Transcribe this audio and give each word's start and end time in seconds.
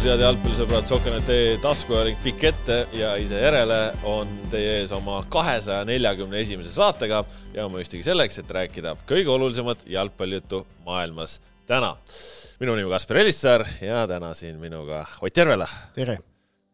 tervitus, 0.00 0.16
head 0.16 0.22
jalgpallisõbrad, 0.24 0.86
Soker.ee 0.88 1.56
taskuajaling 1.60 2.20
pikk 2.24 2.44
ette 2.48 2.76
ja 2.96 3.10
ise 3.20 3.36
järele 3.36 3.78
on 4.08 4.30
teie 4.48 4.78
ees 4.78 4.92
oma 4.96 5.18
kahesaja 5.28 5.84
neljakümne 5.84 6.40
esimese 6.40 6.70
saatega 6.72 7.18
ja 7.52 7.66
mõistagi 7.68 8.00
selleks, 8.06 8.38
et 8.40 8.54
rääkida 8.56 8.94
kõige 9.08 9.28
olulisemat 9.34 9.84
jalgpallijuttu 9.90 10.62
maailmas 10.86 11.36
täna. 11.68 11.96
minu 12.60 12.78
nimi 12.78 12.88
Kaspar 12.90 13.20
Elissaar 13.20 13.66
ja 13.82 14.06
täna 14.08 14.32
siin 14.34 14.56
minuga 14.56 15.04
Ott 15.20 15.36
Järvela. 15.36 15.68
tere! 15.94 16.18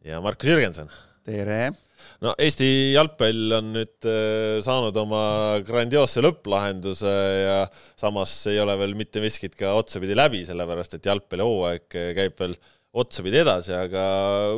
ja 0.05 0.21
Markus 0.21 0.49
Jürgenson. 0.49 0.89
tere! 1.25 1.73
no 2.21 2.35
Eesti 2.39 2.93
jalgpall 2.95 3.59
on 3.59 3.73
nüüd 3.75 4.07
äh, 4.07 4.63
saanud 4.63 4.97
oma 4.97 5.59
grandioosse 5.67 6.23
lõpplahenduse 6.23 7.17
ja 7.43 7.59
samas 7.99 8.39
ei 8.47 8.61
ole 8.61 8.79
veel 8.79 8.95
mitte 8.95 9.21
miskit 9.21 9.59
ka 9.59 9.75
otsapidi 9.75 10.15
läbi, 10.15 10.47
sellepärast 10.47 10.95
et 10.95 11.11
jalgpallihooaeg 11.11 11.91
käib 11.91 12.39
veel 12.39 12.59
otsapidi 12.97 13.41
edasi, 13.43 13.75
aga 13.77 14.05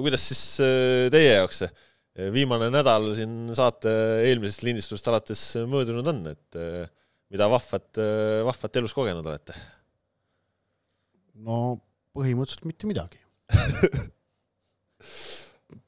kuidas 0.02 0.24
siis 0.30 0.42
äh, 0.64 1.08
teie 1.14 1.34
jaoks 1.38 1.64
see 1.64 2.30
viimane 2.34 2.66
nädal 2.74 3.12
siin 3.14 3.52
saate 3.54 3.90
eelmisest 4.26 4.64
lindistusest 4.66 5.10
alates 5.10 5.42
möödunud 5.70 6.06
on, 6.10 6.24
et 6.32 6.58
äh, 6.58 6.86
mida 7.30 7.46
vahvat, 7.50 8.00
vahvat 8.48 8.78
elus 8.80 8.94
kogenud 8.96 9.26
olete? 9.26 9.54
no 11.44 11.78
põhimõtteliselt 12.16 12.66
mitte 12.66 12.88
midagi 12.90 13.20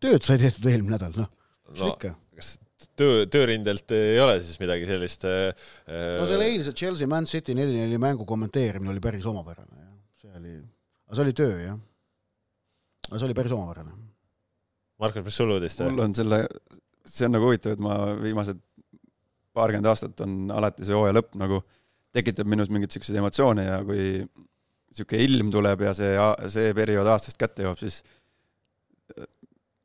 tööd 0.02 0.22
sai 0.22 0.38
tehtud 0.40 0.68
eelmine 0.70 0.94
nädal, 0.96 1.16
noh 1.18 1.30
no 1.78 1.92
kas 2.00 2.56
töö, 2.98 3.26
töörindelt 3.30 3.92
ei 3.94 4.18
ole 4.22 4.38
siis 4.42 4.58
midagi 4.62 4.88
sellist 4.88 5.26
äh, 5.28 5.50
no 6.18 6.26
selle 6.28 6.48
eilse 6.50 6.74
Chelsea 6.76 7.10
Man 7.10 7.28
City 7.30 7.54
neli-neli 7.56 8.00
mängu 8.00 8.26
kommenteerimine 8.28 8.92
oli 8.94 9.02
päris 9.02 9.26
omapärane, 9.30 9.76
jah. 9.84 9.94
see 10.22 10.34
oli, 10.40 10.56
aga 11.08 11.18
see 11.18 11.26
oli 11.26 11.36
töö, 11.42 11.54
jah. 11.62 11.78
Aga 13.08 13.18
see 13.18 13.28
oli 13.28 13.36
päris 13.36 13.54
omapärane. 13.56 13.96
Markus, 15.00 15.24
mis 15.24 15.38
sul 15.40 15.54
uudist? 15.54 15.80
mul 15.86 16.04
on 16.04 16.14
selle, 16.16 16.42
see 17.08 17.26
on 17.26 17.34
nagu 17.36 17.48
huvitav, 17.48 17.74
et 17.76 17.82
ma 17.82 17.96
viimased 18.20 18.60
paarkümmend 19.56 19.88
aastat 19.90 20.20
on 20.26 20.52
alati 20.54 20.86
see 20.86 20.96
hooaja 20.96 21.16
lõpp 21.16 21.34
nagu 21.40 21.62
tekitab 22.14 22.48
minus 22.50 22.70
mingeid 22.70 22.90
niisuguseid 22.90 23.18
emotsioone 23.22 23.64
ja 23.66 23.78
kui 23.86 24.02
niisugune 24.20 25.22
ilm 25.26 25.52
tuleb 25.54 25.84
ja 25.86 25.94
see, 25.96 26.12
see 26.52 26.74
periood 26.76 27.08
aastast 27.10 27.38
kätte 27.40 27.64
jõuab, 27.64 27.80
siis 27.80 28.02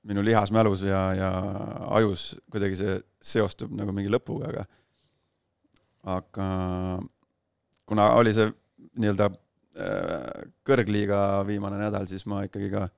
minu 0.05 0.21
lihasmälus 0.25 0.83
ja, 0.86 1.02
ja 1.17 1.30
ajus 1.97 2.33
kuidagi 2.53 2.77
see 2.81 2.97
seostub 3.25 3.73
nagu 3.73 3.93
mingi 3.95 4.11
lõpuga, 4.13 4.52
aga 4.52 4.66
aga 6.17 6.49
kuna 7.89 8.11
oli 8.19 8.36
see 8.38 8.52
nii-öelda 9.02 9.31
äh, 9.31 10.45
kõrgliiga 10.67 11.19
viimane 11.47 11.80
nädal, 11.81 12.05
siis 12.09 12.27
ma 12.30 12.43
ikkagi 12.45 12.69
ka 12.73 12.83
äh, 12.86 12.93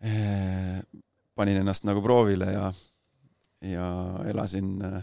panin 0.00 1.60
ennast 1.60 1.84
nagu 1.84 2.00
proovile 2.00 2.46
ja, 2.54 2.70
ja 3.68 3.86
elasin 4.30 4.78
äh, 4.86 5.02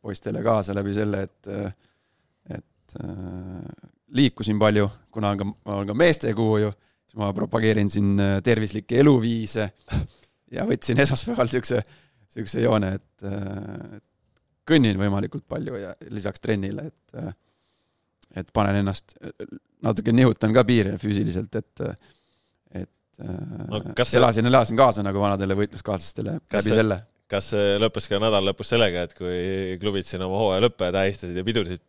poistele 0.00 0.40
kaasa 0.42 0.74
läbi 0.74 0.94
selle, 0.96 1.22
et, 1.26 1.48
et 2.56 2.94
liikusin 4.16 4.58
palju, 4.58 4.88
kuna 5.12 5.34
on 5.34 5.40
ka, 5.40 5.46
ma 5.48 5.78
olen 5.80 5.90
ka 5.90 5.96
meestekuu 5.98 6.58
ju 6.62 6.72
ma 7.16 7.32
propageerin 7.36 7.90
siin 7.92 8.16
äh, 8.20 8.36
tervislikke 8.44 9.00
eluviise 9.00 9.70
ja 10.56 10.66
võtsin 10.68 11.00
esmaspäeval 11.02 11.48
niisuguse, 11.48 11.80
niisuguse 12.26 12.64
joone, 12.64 12.92
et, 12.98 13.26
äh, 13.26 13.96
kõnnin 14.66 14.98
võimalikult 15.00 15.46
palju 15.48 15.80
ja 15.80 15.94
lisaks 16.12 16.42
trennile, 16.42 16.90
et 16.90 17.20
äh, 17.22 17.34
et 18.36 18.48
panen 18.52 18.82
ennast, 18.82 19.14
natuke 19.86 20.12
nihutan 20.12 20.52
ka 20.52 20.64
piire 20.66 20.96
füüsiliselt, 21.00 21.54
et 21.56 21.80
no, 23.24 23.82
kas 23.96 24.14
elasin, 24.18 24.48
elasin 24.50 24.78
kaasa 24.78 25.04
nagu 25.06 25.20
vanadele 25.22 25.56
võitluskaaslastele 25.58 26.38
läbi 26.40 26.64
see, 26.66 26.80
selle. 26.82 26.98
kas 27.32 27.52
see 27.54 27.78
lõppes 27.82 28.10
ka 28.10 28.20
nädala 28.22 28.50
lõpus 28.50 28.72
sellega, 28.74 29.06
et 29.08 29.16
kui 29.16 29.78
klubid 29.82 30.08
siin 30.08 30.24
oma 30.26 30.42
hooaja 30.42 30.66
lõppe 30.66 30.90
tähistasid 30.94 31.38
ja 31.40 31.46
pidusid 31.46 31.84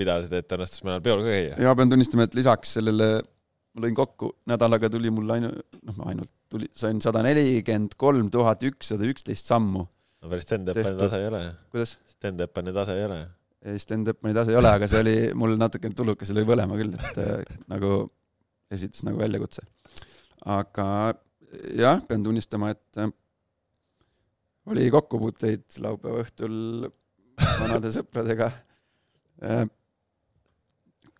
pidasid, 0.00 0.38
et 0.40 0.56
õnnestus 0.56 0.86
mõnel 0.86 1.04
peol 1.04 1.24
ka 1.24 1.34
käia? 1.34 1.60
jaa, 1.66 1.76
pean 1.76 1.92
tunnistama, 1.92 2.28
et 2.28 2.38
lisaks 2.38 2.78
sellele 2.78 3.12
ma 3.74 3.84
lõin 3.84 3.96
kokku, 3.96 4.32
nädalaga 4.50 4.90
tuli 4.92 5.10
mul 5.14 5.30
ainu-, 5.36 5.52
noh, 5.86 5.98
ainult 6.10 6.30
tuli, 6.50 6.68
sain 6.76 7.00
sada 7.02 7.22
nelikümmend 7.26 7.96
kolm 8.00 8.30
tuhat 8.32 8.64
ükssada 8.66 9.06
üksteist 9.08 9.50
sammu. 9.50 9.84
no 10.20 10.32
päris 10.32 10.46
stand-up'i 10.48 10.96
tase 10.98 11.20
ei 11.20 11.28
ole 11.28 11.42
ju. 11.44 11.84
Stand-up'i 12.16 12.74
tase 12.76 12.96
ei 12.98 13.04
ole 13.06 13.20
ju. 13.20 13.28
ei, 13.70 13.82
stand-up'i 13.82 14.34
tase 14.36 14.54
ei 14.54 14.58
ole, 14.60 14.72
aga 14.78 14.88
see 14.90 15.02
oli 15.04 15.18
mul 15.38 15.54
natukene 15.60 15.96
tulukas, 15.96 16.32
lõi 16.34 16.46
põlema 16.48 16.78
küll, 16.80 16.96
et 16.98 17.20
äh, 17.22 17.60
nagu 17.70 18.00
esitas 18.74 19.06
nagu 19.06 19.22
väljakutse. 19.22 19.64
Aga 20.46 20.86
jah, 21.76 22.00
pean 22.08 22.22
tunnistama, 22.24 22.70
et 22.74 23.00
äh, 23.00 23.10
oli 24.70 24.86
kokkupuuteid 24.92 25.80
laupäeva 25.82 26.24
õhtul 26.24 26.88
vanade 27.40 27.92
sõpradega 27.96 28.50
äh,. 29.44 29.64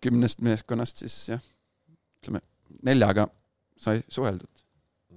kümnest 0.01 0.41
meeskonnast 0.41 1.03
siis 1.03 1.17
jah 1.29 1.43
ütleme, 2.21 2.41
neljaga 2.85 3.27
sai 3.77 4.01
suheldud. 4.09 4.65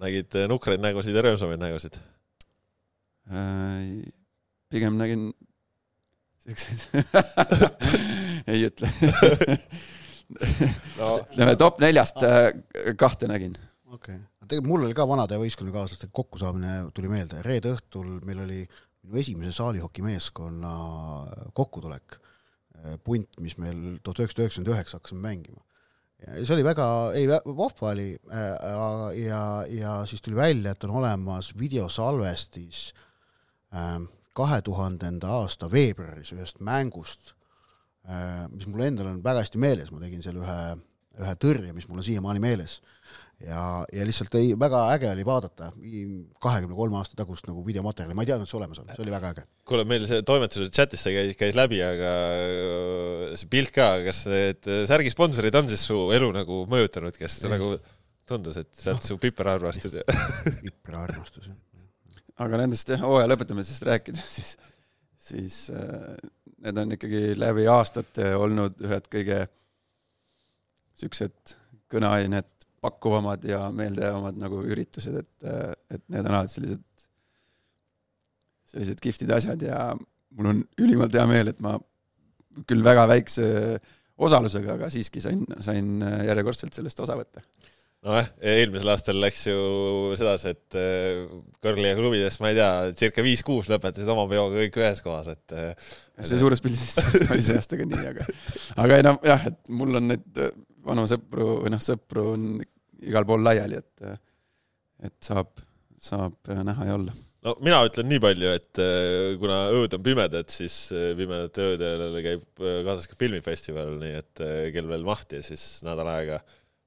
nägid 0.02 0.36
äh, 0.40 0.48
nukraid 0.50 0.82
nägusid 0.82 1.16
ja 1.16 1.24
rõõmsamaid 1.24 1.62
nägusid 1.62 2.00
pigem 4.68 4.98
nägin 5.00 5.30
siukseid 6.44 7.04
ei 8.52 8.66
ütle 8.66 8.90
no, 10.98 11.54
top 11.58 11.80
neljast 11.80 12.20
kahte 13.00 13.28
nägin. 13.30 13.56
Okei. 13.94 14.16
Okay., 14.16 14.48
tegelikult 14.48 14.70
mul 14.72 14.86
oli 14.88 14.96
ka 14.96 15.06
vanade 15.08 15.38
võistkonnakaaslastega 15.40 16.14
kokkusaamine, 16.14 16.74
tuli 16.96 17.10
meelde, 17.12 17.42
reede 17.46 17.74
õhtul 17.74 18.18
meil 18.26 18.42
oli 18.44 18.60
minu 19.04 19.20
esimese 19.20 19.52
saalihokimeeskonna 19.58 20.72
kokkutulek, 21.56 22.18
äh, 22.80 22.96
punt, 23.04 23.30
mis 23.44 23.56
meil 23.60 24.00
tuhat 24.02 24.24
üheksasada 24.24 24.46
üheksakümmend 24.46 24.74
üheksa 24.74 25.00
hakkasime 25.00 25.24
mängima. 25.24 25.62
Ja 26.24 26.40
see 26.40 26.54
oli 26.54 26.64
väga, 26.64 26.86
ei, 27.18 27.26
vahva 27.28 27.90
oli 27.90 28.10
äh, 28.32 28.52
ja, 29.20 29.42
ja 29.68 29.96
siis 30.08 30.24
tuli 30.24 30.38
välja, 30.38 30.72
et 30.72 30.84
on 30.86 30.94
olemas 31.02 31.52
videosalvestis 31.58 32.86
ähm, 33.76 34.08
kahe 34.34 34.62
tuhandenda 34.64 35.34
aasta 35.42 35.68
veebruaris 35.70 36.32
ühest 36.32 36.62
mängust, 36.64 37.34
äh, 38.08 38.46
mis 38.54 38.66
mul 38.70 38.86
endal 38.86 39.12
on 39.12 39.20
väga 39.24 39.44
hästi 39.44 39.60
meeles, 39.60 39.92
ma 39.92 40.00
tegin 40.00 40.24
seal 40.24 40.40
ühe, 40.40 40.58
ühe 41.20 41.36
tõrje, 41.44 41.74
mis 41.76 41.90
mul 41.90 42.00
on 42.00 42.08
siiamaani 42.08 42.42
meeles 42.42 42.80
ja, 43.46 43.62
ja 43.92 44.06
lihtsalt 44.06 44.34
ei, 44.38 44.52
väga 44.58 44.80
äge 44.94 45.10
oli 45.10 45.24
vaadata 45.26 45.70
kahekümne 46.42 46.76
kolme 46.76 46.98
aasta 47.00 47.18
tagust 47.18 47.48
nagu 47.48 47.64
videomaterjali, 47.66 48.16
ma 48.16 48.24
ei 48.24 48.30
teadnud, 48.30 48.48
et 48.48 48.52
see 48.52 48.58
olemas 48.60 48.80
on, 48.82 48.90
see 48.92 49.04
oli 49.04 49.14
väga 49.14 49.32
äge. 49.34 49.44
kuule, 49.68 49.86
meil 49.88 50.06
see 50.10 50.22
toimetuse 50.26 50.70
chatis 50.74 51.04
see 51.04 51.16
käis, 51.16 51.34
käis 51.40 51.58
läbi, 51.58 51.80
aga 51.84 52.12
äh, 52.36 53.34
see 53.40 53.50
pilt 53.52 53.74
ka, 53.74 53.90
kas 54.06 54.24
need 54.30 54.70
särgi 54.90 55.12
sponsorid 55.14 55.60
on 55.60 55.70
siis 55.70 55.84
su 55.90 55.98
elu 56.16 56.30
nagu 56.36 56.62
mõjutanud, 56.70 57.18
kas 57.20 57.40
see 57.42 57.52
nagu 57.52 57.74
tundus, 58.28 58.60
et 58.60 58.70
sealt 58.76 59.02
no. 59.02 59.08
su 59.12 59.18
piperarmastus 59.22 59.98
ja 60.00 60.06
piperarmastus, 60.64 61.50
jah. 61.50 61.58
aga 62.46 62.62
nendest 62.64 62.94
jah, 62.94 63.02
hooaja 63.04 63.28
lõpetamisest 63.32 63.88
rääkides, 63.90 64.30
siis, 64.38 64.54
siis 65.30 65.58
äh, 65.74 66.14
need 66.64 66.80
on 66.80 66.96
ikkagi 66.96 67.34
läbi 67.38 67.68
aastate 67.70 68.32
olnud 68.40 68.80
ühed 68.84 69.12
kõige 69.12 69.44
siuksed 70.98 71.58
kõneained 71.92 72.53
pakkuvamad 72.84 73.44
ja 73.48 73.64
meeldejäävamad 73.74 74.38
nagu 74.42 74.60
üritused, 74.68 75.16
et, 75.22 75.48
et 75.94 76.02
need 76.12 76.28
on 76.28 76.36
alati 76.36 76.58
sellised, 76.58 76.84
sellised 78.74 79.02
kihvtid 79.02 79.32
asjad 79.34 79.64
ja 79.64 79.80
mul 80.34 80.50
on 80.52 80.62
ülimalt 80.82 81.14
hea 81.16 81.26
meel, 81.30 81.52
et 81.52 81.60
ma 81.64 81.76
küll 82.68 82.84
väga 82.86 83.06
väikse 83.10 83.46
osalusega, 84.24 84.76
aga 84.76 84.90
siiski 84.92 85.22
sain, 85.22 85.42
sain 85.64 86.02
järjekordselt 86.02 86.76
sellest 86.76 87.00
osa 87.02 87.16
võtta. 87.18 87.42
nojah, 88.04 88.28
eelmisel 88.52 88.92
aastal 88.92 89.18
läks 89.22 89.46
ju 89.48 89.56
sedasi, 90.18 90.52
et 90.52 90.76
äh, 90.78 91.24
kõrgliiga 91.64 91.96
klubides, 91.98 92.36
ma 92.42 92.52
ei 92.52 92.58
tea, 92.58 92.70
circa 93.00 93.24
viis-kuus 93.26 93.70
lõpetasid 93.72 94.10
oma 94.12 94.28
peoga 94.30 94.60
kõik 94.60 94.78
ühes 94.82 95.00
kohas, 95.02 95.32
et 95.32 95.56
see 96.20 96.38
suures 96.38 96.62
pildis 96.62 96.84
vist 96.84 97.02
oli 97.32 97.42
see 97.42 97.56
aasta 97.58 97.80
ka 97.80 97.88
nii, 97.88 98.04
aga 98.12 98.28
aga 98.84 99.00
ei 99.00 99.08
noh, 99.08 99.18
jah, 99.24 99.48
et 99.50 99.72
mul 99.72 100.02
on 100.02 100.12
neid 100.12 100.44
vanu 100.84 101.08
sõpru 101.10 101.48
või 101.64 101.72
noh, 101.74 101.82
sõpru 101.82 102.28
on 102.34 102.46
igal 103.02 103.26
pool 103.28 103.44
laiali, 103.44 103.80
et, 103.82 104.24
et 105.08 105.16
saab, 105.24 105.54
saab 106.00 106.54
näha 106.64 106.90
ja 106.90 106.98
olla. 106.98 107.14
No 107.44 107.52
mina 107.60 107.82
ütlen 107.84 108.06
nii 108.08 108.20
palju, 108.24 108.52
et 108.56 108.80
äh, 108.80 109.34
kuna 109.40 109.66
ööd 109.76 109.92
on 109.98 110.04
pimedad, 110.04 110.48
siis 110.52 110.74
äh, 110.96 111.10
pimedate 111.18 111.66
öödel 111.74 112.16
käib 112.24 112.62
äh, 112.62 112.78
kaasas 112.86 113.10
ka 113.10 113.18
filmifestival, 113.20 113.98
nii 114.00 114.14
et 114.16 114.44
kel 114.72 114.88
veel 114.88 115.04
mahti, 115.04 115.42
siis 115.44 115.82
nädal 115.84 116.08
aega, 116.14 116.38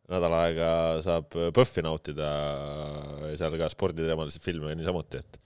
nädal 0.09 0.33
aega 0.39 0.69
saab 1.05 1.29
PÖFFi 1.29 1.83
nautida 1.85 2.31
ja 3.27 3.35
seal 3.37 3.59
ka 3.61 3.69
sporditeemalisi 3.69 4.41
filme 4.41 4.73
niisamuti, 4.79 5.21
et 5.21 5.37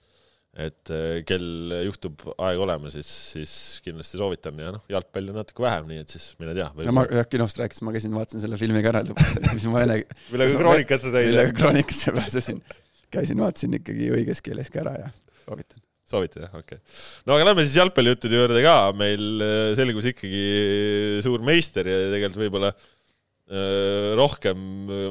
et 0.52 0.90
äh, 0.92 1.22
kell 1.24 1.72
juhtub 1.86 2.26
aeg 2.34 2.60
olema, 2.60 2.90
siis, 2.92 3.08
siis 3.32 3.52
kindlasti 3.84 4.18
soovitan 4.20 4.58
ja 4.60 4.72
noh, 4.74 4.82
jalgpalli 4.92 5.32
natuke 5.32 5.64
vähem, 5.64 5.86
nii 5.88 6.02
et 6.04 6.12
siis 6.12 6.26
mine 6.42 6.52
tea. 6.56 6.66
no 6.76 6.96
ma 6.98 7.06
jah, 7.08 7.28
kinost 7.32 7.60
rääkisin, 7.62 7.86
ma 7.88 7.94
käisin, 7.94 8.12
vaatasin 8.16 8.44
selle 8.44 8.58
filmi 8.60 8.82
ka 8.84 8.92
ära, 8.92 9.04
mis 9.56 9.68
ma 9.72 9.86
enne 9.86 10.02
millega 10.28 10.58
kroonikasse 10.60 11.14
tõid? 11.14 11.30
millega 11.30 11.56
kroonikasse 11.56 12.12
pääsesin. 12.18 12.60
käisin, 13.12 13.40
vaatasin 13.40 13.80
ikkagi 13.80 14.12
õiges 14.12 14.44
keeles 14.44 14.68
ka 14.72 14.84
ära 14.84 14.94
ja 15.00 15.08
soovitan. 15.46 15.80
soovitad 16.12 16.44
jah, 16.44 16.58
okei 16.60 16.82
okay.. 16.82 16.98
no 17.24 17.38
aga 17.38 17.48
lähme 17.48 17.64
siis 17.64 17.78
jalgpallijuttude 17.80 18.42
juurde 18.42 18.66
ka, 18.66 18.76
meil 18.92 19.46
äh, 19.48 19.68
selgus 19.78 20.12
ikkagi 20.12 20.44
suur 21.24 21.48
meister 21.48 21.88
ja 21.88 22.02
tegelikult 22.12 22.44
võib-olla 22.44 22.74
Äh, 22.76 22.91
rohkem 24.16 24.56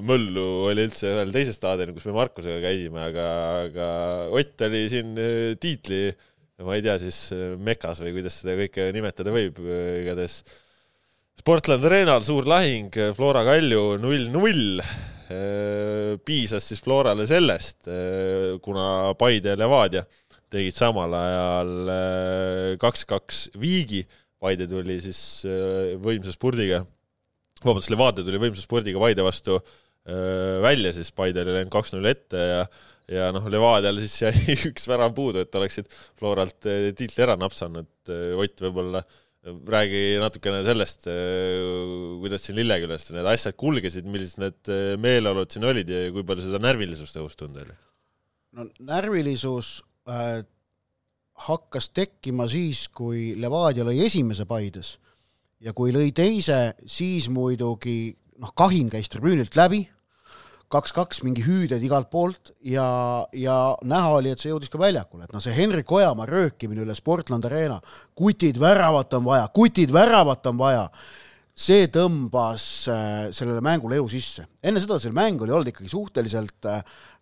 möllu 0.02 0.46
oli 0.72 0.88
üldse 0.88 1.12
ühel 1.12 1.34
teisel 1.34 1.54
staadionil, 1.54 1.94
kus 1.94 2.08
me 2.10 2.16
Markusega 2.16 2.58
käisime, 2.64 3.04
aga, 3.12 3.26
aga 3.68 3.88
Ott 4.34 4.64
oli 4.66 4.82
siin 4.90 5.14
äh, 5.20 5.54
tiitli, 5.62 6.08
ma 6.66 6.78
ei 6.78 6.82
tea 6.82 6.96
siis 7.02 7.20
äh, 7.36 7.54
mekas 7.62 8.02
või 8.02 8.16
kuidas 8.16 8.40
seda 8.42 8.56
kõike 8.58 8.88
nimetada 8.96 9.34
võib, 9.36 9.62
igatahes. 10.02 10.42
Sportland 11.38 11.86
Arenal 11.86 12.26
suur 12.26 12.48
lahing, 12.50 12.98
Flora 13.18 13.44
Kalju 13.48 13.98
null-null. 14.02 14.82
piisas 16.28 16.66
siis 16.68 16.82
Florale 16.84 17.24
sellest, 17.24 17.88
kuna 18.62 19.14
Paide 19.16 19.54
ja 19.54 19.58
Levadia 19.58 20.02
tegid 20.52 20.76
samal 20.76 21.14
ajal 21.16 21.72
kaks-kaks 22.82 23.46
viigi, 23.56 24.04
Paide 24.44 24.68
tuli 24.68 25.00
siis 25.00 25.22
võimsa 26.04 26.36
spurdiga 26.36 26.84
vabandust, 27.66 27.92
Levadia 27.94 28.26
tuli 28.28 28.42
võimsa 28.42 28.64
spordiga 28.66 29.02
Paide 29.02 29.26
vastu 29.26 29.58
öö, 29.58 30.62
välja, 30.64 30.94
siis 30.96 31.12
Paide 31.16 31.44
oli 31.44 31.58
läinud 31.58 31.74
kaks-null 31.74 32.10
ette 32.12 32.48
ja 32.54 32.64
ja 33.12 33.28
noh, 33.36 33.44
Levadial 33.52 34.00
siis 34.00 34.14
jäi 34.22 34.56
üks 34.70 34.86
värav 34.88 35.12
puudu, 35.16 35.42
et 35.44 35.58
oleksid 35.58 35.90
Floralt 36.20 36.70
tiitli 36.96 37.26
ära 37.26 37.36
napsanud. 37.40 37.90
Ott, 38.40 38.64
võib-olla 38.64 39.02
räägi 39.42 40.20
natukene 40.22 40.62
sellest, 40.64 41.08
kuidas 42.22 42.46
siin 42.46 42.60
Lillekülas 42.60 43.08
need 43.10 43.28
asjad 43.32 43.58
kulgesid, 43.58 44.06
millised 44.06 44.42
need 44.44 44.74
meeleolud 45.02 45.50
siin 45.50 45.66
olid 45.66 45.90
ja 45.90 46.04
kui 46.14 46.26
palju 46.28 46.46
seda 46.46 46.62
närvilisust 46.62 47.18
õhus 47.18 47.40
tunda 47.40 47.64
oli? 47.66 47.74
no 48.58 48.68
närvilisus 48.84 49.80
äh, 50.12 50.44
hakkas 51.48 51.90
tekkima 51.96 52.46
siis, 52.52 52.86
kui 52.94 53.32
Levadia 53.40 53.86
lõi 53.88 54.04
esimese 54.06 54.46
Paides 54.46 54.98
ja 55.62 55.74
kui 55.78 55.94
lõi 55.94 56.10
teise, 56.16 56.74
siis 56.90 57.30
muidugi 57.32 58.14
noh, 58.42 58.54
Kahin 58.58 58.90
käis 58.92 59.12
tribüünilt 59.14 59.56
läbi, 59.58 59.84
kaks-kaks 60.72 61.22
mingi 61.26 61.44
hüüded 61.46 61.84
igalt 61.84 62.10
poolt. 62.12 62.54
Ja, 62.66 62.86
ja 63.36 63.58
näha 63.88 64.14
oli, 64.18 64.32
et 64.32 64.42
see 64.42 64.52
jõudis 64.54 64.72
ka 64.72 64.80
väljakule, 64.82 65.28
et 65.28 65.36
noh, 65.36 65.44
see 65.44 65.56
Henrik 65.56 65.92
Ojamaa 65.92 66.30
röökimine 66.30 66.86
üle 66.86 66.96
Sportland 66.98 67.46
Arena, 67.50 67.82
kutid 68.18 68.60
väravat 68.62 69.18
on 69.20 69.28
vaja, 69.28 69.50
kutid 69.54 69.94
väravat 69.94 70.48
on 70.52 70.62
vaja, 70.62 70.86
see 71.62 71.90
tõmbas 71.94 72.66
äh, 72.90 73.28
sellele 73.36 73.62
mängule 73.64 74.00
elu 74.00 74.08
sisse. 74.10 74.48
enne 74.64 74.82
seda 74.82 74.98
see 75.04 75.14
mäng 75.14 75.42
oli 75.44 75.54
olnud 75.54 75.70
ikkagi 75.70 75.92
suhteliselt 75.92 76.70
äh, 76.72 76.80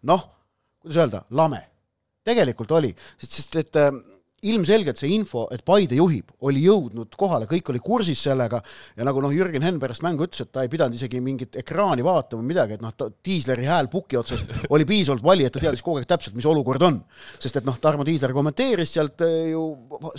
noh, 0.08 0.28
kuidas 0.80 1.02
öelda, 1.02 1.24
lame. 1.36 1.66
tegelikult 2.24 2.72
oli, 2.78 2.94
sest, 3.18 3.40
sest 3.40 3.60
et 3.64 3.82
äh, 3.82 3.90
ilmselgelt 4.48 5.00
see 5.00 5.12
info, 5.16 5.46
et 5.54 5.64
Paide 5.66 5.98
juhib, 5.98 6.32
oli 6.48 6.64
jõudnud 6.66 7.16
kohale, 7.20 7.48
kõik 7.50 7.72
oli 7.74 7.82
kursis 7.84 8.22
sellega 8.28 8.62
ja 8.98 9.08
nagu 9.08 9.22
noh, 9.24 9.34
Jürgen 9.34 9.66
Henn 9.66 9.80
pärast 9.82 10.04
mängu 10.06 10.28
ütles, 10.28 10.44
et 10.46 10.52
ta 10.56 10.64
ei 10.66 10.72
pidanud 10.72 10.96
isegi 10.96 11.22
mingit 11.24 11.58
ekraani 11.60 12.06
vaatama, 12.06 12.46
midagi, 12.46 12.78
et 12.78 12.84
noh, 12.84 12.94
Tiisleri 13.24 13.68
hääl 13.68 13.90
puki 13.92 14.20
otsast 14.20 14.52
oli 14.74 14.88
piisavalt 14.90 15.26
vali, 15.26 15.48
et 15.48 15.56
ta 15.56 15.64
teadis 15.64 15.84
kogu 15.86 16.00
aeg 16.02 16.10
täpselt, 16.10 16.38
mis 16.40 16.48
olukord 16.50 16.86
on. 16.88 17.02
sest 17.40 17.60
et 17.62 17.68
noh, 17.68 17.78
Tarmo 17.82 18.08
Tiisler 18.08 18.34
kommenteeris 18.36 18.96
sealt 18.96 19.26
eh, 19.28 19.52
ju 19.54 19.66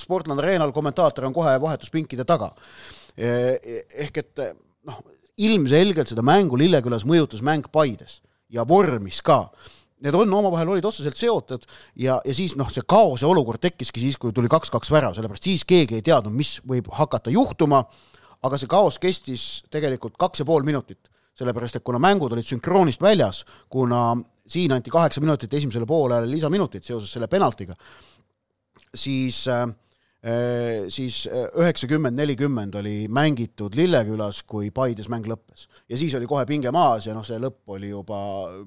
Sportland 0.00 0.42
Arenal, 0.42 0.74
kommentaator 0.76 1.28
on 1.28 1.36
kohe 1.36 1.56
vahetuspinkide 1.62 2.26
taga. 2.28 2.52
Eh, 3.16 3.84
ehk 4.06 4.22
et 4.22 4.46
noh, 4.88 5.02
ilmselgelt 5.40 6.10
seda 6.10 6.24
mängu 6.26 6.58
Lillekülas 6.60 7.06
mõjutas 7.08 7.42
mäng 7.44 7.70
Paides 7.72 8.20
ja 8.52 8.66
vormis 8.68 9.20
ka 9.24 9.46
need 10.04 10.16
on 10.16 10.34
omavahel 10.40 10.72
olid 10.74 10.86
otseselt 10.88 11.18
seotud 11.18 11.66
ja, 12.00 12.18
ja 12.24 12.34
siis 12.36 12.56
noh, 12.58 12.70
see 12.72 12.84
kaose 12.88 13.26
olukord 13.28 13.60
tekkiski 13.62 14.02
siis, 14.02 14.18
kui 14.20 14.34
tuli 14.36 14.50
kaks-kaks 14.52 14.92
värav, 14.92 15.14
sellepärast 15.16 15.48
siis 15.50 15.64
keegi 15.68 15.98
ei 15.98 16.04
teadnud, 16.06 16.34
mis 16.36 16.56
võib 16.68 16.90
hakata 16.96 17.32
juhtuma, 17.34 17.82
aga 18.46 18.60
see 18.60 18.70
kaos 18.70 18.98
kestis 19.02 19.46
tegelikult 19.72 20.16
kaks 20.20 20.42
ja 20.42 20.48
pool 20.48 20.64
minutit, 20.66 21.10
sellepärast 21.38 21.80
et 21.80 21.86
kuna 21.86 22.00
mängud 22.02 22.32
olid 22.32 22.48
sünkroonist 22.48 23.02
väljas, 23.04 23.44
kuna 23.68 24.14
siin 24.50 24.72
anti 24.74 24.90
kaheksa 24.90 25.22
minutit 25.22 25.52
esimesele 25.54 25.86
poolele 25.86 26.28
lisaminutit 26.30 26.84
seoses 26.84 27.12
selle 27.12 27.28
penaltiga, 27.30 27.76
siis 28.94 29.44
äh, 29.48 29.68
siis 30.92 31.22
äh, 31.30 31.46
üheksakümmend, 31.62 32.12
nelikümmend 32.18 32.74
oli 32.76 33.06
mängitud 33.08 33.72
Lillekülas, 33.78 34.42
kui 34.44 34.68
Paides 34.74 35.08
mäng 35.08 35.24
lõppes. 35.24 35.64
ja 35.88 35.96
siis 35.96 36.12
oli 36.18 36.28
kohe 36.28 36.44
pinge 36.48 36.68
maas 36.76 37.06
ja 37.08 37.14
noh, 37.16 37.24
see 37.24 37.38
lõpp 37.40 37.72
oli 37.72 37.88
juba 37.88 38.18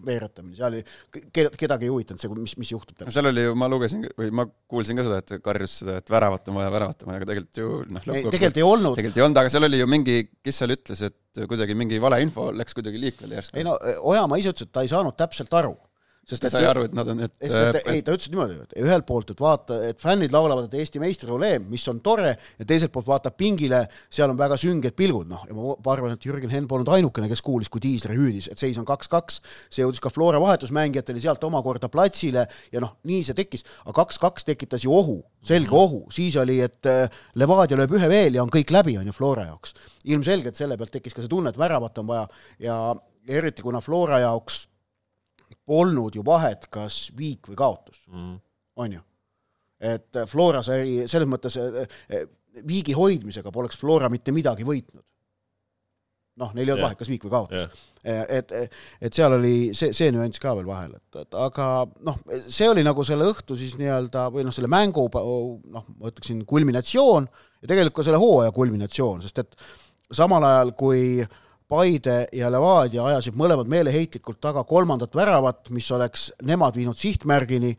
veeretamine, 0.05 0.57
seal 0.57 0.71
oli, 0.71 0.81
kedagi 1.29 1.85
ei 1.85 1.94
huvitanud 1.94 2.23
see, 2.23 2.33
mis, 2.39 2.57
mis 2.57 2.73
juhtub. 2.73 3.05
seal 3.05 3.29
oli 3.29 3.45
ju, 3.45 3.53
ma 3.59 3.69
lugesin 3.69 4.07
või 4.17 4.33
ma 4.33 4.47
kuulsin 4.50 4.97
ka 4.97 5.05
seda, 5.05 5.21
et 5.21 5.45
karjus 5.45 5.77
seda, 5.83 6.00
et 6.01 6.09
väravat 6.09 6.50
on 6.50 6.57
vaja, 6.57 6.73
väravat 6.73 7.05
on 7.05 7.13
vaja, 7.13 7.21
aga 7.21 7.29
tegelikult 7.35 7.61
ju 7.61 7.79
noh, 7.85 8.09
tegelikult 8.09 8.61
ei 8.63 8.67
olnud. 8.71 8.97
tegelikult 8.97 9.21
ei 9.21 9.27
olnud, 9.27 9.41
aga 9.44 9.53
seal 9.53 9.69
oli 9.69 9.83
ju 9.83 9.91
mingi, 9.94 10.19
kes 10.41 10.63
seal 10.63 10.73
ütles, 10.73 11.05
et 11.05 11.45
kuidagi 11.53 11.77
mingi 11.77 12.01
valeinfo 12.01 12.50
läks 12.57 12.81
kuidagi 12.81 13.05
liikvele 13.05 13.38
järsku. 13.38 13.61
ei 13.61 13.69
no 13.69 13.77
Ojamaa 14.01 14.41
ise 14.41 14.55
ütles, 14.55 14.65
et 14.65 14.73
ta 14.73 14.81
ei 14.81 14.89
saanud 14.89 15.13
täpselt 15.21 15.53
aru 15.61 15.77
sest 16.28 16.46
ta 16.46 16.52
sai 16.54 16.64
aru, 16.68 16.86
et 16.88 16.94
nad 16.96 17.10
on, 17.12 17.24
et 17.25 17.34
sest 17.42 17.80
et 17.81 17.90
ei, 17.92 18.04
ta 18.06 18.16
ütles 18.16 18.31
niimoodi, 18.31 18.56
et 18.64 18.75
ühelt 18.84 19.06
poolt, 19.08 19.34
et 19.34 19.42
vaata, 19.44 19.80
et 19.90 20.00
fännid 20.00 20.31
laulavad, 20.34 20.70
et 20.70 20.78
Eesti 20.80 21.02
meistrioleem, 21.04 21.66
mis 21.72 21.84
on 21.92 22.00
tore, 22.06 22.31
ja 22.60 22.68
teiselt 22.68 22.94
poolt 22.96 23.10
vaatab 23.10 23.36
pingile, 23.40 23.84
seal 24.14 24.31
on 24.31 24.40
väga 24.40 24.58
sünged 24.60 24.96
pilgud, 25.00 25.28
noh, 25.30 25.44
ja 25.50 25.58
ma 25.58 25.75
arvan, 25.94 26.16
et 26.16 26.28
Jürgen 26.28 26.54
Henn 26.54 26.70
polnud 26.72 26.90
ainukene, 26.96 27.28
kes 27.31 27.44
kuulis, 27.44 27.72
kui 27.74 27.84
Tiisler 27.84 28.16
hüüdis, 28.16 28.48
et 28.54 28.62
seis 28.62 28.80
on 28.80 28.88
kaks-kaks, 28.88 29.42
see 29.68 29.84
jõudis 29.84 30.04
ka 30.04 30.14
Flora 30.14 30.40
vahetusmängijatele, 30.44 31.22
sealt 31.24 31.44
omakorda 31.44 31.92
platsile 31.92 32.48
ja 32.72 32.84
noh, 32.84 32.98
nii 33.10 33.22
see 33.28 33.38
tekkis, 33.38 33.68
aga 33.84 33.98
kaks-kaks 34.04 34.48
tekitas 34.48 34.88
ju 34.88 34.96
ohu, 34.96 35.20
selge 35.44 35.75
ohu, 35.75 36.06
siis 36.13 36.39
oli, 36.39 36.62
et 36.63 36.88
äh, 36.89 37.08
Levadia 37.39 37.77
lööb 37.80 37.98
ühe 38.00 38.12
veel 38.12 38.39
ja 38.39 38.46
on 38.46 38.51
kõik 38.53 38.72
läbi, 38.72 38.96
on 39.00 39.12
ju, 39.12 39.15
Flora 39.15 39.50
jaoks. 39.50 39.75
ilmselgelt 40.08 40.56
selle 40.56 40.77
pealt 40.80 40.92
tekkis 40.96 41.15
ka 41.15 41.24
see 41.24 41.32
tunne, 41.32 41.51
et 41.51 41.60
väravat 41.60 42.00
on 42.00 42.08
vaja. 42.08 42.27
Ja 42.63 42.77
eriti 43.27 43.63
kuna 43.63 43.82
Flora 43.84 44.20
jaoks 44.24 44.65
polnud 45.65 46.15
ju 46.15 46.24
vahet, 46.25 46.67
kas 46.74 47.08
viik 47.17 47.50
või 47.51 47.58
kaotus 47.60 48.03
mm., 48.12 48.36
on 48.84 48.98
ju. 48.98 49.01
et 49.93 50.22
Flora 50.27 50.63
sai 50.65 51.03
selles 51.08 51.29
mõttes, 51.29 51.58
viigi 52.67 52.96
hoidmisega 52.98 53.51
poleks 53.53 53.77
Flora 53.79 54.10
mitte 54.10 54.34
midagi 54.36 54.65
võitnud. 54.67 55.03
noh, 56.41 56.50
neil 56.58 56.65
ei 56.65 56.74
olnud 56.74 56.82
yeah. 56.82 56.88
vahet, 56.88 56.98
kas 56.98 57.12
viik 57.12 57.27
või 57.27 57.34
kaotus 57.36 57.84
yeah.. 58.01 58.25
et, 58.39 58.51
et 59.05 59.13
seal 59.13 59.36
oli 59.38 59.70
see, 59.77 59.93
see 59.93 60.10
nüanss 60.12 60.41
ka 60.41 60.55
veel 60.58 60.65
vahel, 60.65 60.96
et, 60.98 61.22
et 61.22 61.38
aga 61.38 61.70
noh, 62.08 62.17
see 62.48 62.70
oli 62.72 62.84
nagu 62.86 63.05
selle 63.05 63.27
õhtu 63.29 63.58
siis 63.60 63.77
nii-öelda 63.82 64.27
või 64.34 64.48
noh, 64.48 64.55
selle 64.55 64.72
mängu 64.72 65.05
noh, 65.13 65.86
ma 66.00 66.10
ütleksin 66.10 66.41
kulminatsioon 66.50 67.29
ja 67.29 67.70
tegelikult 67.70 68.01
ka 68.01 68.08
selle 68.10 68.22
hooaja 68.22 68.51
kulminatsioon, 68.55 69.22
sest 69.24 69.43
et 69.46 69.55
samal 70.13 70.43
ajal, 70.46 70.74
kui 70.77 71.22
äh, 71.22 71.39
Paide 71.74 72.27
ja 72.38 72.51
Levadia 72.53 73.01
ajasid 73.08 73.34
mõlemad 73.39 73.65
meeleheitlikult 73.72 74.38
taga 74.44 74.62
kolmandat 74.70 75.15
väravat, 75.18 75.72
mis 75.74 75.88
oleks 75.96 76.27
nemad 76.46 76.75
viinud 76.77 77.00
sihtmärgini, 77.00 77.72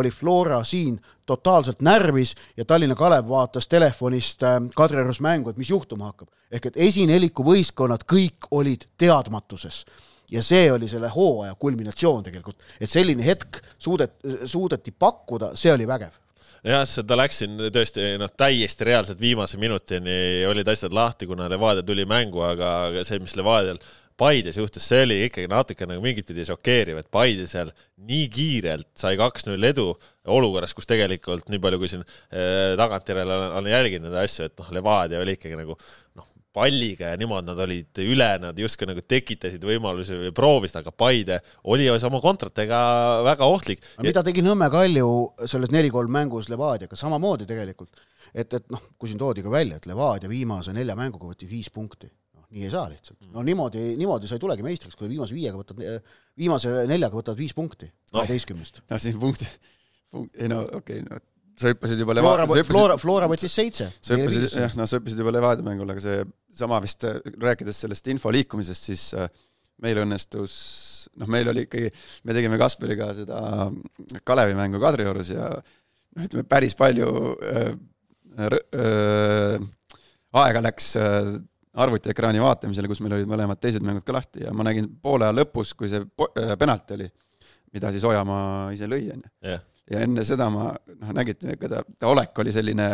oli 0.00 0.08
Flora 0.10 0.62
siin 0.64 0.96
totaalselt 1.28 1.84
närvis 1.84 2.32
ja 2.56 2.64
Tallinna 2.64 2.96
Kalev 2.96 3.28
vaatas 3.28 3.68
telefonist 3.68 4.46
äh, 4.48 4.56
Kadriorus 4.76 5.20
mängu, 5.20 5.52
et 5.52 5.60
mis 5.60 5.68
juhtuma 5.68 6.08
hakkab. 6.08 6.30
ehk 6.52 6.70
et 6.70 6.80
esineliku 6.88 7.44
võistkonnad 7.44 8.06
kõik 8.08 8.48
olid 8.50 8.88
teadmatuses. 8.96 9.84
Ja 10.32 10.40
see 10.42 10.72
oli 10.72 10.88
selle 10.88 11.12
hooaja 11.12 11.54
kulminatsioon 11.54 12.24
tegelikult, 12.24 12.56
et 12.80 12.90
selline 12.90 13.24
hetk 13.24 13.60
suudet-, 13.76 14.16
suudeti 14.48 14.96
pakkuda, 14.96 15.52
see 15.60 15.72
oli 15.76 15.86
vägev 15.88 16.21
jah, 16.66 16.84
seda 16.88 17.18
läksin 17.18 17.58
tõesti 17.74 18.12
noh, 18.20 18.30
täiesti 18.38 18.86
reaalselt 18.86 19.20
viimase 19.20 19.58
minutini 19.60 20.44
olid 20.48 20.68
asjad 20.72 20.94
lahti, 20.94 21.26
kuna 21.30 21.48
Levadia 21.50 21.84
tuli 21.86 22.06
mängu, 22.08 22.42
aga, 22.46 22.72
aga 22.90 23.04
see, 23.08 23.20
mis 23.22 23.36
Levadial 23.38 23.80
Paides 24.22 24.58
juhtus, 24.60 24.84
see 24.86 25.02
oli 25.02 25.16
ikkagi 25.26 25.48
natuke 25.50 25.86
nagu 25.88 26.02
mingit 26.04 26.28
pidi 26.28 26.44
šokeeriv, 26.46 27.00
et 27.00 27.08
Paide 27.10 27.46
seal 27.50 27.72
nii 28.06 28.26
kiirelt 28.30 28.90
sai 28.98 29.16
kaks-null 29.18 29.64
edu 29.66 29.88
olukorras, 30.30 30.74
kus 30.76 30.86
tegelikult 30.86 31.48
nii 31.50 31.62
palju, 31.62 31.80
kui 31.80 31.90
siin 31.90 32.04
eh, 32.04 32.74
tagantjärele 32.78 33.38
olen 33.48 33.72
jälginud 33.72 34.12
neid 34.12 34.20
asju, 34.22 34.46
et 34.46 34.60
noh, 34.60 34.68
Levadia 34.76 35.22
oli 35.24 35.34
ikkagi 35.38 35.58
nagu 35.58 35.74
noh, 35.74 36.28
palliga 36.52 37.12
ja 37.12 37.18
niimoodi 37.20 37.48
nad 37.48 37.60
olid 37.64 38.00
üle, 38.04 38.28
nad 38.42 38.58
justkui 38.58 38.88
nagu 38.88 39.02
tekitasid 39.08 39.62
võimalusi 39.66 40.18
või 40.20 40.32
proovisid, 40.36 40.80
aga 40.82 40.92
Paide 40.92 41.38
oli 41.72 41.88
oma 41.92 42.20
kontratega 42.22 42.78
väga 43.26 43.48
ohtlik. 43.48 43.84
mida 44.04 44.22
tegi 44.26 44.44
Nõmme 44.44 44.68
Kalju 44.72 45.08
selles 45.48 45.72
neli-kolm 45.72 46.12
mängus 46.12 46.50
Levadiaga, 46.52 46.98
samamoodi 46.98 47.48
tegelikult. 47.48 48.02
et, 48.34 48.52
et 48.52 48.68
noh, 48.72 48.82
kui 48.98 49.08
siin 49.08 49.20
toodi 49.20 49.44
ka 49.44 49.52
välja, 49.52 49.80
et 49.80 49.88
Levadia 49.88 50.28
viimase 50.28 50.76
nelja 50.76 50.96
mänguga 50.96 51.32
võttis 51.32 51.50
viis 51.50 51.70
punkti. 51.72 52.10
noh, 52.36 52.46
nii 52.50 52.68
ei 52.68 52.70
saa 52.70 52.88
lihtsalt. 52.92 53.18
no 53.32 53.42
niimoodi, 53.42 53.96
niimoodi 53.96 54.28
sa 54.28 54.36
ei 54.36 54.44
tulegi 54.44 54.66
meistriks, 54.66 54.96
kui 54.96 55.08
viimase 55.08 55.34
viiega 55.34 55.56
võtad, 55.56 55.82
viimase 56.36 56.86
neljaga 56.88 57.16
võtad 57.16 57.38
viis 57.38 57.56
punkti 57.56 57.90
kaheteistkümnest 58.12 58.82
no.. 58.82 58.88
no 58.92 59.00
siin 59.00 59.20
punkti 59.20 59.48
ei 60.36 60.48
no 60.52 60.66
okei 60.68 61.00
okay, 61.00 61.06
no 61.08 61.31
sa 61.58 61.72
hüppasid 61.72 62.00
juba 62.00 62.16
Flora 62.16 62.46
Leva-, 62.46 62.56
sa, 62.56 62.66
Flora, 62.68 62.98
Flora 63.00 63.28
võttis 63.30 63.54
seitse. 63.54 63.88
sa 64.00 64.16
hüppasid, 64.16 64.48
jah, 64.62 64.76
no 64.78 64.86
sa 64.88 64.98
hüppasid 64.98 65.20
juba 65.20 65.34
Levadia 65.34 65.66
mängul, 65.66 65.90
aga 65.92 66.02
see 66.04 66.22
sama 66.56 66.80
vist, 66.84 67.04
rääkides 67.42 67.84
sellest 67.84 68.08
info 68.12 68.32
liikumisest, 68.34 68.88
siis 68.90 69.06
äh, 69.18 69.28
meil 69.82 70.00
õnnestus, 70.02 70.56
noh, 71.20 71.30
meil 71.30 71.50
oli 71.52 71.66
ikkagi, 71.66 71.92
me 72.28 72.36
tegime 72.36 72.58
Kaspariga 72.60 73.10
seda 73.16 73.38
Kalevi 74.26 74.56
mängu 74.58 74.80
Kadriorus 74.82 75.32
ja 75.34 75.48
noh, 75.52 76.26
ütleme 76.26 76.46
päris 76.48 76.76
palju 76.78 77.08
äh, 77.48 77.72
äh, 78.48 79.56
aega 80.42 80.62
läks 80.64 80.94
äh, 81.00 81.34
arvutiekraani 81.72 82.42
vaatamisele, 82.42 82.88
kus 82.90 83.00
meil 83.04 83.16
olid 83.18 83.28
mõlemad 83.30 83.60
teised 83.60 83.84
mängud 83.84 84.04
ka 84.06 84.16
lahti 84.16 84.44
ja 84.44 84.52
ma 84.56 84.66
nägin 84.68 84.90
poole 85.02 85.28
aja 85.28 85.36
lõpus, 85.36 85.74
kui 85.76 85.90
see 85.92 86.02
äh, 86.04 86.54
penalti 86.60 86.98
oli, 86.98 87.10
mida 87.72 87.92
siis 87.94 88.04
Ojamaa 88.08 88.72
ise 88.76 88.88
lõi, 88.90 89.06
onju 89.16 89.58
ja 89.92 90.02
enne 90.06 90.24
seda 90.26 90.48
ma 90.52 90.70
noh, 90.72 91.14
nägite, 91.16 91.54
ega 91.54 91.70
ta, 91.70 91.80
ta 91.98 92.10
olek 92.10 92.38
oli 92.42 92.54
selline 92.54 92.92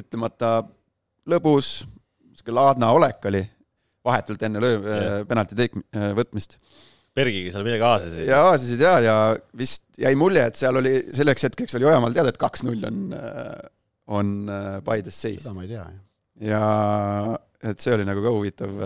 ütlemata 0.00 0.60
lõbus, 1.30 1.80
sihuke 2.36 2.54
laadna 2.54 2.92
olek 2.96 3.26
oli 3.30 3.42
vahetult 4.06 4.42
enne 4.46 4.62
löö- 4.62 4.80
Jah. 4.80 5.18
penalti 5.28 5.58
teik-, 5.58 5.76
võtmist. 6.16 6.56
Bergiga 7.16 7.50
seal 7.52 7.66
midagi 7.66 7.84
aasasid. 7.84 8.28
ja 8.30 8.38
aasisid 8.48 8.82
ja, 8.84 8.92
ja 9.02 9.14
vist 9.58 9.82
jäi 9.98 10.14
mulje, 10.16 10.44
et 10.46 10.56
seal 10.56 10.78
oli, 10.78 10.94
selleks 11.16 11.48
hetkeks 11.48 11.74
oli 11.76 11.88
Ojamaal 11.90 12.14
teada, 12.14 12.30
et 12.30 12.38
kaks-null 12.40 12.86
on, 12.86 13.00
on 14.14 14.30
äh, 14.46 14.76
Paides 14.86 15.18
seis 15.18 15.42
seda 15.42 15.56
ma 15.56 15.66
ei 15.66 15.72
tea, 15.72 15.82
jah. 15.82 15.98
ja 16.52 17.72
et 17.72 17.82
see 17.82 17.92
oli 17.96 18.06
nagu 18.08 18.22
ka 18.24 18.30
huvitav, 18.32 18.78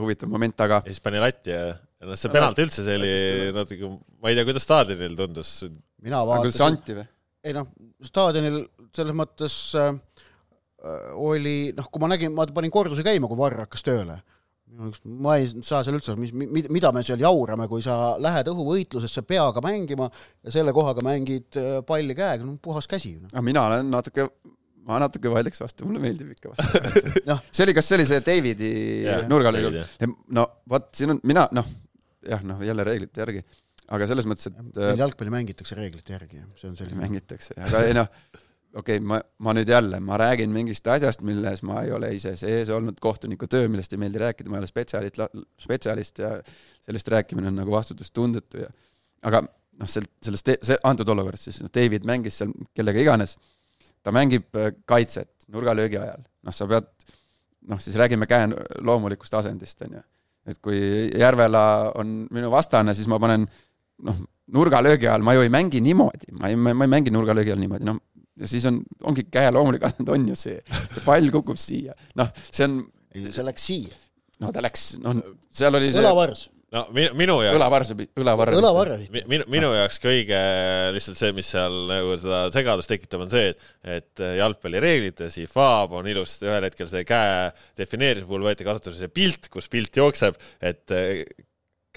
huvitav 0.00 0.32
moment, 0.32 0.56
aga 0.64 0.80
ja 0.80 0.88
siis 0.96 1.04
pani 1.04 1.20
latti 1.22 1.52
ja 1.52 1.76
ja 2.00 2.08
noh, 2.08 2.18
see 2.18 2.32
penalt 2.32 2.60
üldse, 2.60 2.84
see 2.84 2.96
oli 2.98 3.12
natuke, 3.56 3.90
ma 4.20 4.32
ei 4.32 4.38
tea, 4.38 4.46
kuidas 4.48 4.66
staadionil 4.66 5.16
tundus. 5.18 5.52
Mina 6.04 6.22
vaatasin, 6.28 6.64
anti 6.66 6.96
või? 6.98 7.06
ei 7.46 7.54
noh, 7.56 7.68
staadionil 8.04 8.62
selles 8.96 9.16
mõttes 9.16 9.56
äh, 9.78 9.92
oli 11.16 11.72
noh, 11.76 11.90
kui 11.90 12.02
ma 12.02 12.10
nägin, 12.12 12.34
ma 12.36 12.46
panin 12.54 12.72
korduse 12.74 13.04
käima, 13.06 13.28
kui 13.30 13.38
Varr 13.38 13.64
hakkas 13.64 13.86
tööle. 13.86 14.18
ma 15.22 15.36
ei 15.38 15.46
saa 15.64 15.84
seal 15.86 15.94
üldse, 15.94 16.16
mis, 16.18 16.32
mida 16.34 16.90
me 16.92 17.00
seal 17.06 17.22
jaurame, 17.22 17.68
kui 17.70 17.84
sa 17.84 18.16
lähed 18.20 18.50
õhuvõitlusesse 18.50 19.22
peaga 19.22 19.62
mängima 19.64 20.08
ja 20.10 20.52
selle 20.52 20.74
kohaga 20.76 21.04
mängid 21.06 21.56
äh, 21.60 21.78
palli 21.86 22.16
käega, 22.18 22.44
no 22.44 22.58
puhas 22.62 22.90
käsi 22.90 23.14
no.. 23.20 23.30
aga 23.30 23.44
mina 23.46 23.62
olen 23.70 23.92
natuke, 23.94 24.26
ma 24.88 24.98
natuke 25.00 25.30
vaidleks 25.32 25.62
vastu, 25.62 25.86
mulle 25.86 26.02
meeldib 26.02 26.34
ikka 26.34 26.52
vastu 26.52 27.22
Jah. 27.30 27.40
see 27.54 27.68
oli, 27.68 27.76
kas 27.78 27.88
see 27.88 28.00
oli 28.00 28.08
see 28.10 28.24
Davidi 28.26 28.72
David, 29.62 29.78
jah.? 30.02 30.18
no 30.34 30.48
vot, 30.74 30.90
siin 30.98 31.14
on, 31.14 31.22
mina 31.30 31.46
noh, 31.56 31.70
jah, 32.26 32.42
noh 32.44 32.66
jälle 32.66 32.84
reeglite 32.90 33.22
järgi, 33.22 33.46
aga 33.94 34.08
selles 34.10 34.26
mõttes, 34.28 34.50
et 34.50 34.58
meil 34.58 34.92
äh, 34.92 34.98
jalgpalli 34.98 35.32
mängitakse 35.34 35.78
reeglite 35.78 36.16
järgi, 36.16 36.42
see 36.58 36.70
on 36.70 36.76
selline. 36.78 37.00
mängitakse, 37.04 37.56
aga 37.68 37.82
ei 37.86 37.94
noh, 37.96 38.08
okei 38.76 38.98
okay,, 38.98 39.04
ma, 39.12 39.20
ma 39.46 39.54
nüüd 39.56 39.70
jälle, 39.70 40.00
ma 40.04 40.18
räägin 40.20 40.52
mingist 40.54 40.88
asjast, 40.92 41.22
milles 41.26 41.62
ma 41.66 41.82
ei 41.86 41.92
ole 41.96 42.12
ise 42.16 42.34
sees 42.40 42.72
olnud, 42.74 42.98
kohtuniku 43.02 43.48
töö, 43.50 43.70
millest 43.72 43.94
ei 43.94 44.02
meeldi 44.02 44.22
rääkida, 44.22 44.52
ma 44.52 44.58
ei 44.58 44.64
ole 44.64 44.70
spetsialist, 44.70 45.22
spetsialist 45.62 46.24
ja 46.24 46.32
sellest 46.86 47.12
rääkimine 47.14 47.52
on 47.52 47.62
nagu 47.62 47.74
vastutustundetu 47.74 48.64
ja 48.64 48.72
aga 49.26 49.44
noh, 49.46 49.90
sel-, 49.90 50.08
selles, 50.24 50.44
see 50.44 50.80
antud 50.86 51.08
olukorras 51.14 51.46
siis, 51.48 51.60
noh, 51.62 51.72
David 51.72 52.08
mängis 52.08 52.40
seal 52.40 52.52
kellega 52.76 53.02
iganes, 53.02 53.36
ta 54.04 54.14
mängib 54.14 54.50
äh, 54.58 54.72
kaitset 54.88 55.48
nurgalöögi 55.52 56.00
ajal, 56.00 56.26
noh, 56.46 56.54
sa 56.54 56.68
pead 56.70 56.90
noh, 57.70 57.80
siis 57.82 57.96
räägime 57.98 58.28
käe 58.30 58.48
loomulikust 58.84 59.34
asendist, 59.34 59.80
on 59.86 59.98
ju. 59.98 60.02
et 60.46 60.58
kui 60.62 60.78
Järvela 61.18 61.92
on 61.98 62.26
minu 62.34 62.50
vastane, 62.52 62.94
siis 62.94 63.08
ma 63.10 63.18
panen 63.22 63.48
noh, 64.04 64.24
nurgalöögi 64.56 65.08
ajal 65.08 65.24
ma 65.26 65.36
ju 65.36 65.46
ei 65.46 65.52
mängi 65.52 65.82
niimoodi, 65.84 66.34
ma 66.36 66.50
ei, 66.52 66.58
ma 66.58 66.74
ei 66.76 66.92
mängi 66.92 67.14
nurgalöögi 67.14 67.52
ajal 67.52 67.62
niimoodi, 67.62 67.88
noh, 67.88 68.00
ja 68.40 68.50
siis 68.50 68.66
on, 68.68 68.82
ongi 69.08 69.26
käe 69.32 69.52
loomulik 69.54 69.86
asend 69.88 70.10
on 70.12 70.26
ju 70.30 70.36
see, 70.38 70.58
see 70.66 71.06
pall 71.06 71.30
kukub 71.34 71.60
siia, 71.60 71.96
noh, 72.18 72.32
see 72.50 72.66
on, 72.68 72.82
ei, 73.14 73.30
see 73.30 73.46
läks 73.46 73.70
siia, 73.70 73.96
no 74.42 74.52
ta 74.54 74.64
läks, 74.64 74.92
noh, 75.02 75.24
seal 75.54 75.78
oli 75.78 75.90
see 75.94 76.04
õlavars, 76.04 76.46
no 76.74 76.82
minu, 76.94 77.14
minu 77.18 77.36
jaoks, 77.44 77.56
õlavarr, 77.58 78.06
õlavarr. 78.20 78.58
õlavarr. 78.58 79.04
minu, 79.30 79.46
minu 79.52 79.72
jaoks 79.74 80.00
kõige 80.02 80.40
lihtsalt 80.94 81.20
see, 81.20 81.32
mis 81.36 81.50
seal 81.54 81.76
nagu 81.90 82.14
seda 82.20 82.44
segadust 82.54 82.92
tekitab, 82.92 83.24
on 83.24 83.32
see, 83.32 83.50
et, 83.50 83.66
et 83.96 84.24
jalgpallireeglites 84.42 85.40
IFAB 85.44 85.96
on 86.00 86.10
ilusti 86.10 86.50
ühel 86.50 86.68
hetkel 86.68 86.90
see 86.90 87.06
käe 87.08 87.48
defineerimise 87.78 88.28
puhul 88.28 88.46
võeti 88.48 88.66
kasutusele 88.66 89.06
see 89.06 89.14
pilt, 89.20 89.50
kus 89.52 89.70
pilt 89.72 90.02
jookseb, 90.02 90.38
et 90.60 90.96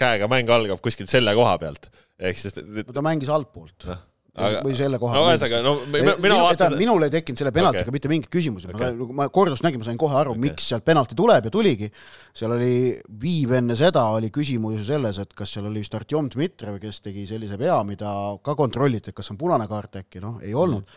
käega 0.00 0.28
mäng 0.30 0.50
algab 0.52 0.80
kuskilt 0.84 1.12
selle 1.12 1.34
koha 1.38 1.56
pealt. 1.60 1.90
ehk 2.20 2.38
siis 2.38 2.56
no 2.60 2.94
ta 2.94 3.04
mängis 3.04 3.30
altpoolt 3.32 3.86
noh, 3.88 4.00
või 4.36 4.60
või 4.68 4.76
selle 4.78 5.00
koha 5.02 5.16
no 5.16 5.24
ühesõnaga, 5.28 5.60
no 5.64 5.72
mina, 5.90 6.14
mina 6.22 6.38
vaatan, 6.44 6.76
minul 6.80 7.06
ei 7.06 7.12
tekkinud 7.12 7.40
selle 7.40 7.52
penaltiga 7.54 7.86
okay. 7.86 7.94
mitte 7.96 8.12
mingeid 8.12 8.30
küsimusi 8.32 8.70
okay., 8.70 8.94
ma 9.16 9.28
kordust 9.32 9.64
nägin, 9.66 9.82
ma 9.82 9.88
sain 9.88 9.98
kohe 10.00 10.16
aru 10.20 10.34
okay., 10.34 10.44
miks 10.46 10.68
sealt 10.70 10.86
penalti 10.86 11.18
tuleb 11.18 11.48
ja 11.48 11.54
tuligi. 11.54 11.90
seal 12.36 12.54
oli 12.56 12.74
viiv 13.22 13.56
enne 13.58 13.76
seda 13.78 14.06
oli 14.16 14.30
küsimus 14.34 14.78
ju 14.78 14.86
selles, 14.92 15.20
et 15.22 15.34
kas 15.36 15.56
seal 15.56 15.68
oli 15.70 15.82
vist 15.84 15.96
Artjom 15.98 16.30
Dmitrijev, 16.32 16.78
kes 16.82 17.02
tegi 17.04 17.26
sellise 17.28 17.58
vea, 17.60 17.80
mida 17.88 18.14
ka 18.44 18.56
kontrolliti, 18.58 19.10
et 19.10 19.16
kas 19.16 19.32
on 19.34 19.40
punane 19.40 19.68
kaart 19.70 20.02
äkki, 20.04 20.22
noh, 20.24 20.40
ei 20.44 20.54
olnud 20.56 20.88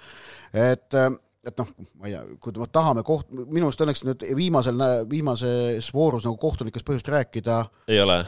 et 0.53 0.99
et 1.43 1.57
noh, 1.59 1.71
ma 1.99 2.07
ei 2.07 2.13
tea, 2.13 2.21
kui 2.39 2.53
me 2.55 2.69
tahame 2.71 3.01
koht-, 3.03 3.31
minu 3.33 3.67
arust 3.67 3.81
õnneks 3.83 4.05
nüüd 4.07 4.21
viimasel, 4.37 4.79
viimases 5.11 5.89
voorus 5.91 6.23
nagu 6.23 6.37
kohtunikest 6.39 6.87
põhjust 6.87 7.09
rääkida, 7.11 7.57
ei 7.91 7.99
ole. 7.99 8.21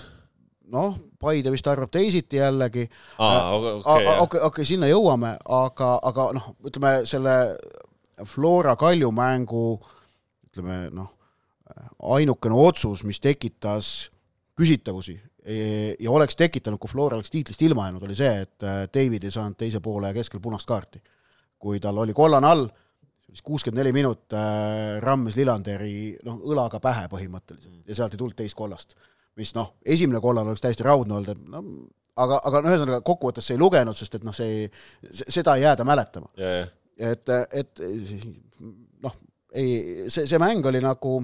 noh, 0.73 0.95
Paide 1.19 1.51
vist 1.53 1.67
arvab 1.69 1.91
teisiti 1.93 2.39
jällegi 2.39 2.85
aa, 3.19 3.51
okei, 3.55 3.73
okei, 3.79 4.05
jah. 4.05 4.21
okei, 4.21 4.41
okei, 4.49 4.67
sinna 4.67 4.89
jõuame, 4.89 5.35
aga, 5.57 5.95
aga 6.09 6.29
noh, 6.37 6.51
ütleme 6.65 6.95
selle 7.09 7.35
Flora 8.29 8.75
Kalju 8.79 9.11
mängu 9.15 9.65
ütleme 10.49 10.85
noh, 10.95 11.09
ainukene 12.15 12.55
otsus, 12.55 13.03
mis 13.07 13.19
tekitas 13.23 14.11
küsitavusi 14.55 15.17
e- 15.43 15.95
ja 15.99 16.11
oleks 16.11 16.37
tekitanud, 16.39 16.79
kui 16.79 16.91
Flora 16.91 17.19
oleks 17.19 17.33
tiitlist 17.33 17.61
ilma 17.65 17.89
jäänud, 17.89 18.05
oli 18.07 18.15
see, 18.17 18.31
et 18.45 18.63
äh, 18.63 18.85
David 18.93 19.27
ei 19.27 19.35
saanud 19.35 19.59
teise 19.59 19.81
poole 19.83 20.13
keskel 20.15 20.41
punast 20.43 20.67
kaarti. 20.69 21.03
kui 21.65 21.79
tal 21.79 21.97
oli 21.97 22.13
kollane 22.13 22.47
all, 22.47 22.67
siis 23.25 23.41
kuuskümmend 23.41 23.79
neli 23.79 23.93
minut 23.95 24.33
äh, 24.37 25.01
rammis 25.01 25.35
Lillanderi 25.39 26.17
noh, 26.27 26.37
õlaga 26.45 26.79
pähe 26.83 27.07
põhimõtteliselt 27.09 27.87
ja 27.87 27.95
sealt 27.95 28.13
ei 28.13 28.21
tulnud 28.21 28.37
teist 28.37 28.55
kollast 28.55 28.95
mis 29.39 29.53
noh, 29.57 29.73
esimene 29.85 30.21
kollane 30.23 30.51
oleks 30.51 30.63
täiesti 30.63 30.85
raudne 30.85 31.17
olnud, 31.17 31.35
et 31.35 31.47
no 31.51 31.63
aga, 32.21 32.39
aga 32.47 32.61
no 32.63 32.71
ühesõnaga 32.71 33.03
kokkuvõttes 33.05 33.47
see 33.47 33.57
ei 33.57 33.61
lugenud, 33.61 33.97
sest 33.97 34.19
et 34.19 34.25
noh, 34.27 34.35
see 34.35 34.51
ei, 34.51 34.67
seda 35.11 35.55
ei 35.57 35.65
jääda 35.65 35.87
mäletama. 35.87 36.31
et, 36.97 37.31
et 37.51 37.81
noh, 39.03 39.17
ei, 39.53 39.71
see, 40.11 40.27
see 40.29 40.41
mäng 40.41 40.65
oli 40.71 40.81
nagu, 40.83 41.17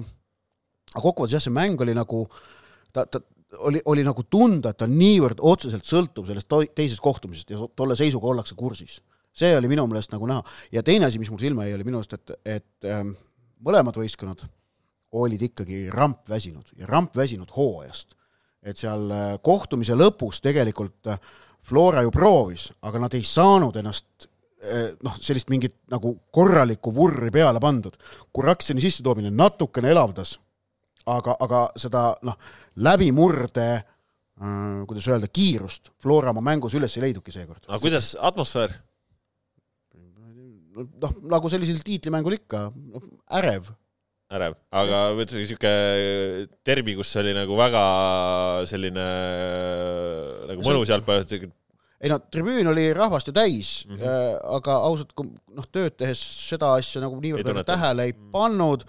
aga 0.92 1.04
kokkuvõttes 1.04 1.38
jah, 1.38 1.44
see 1.44 1.54
mäng 1.54 1.80
oli 1.84 1.96
nagu, 1.96 2.26
ta, 2.92 3.06
ta 3.06 3.22
oli, 3.68 3.80
oli 3.92 4.04
nagu 4.06 4.24
tunda, 4.30 4.72
et 4.72 4.80
ta 4.80 4.88
niivõrd 4.88 5.40
otseselt 5.44 5.88
sõltub 5.88 6.28
sellest 6.28 6.52
teisest 6.76 7.02
kohtumisest 7.04 7.52
ja 7.52 7.66
tolle 7.76 7.96
seisuga 7.98 8.30
ollakse 8.32 8.56
kursis. 8.56 9.00
see 9.32 9.56
oli 9.56 9.68
minu 9.68 9.86
meelest 9.88 10.12
nagu 10.12 10.26
näha. 10.28 10.42
ja 10.72 10.82
teine 10.82 11.08
asi, 11.08 11.18
mis 11.18 11.30
mul 11.30 11.40
silma 11.40 11.64
jäi, 11.64 11.76
oli 11.76 11.88
minu 11.88 12.00
arust, 12.00 12.12
et, 12.12 12.36
et 12.44 12.88
ähm, 12.88 13.14
mõlemad 13.64 13.96
võistkonnad 13.96 14.44
olid 15.12 15.42
ikkagi 15.42 15.86
rampväsinud 15.92 16.74
ja 16.76 16.86
rampväsinud 16.86 17.50
hooajast. 17.56 18.14
et 18.62 18.78
seal 18.78 19.10
äh, 19.10 19.38
kohtumise 19.42 19.96
lõpus 19.98 20.38
tegelikult 20.42 21.08
äh, 21.10 21.18
Flora 21.66 22.02
ju 22.02 22.10
proovis, 22.14 22.68
aga 22.82 23.00
nad 23.02 23.14
ei 23.14 23.24
saanud 23.26 23.74
ennast 23.78 24.26
äh, 24.62 24.92
noh, 25.02 25.16
sellist 25.18 25.50
mingit 25.50 25.74
nagu 25.90 26.14
korralikku 26.30 26.94
vurri 26.94 27.30
peale 27.34 27.60
pandud. 27.62 27.96
Kurakseni 28.32 28.82
sissetoomine 28.82 29.30
natukene 29.34 29.90
elavdas, 29.90 30.36
aga, 31.06 31.36
aga 31.40 31.64
seda 31.76 32.12
noh, 32.22 32.38
läbimurde 32.76 33.70
kuidas 34.88 35.06
öelda, 35.06 35.28
kiirust 35.30 35.92
Flora 36.02 36.32
oma 36.32 36.40
mängus 36.42 36.74
üles 36.74 36.96
ei 36.96 37.04
leidnudki 37.04 37.30
seekord. 37.30 37.62
aga 37.68 37.78
kuidas 37.78 38.16
atmosfäär? 38.18 38.72
noh, 40.74 41.14
nagu 41.30 41.50
sellisel 41.52 41.82
tiitlimängul 41.84 42.38
ikka, 42.40 42.64
noh, 42.74 43.04
ärev 43.38 43.68
ärev, 44.32 44.54
aga 44.72 45.00
ütleme 45.20 45.46
sihuke 45.48 45.72
derbi, 46.66 46.94
kus 46.98 47.10
oli 47.20 47.34
nagu 47.36 47.56
väga 47.58 47.82
selline 48.70 49.06
nagu 50.50 50.64
mõnus 50.64 50.92
jalgpall, 50.92 51.24
ei 52.02 52.10
no 52.10 52.18
tribüün 52.32 52.66
oli 52.72 52.88
rahvast 52.96 53.28
ju 53.30 53.34
täis 53.36 53.84
mm, 53.86 53.94
Mhm. 53.94 54.02
-hmm. 54.02 54.38
aga 54.58 54.76
ausalt, 54.88 55.12
kui 55.14 55.28
noh, 55.54 55.66
tööd 55.70 55.96
tehes 55.96 56.20
seda 56.48 56.72
asja 56.78 57.00
nagu 57.04 57.18
Ei 57.20 57.28
niivõrd 57.28 57.46
tunnetanud. 57.46 57.68
tähele 57.70 58.06
ei 58.08 58.14
pannud, 58.32 58.84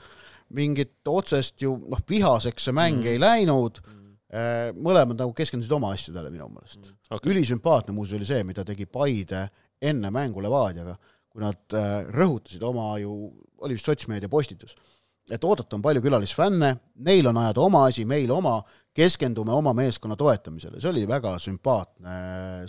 mingit 0.49 1.07
otsest 1.07 1.61
ju 1.61 1.75
noh, 1.89 1.99
vihaseks 2.09 2.63
see 2.69 2.73
mäng 2.73 2.97
Mhm. 2.97 3.03
mm. 3.03 3.11
ei 3.13 3.19
läinud, 3.19 3.81
mõlemad 4.73 5.19
nagu 5.19 5.33
keskendusid 5.33 5.71
oma 5.71 5.91
asjadele 5.93 6.31
minu 6.33 6.47
meelest 6.49 6.79
mm.. 6.89 6.95
okay.. 7.11 7.31
ülisümpaatne 7.33 7.93
muuseas 7.93 8.17
oli 8.17 8.25
see, 8.25 8.43
mida 8.43 8.63
tegi 8.65 8.85
Paide 8.85 9.49
enne 9.81 10.09
mängu 10.09 10.41
Levadiaga, 10.41 10.95
kui 11.29 11.41
nad 11.43 11.75
äh, 11.77 12.07
rõhutasid 12.09 12.63
oma 12.63 12.97
ju, 12.97 13.11
oli 13.61 13.73
vist 13.77 13.85
sotsmeedia 13.85 14.29
postitus, 14.29 14.73
et 15.31 15.43
oodata 15.47 15.77
on 15.77 15.83
palju 15.83 16.01
külalisfänne, 16.03 16.69
neil 17.07 17.27
on 17.31 17.39
ajada 17.39 17.63
oma 17.63 17.85
asi, 17.87 18.03
meil 18.07 18.31
oma, 18.35 18.57
keskendume 18.93 19.53
oma 19.55 19.71
meeskonna 19.77 20.17
toetamisele, 20.19 20.81
see 20.83 20.91
oli 20.91 21.05
väga 21.09 21.33
sümpaatne 21.41 22.17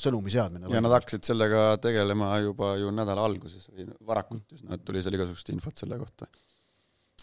sõnumi 0.01 0.33
seadmine. 0.33 0.71
ja 0.73 0.83
nad 0.85 0.95
hakkasid 0.95 1.27
sellega 1.27 1.67
tegelema 1.83 2.37
juba 2.45 2.75
ju 2.81 2.93
nädala 2.95 3.27
alguses 3.27 3.67
või 3.73 3.89
varakult 4.07 4.55
üsna, 4.57 4.79
et 4.79 4.85
tuli 4.87 5.03
seal 5.05 5.19
igasugust 5.19 5.51
infot 5.53 5.83
selle 5.83 5.99
kohta. 6.01 6.31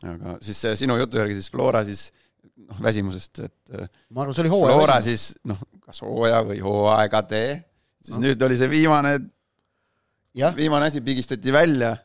aga 0.03 0.37
siis 0.43 0.61
sinu 0.83 0.99
jutu 0.99 1.21
järgi 1.21 1.39
siis 1.39 1.49
Flora 1.53 1.85
siis 1.87 2.09
noh, 2.67 2.77
väsimusest, 2.83 3.43
et 3.47 3.75
ma 4.11 4.25
arvan, 4.25 4.35
see 4.35 4.45
oli 4.45 4.53
hooaja 4.53 4.77
Flora 4.77 4.99
väsimus. 4.99 5.27
siis 5.31 5.43
noh, 5.49 5.65
kas 5.87 6.03
hooaja 6.03 6.43
või 6.51 6.61
hooaegade, 6.67 7.43
siis 8.03 8.19
no. 8.19 8.25
nüüd 8.27 8.47
oli 8.49 8.59
see 8.59 8.69
viimane, 8.69 9.17
viimane 10.59 10.91
asi 10.91 11.01
pigistati 11.05 11.55
välja 11.55 11.95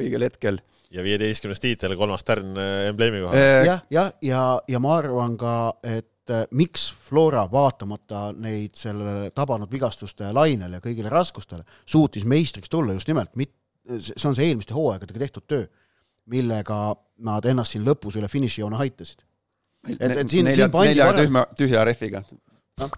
õigel 0.00 0.26
hetkel 0.26 0.64
ja 0.94 1.02
viieteistkümnes 1.02 1.60
tiitel, 1.60 1.96
kolmas 1.98 2.24
tärn 2.24 2.56
äh, 2.58 2.88
embleemi 2.90 3.22
kohal. 3.24 3.38
jah, 3.38 3.64
jah, 3.66 3.80
ja, 3.90 4.04
ja, 4.22 4.42
ja 4.68 4.80
ma 4.82 4.96
arvan 5.00 5.36
ka, 5.40 5.54
et 5.82 6.32
äh, 6.32 6.44
miks 6.54 6.86
Flora, 7.08 7.44
vaatamata 7.52 8.28
neid 8.36 8.78
sellele 8.78 9.30
tabanud 9.34 9.70
vigastuste 9.72 10.30
lainele 10.34 10.78
ja 10.78 10.84
kõigile 10.84 11.12
raskustele, 11.12 11.66
suutis 11.86 12.26
meistriks 12.28 12.72
tulla 12.72 12.96
just 12.96 13.10
nimelt, 13.10 13.34
mit-, 13.40 13.54
see 13.98 14.28
on 14.28 14.38
see 14.38 14.50
eelmiste 14.50 14.76
hooaegadega 14.76 15.26
tehtud 15.26 15.48
töö, 15.50 15.66
millega 16.30 16.80
nad 17.26 17.46
ennast 17.46 17.74
siin 17.74 17.84
lõpus 17.86 18.18
üle 18.18 18.30
finišijoone 18.30 18.78
aitasid. 18.80 19.24
et, 19.98 20.00
et 20.00 20.28
siin, 20.30 20.48
siin 20.52 20.70
pandi 20.72 20.94
nelja 20.94 21.12
tühma, 21.18 21.46
tühja 21.58 21.84
rehviga 21.84 22.22
no,. 22.80 22.88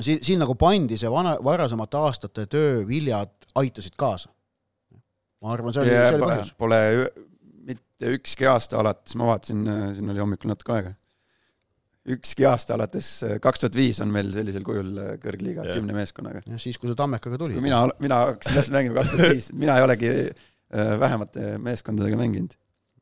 siin, 0.00 0.18
siin 0.24 0.40
nagu 0.42 0.56
pandi 0.58 0.98
see 0.98 1.10
vana, 1.10 1.36
varasemate 1.44 2.00
aastate 2.00 2.48
töö 2.50 2.80
viljad 2.88 3.30
aitasid 3.60 3.94
kaasa 3.96 4.33
ma 5.44 5.54
arvan, 5.54 5.74
see 5.76 5.84
oli, 5.84 5.94
see 5.94 6.18
oli 6.18 6.26
põhjus. 6.28 6.52
Pole 6.60 6.80
mitte 7.68 8.12
ükski 8.16 8.48
aasta 8.48 8.80
alates, 8.80 9.16
ma 9.20 9.28
vaatasin, 9.32 9.64
siin 9.96 10.12
oli 10.12 10.22
hommikul 10.22 10.52
natuke 10.52 10.74
aega, 10.76 10.94
ükski 12.14 12.46
aasta 12.48 12.76
alates, 12.76 13.10
kaks 13.44 13.62
tuhat 13.62 13.76
viis 13.78 14.00
on 14.04 14.10
meil 14.12 14.32
sellisel 14.34 14.64
kujul 14.66 14.90
kõrgliiga 15.22 15.64
yeah. 15.64 15.78
kümne 15.78 15.96
meeskonnaga. 15.96 16.42
jah, 16.44 16.60
siis, 16.60 16.78
kui 16.80 16.90
sa 16.90 16.96
Tammekaga 16.98 17.38
tulid. 17.40 17.60
mina, 17.64 17.84
mina 18.02 18.20
hakkasin 18.26 18.58
täpselt 18.58 18.76
mängima 18.76 18.98
kaks 19.00 19.14
tuhat 19.14 19.32
viis, 19.32 19.50
mina 19.56 19.78
ei 19.78 19.86
olegi 19.86 20.10
äh, 20.24 20.90
vähemate 21.00 21.54
meeskondadega 21.64 22.18
mänginud, 22.20 22.56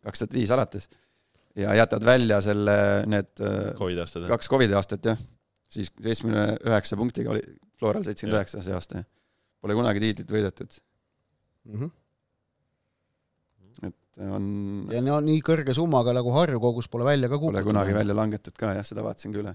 kaks 0.06 0.22
tuhat 0.22 0.36
viis 0.38 0.52
alates. 0.54 0.88
ja 1.58 1.74
jätad 1.76 2.06
välja 2.06 2.40
selle, 2.44 2.76
need 3.10 3.42
äh, 3.42 3.72
COVID 3.78 4.04
aastad, 4.04 4.28
kaks 4.30 4.50
Covidi 4.50 4.78
aastat, 4.78 5.10
jah. 5.12 5.26
siis 5.72 5.90
seitsmekümne 5.98 6.60
üheksa 6.70 6.98
punktiga 7.00 7.34
oli 7.34 7.42
Floral 7.78 8.06
seitsekümmend 8.06 8.38
üheksa 8.38 8.62
see 8.62 8.76
aasta, 8.76 9.02
jah. 9.02 9.10
Pole 9.62 9.74
kunagi 9.78 10.02
tiitlit 10.02 10.30
võidetud 10.30 10.78
mm. 10.78 11.74
-hmm 11.74 11.98
on 14.20 14.48
ja 14.92 15.00
no 15.04 15.18
nii 15.24 15.40
kõrge 15.44 15.74
summaga 15.76 16.14
nagu 16.16 16.32
Harju 16.34 16.60
kogus 16.62 16.90
pole 16.92 17.06
välja 17.08 17.30
ka 17.30 17.38
kukutud. 17.38 17.60
Pole 17.60 17.68
kunagi 17.70 17.96
välja 17.96 18.16
langetud 18.16 18.56
ka 18.58 18.74
jah, 18.78 18.86
seda 18.86 19.04
vaatasin 19.06 19.32
ka 19.34 19.42
üle. 19.44 19.54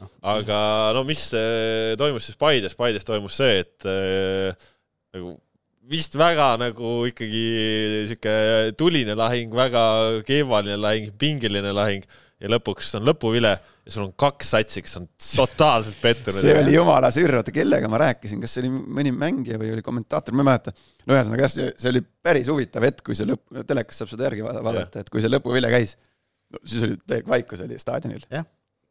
No.. 0.00 0.06
aga 0.32 0.58
no 0.96 1.02
mis 1.04 1.26
äh, 1.36 1.92
toimus 2.00 2.30
siis 2.30 2.38
Paides, 2.40 2.76
Paides 2.78 3.04
toimus 3.04 3.36
see, 3.36 3.60
et 3.64 3.86
äh, 3.90 4.68
nagu 5.12 5.34
vist 5.90 6.14
väga 6.18 6.54
nagu 6.60 6.92
ikkagi 7.10 7.44
sihuke 8.08 8.34
tuline 8.78 9.16
lahing, 9.18 9.50
väga 9.52 9.82
keevaline 10.28 10.78
lahing, 10.78 11.10
pingeline 11.18 11.74
lahing 11.74 12.06
ja 12.40 12.50
lõpuks 12.52 12.94
on 12.98 13.08
lõpuvile 13.10 13.56
ja 13.86 13.94
sul 13.94 14.04
on 14.06 14.12
kaks 14.18 14.52
satsi, 14.54 14.82
kes 14.84 14.98
on 15.00 15.06
totaalselt 15.24 15.98
pettunud. 16.02 16.38
see 16.42 16.56
oli 16.60 16.74
jumala 16.74 17.10
sürr, 17.14 17.38
oota 17.40 17.54
kellega 17.54 17.88
ma 17.90 18.00
rääkisin, 18.02 18.40
kas 18.42 18.54
see 18.56 18.64
oli 18.64 18.72
mõni 19.00 19.12
mängija 19.16 19.58
või 19.60 19.72
oli 19.74 19.84
kommentaator, 19.84 20.36
ma 20.36 20.44
ei 20.44 20.50
mäleta. 20.50 20.74
no 21.06 21.16
ühesõnaga 21.16 21.46
jah, 21.46 21.54
see, 21.54 21.70
see 21.80 21.92
oli 21.92 22.02
päris 22.28 22.50
huvitav 22.52 22.86
hetk, 22.86 23.04
kui 23.06 23.18
see 23.18 23.28
lõpp, 23.28 23.46
telekas 23.68 24.02
saab 24.02 24.12
seda 24.12 24.28
järgi 24.28 24.44
vaadata, 24.46 25.04
et 25.04 25.12
kui 25.12 25.24
see 25.24 25.32
lõpuvile 25.32 25.72
käis, 25.72 25.96
no 26.52 26.60
siis 26.64 26.84
oli 26.86 27.00
täielik 27.00 27.30
vaikus 27.30 27.64
oli 27.64 27.80
staadionil. 27.80 28.28
jah, 28.32 28.46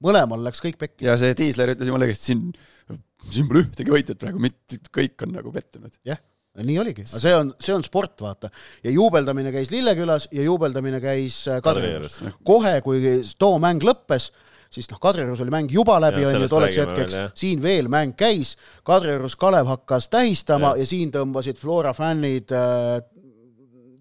mõlemal 0.06 0.43
läks 0.49 0.63
kõik 0.65 0.82
pekki. 0.82 1.08
ja 1.10 1.19
see 1.21 1.38
diisler 1.38 1.75
ütles 1.75 1.91
jumala 1.91 2.10
õigesti, 2.10 2.34
siin, 2.34 2.99
siin 3.30 3.47
pole 3.52 3.67
ühtegi 3.67 3.93
võitjat 3.93 4.25
praegu, 4.25 4.41
mitte 4.41 4.82
kõik 4.95 5.28
on 5.28 5.38
nagu 5.38 5.54
pettunud. 5.56 6.02
jah 6.08 6.21
nii 6.65 6.80
oligi, 6.82 7.06
aga 7.06 7.21
see 7.21 7.34
on, 7.38 7.52
see 7.62 7.73
on 7.75 7.84
sport, 7.86 8.17
vaata. 8.25 8.49
ja 8.84 8.91
juubeldamine 8.91 9.52
käis 9.54 9.71
Lillekülas 9.71 10.28
ja 10.36 10.43
juubeldamine 10.43 10.99
käis 11.04 11.43
äh, 11.47 11.62
Kadriorus. 11.63 12.19
kohe, 12.43 12.73
kui 12.84 13.19
too 13.39 13.60
mäng 13.62 13.84
lõppes, 13.86 14.32
siis 14.69 14.89
noh, 14.91 14.99
Kadriorus 15.01 15.41
oli 15.43 15.53
mäng 15.53 15.71
juba 15.73 15.97
läbi, 16.01 16.25
on 16.27 16.43
ju, 16.43 16.49
tolleks 16.51 16.77
hetkeks, 16.82 17.17
siin 17.38 17.62
veel 17.63 17.89
mäng 17.91 18.15
käis, 18.17 18.55
Kadriorus 18.86 19.36
Kalev 19.39 19.69
hakkas 19.69 20.10
tähistama 20.13 20.75
ja, 20.75 20.84
ja 20.84 20.89
siin 20.89 21.13
tõmbasid 21.13 21.60
Flora 21.62 21.93
fännid 21.97 22.53
äh, 22.55 22.99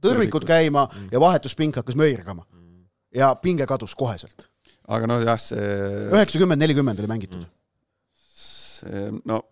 tõrvikud 0.04 0.46
käima 0.48 0.86
mm. 0.86 1.10
ja 1.12 1.20
vahetuspink 1.22 1.80
hakkas 1.80 1.98
möirgama. 1.98 2.46
ja 3.14 3.34
pinge 3.42 3.66
kadus 3.66 3.94
koheselt. 3.94 4.48
aga 4.88 5.08
noh, 5.08 5.22
jah, 5.24 5.40
see 5.40 5.70
üheksakümmend, 6.12 6.60
nelikümmend 6.62 7.00
oli 7.00 7.10
mängitud 7.10 7.40
mm.. 7.40 7.54
see, 8.16 9.06
no 9.24 9.42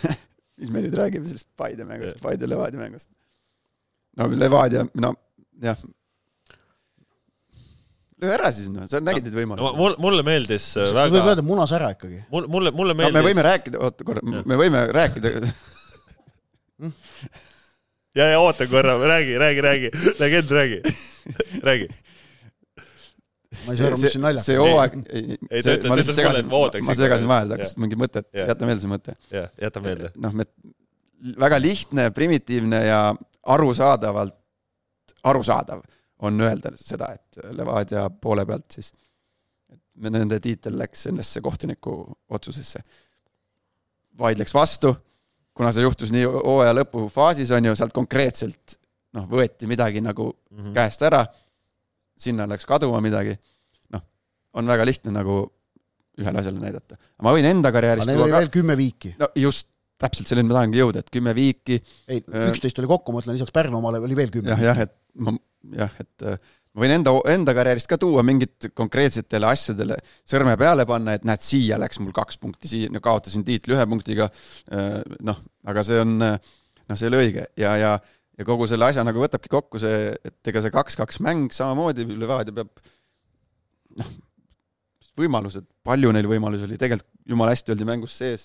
mis 0.60 0.72
me 0.72 0.82
nüüd 0.82 0.96
räägime 0.96 1.28
sellest 1.28 1.48
Paide 1.56 1.86
mängust, 1.88 2.20
Paide 2.22 2.48
Levadia 2.50 2.80
mängust? 2.80 3.10
no 4.16 4.28
Levadia, 4.32 4.86
no 5.00 5.14
jah. 5.62 5.78
Löö 8.22 8.32
ära 8.36 8.50
siis 8.54 8.70
noh, 8.72 8.86
sa 8.88 9.00
nägid 9.04 9.26
no, 9.26 9.28
neid 9.28 9.38
võimalusi 9.40 9.66
no,. 9.66 9.72
mul, 9.76 9.96
mulle 10.02 10.24
meeldis 10.26 10.70
S 10.72 10.94
väga. 10.96 11.12
võib 11.12 11.30
öelda, 11.32 11.44
munas 11.46 11.74
ära 11.76 11.92
ikkagi. 11.96 12.22
mul, 12.32 12.48
mulle, 12.52 12.72
mulle 12.76 12.96
meeldis 12.96 13.16
no,. 13.16 13.22
me 13.22 13.28
võime 13.30 13.44
rääkida, 13.46 13.82
oota 13.82 14.06
korra, 14.08 14.24
me 14.24 14.58
võime 14.60 14.82
rääkida 14.96 15.34
ja, 18.18 18.30
ja 18.32 18.40
oota 18.40 18.68
korra, 18.70 18.96
räägi, 19.02 19.36
räägi, 19.42 19.64
räägi, 19.68 19.92
legend, 20.22 20.56
räägi, 20.58 20.80
räägi 21.68 21.88
ma 23.64 23.72
ei 23.72 23.78
saa 23.78 23.90
aru, 23.90 23.98
mis 24.00 24.14
siin 24.14 24.24
naljakas 24.24 24.48
see 24.48 24.56
hooaeg, 24.60 24.96
ei, 25.10 25.62
see, 25.64 25.76
ma 25.88 25.98
lihtsalt 25.98 26.18
segasin, 26.18 26.48
ma 26.88 26.96
segasin 26.98 27.30
vahele, 27.30 27.56
hakkas 27.56 27.76
mingi 27.80 27.98
mõte, 28.00 28.22
et 28.24 28.42
jäta 28.42 28.68
meelde 28.68 28.84
see 28.84 28.92
mõte. 28.92 29.16
jah, 29.32 29.48
jäta 29.60 29.82
meelde. 29.84 30.10
noh, 30.20 30.34
me, 30.36 30.48
väga 31.40 31.60
lihtne, 31.62 32.08
primitiivne 32.16 32.82
ja 32.84 33.00
arusaadavalt, 33.56 34.36
arusaadav 35.26 35.84
on 36.24 36.40
öelda 36.40 36.72
seda, 36.80 37.10
et 37.16 37.40
Levadia 37.56 38.06
poole 38.10 38.46
pealt 38.48 38.78
siis, 38.78 38.92
et 39.72 40.08
nende 40.10 40.38
tiitel 40.40 40.78
läks 40.78 41.06
sellesse 41.08 41.42
kohtuniku 41.44 41.98
otsusesse. 42.28 42.80
vaidleks 44.18 44.54
vastu, 44.54 44.94
kuna 45.54 45.72
see 45.72 45.84
juhtus 45.84 46.12
nii 46.12 46.24
hooaja 46.24 46.72
lõpufaasis, 46.78 47.52
on 47.52 47.68
ju, 47.68 47.74
sealt 47.76 47.92
konkreetselt 47.96 48.78
noh, 49.16 49.26
võeti 49.28 49.68
midagi 49.68 50.00
nagu 50.00 50.30
mm 50.32 50.58
-hmm. 50.58 50.72
käest 50.76 51.02
ära 51.02 51.26
sinna 52.16 52.46
läks 52.48 52.64
kaduma 52.66 53.00
midagi, 53.04 53.36
noh, 53.92 54.02
on 54.56 54.66
väga 54.66 54.86
lihtne 54.88 55.12
nagu 55.12 55.42
ühele 56.16 56.40
asjale 56.40 56.60
näidata. 56.60 56.96
ma 57.22 57.32
võin 57.36 57.44
enda 57.44 57.72
karjäärist 57.72 58.08
neil 58.08 58.22
oli 58.24 58.32
ka... 58.32 58.38
veel 58.40 58.52
kümme 58.54 58.76
viiki. 58.76 59.14
no 59.20 59.28
just, 59.36 59.68
täpselt 60.00 60.30
selleni 60.30 60.48
ma 60.48 60.58
tahangi 60.60 60.80
jõuda, 60.80 61.02
et 61.04 61.12
kümme 61.12 61.34
viiki. 61.36 61.78
ei, 62.08 62.22
üksteist 62.48 62.80
oli 62.80 62.90
kokku, 62.90 63.12
ma 63.12 63.22
ütlen, 63.22 63.36
lisaks 63.36 63.52
Pärnu 63.52 63.80
omale 63.80 64.00
oli 64.00 64.16
veel 64.16 64.32
kümme. 64.32 64.54
jah, 64.54 64.64
jah, 64.70 64.82
et 64.86 64.94
ma, 65.14 65.36
jah, 65.76 65.92
et 66.02 66.26
äh, 66.26 66.36
ma 66.76 66.84
võin 66.84 66.96
enda, 66.98 67.14
enda 67.32 67.54
karjäärist 67.56 67.88
ka 67.90 67.98
tuua 68.00 68.24
mingit 68.26 68.68
konkreetsetele 68.76 69.48
asjadele 69.48 69.96
sõrme 70.28 70.56
peale 70.60 70.86
panna, 70.88 71.16
et 71.16 71.24
näed, 71.28 71.42
siia 71.44 71.80
läks 71.80 72.00
mul 72.02 72.14
kaks 72.16 72.38
punkti, 72.42 72.70
siia 72.70 72.92
no, 72.92 73.02
kaotasin 73.04 73.46
tiitli 73.46 73.76
ühe 73.76 73.88
punktiga, 73.88 74.28
äh, 74.72 75.00
noh, 75.26 75.40
aga 75.66 75.86
see 75.86 76.02
on, 76.02 76.18
äh, 76.26 76.36
noh, 76.84 76.98
see 76.98 77.08
ei 77.08 77.12
ole 77.14 77.24
õige. 77.24 77.48
Ja, 77.60 77.78
ja 77.80 77.96
ja 78.36 78.44
kogu 78.44 78.66
selle 78.68 78.84
asja 78.90 79.04
nagu 79.06 79.20
võtabki 79.22 79.48
kokku 79.48 79.80
see, 79.80 80.10
et 80.12 80.50
ega 80.50 80.60
see 80.60 80.74
kaks-kaks 80.74 81.22
mäng 81.24 81.54
samamoodi, 81.56 82.04
Levadia 82.20 82.52
peab 82.56 82.68
noh, 83.96 84.10
võimalused, 85.16 85.64
palju 85.86 86.12
neil 86.12 86.28
võimalusi 86.28 86.66
oli, 86.68 86.76
tegelikult 86.80 87.08
jumala 87.26 87.54
hästi 87.54 87.72
oldi 87.72 87.86
mängus 87.88 88.16
sees. 88.18 88.44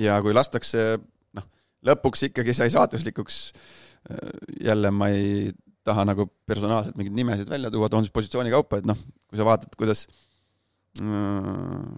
Ja 0.00 0.16
kui 0.24 0.32
lastakse 0.32 0.94
noh, 1.36 1.46
lõpuks 1.86 2.30
ikkagi 2.30 2.54
sai 2.56 2.72
saatuslikuks, 2.72 3.40
jälle 4.64 4.92
ma 4.94 5.10
ei 5.12 5.50
taha 5.86 6.04
nagu 6.08 6.26
personaalselt 6.48 6.96
mingeid 6.98 7.16
nimesid 7.16 7.50
välja 7.50 7.70
tuua, 7.72 7.88
toon 7.88 8.04
siis 8.04 8.14
positsiooni 8.14 8.52
kaupa, 8.52 8.80
et 8.80 8.88
noh, 8.88 8.98
kui 9.30 9.40
sa 9.40 9.46
vaatad, 9.48 9.72
kuidas 9.80 10.06
äh, 11.00 11.90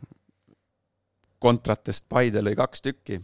kontratest 1.42 2.06
Paide 2.12 2.44
lõi 2.44 2.54
kaks 2.58 2.84
tükki 2.84 3.18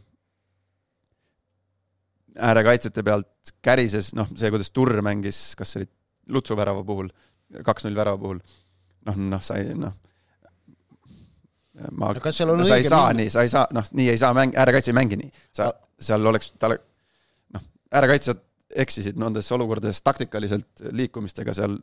äärekaitsjate 2.38 3.02
pealt 3.06 3.52
kärises, 3.64 4.12
noh, 4.16 4.28
see, 4.38 4.50
kuidas 4.52 4.70
Turr 4.74 5.00
mängis, 5.04 5.38
kas 5.58 5.74
see 5.74 5.82
oli 5.82 5.90
Lutsu 6.34 6.56
värava 6.58 6.84
puhul, 6.86 7.08
kaks-null 7.64 7.96
värava 7.96 8.20
puhul, 8.20 8.42
noh, 9.08 9.22
noh, 9.32 9.42
sa 9.44 9.58
ei, 9.60 9.72
noh, 9.78 9.94
ma, 11.90 12.12
no, 12.12 12.66
sa 12.68 12.78
ei 12.78 12.86
saa 12.88 13.14
nii, 13.16 13.30
sa 13.32 13.46
ei 13.46 13.52
saa, 13.52 13.66
noh, 13.74 13.86
nii 13.96 14.10
ei 14.12 14.20
saa 14.20 14.34
mäng, 14.36 14.54
äärekaitse 14.58 14.92
ei 14.92 14.98
mängi 14.98 15.18
nii. 15.20 15.32
sa, 15.56 15.70
seal 16.10 16.26
oleks, 16.30 16.52
tal, 16.60 16.76
noh, 17.54 17.64
äärekaitsjad 17.94 18.44
eksisid 18.76 19.16
nendes 19.20 19.48
olukordades 19.54 20.02
taktikaliselt 20.04 20.82
liikumistega 20.92 21.54
seal 21.56 21.78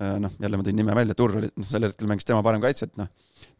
noh, 0.00 0.32
jälle 0.40 0.58
ma 0.58 0.64
tõin 0.64 0.78
nime 0.78 0.94
välja, 0.96 1.16
Turr 1.16 1.38
oli, 1.40 1.50
noh, 1.58 1.68
sellel 1.68 1.92
hetkel 1.92 2.08
mängis 2.08 2.26
tema 2.28 2.42
parem 2.44 2.62
kaitset, 2.62 2.94
noh. 3.00 3.10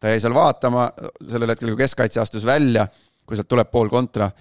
ta 0.01 0.13
jäi 0.13 0.21
seal 0.23 0.33
vaatama, 0.33 0.87
sellel 1.29 1.53
hetkel, 1.53 1.73
kui 1.73 1.83
keskkaitse 1.83 2.21
astus 2.23 2.45
välja, 2.47 2.87
kui 3.25 3.37
sealt 3.37 3.49
tuleb 3.51 3.69
pool 3.73 3.91
kontra, 3.93 4.31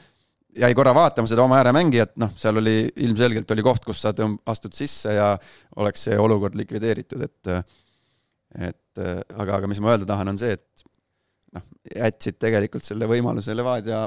jäi 0.57 0.72
korra 0.77 0.94
vaatama 0.96 1.29
seda 1.29 1.44
oma 1.44 1.59
ääremängijat, 1.61 2.14
noh, 2.20 2.33
seal 2.40 2.61
oli 2.61 2.77
ilmselgelt 3.07 3.51
oli 3.53 3.64
koht, 3.64 3.85
kus 3.88 4.01
sa 4.05 4.14
tõmb-, 4.16 4.40
astud 4.48 4.77
sisse 4.77 5.14
ja 5.16 5.35
oleks 5.77 6.09
see 6.09 6.18
olukord 6.18 6.57
likvideeritud, 6.59 7.29
et 7.29 7.55
et 8.53 9.01
aga, 9.01 9.55
aga 9.57 9.68
mis 9.70 9.79
ma 9.81 9.94
öelda 9.94 10.05
tahan, 10.09 10.29
on 10.29 10.40
see, 10.40 10.53
et 10.59 10.83
noh, 11.57 11.64
jätsid 11.88 12.37
tegelikult 12.40 12.85
selle 12.85 13.09
võimaluse 13.09 13.55
Levadia 13.57 14.05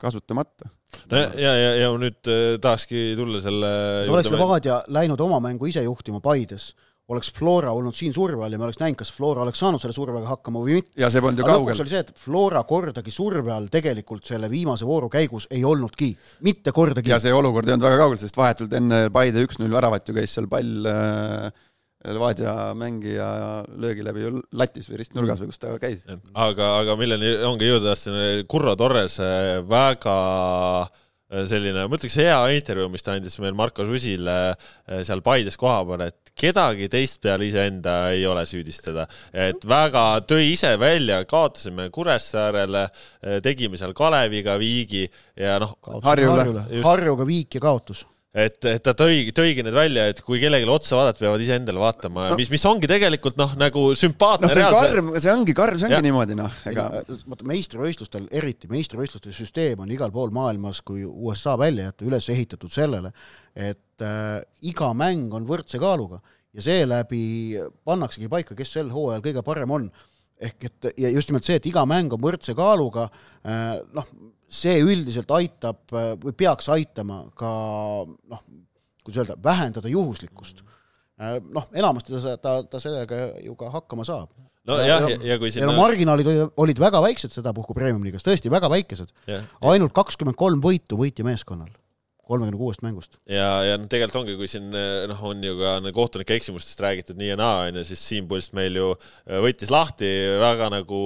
kasutamata. 0.00 0.70
no 1.10 1.20
ja, 1.20 1.30
ja, 1.34 1.54
ja, 1.56 1.70
ja 1.84 1.92
nüüd 2.00 2.30
äh, 2.30 2.56
tahakski 2.62 3.12
tulla 3.18 3.42
selle 3.44 3.70
oleks 4.12 4.32
Levadia 4.32 4.82
läinud 4.88 5.20
oma 5.20 5.40
mängu 5.44 5.70
ise 5.70 5.84
juhtima 5.86 6.20
Paides 6.24 6.72
oleks 7.12 7.30
Flora 7.34 7.70
olnud 7.76 7.94
siin 7.94 8.14
surve 8.14 8.42
all 8.42 8.54
ja 8.54 8.58
me 8.58 8.66
oleks 8.66 8.80
näinud, 8.80 8.98
kas 8.98 9.12
Flora 9.14 9.44
oleks 9.44 9.60
saanud 9.62 9.82
selle 9.82 9.94
survega 9.94 10.26
hakkama 10.26 10.62
või 10.64 10.80
mitte. 10.80 10.90
ja 10.98 11.10
see 11.12 11.22
polnud 11.22 11.38
ju 11.38 11.46
kaugel. 11.46 11.68
lõpuks 11.68 11.82
oli 11.84 11.92
see, 11.92 12.02
et 12.02 12.10
Flora 12.18 12.62
kordagi 12.66 13.14
surve 13.14 13.52
all 13.54 13.68
tegelikult 13.72 14.26
selle 14.26 14.50
viimase 14.50 14.88
vooru 14.88 15.10
käigus 15.12 15.46
ei 15.54 15.62
olnudki, 15.64 16.10
mitte 16.46 16.74
kordagi. 16.74 17.12
ja 17.14 17.20
see 17.22 17.34
olukord 17.34 17.68
ei 17.68 17.76
olnud 17.76 17.86
väga 17.86 18.00
kaugel, 18.02 18.20
sest 18.22 18.38
vahetult 18.38 18.74
enne 18.78 19.04
Paide 19.14 19.44
üks-null 19.46 19.78
väravat 19.78 20.10
ju 20.10 20.16
käis 20.18 20.34
seal 20.34 20.50
pall 20.50 20.90
äh, 20.90 21.46
Levadia 22.06 22.52
mängija 22.78 23.30
löögi 23.82 24.04
läbi 24.06 24.26
ju 24.26 24.36
latis 24.54 24.90
või 24.90 25.00
ristnurgas 25.02 25.42
või 25.42 25.50
kus 25.50 25.62
ta 25.62 25.72
käis. 25.82 26.04
aga, 26.34 26.76
aga 26.82 26.96
milleni 27.00 27.32
ongi 27.48 27.70
jõuda 27.70 27.94
tahtsin, 27.94 28.46
Kurro 28.50 28.76
Torres 28.78 29.18
väga 29.66 30.20
äh, 30.84 31.02
Äh, 31.26 31.42
selline, 31.50 31.88
ma 31.90 31.98
ütleks, 31.98 32.14
hea 32.22 32.36
intervjuu, 32.54 32.86
mis 32.92 33.02
ta 33.02 33.16
andis 33.16 33.34
meil 33.42 33.56
Marko 33.58 33.82
Susile 33.88 34.36
äh, 34.52 35.00
seal 35.02 35.24
Paides 35.26 35.58
koha 35.58 35.80
peal, 35.88 36.04
et 36.06 36.30
kedagi 36.38 36.86
teist 36.92 37.18
peale 37.24 37.48
iseenda 37.48 37.96
ei 38.14 38.22
ole 38.30 38.44
süüdistada. 38.46 39.08
et 39.34 39.66
väga 39.66 40.04
tõi 40.22 40.52
ise 40.52 40.76
välja, 40.78 41.24
kaotasime 41.26 41.88
Kuressaarele, 41.90 42.84
äh, 42.86 43.40
tegime 43.42 43.74
seal 43.74 43.96
Kaleviga 43.98 44.54
viigi 44.62 45.02
ja 45.34 45.58
noh. 45.58 45.74
Harjule, 46.06 46.46
Harjuga 46.86 47.26
viik 47.26 47.58
ja 47.58 47.64
kaotus 47.66 48.06
et, 48.36 48.58
et 48.68 48.82
ta 48.84 48.92
tõi, 48.96 49.30
tõigi 49.34 49.64
need 49.64 49.74
välja, 49.74 50.06
et 50.12 50.20
kui 50.24 50.38
kellelegi 50.42 50.68
otsa 50.70 50.98
vaadata, 50.98 51.22
peavad 51.22 51.42
iseendale 51.42 51.80
vaatama 51.80 52.28
no., 52.30 52.38
mis, 52.40 52.50
mis 52.52 52.64
ongi 52.68 52.90
tegelikult 52.90 53.38
noh, 53.40 53.54
nagu 53.60 53.86
sümpaatne 53.96 54.50
no, 54.50 54.52
see 54.52 54.64
on 54.66 54.76
karm, 54.76 55.10
see 55.16 55.32
ongi 55.32 55.56
karm, 55.56 55.78
see 55.80 55.88
ongi 55.88 55.96
ja. 55.96 56.04
niimoodi 56.04 56.36
noh, 56.38 56.58
ega 56.68 56.88
vaata 57.00 57.48
meistrivõistlustel, 57.48 58.26
eriti 58.36 58.68
meistrivõistluste 58.72 59.32
süsteem 59.36 59.80
on 59.84 59.94
igal 59.94 60.12
pool 60.14 60.34
maailmas, 60.36 60.82
kui 60.86 61.06
USA 61.06 61.56
välja 61.60 61.88
jätta, 61.88 62.08
üles 62.10 62.28
ehitatud 62.34 62.74
sellele, 62.74 63.14
et 63.56 64.04
äh, 64.04 64.42
iga 64.68 64.92
mäng 64.96 65.32
on 65.36 65.48
võrdse 65.48 65.80
kaaluga 65.80 66.20
ja 66.56 66.66
seeläbi 66.68 67.22
pannaksegi 67.88 68.28
paika, 68.32 68.56
kes 68.58 68.76
sel 68.76 68.92
hooajal 68.92 69.24
kõige 69.24 69.44
parem 69.46 69.72
on 69.78 69.88
ehk 70.36 70.66
et 70.68 70.88
ja 71.00 71.10
just 71.14 71.30
nimelt 71.30 71.46
see, 71.48 71.56
et 71.56 71.68
iga 71.68 71.86
mäng 71.88 72.12
on 72.12 72.20
võrdse 72.20 72.52
kaaluga, 72.56 73.08
äh, 73.48 73.78
noh, 73.96 74.08
see 74.48 74.78
üldiselt 74.84 75.30
aitab 75.34 75.92
või 75.92 76.34
peaks 76.36 76.68
aitama 76.72 77.24
ka 77.38 77.50
noh, 78.06 78.42
kuidas 79.04 79.22
öelda, 79.22 79.36
vähendada 79.42 79.90
juhuslikkust. 79.90 80.62
Noh, 81.50 81.70
enamasti 81.74 82.12
ta, 82.12 82.36
ta, 82.36 82.58
ta 82.68 82.82
sellega 82.82 83.30
ju 83.44 83.54
ka 83.58 83.70
hakkama 83.72 84.04
saab. 84.06 84.30
no 84.66 84.76
ja, 84.82 84.98
ja, 85.22 85.38
kui 85.38 85.50
sinna 85.54 85.68
ja 85.68 85.72
no 85.72 85.78
marginaalid 85.78 86.28
olid, 86.58 86.78
väga 86.82 87.00
väiksed 87.02 87.32
sedapuhku 87.32 87.74
Premium-liigas, 87.74 88.26
tõesti 88.26 88.50
väga 88.52 88.70
väikesed. 88.70 89.12
ainult 89.72 89.94
kakskümmend 89.96 90.36
kolm 90.36 90.62
võitu 90.62 90.98
võitja 91.00 91.24
meeskonnal 91.26 91.70
kolmekümne 92.26 92.58
kuuest 92.60 92.82
mängust. 92.84 93.18
ja, 93.30 93.48
ja 93.66 93.76
noh, 93.78 93.86
tegelikult 93.90 94.22
ongi, 94.22 94.36
kui 94.38 94.50
siin 94.50 94.72
noh, 94.72 95.22
on 95.30 95.44
ju 95.46 95.54
ka 95.60 95.76
kohtunike 95.96 96.38
eksimustest 96.40 96.82
räägitud 96.82 97.20
nii 97.20 97.32
ja 97.32 97.38
naa, 97.40 97.68
on 97.68 97.80
ju, 97.80 97.86
siis 97.90 98.02
Siim 98.10 98.26
Pulst 98.30 98.56
meil 98.56 98.76
ju 98.78 98.90
äh, 98.96 99.38
võttis 99.44 99.72
lahti 99.72 100.10
väga 100.42 100.70
nagu, 100.74 101.00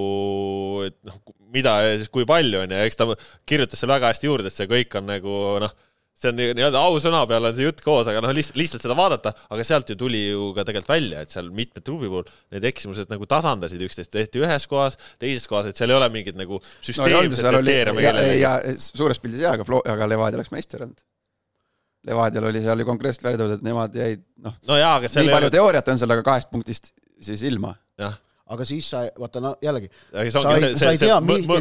et 0.88 0.96
noh, 1.06 1.20
mida 1.52 1.76
ja 1.84 1.94
siis 2.00 2.10
kui 2.12 2.26
palju 2.28 2.64
on 2.64 2.72
ju, 2.72 2.82
eks 2.86 3.00
ta 3.00 3.08
kirjutas 3.48 3.82
seal 3.82 3.92
väga 3.92 4.12
hästi 4.12 4.30
juurde, 4.30 4.50
et 4.50 4.56
see 4.56 4.70
kõik 4.70 4.96
on 5.00 5.08
nagu 5.10 5.36
noh, 5.64 5.78
see 6.20 6.30
on 6.30 6.36
nii-öelda 6.36 6.80
ausõna 6.84 7.22
peal 7.28 7.48
on 7.48 7.54
see 7.56 7.64
jutt 7.64 7.80
koos, 7.84 8.08
aga 8.10 8.20
noh, 8.24 8.32
lihtsalt, 8.36 8.58
lihtsalt 8.60 8.84
seda 8.84 8.96
vaadata, 8.98 9.32
aga 9.54 9.64
sealt 9.66 9.92
ju 9.92 9.96
tuli 10.00 10.22
ju 10.26 10.50
ka 10.56 10.66
tegelikult 10.68 10.92
välja, 10.92 11.24
et 11.24 11.32
seal 11.32 11.48
mitme 11.54 11.82
klubi 11.84 12.10
puhul 12.10 12.26
need 12.52 12.66
eksimused 12.70 13.12
nagu 13.12 13.28
tasandasid 13.30 13.80
üksteist, 13.86 14.12
tehti 14.12 14.42
ühes 14.44 14.66
kohas, 14.70 14.98
teises 15.22 15.48
kohas, 15.50 15.70
et 15.70 15.80
seal 15.80 15.92
ei 15.92 15.96
ole 15.96 16.10
mingit 16.12 16.36
nagu 16.38 16.60
süsteemset 16.80 17.46
no, 17.46 17.54
kriteeriumi 17.56 18.04
kellelegi. 18.04 18.42
ja 18.42 18.56
suures 18.76 19.22
pildis 19.22 19.44
jaa, 19.46 19.54
aga 19.56 19.68
Flo-, 19.68 19.84
aga 19.88 20.10
Levadia 20.10 20.40
oleks 20.40 20.52
meister 20.52 20.84
olnud. 20.84 21.00
Levadial 22.08 22.48
oli 22.48 22.62
seal 22.64 22.80
ju 22.80 22.88
konkreetselt 22.88 23.26
välja 23.28 23.42
toodud, 23.42 23.58
et 23.58 23.66
nemad 23.66 23.96
jäid 23.96 24.22
noh 24.40 24.54
no, 24.56 24.76
nii 24.78 25.28
palju 25.28 25.50
ole... 25.50 25.54
teooriat 25.56 25.90
on 25.92 26.00
seal, 26.00 26.14
aga 26.16 26.24
kahest 26.24 26.50
punktist 26.52 26.92
siis 27.20 27.44
ilma. 27.48 27.74
jah 28.00 28.16
aga 28.50 28.66
siis 28.66 28.88
sa, 28.92 29.02
vaata 29.20 29.42
no 29.44 29.52
jällegi, 29.62 29.90
sa 30.10 30.24
ei, 30.24 30.32
sa 30.78 30.92
ei 30.92 30.98
tea, 30.98 31.18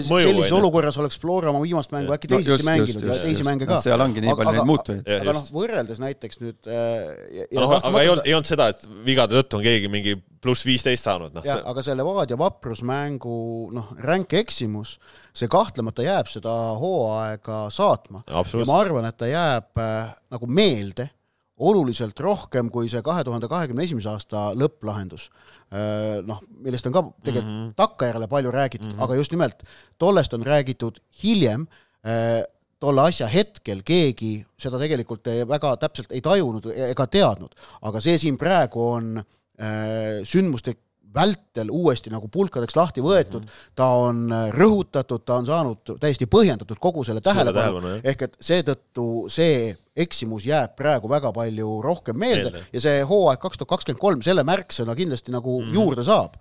sellises 0.07 0.53
olukorras 0.57 0.97
oleks 1.01 1.19
Flora 1.21 1.51
oma 1.51 1.61
viimast 1.61 1.93
mängu 1.93 2.15
äkki 2.15 2.31
teisiti 2.31 2.55
just, 2.55 2.65
mänginud 2.65 2.89
just, 2.89 3.03
just, 3.03 3.11
ja 3.13 3.27
teisi 3.27 3.45
mänge 3.45 3.67
ka 3.69 3.77
no,. 3.77 3.83
seal 3.83 4.05
ongi 4.05 4.23
nii 4.25 4.35
palju 4.39 4.55
neid 4.55 4.69
muutujaid. 4.69 5.11
aga 5.19 5.35
noh, 5.37 5.51
võrreldes 5.53 6.01
näiteks 6.01 6.41
nüüd 6.41 6.71
äh, 6.71 7.45
no, 7.57 7.67
aga 7.77 8.01
ei 8.01 8.11
olnud, 8.13 8.25
ei 8.25 8.35
olnud 8.37 8.49
seda, 8.49 8.71
et 8.73 8.87
vigade 9.05 9.37
tõttu 9.37 9.59
on 9.59 9.65
keegi 9.67 9.91
mingi 9.91 10.15
pluss 10.41 10.65
viisteist 10.65 11.05
saanud, 11.05 11.35
noh. 11.35 11.45
aga 11.45 11.83
see 11.85 11.97
Levadia 11.99 12.39
vaprusmängu 12.39 13.37
noh, 13.75 13.93
ränk 14.05 14.33
eksimus, 14.39 14.95
see 15.35 15.51
kahtlemata 15.51 16.05
jääb 16.05 16.31
seda 16.31 16.55
hooaega 16.79 17.67
saatma. 17.75 18.23
ja 18.25 18.65
ma 18.65 18.81
arvan, 18.81 19.09
et 19.11 19.19
ta 19.19 19.29
jääb 19.29 19.83
äh, 19.83 20.11
nagu 20.33 20.49
meelde 20.49 21.11
oluliselt 21.59 22.19
rohkem 22.19 22.69
kui 22.71 22.89
see 22.89 23.01
kahe 23.03 23.23
tuhande 23.23 23.47
kahekümne 23.47 23.83
esimese 23.83 24.09
aasta 24.09 24.51
lõpplahendus 24.55 25.29
Äh, 25.69 26.23
noh, 26.25 26.39
millest 26.65 26.87
on 26.89 26.93
ka 26.95 27.01
tegelikult 27.21 27.45
mm 27.45 27.57
-hmm. 27.67 27.73
takkajärele 27.77 28.27
palju 28.27 28.51
räägitud 28.51 28.87
mm, 28.87 28.97
-hmm. 28.97 29.03
aga 29.03 29.15
just 29.15 29.31
nimelt 29.31 29.63
tollest 29.97 30.33
on 30.33 30.41
räägitud 30.41 30.97
hiljem, 31.23 31.67
äh, 32.05 32.43
tolle 32.79 33.01
asja 33.01 33.27
hetkel 33.27 33.83
keegi 33.85 34.45
seda 34.57 34.79
tegelikult 34.79 35.27
väga 35.47 35.77
täpselt 35.77 36.11
ei 36.11 36.21
tajunud 36.21 36.65
ega 36.65 37.07
teadnud, 37.07 37.53
aga 37.81 38.01
see 38.01 38.17
siin 38.17 38.37
praegu 38.37 38.91
on 38.91 39.17
äh, 39.17 40.23
sündmuste 40.23 40.73
vältel 41.13 41.69
uuesti 41.73 42.11
nagu 42.13 42.27
pulkadeks 42.31 42.75
lahti 42.77 43.01
võetud 43.01 43.41
mm, 43.41 43.47
-hmm. 43.47 43.75
ta 43.75 43.87
on 44.03 44.33
rõhutatud, 44.55 45.23
ta 45.25 45.39
on 45.41 45.47
saanud 45.47 45.93
täiesti 45.99 46.27
põhjendatud 46.29 46.79
kogu 46.79 47.03
selle 47.03 47.21
tähelepanu, 47.25 47.95
ehk 48.03 48.27
et 48.27 48.37
seetõttu 48.41 49.05
see 49.31 49.71
eksimus 49.99 50.45
jääb 50.45 50.75
praegu 50.79 51.09
väga 51.09 51.31
palju 51.35 51.79
rohkem 51.83 52.17
meelde, 52.17 52.51
meelde. 52.51 52.65
ja 52.73 52.83
see 52.83 53.01
hooaeg 53.03 53.41
kaks 53.41 53.57
tuhat 53.57 53.73
kakskümmend 53.75 54.01
kolm 54.01 54.21
selle 54.25 54.45
märksõna 54.47 54.95
kindlasti 54.95 55.33
nagu 55.33 55.61
mm 55.61 55.65
-hmm. 55.65 55.73
juurde 55.73 56.03
saab. 56.03 56.37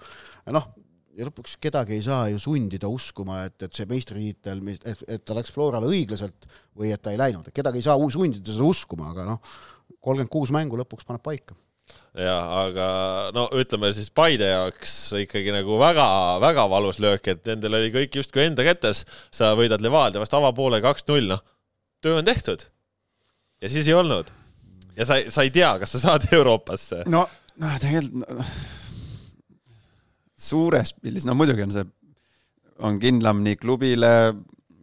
noh, 0.47 0.69
ja 1.19 1.27
lõpuks 1.27 1.57
kedagi 1.61 1.97
ei 1.99 2.03
saa 2.03 2.29
ju 2.29 2.39
sundida 2.39 2.89
uskuma, 2.89 3.45
et, 3.49 3.63
et 3.63 3.73
see 3.75 3.87
meistritiitel, 3.87 4.63
et, 4.85 5.03
et 5.09 5.25
ta 5.25 5.35
läks 5.35 5.53
Florale 5.53 5.87
õiglaselt 5.87 6.47
või 6.77 6.93
et 6.95 7.03
ta 7.03 7.11
ei 7.11 7.19
läinud, 7.19 7.51
kedagi 7.55 7.79
ei 7.79 7.83
saa 7.89 8.11
sundida 8.11 8.53
seda 8.53 8.65
uskuma, 8.65 9.11
aga 9.11 9.25
noh, 9.25 9.41
kolmkümmend 10.01 10.31
kuus 10.31 10.53
mängu 10.55 10.79
lõpuks 10.79 11.09
paneb 11.09 11.23
paika 11.25 11.57
jah, 12.19 12.49
aga 12.65 12.87
no 13.37 13.47
ütleme 13.59 13.91
siis 13.95 14.11
Paide 14.15 14.51
jaoks 14.51 14.95
ikkagi 15.23 15.53
nagu 15.55 15.79
väga-väga 15.81 16.65
valus 16.71 17.01
löök, 17.03 17.31
et 17.35 17.45
nendel 17.49 17.79
oli 17.79 17.93
kõik 17.95 18.19
justkui 18.21 18.47
enda 18.47 18.67
kätes. 18.67 19.05
sa 19.31 19.55
võidad 19.59 19.83
Levadia 19.85 20.23
vast 20.23 20.35
avapoole 20.35 20.81
kaks-null, 20.85 21.31
noh, 21.35 21.45
töö 22.03 22.19
on 22.21 22.27
tehtud. 22.27 22.67
ja 23.63 23.69
siis 23.69 23.89
ei 23.89 23.95
olnud. 23.95 24.33
ja 24.97 25.07
sa, 25.09 25.21
sa 25.31 25.47
ei 25.47 25.55
tea, 25.55 25.77
kas 25.79 25.95
sa 25.97 26.05
saad 26.07 26.29
Euroopasse. 26.33 27.05
no, 27.07 27.27
noh, 27.63 27.79
tegelikult 27.83 28.29
no, 28.29 28.49
suures 30.39 30.95
pildis, 30.99 31.27
no 31.27 31.35
muidugi 31.39 31.67
on 31.67 31.75
see, 31.75 31.87
on 32.87 33.01
kindlam 33.03 33.43
nii 33.47 33.59
klubile, 33.59 34.13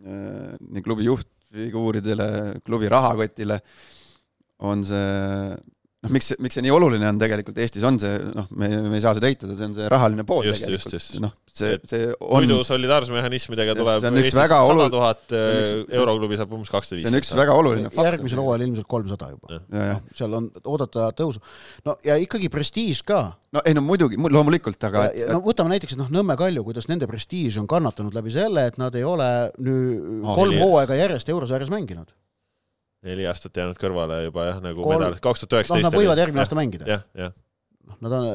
nii 0.06 0.84
klubi 0.84 1.08
juhtfiguuridele, 1.08 2.28
klubi 2.66 2.92
rahakotile, 2.92 3.62
on 4.68 4.84
see 4.88 5.56
noh, 6.06 6.14
miks, 6.14 6.32
miks 6.42 6.58
see 6.58 6.64
nii 6.66 6.74
oluline 6.74 7.08
on 7.10 7.20
tegelikult 7.22 7.58
Eestis, 7.64 7.84
on 7.88 7.98
see, 8.02 8.14
noh, 8.36 8.48
me, 8.58 8.70
me 8.86 8.98
ei 9.00 9.04
saa 9.04 9.16
seda 9.18 9.30
eitada, 9.32 9.56
see 9.58 9.68
on 9.68 9.76
see 9.78 9.88
rahaline 9.92 10.26
pool 10.28 10.46
just, 10.46 10.66
tegelikult. 10.66 11.08
noh, 11.24 11.34
see, 11.50 11.78
see 11.90 12.10
on 12.20 12.46
muidu 12.46 12.60
solidaarsusmehhanismidega 12.68 13.76
tuleb 13.80 14.08
Eestis 14.12 14.38
sada 14.38 14.90
tuhat 14.94 15.36
äh, 15.36 15.86
euroklubi 15.98 16.40
saab 16.40 16.56
umbes 16.58 16.72
kakssada 16.74 17.00
viiskümmend. 17.00 17.26
see 17.26 17.34
on 17.34 17.42
üks 17.42 17.42
väga 17.42 17.58
oluline 17.62 17.92
faktor. 17.92 18.10
järgmisel 18.12 18.44
hooajal 18.44 18.66
ilmselt 18.68 18.90
kolmsada 18.96 19.32
juba. 19.34 19.62
No, 19.76 19.86
seal 20.18 20.38
on 20.40 20.50
oodata 20.64 21.10
tõusu. 21.18 21.42
no 21.88 21.98
ja 22.06 22.20
ikkagi 22.22 22.52
prestiiž 22.54 23.02
ka. 23.08 23.22
no 23.56 23.64
ei 23.66 23.78
no 23.78 23.86
muidugi, 23.86 24.20
loomulikult, 24.20 24.82
aga 24.90 25.08
et, 25.12 25.26
no 25.32 25.42
võtame 25.46 25.76
näiteks, 25.76 25.96
et 25.96 26.04
noh, 26.04 26.12
Nõmme 26.16 26.38
Kalju, 26.40 26.64
kuidas 26.68 26.90
nende 26.92 27.10
prestiiž 27.10 27.58
on 27.62 27.70
kannatanud 27.70 28.16
läbi 28.16 28.32
selle, 28.36 28.68
et 28.70 28.78
nad 28.82 28.96
ei 28.96 29.04
ole 29.08 29.32
nüüd 29.64 30.24
kolm 30.36 30.62
hooaega 30.62 31.00
järjest 31.02 31.34
eurosarjas 31.34 31.74
mänginud 31.74 32.14
neli 33.06 33.26
aastat 33.30 33.58
jäänud 33.60 33.80
kõrvale 33.80 34.22
juba 34.28 34.50
jah, 34.50 34.62
nagu 34.64 34.84
Kol... 34.86 34.96
medalid, 34.98 35.22
kaks 35.24 35.44
tuhat 35.44 35.60
üheksateist. 35.60 35.86
noh, 35.86 35.92
nad 35.92 36.00
võivad 36.00 36.22
järgmine 36.22 36.44
aasta 36.44 36.58
mängida. 36.58 36.88
jah, 36.90 37.04
jah. 37.18 37.34
noh, 37.90 38.00
nad 38.06 38.16
on, 38.18 38.28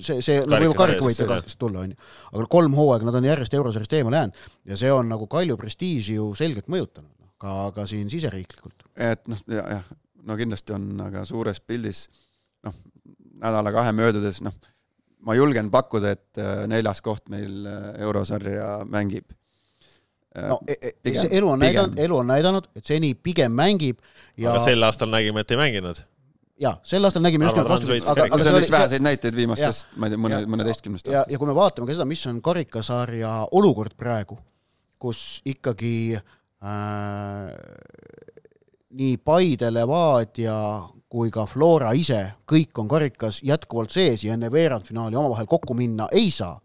see, 0.00 0.20
see, 0.24 0.40
nad 0.48 0.64
võivad 0.64 0.78
karikavõitjaks 0.80 1.58
tulla, 1.60 1.84
on 1.84 1.94
ju. 1.94 2.00
aga 2.32 2.46
kolm 2.56 2.76
hooaega 2.78 3.08
nad 3.08 3.20
on 3.20 3.28
järjest 3.28 3.56
eurosarjast 3.60 3.96
eemale 4.00 4.22
jäänud 4.22 4.42
ja 4.72 4.80
see 4.80 4.92
on 4.94 5.12
nagu 5.12 5.28
Kalju 5.30 5.58
prestiiži 5.60 6.18
ju 6.18 6.30
selgelt 6.38 6.70
mõjutanud, 6.72 7.12
noh, 7.12 7.32
ka, 7.40 7.56
ka 7.76 7.86
siin 7.90 8.10
siseriiklikult. 8.12 8.86
et 8.96 9.24
noh, 9.30 9.44
jah, 9.52 9.72
jah, 9.78 9.88
no 10.24 10.38
kindlasti 10.40 10.76
on, 10.76 10.90
aga 11.08 11.26
suures 11.28 11.60
pildis 11.60 12.06
noh, 12.64 12.76
nädala-kahe 13.44 13.92
möödudes, 13.96 14.40
noh, 14.46 14.56
ma 15.24 15.36
julgen 15.36 15.70
pakkuda, 15.72 16.16
et 16.16 16.40
äh, 16.40 16.66
neljas 16.70 17.04
koht 17.04 17.28
meil 17.32 17.64
äh, 17.68 17.90
eurosarja 18.04 18.76
mängib 18.88 19.28
no 20.34 20.58
e- 20.68 20.76
e- 20.82 20.92
pigem- 21.04 21.28
elu 21.30 21.48
on 21.48 21.58
näidanud, 21.62 21.98
elu 21.98 22.16
on 22.16 22.26
näidanud, 22.26 22.64
et 22.76 22.84
seni 22.84 23.14
pigem 23.14 23.52
mängib 23.52 23.98
ja 24.36 24.50
aga 24.52 24.64
sel 24.64 24.82
aastal 24.82 25.08
nägime, 25.12 25.40
et 25.44 25.50
ei 25.50 25.56
mänginud. 25.60 26.00
ja 26.60 26.76
sel 26.82 27.04
aastal 27.04 27.22
nägime 27.22 27.44
just 27.44 27.56
nimelt 27.56 27.68
Trans 27.70 27.88
võitis 27.88 28.06
vastu, 28.08 28.20
aga, 28.20 28.34
aga 28.34 28.42
see 28.42 28.52
on 28.54 28.60
üks 28.62 28.70
väheseid 28.74 29.02
näiteid 29.06 29.36
viimastest, 29.36 29.88
ma 29.96 30.06
ei 30.06 30.14
tea, 30.14 30.18
mõne, 30.24 30.40
Ja- 30.40 30.46
mõneteistkümnest 30.56 31.06
ja, 31.12 31.24
ja 31.28 31.38
kui 31.38 31.46
me 31.50 31.54
vaatame 31.54 31.86
ka 31.86 31.92
seda, 31.98 32.04
mis 32.08 32.26
on 32.26 32.40
karikasarja 32.42 33.32
olukord 33.52 33.94
praegu, 33.96 34.38
kus 34.98 35.40
ikkagi 35.44 36.16
äh, 36.16 37.54
nii 38.94 39.16
Paide, 39.24 39.70
Levadia 39.74 40.56
kui 41.14 41.30
ka 41.30 41.44
Flora 41.46 41.92
ise, 41.94 42.20
kõik 42.50 42.74
on 42.82 42.88
karikas 42.90 43.40
jätkuvalt 43.46 43.92
sees 43.94 44.24
ja 44.26 44.34
enne 44.34 44.50
veerandfinaali 44.50 45.14
omavahel 45.16 45.46
kokku 45.46 45.74
minna 45.78 46.08
ei 46.12 46.30
saa, 46.34 46.56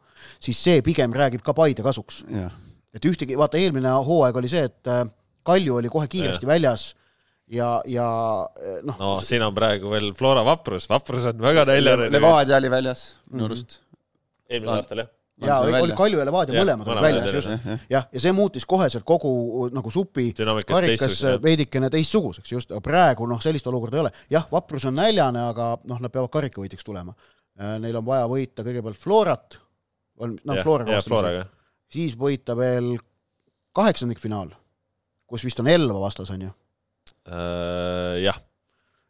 siis 0.42 0.58
see 0.64 0.82
pigem 0.86 1.14
räägib 1.14 1.44
ka 1.46 1.54
Paide 1.54 1.84
kasuks. 1.86 2.24
jah, 2.34 2.52
et 2.96 3.06
ühtegi, 3.06 3.38
vaata 3.38 3.60
eelmine 3.60 3.92
hooaeg 4.06 4.40
oli 4.42 4.52
see, 4.52 4.66
et 4.70 4.90
äh, 4.92 5.06
Kalju 5.50 5.80
oli 5.80 5.90
kohe 5.92 6.08
kiiresti 6.12 6.46
ja. 6.46 6.52
väljas 6.52 6.90
ja, 7.50 7.70
ja 7.90 8.08
äh, 8.58 8.82
noh 8.86 8.98
no 9.00 9.14
siin 9.26 9.44
on 9.46 9.54
praegu 9.56 9.92
veel 9.94 10.12
Flora 10.18 10.44
Vaprus, 10.46 10.90
Vaprus 10.90 11.30
on 11.32 11.40
väga 11.44 11.66
näljane. 11.70 12.10
Levadia 12.14 12.58
oli 12.60 12.72
väljas 12.72 13.06
minu 13.32 13.48
arust. 13.50 13.80
eelmisel 14.50 14.76
aastal 14.76 15.04
jah. 15.04 15.10
ja 15.40 15.56
see 15.56 15.70
oli, 15.70 15.76
välja? 15.78 15.98
Kalju 16.02 16.22
ja 16.22 16.28
Levadia 16.30 16.64
mõlemad 16.64 16.92
olid 16.94 17.08
väljas 17.08 17.38
just 17.38 17.54
jah, 17.54 17.86
jah, 17.96 18.08
ja 18.14 18.24
see 18.26 18.36
muutis 18.36 18.68
koheselt 18.70 19.06
kogu 19.08 19.70
nagu 19.74 19.94
supi 19.94 20.30
karikas 20.38 21.22
veidikene 21.44 21.92
teistsuguseks 21.94 22.56
just, 22.58 22.74
aga 22.74 22.84
praegu 22.86 23.30
noh, 23.30 23.42
sellist 23.44 23.70
olukorda 23.72 24.00
ei 24.00 24.06
ole. 24.06 24.14
jah, 24.38 24.50
Vaprus 24.52 24.90
on 24.90 24.98
näljane, 25.00 25.50
aga 25.54 25.76
noh, 25.84 26.02
nad 26.02 26.14
peavad 26.14 26.32
karikavõitjaks 26.34 26.86
tulema. 26.86 27.16
Neil 27.60 27.98
on 28.00 28.06
vaja 28.08 28.28
võita 28.32 28.64
kõigepealt 28.64 29.00
Florat, 29.02 29.58
on 30.24 30.38
noh, 30.48 30.62
Floraga. 30.64 31.50
Siis 31.94 32.16
võita 32.20 32.56
veel 32.58 32.96
kaheksandikfinaal, 33.76 34.52
kus 35.30 35.46
vist 35.46 35.60
on 35.62 35.70
Elva 35.72 36.02
vastas, 36.02 36.32
on 36.34 36.48
ju, 36.48 36.54
Äh, 37.30 38.22
jah, 38.24 38.38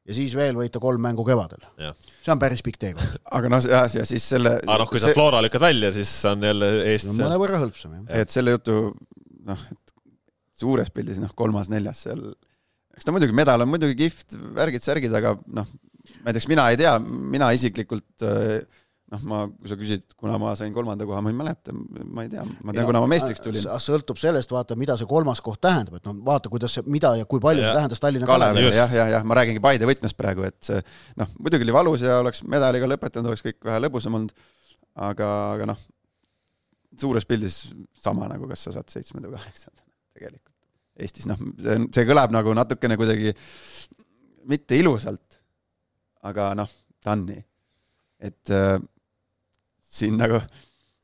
ja 0.09 0.15
siis 0.17 0.33
veel 0.37 0.57
võita 0.57 0.81
kolm 0.83 1.01
mängu 1.03 1.23
kevadel. 1.27 1.61
See 1.77 2.33
on 2.33 2.41
päris 2.41 2.63
pikk 2.65 2.79
teekond, 2.81 3.19
aga 3.37 3.51
noh, 3.51 3.63
ja, 3.69 3.83
ja 3.99 4.05
siis 4.07 4.25
selle 4.33 4.57
aga 4.59 4.79
noh, 4.81 4.89
kui 4.91 5.01
sa 5.03 5.13
Flora 5.15 5.41
lükkad 5.45 5.63
välja, 5.63 5.91
siis 5.95 6.11
on 6.29 6.43
jälle 6.43 6.71
eest 6.89 7.07
see. 7.07 7.19
mõnevõrra 7.21 7.61
hõlpsam 7.63 7.95
jah. 7.95 8.07
et 8.23 8.33
selle 8.33 8.55
jutu 8.57 8.79
noh, 9.47 9.67
et 9.71 9.95
suures 10.59 10.91
pildis 10.95 11.21
noh, 11.23 11.31
kolmas-neljas 11.37 12.03
seal, 12.07 12.25
eks 12.97 13.07
ta 13.07 13.15
muidugi, 13.15 13.35
medal 13.37 13.63
on 13.63 13.71
muidugi 13.71 13.95
kihvt, 14.01 14.35
värgid-särgid, 14.57 15.15
aga 15.15 15.37
noh, 15.55 15.69
näiteks 16.25 16.49
mina 16.51 16.67
ei 16.73 16.81
tea, 16.81 16.97
mina 16.99 17.53
isiklikult 17.55 18.27
äh, 18.27 18.59
noh, 19.09 19.21
ma, 19.25 19.39
kui 19.49 19.69
sa 19.71 19.75
küsid, 19.79 20.03
kuna 20.19 20.35
ma 20.41 20.51
sain 20.59 20.73
kolmanda 20.75 21.05
koha, 21.09 21.21
ma 21.25 21.31
ei 21.31 21.37
mäleta, 21.37 21.73
ma 21.73 22.25
ei 22.25 22.29
tea, 22.29 22.43
ma 22.61 22.75
tean, 22.75 22.85
kuna 22.89 23.01
ma 23.01 23.07
meistriks 23.09 23.41
tulin. 23.41 23.65
sõltub 23.81 24.19
sellest, 24.21 24.51
vaata, 24.53 24.77
mida 24.79 24.95
see 24.99 25.07
kolmas 25.09 25.41
koht 25.45 25.61
tähendab, 25.65 25.97
et 25.97 26.05
noh, 26.05 26.17
vaata, 26.27 26.51
kuidas 26.53 26.75
see, 26.77 26.85
mida 26.85 27.15
ja 27.17 27.25
kui 27.29 27.41
palju 27.41 27.63
Ja. 27.63 27.71
see 27.71 27.79
tähendas 27.79 28.03
Tallinna 28.03 28.29
Kalevile, 28.29 28.67
Just. 28.67 28.77
jah, 28.77 28.93
jah, 28.99 29.09
jah, 29.15 29.25
ma 29.25 29.37
räägingi 29.39 29.63
Paide 29.65 29.89
võtmes 29.89 30.13
praegu, 30.17 30.45
et 30.45 30.59
see 30.65 30.81
noh, 31.17 31.31
muidugi 31.39 31.65
oli 31.65 31.75
valus 31.79 32.05
ja 32.05 32.19
oleks 32.21 32.43
medaliga 32.45 32.89
lõpetanud, 32.91 33.31
oleks 33.33 33.45
kõik 33.47 33.57
vähe 33.65 33.81
lõbusam 33.87 34.19
olnud, 34.19 34.35
aga, 35.09 35.31
aga 35.55 35.71
noh, 35.73 35.81
suures 36.99 37.25
pildis 37.25 37.61
sama 37.97 38.27
nagu, 38.29 38.45
kas 38.49 38.67
sa 38.67 38.75
saad 38.77 38.89
seitsmenda 38.93 39.29
või 39.31 39.39
kaheksanda 39.39 39.81
tegelikult. 40.19 40.53
Eestis 40.99 41.25
noh, 41.29 41.39
see 41.63 41.75
on, 41.79 41.89
see 41.95 42.03
kõlab 42.09 42.33
nagu 42.35 42.53
natukene 42.57 42.97
kuidagi 42.99 43.31
mitte 44.49 44.75
ilusalt, 44.77 45.37
aga 46.27 46.51
noh, 46.59 46.69
ta 47.01 47.13
on 47.15 47.25
nii. 47.29 47.43
et 48.27 48.51
äh, 48.51 48.75
siin 49.89 50.17
nagu 50.19 50.41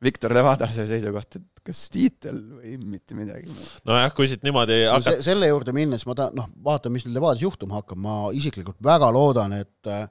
Viktor 0.06 0.34
Levada 0.36 0.68
see 0.70 0.86
seisukoht, 0.90 1.40
et 1.40 1.64
kas 1.66 1.86
tiitel 1.90 2.38
või 2.60 2.76
mitte 2.78 3.18
midagi 3.18 3.50
nojah, 3.88 4.12
kui 4.14 4.28
siit 4.30 4.44
niimoodi 4.46 4.84
no 4.84 4.98
hakkab 4.98 5.16
se-, 5.16 5.26
selle 5.32 5.50
juurde 5.50 5.74
minnes 5.74 6.06
ma 6.06 6.18
tahan, 6.18 6.36
noh, 6.38 6.52
vaatame, 6.68 7.00
mis 7.00 7.08
nüüd 7.08 7.18
Levadias 7.18 7.46
juhtuma 7.46 7.80
hakkab, 7.80 8.02
ma 8.04 8.18
isiklikult 8.36 8.78
väga 8.86 9.10
loodan, 9.16 9.56
et 9.58 9.90
äh, 9.90 10.06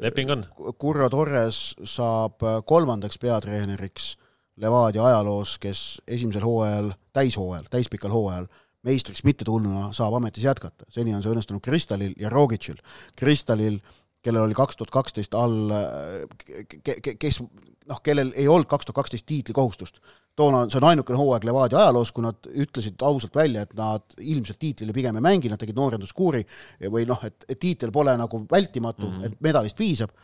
leping 0.00 0.32
on. 0.32 0.46
Curro 0.80 1.10
Torres 1.12 1.74
saab 1.84 2.44
äh, 2.46 2.60
kolmandaks 2.66 3.20
peatreeneriks 3.20 4.14
Levadia 4.62 5.02
ajaloos, 5.02 5.58
kes 5.58 5.80
esimesel 6.06 6.44
hooajal, 6.46 6.92
täishooajal, 7.12 7.66
täispikal 7.72 8.14
hooajal 8.14 8.46
meistriks 8.84 9.24
mitte 9.24 9.44
tulnuna 9.48 9.90
saab 9.96 10.18
ametis 10.18 10.44
jätkata. 10.44 10.86
seni 10.92 11.14
on 11.14 11.22
see 11.24 11.32
õnnestunud 11.32 11.62
Kristalil 11.64 12.14
ja 12.20 12.30
Rogicil. 12.32 12.76
Kristalil, 13.16 13.80
kellel 14.24 14.48
oli 14.48 14.56
kaks 14.56 14.78
tuhat 14.80 14.92
kaksteist 14.94 15.34
all, 15.38 15.72
kes 17.20 17.40
noh, 17.88 18.02
kellel 18.04 18.32
ei 18.34 18.48
olnud 18.48 18.68
kaks 18.70 18.88
tuhat 18.88 19.02
kaksteist 19.02 19.26
tiitlikohustust. 19.28 20.00
toona 20.36 20.64
see 20.66 20.80
on 20.80 20.88
ainukene 20.88 21.18
hooaeg 21.18 21.44
Levadia 21.46 21.78
ajaloos, 21.84 22.10
kui 22.12 22.24
nad 22.24 22.48
ütlesid 22.50 23.02
ausalt 23.06 23.36
välja, 23.36 23.62
et 23.62 23.74
nad 23.78 24.16
ilmselt 24.18 24.58
tiitlile 24.58 24.96
pigem 24.96 25.20
ei 25.20 25.24
mängi, 25.24 25.50
nad 25.52 25.60
tegid 25.60 25.78
noorenduskuuri 25.78 26.42
või 26.90 27.06
noh, 27.06 27.20
et, 27.26 27.44
et 27.48 27.60
tiitel 27.60 27.92
pole 27.94 28.16
nagu 28.18 28.44
vältimatu 28.50 29.06
mm, 29.06 29.18
-hmm. 29.18 29.26
et 29.26 29.44
medalist 29.44 29.78
piisab 29.78 30.14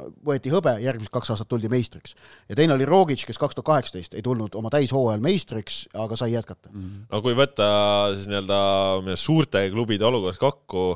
võeti 0.00 0.50
hõbe, 0.52 0.76
järgmised 0.80 1.12
kaks 1.12 1.32
aastat 1.34 1.48
tuldi 1.50 1.68
meistriks. 1.68 2.14
ja 2.48 2.56
teine 2.56 2.74
oli 2.74 2.86
Rogic, 2.88 3.24
kes 3.26 3.38
kaks 3.38 3.54
tuhat 3.54 3.66
kaheksateist 3.66 4.14
ei 4.14 4.22
tulnud 4.22 4.54
oma 4.54 4.70
täishooajal 4.72 5.20
meistriks, 5.20 5.88
aga 5.94 6.16
sai 6.16 6.32
jätkata 6.32 6.70
mm.. 6.72 7.06
no 7.10 7.22
kui 7.22 7.36
võtta 7.36 7.66
siis 8.14 8.30
nii-öelda 8.30 9.16
suurte 9.16 9.66
klubide 9.70 10.06
olukord 10.08 10.38
kokku, 10.40 10.86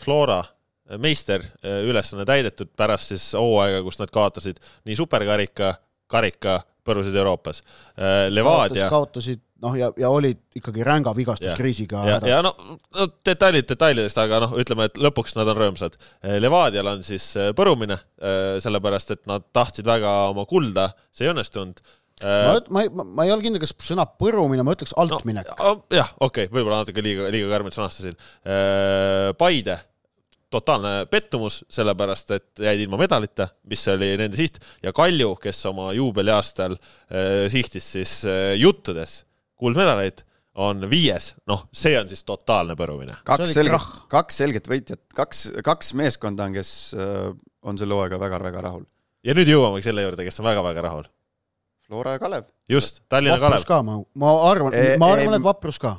Flora 0.00 0.42
meister, 0.96 1.44
ülesanne 1.84 2.24
täidetud 2.28 2.70
pärast 2.76 3.12
siis 3.12 3.26
hooaega, 3.36 3.82
kus 3.84 4.00
nad 4.00 4.12
kaotasid 4.14 4.60
nii 4.88 4.96
superkarika, 4.96 5.74
karika, 6.08 6.62
põrusid 6.88 7.16
Euroopas. 7.18 7.60
Levadia 8.32 8.88
kaotasid 8.88 9.42
noh, 9.64 9.74
ja, 9.78 9.90
ja 9.98 10.10
olid 10.14 10.40
ikkagi 10.58 10.84
ränga 10.86 11.12
vigastuskriisiga 11.16 12.02
ja, 12.06 12.18
ja 12.30 12.40
no, 12.44 12.52
no 12.94 13.08
detailid 13.26 13.68
detailidest, 13.68 14.20
aga 14.22 14.42
noh, 14.44 14.56
ütleme, 14.60 14.88
et 14.88 14.98
lõpuks 15.02 15.36
nad 15.38 15.50
on 15.50 15.58
rõõmsad. 15.58 15.98
Levadial 16.38 16.92
on 16.94 17.04
siis 17.06 17.30
äh, 17.38 17.50
põrumine, 17.58 17.98
sellepärast 18.62 19.16
et 19.16 19.24
nad 19.30 19.46
tahtsid 19.54 19.88
väga 19.88 20.14
oma 20.32 20.46
kulda, 20.48 20.90
see 21.14 21.26
ei 21.26 21.32
õnnestunud. 21.34 21.82
ma, 22.22 22.54
ma 22.74 22.84
ei, 22.84 22.90
ma 22.94 23.26
ei 23.26 23.34
ole 23.34 23.44
kindel, 23.44 23.62
kas 23.62 23.74
sõna 23.84 24.06
põrumine, 24.20 24.64
ma 24.66 24.74
ütleks 24.74 24.94
altminek 24.98 25.52
no,. 25.52 25.76
jah, 25.94 26.10
okei 26.18 26.48
okay,, 26.48 26.54
võib-olla 26.54 26.82
natuke 26.82 27.04
liiga, 27.04 27.28
liiga 27.34 27.50
karmilt 27.52 27.78
sõnastasin. 27.78 28.18
Paide, 29.38 29.78
totaalne 30.50 31.06
pettumus, 31.10 31.62
sellepärast 31.72 32.30
et 32.36 32.62
jäid 32.64 32.80
ilma 32.84 33.00
medalita, 33.00 33.50
mis 33.68 33.82
oli 33.92 34.14
nende 34.20 34.38
siht 34.38 34.60
ja 34.82 34.94
Kalju, 34.96 35.34
kes 35.42 35.60
oma 35.70 35.90
juubeliaastal 35.96 36.76
äh, 36.78 37.44
sihtis 37.52 37.92
siis 37.98 38.14
äh, 38.28 38.54
juttudes 38.60 39.22
kuldmedaleid, 39.58 40.24
on 40.58 40.88
viies, 40.90 41.32
noh, 41.46 41.68
see 41.74 41.94
on 42.00 42.08
siis 42.10 42.24
totaalne 42.26 42.74
põrumine. 42.78 43.14
kaks 43.26 43.52
selget 43.54 43.92
kaks 44.10 44.40
selget 44.42 44.66
võitjat, 44.70 45.04
kaks, 45.14 45.44
kaks 45.64 45.92
meeskonda 45.98 46.48
on, 46.48 46.56
kes 46.56 46.72
äh, 46.98 47.28
on 47.62 47.78
selle 47.78 47.94
hooaega 47.94 48.18
väga-väga 48.20 48.64
rahul. 48.66 48.82
ja 49.26 49.36
nüüd 49.38 49.50
jõuamegi 49.50 49.86
selle 49.86 50.06
juurde, 50.06 50.26
kes 50.26 50.42
on 50.42 50.48
väga-väga 50.50 50.84
rahul. 50.88 51.06
Flora 51.88 52.16
ja 52.16 52.20
Kalev. 52.20 52.50
just, 52.68 53.04
Tallinna 53.08 53.38
Vaprus 53.40 53.64
Kalev. 53.64 53.70
ka, 53.70 53.82
ma, 53.86 54.00
ma 54.24 54.34
arvan 54.50 54.74
ma 54.74 54.82
eh, 54.82 55.22
arvan, 55.22 55.38
et 55.38 55.46
Vaprus 55.46 55.78
ka. 55.82 55.94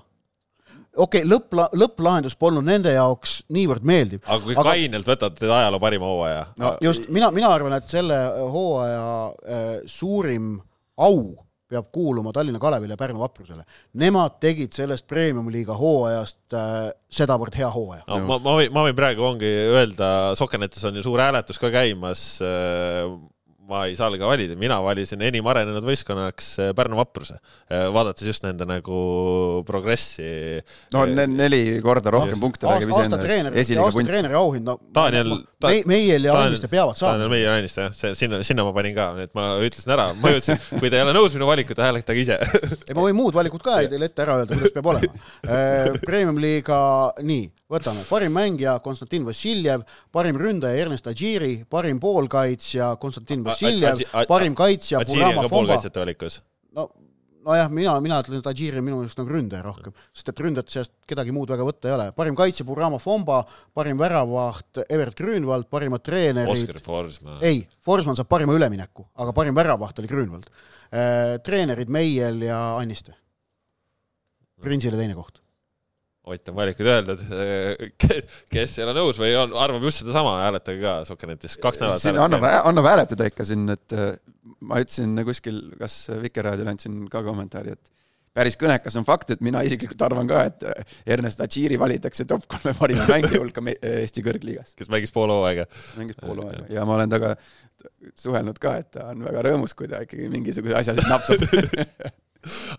Okei 1.00 1.24
okay,, 1.24 1.30
lõpp, 1.30 1.58
lõpplahendus 1.80 2.38
polnud 2.40 2.66
nende 2.68 2.94
jaoks 2.94 3.40
niivõrd 3.56 3.86
meeldiv. 3.88 4.24
aga 4.26 4.42
kui 4.44 4.56
aga... 4.56 4.66
kainelt 4.72 5.12
võtad 5.12 5.44
ajaloo 5.48 5.82
parima 5.84 6.10
hooaja 6.10 6.48
no 6.60 6.74
just, 6.84 7.10
mina, 7.14 7.32
mina 7.36 7.52
arvan, 7.56 7.78
et 7.80 7.92
selle 7.92 8.18
hooaja 8.54 9.06
äh, 9.30 9.70
suurim 9.90 10.58
au 11.00 11.22
peab 11.70 11.92
kuuluma 11.94 12.34
Tallinna 12.34 12.58
Kalevile 12.60 12.96
ja 12.96 12.98
Pärnu 12.98 13.20
Vaprusele. 13.22 13.62
Nemad 14.02 14.40
tegid 14.42 14.74
sellest 14.74 15.06
premium-liiga 15.10 15.76
hooajast 15.78 16.56
äh, 16.58 16.78
sedavõrd 17.14 17.58
hea 17.60 17.70
hooaja. 17.70 18.08
no 18.10 18.24
ma, 18.26 18.40
ma 18.42 18.56
võin, 18.58 18.72
ma 18.74 18.86
võin 18.88 18.98
praegu 18.98 19.28
ongi 19.28 19.52
öelda, 19.76 20.08
Sokenetes 20.40 20.88
on 20.90 20.98
ju 20.98 21.06
suur 21.06 21.22
hääletus 21.22 21.62
ka 21.62 21.70
käimas. 21.74 22.24
Ma 23.70 23.84
ei 23.88 23.96
saa 23.98 24.10
ka 24.18 24.28
valida, 24.30 24.56
mina 24.60 24.80
valisin 24.84 25.22
enim 25.26 25.46
arenenud 25.52 25.86
võistkonnaks 25.86 26.48
äh, 26.64 26.72
Pärnu 26.78 26.98
Vapruse, 27.00 27.38
vaadates 27.94 28.26
just 28.28 28.44
nende 28.46 28.66
nagu 28.70 29.00
progressi. 29.68 30.60
no 30.94 31.06
ne- 31.06 31.28
neli 31.30 31.62
korda 31.86 32.12
rohkem 32.16 32.34
Just. 32.36 32.42
punkte 32.44 32.68
räägib 32.70 32.90
iseendast, 32.94 33.30
aasta 33.86 34.04
treeneri 34.10 34.38
auhind, 34.40 34.66
no 34.66 34.78
Daniel- 34.96 35.36
me, 35.64 35.74
Meiel 35.90 36.26
ja 36.26 36.34
Anniste 36.40 36.68
peavad 36.72 36.98
saama. 36.98 37.18
Daniel 37.18 37.30
Meier 37.34 37.52
Anniste 37.58 37.86
jah, 37.88 37.94
see 37.96 38.14
sinna, 38.18 38.42
sinna 38.48 38.66
ma 38.66 38.74
panin 38.76 38.96
ka, 38.98 39.10
nii 39.18 39.28
et 39.30 39.34
ma 39.38 39.48
ütlesin 39.66 39.94
ära, 39.96 40.10
ma 40.22 40.34
ütlesin, 40.34 40.60
kui 40.82 40.90
te 40.90 41.00
ei 41.00 41.06
ole 41.06 41.14
nõus 41.18 41.36
minu 41.38 41.50
valikut, 41.50 41.78
hääletage 41.84 42.26
ise. 42.26 42.40
ei, 42.88 42.96
ma 42.98 43.06
võin 43.06 43.18
muud 43.18 43.38
valikut 43.38 43.64
ka 43.66 43.80
teile 43.92 44.10
ette 44.10 44.26
ära 44.26 44.40
öelda, 44.42 44.56
kuidas 44.58 44.74
peab 44.76 44.90
olema. 44.94 45.24
Premium-liiga, 46.06 46.80
nii, 47.26 47.50
võtame, 47.70 48.06
parim 48.10 48.34
mängija 48.36 48.78
Konstantin 48.86 49.26
Vassiljev, 49.28 49.84
parim 50.16 50.40
ründaja 50.40 50.86
Ernest 50.86 51.10
Adžiri, 51.10 51.54
parim 51.70 52.00
poolkaitsja 52.02 52.96
Konstantin 53.02 53.44
Vassiljev 53.46 54.02
parim 54.30 54.58
kaitsja 54.58 55.04
Burama 55.06 55.44
Fomba. 55.44 55.54
poolkaitsjate 55.54 56.02
valikus. 56.02 56.40
no, 56.76 56.88
nojah, 57.46 57.70
mina, 57.74 57.94
mina 58.04 58.20
ütlen, 58.24 58.42
et 58.42 58.50
Adžiri 58.52 58.82
on 58.82 58.88
minu 58.88 59.02
jaoks 59.04 59.20
nagu 59.20 59.36
ründaja 59.36 59.62
rohkem, 59.66 59.96
sest 60.16 60.32
et 60.34 60.42
ründajate 60.46 60.76
seast 60.76 60.96
kedagi 61.10 61.34
muud 61.36 61.52
väga 61.54 61.68
võtta 61.68 61.92
ei 61.92 61.96
ole. 61.98 62.08
parim 62.18 62.38
kaitsja 62.40 62.66
Burama 62.68 63.00
Fomba, 63.02 63.44
parim 63.76 64.02
väravavaht 64.02 64.84
Evert 64.88 65.18
Grünwald, 65.20 65.70
parimad 65.70 66.06
treenerid 66.06 66.56
Oskar 66.56 66.82
Forsman. 66.84 67.38
ei, 67.46 67.62
Forsman 67.86 68.18
saab 68.18 68.32
parima 68.32 68.58
ülemineku, 68.58 69.06
aga 69.22 69.36
parim 69.36 69.58
väravavaht 69.58 70.02
oli 70.02 70.10
Grünwald. 70.12 70.50
treenerid 71.46 71.90
Meiel 71.94 72.42
ja 72.48 72.60
Anniste. 72.80 73.14
Prinsile 74.60 74.98
teine 74.98 75.14
koht. 75.16 75.38
Ott 76.28 76.50
on 76.52 76.56
valikuid 76.56 76.88
öeldud, 76.92 77.22
kes 78.54 78.74
ei 78.78 78.84
ole 78.84 78.94
nõus 78.98 79.18
või 79.22 79.32
on, 79.40 79.54
arvab 79.58 79.86
just 79.88 80.04
sedasama, 80.04 80.36
hääletage 80.44 80.82
ka 80.84 80.98
Sokkernetis, 81.08 81.56
kaks 81.64 81.80
nädalat 81.80 82.04
siin 82.04 82.20
annab, 82.20 82.44
annab 82.60 82.90
hääletada 82.90 83.30
ikka 83.32 83.46
siin, 83.48 83.64
et 83.72 83.96
äh, 83.96 84.12
ma 84.60 84.82
ütlesin 84.84 85.16
kuskil, 85.26 85.62
kas 85.80 85.96
Vikerraadiole 86.22 86.76
andsin 86.76 87.00
ka 87.10 87.24
kommentaari, 87.26 87.74
et 87.78 87.94
päris 88.36 88.60
kõnekas 88.60 89.00
on 89.00 89.08
fakt, 89.08 89.34
et 89.34 89.42
mina 89.46 89.64
isiklikult 89.66 90.04
arvan 90.06 90.30
ka, 90.30 90.44
et 90.52 90.68
äh, 90.70 90.94
Ernest 91.16 91.42
Adžiri 91.46 91.80
valitakse 91.82 92.28
top 92.30 92.46
kolme 92.52 92.76
parima 92.78 93.08
mängija 93.10 93.40
hulka 93.40 93.64
Eesti 93.80 94.26
kõrgliigas. 94.26 94.76
kes 94.78 94.92
mängis 94.92 95.16
pool 95.16 95.32
hooaega. 95.34 95.70
mängis 95.98 96.20
pool 96.20 96.44
hooaega 96.44 96.68
ja 96.76 96.86
ma 96.86 97.00
olen 97.00 97.16
temaga 97.16 97.36
suhelnud 98.20 98.60
ka, 98.62 98.76
et 98.84 98.92
ta 99.00 99.10
on 99.16 99.24
väga 99.32 99.48
rõõmus, 99.50 99.74
kui 99.74 99.88
ta 99.88 100.04
ikkagi 100.06 100.30
mingisuguse 100.36 100.78
asja 100.84 101.00
siis 101.00 101.10
napsab 101.10 101.48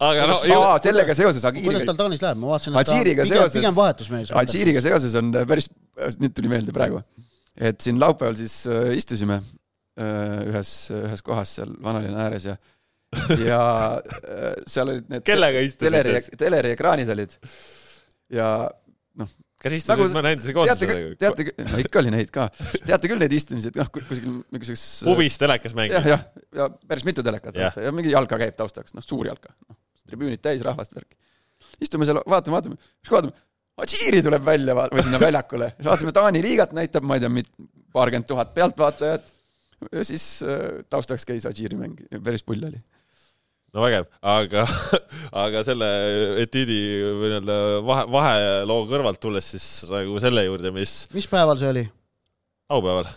aga 0.00 0.26
no 0.30 0.38
aa, 0.40 0.74
sellega 0.82 1.14
seoses 1.16 1.44
Agiriga 1.44 1.68
kuidas 1.68 1.86
tal 1.88 1.98
Taanis 1.98 2.22
läheb, 2.24 2.40
ma 2.40 2.52
vaatasin, 2.54 2.76
et 2.80 2.90
ta 2.90 2.98
pigem, 3.04 3.28
seoses, 3.28 3.56
pigem 3.58 3.76
vahetusmees. 3.76 4.32
Adžiriga 4.42 4.82
seoses 4.84 5.16
on 5.20 5.32
päris, 5.48 5.68
nüüd 6.22 6.34
tuli 6.36 6.52
meelde 6.52 6.74
praegu, 6.76 7.02
et 7.60 7.80
siin 7.84 8.00
laupäeval 8.00 8.38
siis 8.40 8.62
äh, 8.70 8.92
istusime 8.96 9.40
äh, 9.40 10.40
ühes, 10.48 10.74
ühes 10.96 11.24
kohas 11.26 11.56
seal 11.58 11.74
vanalinna 11.84 12.24
ääres 12.28 12.48
ja 12.48 12.56
ja 13.42 13.62
äh, 13.98 14.54
seal 14.70 14.94
olid 14.94 15.08
need 15.10 15.26
kellega 15.30 15.62
istusite? 15.66 15.88
teleri, 15.90 16.38
teleriekraanid 16.38 17.10
olid 17.16 17.36
ja 18.32 18.50
noh, 19.18 19.30
kas 19.60 19.76
istusid 19.76 19.92
nagu, 19.92 20.08
mõne 20.14 20.32
endise 20.34 20.54
koondisega? 20.56 20.96
teate, 21.20 21.46
no 21.68 21.80
ikka 21.82 22.00
oli 22.00 22.12
neid 22.14 22.32
ka. 22.34 22.46
teate 22.86 23.10
küll 23.10 23.20
neid 23.20 23.34
istumisi, 23.36 23.72
et 23.72 23.78
noh, 23.80 23.90
kuskil 23.92 24.40
mingisuguses 24.52 25.04
puvis 25.08 25.36
telekas 25.40 25.76
mängib. 25.78 25.98
jah, 25.98 26.08
jah, 26.14 26.24
ja 26.56 26.68
päris 26.90 27.06
mitu 27.08 27.24
telekat 27.26 27.58
ja. 27.60 27.72
ja 27.76 27.92
mingi 27.94 28.14
jalka 28.14 28.38
käib 28.40 28.56
taustaks, 28.58 28.96
noh, 28.96 29.04
suur 29.06 29.28
jalka 29.28 29.52
no,. 29.68 29.76
tribüünid 30.10 30.42
täis 30.44 30.64
rahvast, 30.66 30.94
värki. 30.96 31.18
istume 31.84 32.08
seal, 32.08 32.22
vaatame, 32.24 32.56
vaatame, 32.56 32.80
siis 33.02 33.14
vaatame, 33.16 33.36
Adžiiri 33.80 34.18
tuleb 34.20 34.42
välja 34.44 34.74
või 34.76 35.02
sinna 35.06 35.16
väljakule, 35.22 35.70
siis 35.76 35.86
vaatasime 35.88 36.12
Taani 36.12 36.42
liigat 36.44 36.74
näitab, 36.76 37.06
ma 37.08 37.16
ei 37.16 37.22
tea, 37.22 37.44
paarkümmend 37.94 38.28
tuhat 38.28 38.50
pealtvaatajat. 38.52 39.30
ja 39.88 40.02
siis 40.04 40.26
äh, 40.44 40.82
taustaks 40.92 41.24
käis 41.28 41.46
Adžiiri 41.48 41.78
mäng, 41.80 42.02
päris 42.24 42.44
pull 42.44 42.64
oli 42.68 42.80
no 43.74 43.84
vägev, 43.84 44.08
aga, 44.26 44.64
aga 45.44 45.62
selle 45.66 45.88
etiidi 46.42 46.80
või 47.04 47.32
nii-öelda 47.32 47.58
vahe, 47.86 48.06
vaheloo 48.16 48.82
kõrvalt 48.90 49.20
tulles 49.22 49.52
siis 49.54 49.66
nagu 49.90 50.18
selle 50.22 50.46
juurde, 50.46 50.72
mis 50.74 51.04
mis 51.14 51.28
päeval 51.30 51.60
see 51.60 51.72
oli? 51.74 51.84
aupäeval. 52.70 53.08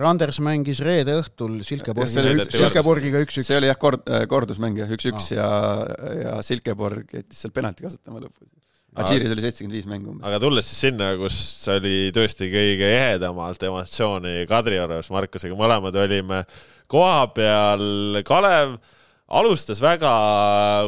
Randers 0.00 0.38
mängis 0.44 0.78
reede 0.84 1.16
õhtul 1.18 1.58
Silkeborgiga, 1.66 2.44
Silkeborgiga 2.52 3.22
üks-üks. 3.24 3.48
see 3.48 3.58
oli 3.58 3.70
jah, 3.70 3.78
kord, 3.80 4.04
kordusmäng 4.30 4.78
jah, 4.78 4.90
üks-üks 4.94 5.32
ja, 5.34 5.48
ja 6.20 6.34
Silkeborg 6.46 7.10
jättis 7.16 7.40
seal 7.42 7.54
penalti 7.56 7.88
kasutama 7.88 8.22
lõpus. 8.22 8.52
Adžiiris 9.00 9.30
oli 9.30 9.42
seitsekümmend 9.44 9.76
viis 9.78 9.86
mängu 9.86 10.12
umbes. 10.12 10.26
aga 10.26 10.38
tulles 10.42 10.66
siis 10.66 10.84
sinna, 10.88 11.12
kus 11.18 11.36
oli 11.70 12.10
tõesti 12.14 12.48
kõige 12.50 12.88
ehedamalt 12.90 13.62
emotsiooni 13.68 14.46
Kadriorus 14.50 15.10
Markusega, 15.14 15.58
mõlemad 15.58 15.98
olime 16.04 16.40
koha 16.90 17.28
peal, 17.34 18.18
Kalev 18.26 18.78
alustas 19.30 19.78
väga 19.82 20.10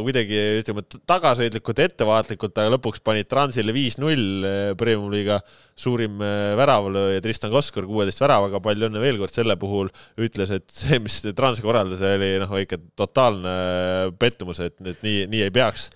kuidagi 0.03 0.39
ütleme 0.61 0.83
tagasihoidlikult, 1.07 1.83
ettevaatlikult, 1.87 2.59
aga 2.59 2.75
lõpuks 2.75 3.03
panid 3.07 3.31
Transile 3.31 3.75
viis-null 3.75 4.47
eh, 4.49 4.73
Premium-liiga 4.79 5.39
suurim 5.79 6.21
eh, 6.23 6.53
väravlööja 6.59 7.23
Tristan 7.25 7.53
Koskor 7.53 7.87
kuueteist 7.89 8.23
väravaga, 8.23 8.61
palju 8.63 8.89
õnne 8.89 9.03
veel 9.03 9.21
kord 9.21 9.35
selle 9.35 9.57
puhul, 9.61 9.93
ütles, 10.21 10.53
et 10.55 10.69
see, 10.73 11.01
mis 11.03 11.21
Transi 11.37 11.65
korraldas, 11.65 12.03
oli 12.07 12.35
noh, 12.43 12.57
ikka 12.63 12.81
totaalne 12.99 13.55
pettumus, 14.21 14.63
et, 14.65 14.77
et 14.85 15.07
nii, 15.07 15.25
nii 15.33 15.47
ei 15.47 15.55
peaks 15.55 15.91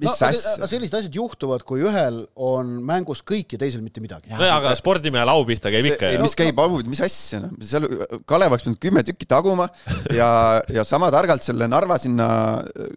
mis 0.00 0.08
no, 0.08 0.28
asja? 0.28 0.68
sellised 0.68 0.96
asjad 0.98 1.16
juhtuvad, 1.16 1.62
kui 1.66 1.82
ühel 1.86 2.22
on 2.40 2.72
mängus 2.86 3.22
kõik 3.26 3.54
ja 3.54 3.60
teisel 3.60 3.82
mitte 3.84 4.02
midagi. 4.02 4.30
nojah, 4.32 4.58
aga 4.60 4.72
spordimehel 4.78 5.30
au 5.32 5.44
pihta 5.48 5.72
käib 5.72 5.90
ikka. 5.92 6.12
mis 6.22 6.36
käib 6.38 6.60
au, 6.62 6.80
mis 6.88 7.02
asja, 7.04 7.42
noh, 7.44 7.54
seal 7.64 7.86
Kalev 8.28 8.54
oleks 8.54 8.66
pidanud 8.66 8.82
kümme 8.82 9.04
tükki 9.06 9.28
taguma 9.30 9.68
ja, 10.16 10.30
ja 10.72 10.84
sama 10.88 11.10
targalt 11.14 11.46
selle 11.46 11.68
Narva 11.70 11.98
sinna 12.02 12.28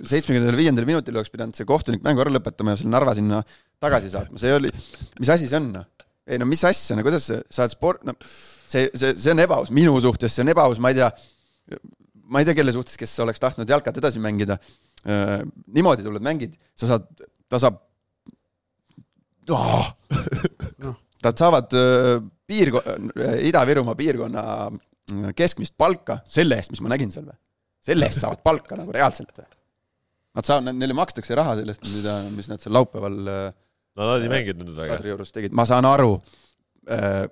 seitsmekümnendal 0.01 0.59
viiendal 0.59 0.89
minutil 0.89 1.17
oleks 1.19 1.33
pidanud 1.33 1.57
see 1.57 1.67
kohtunik 1.69 2.03
mängu 2.05 2.25
ära 2.25 2.33
lõpetama 2.33 2.75
ja 2.75 2.81
selle 2.81 2.93
Narva 2.95 3.15
sinna 3.17 3.43
tagasi 3.83 4.13
saatma, 4.13 4.39
see 4.39 4.53
oli, 4.55 4.71
mis 5.19 5.33
asi 5.33 5.49
see 5.49 5.59
on, 5.59 5.73
noh? 5.77 5.89
Ei 6.27 6.39
no 6.39 6.47
mis 6.49 6.63
asja, 6.67 6.97
no 6.97 7.03
kuidas 7.05 7.27
sa 7.29 7.41
saad 7.51 7.73
sport, 7.73 8.05
no 8.07 8.15
see, 8.23 8.87
see, 8.93 9.13
see 9.17 9.33
on 9.33 9.43
ebaaus, 9.43 9.73
minu 9.75 9.97
suhtes 10.03 10.33
see 10.33 10.45
on 10.45 10.53
ebaaus, 10.53 10.79
ma 10.83 10.93
ei 10.93 11.01
tea, 11.01 11.11
ma 12.31 12.41
ei 12.41 12.47
tea, 12.47 12.57
kelle 12.57 12.73
suhtes, 12.75 12.97
kes 12.99 13.17
oleks 13.25 13.43
tahtnud 13.43 13.69
jalkat 13.69 13.99
edasi 13.99 14.23
mängida 14.23 14.59
Äh, 15.03 15.41
niimoodi 15.75 16.03
tuled, 16.05 16.23
mängid, 16.23 16.53
sa 16.79 16.93
saad, 16.93 17.07
ta 17.51 17.59
saab 17.59 17.81
oh! 19.51 19.89
Nad 21.23 21.39
saavad 21.39 21.75
äh, 21.75 22.21
piirko-, 22.47 22.83
äh, 22.87 23.41
Ida-Virumaa 23.49 23.97
piirkonna 23.99 24.43
keskmist 25.35 25.75
palka 25.75 26.21
selle 26.31 26.55
eest, 26.55 26.71
mis 26.71 26.79
ma 26.83 26.93
nägin 26.93 27.11
seal 27.11 27.27
või? 27.27 27.35
selle 27.83 28.07
eest 28.07 28.23
saavad 28.23 28.39
palka 28.47 28.79
nagu 28.79 28.95
reaalselt 28.95 29.35
või? 29.41 29.49
Nad 30.39 30.47
saavad, 30.47 30.71
neile 30.71 30.95
makstakse 30.95 31.35
raha 31.35 31.57
sellest, 31.59 31.83
mida, 31.91 32.15
mis 32.31 32.47
nad 32.47 32.63
seal 32.63 32.75
laupäeval 32.79 33.19
no 33.97 34.09
nad 34.09 34.25
ei 34.25 34.31
mänginud 34.31 34.65
nüüd 34.65 34.77
väga. 34.77 34.97
Kadriorus 34.97 35.33
tegid, 35.35 35.55
ma 35.55 35.65
saan 35.69 35.87
aru 35.89 36.15
äh,, 36.89 37.25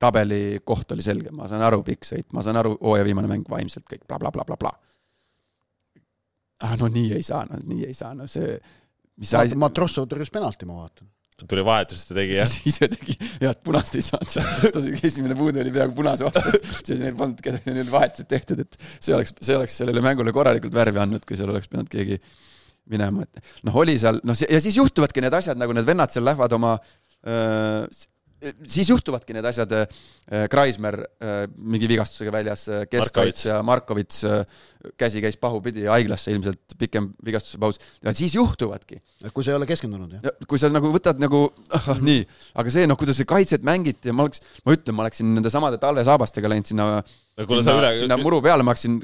tabeli 0.00 0.60
koht 0.64 0.92
oli 0.92 1.04
selge, 1.04 1.32
ma 1.34 1.48
saan 1.50 1.64
aru, 1.64 1.82
pikk 1.86 2.04
sõit, 2.08 2.28
ma 2.36 2.44
saan 2.44 2.60
aru, 2.60 2.74
hooaja 2.82 3.06
viimane 3.06 3.30
mäng 3.30 3.48
vaimselt 3.48 3.86
kõik 3.88 4.04
blablabla 4.08 4.58
bla, 4.60 4.72
ah 6.66 6.74
no 6.80 6.88
nii 6.92 7.14
ei 7.16 7.24
saa, 7.24 7.44
no 7.48 7.60
nii 7.62 7.86
ei 7.88 7.96
saa, 7.96 8.14
no 8.16 8.28
see 8.30 8.56
mis 9.20 9.34
asi... 9.36 9.58
Matrossov 9.60 10.08
tõrjus 10.10 10.32
penalti, 10.32 10.68
ma 10.68 10.82
vaatan. 10.82 11.08
tuli 11.48 11.64
vahetusest 11.64 12.12
ja 12.12 12.18
tegi, 12.18 12.36
jah? 12.38 12.56
ise 12.70 12.88
tegi, 12.92 13.16
head 13.42 13.62
punast 13.64 13.96
ei 13.98 14.04
saanud 14.04 14.32
seal, 14.32 14.90
esimene 15.10 15.36
puude 15.38 15.60
oli 15.64 15.72
peaaegu 15.74 15.96
punase 15.96 16.28
vastu, 16.28 16.60
siis 16.82 17.00
neil 17.00 17.16
polnud 17.18 17.40
kedagi, 17.44 17.72
neil 17.76 17.92
vahetused 17.92 18.28
tehtud, 18.30 18.62
et 18.64 18.78
see 18.98 19.16
oleks, 19.16 19.36
see 19.40 19.56
oleks 19.56 19.80
sellele 19.82 20.04
mängule 20.04 20.34
korralikult 20.36 20.76
värvi 20.76 21.02
andnud, 21.02 21.24
kui 21.28 21.38
seal 21.38 21.52
oleks 21.52 21.72
pidanud 21.72 21.92
keegi 21.92 22.20
minema, 22.90 23.26
et 23.26 23.40
noh, 23.66 23.78
oli 23.82 23.96
seal, 24.00 24.20
noh, 24.26 24.36
ja 24.36 24.60
siis 24.62 24.78
juhtuvadki 24.78 25.24
need 25.24 25.34
asjad, 25.34 25.58
nagu 25.60 25.74
need 25.76 25.88
vennad 25.88 26.12
seal 26.12 26.26
lähevad 26.28 26.54
oma 26.58 26.76
öö, 27.26 27.86
siis 28.66 28.90
juhtuvadki 28.90 29.34
need 29.36 29.46
asjad, 29.48 29.72
Kreismer 30.50 30.98
mingi 31.56 31.88
vigastusega 31.88 32.32
väljas, 32.34 32.66
äh, 32.68 32.84
keskkaits 32.90 33.46
ja 33.48 33.58
Markovits 33.66 34.24
käsi 35.00 35.22
käis 35.24 35.38
pahupidi 35.40 35.86
haiglasse 35.90 36.34
ilmselt, 36.34 36.76
pikem 36.78 37.08
vigastuse 37.26 37.58
paus, 37.62 37.80
ja 38.04 38.12
siis 38.14 38.36
juhtuvadki. 38.36 39.00
kui 39.32 39.44
sa 39.44 39.54
ei 39.54 39.58
ole 39.58 39.68
keskendunud, 39.68 40.18
jah? 40.18 40.36
kui 40.46 40.60
sa 40.62 40.70
nagu 40.70 40.90
võtad 40.94 41.20
nagu 41.22 41.46
ah, 41.74 41.92
ah, 41.94 42.02
nii, 42.02 42.26
aga 42.60 42.74
see 42.74 42.86
noh, 42.90 42.98
kuidas 43.00 43.18
see 43.18 43.28
kaitset 43.28 43.64
mängiti 43.66 44.12
ja 44.12 44.16
ma 44.16 44.26
oleks, 44.26 44.44
ma 44.66 44.76
ütlen, 44.76 44.98
ma 44.98 45.06
oleksin 45.06 45.32
nende 45.38 45.52
samade 45.52 45.80
talvesaabastega 45.82 46.52
läinud 46.52 46.70
sinna, 46.70 46.90
sinna, 47.40 47.78
üle... 47.80 47.94
sinna 48.04 48.20
muru 48.20 48.42
peale, 48.44 48.66
ma 48.66 48.76
oleksin 48.76 49.00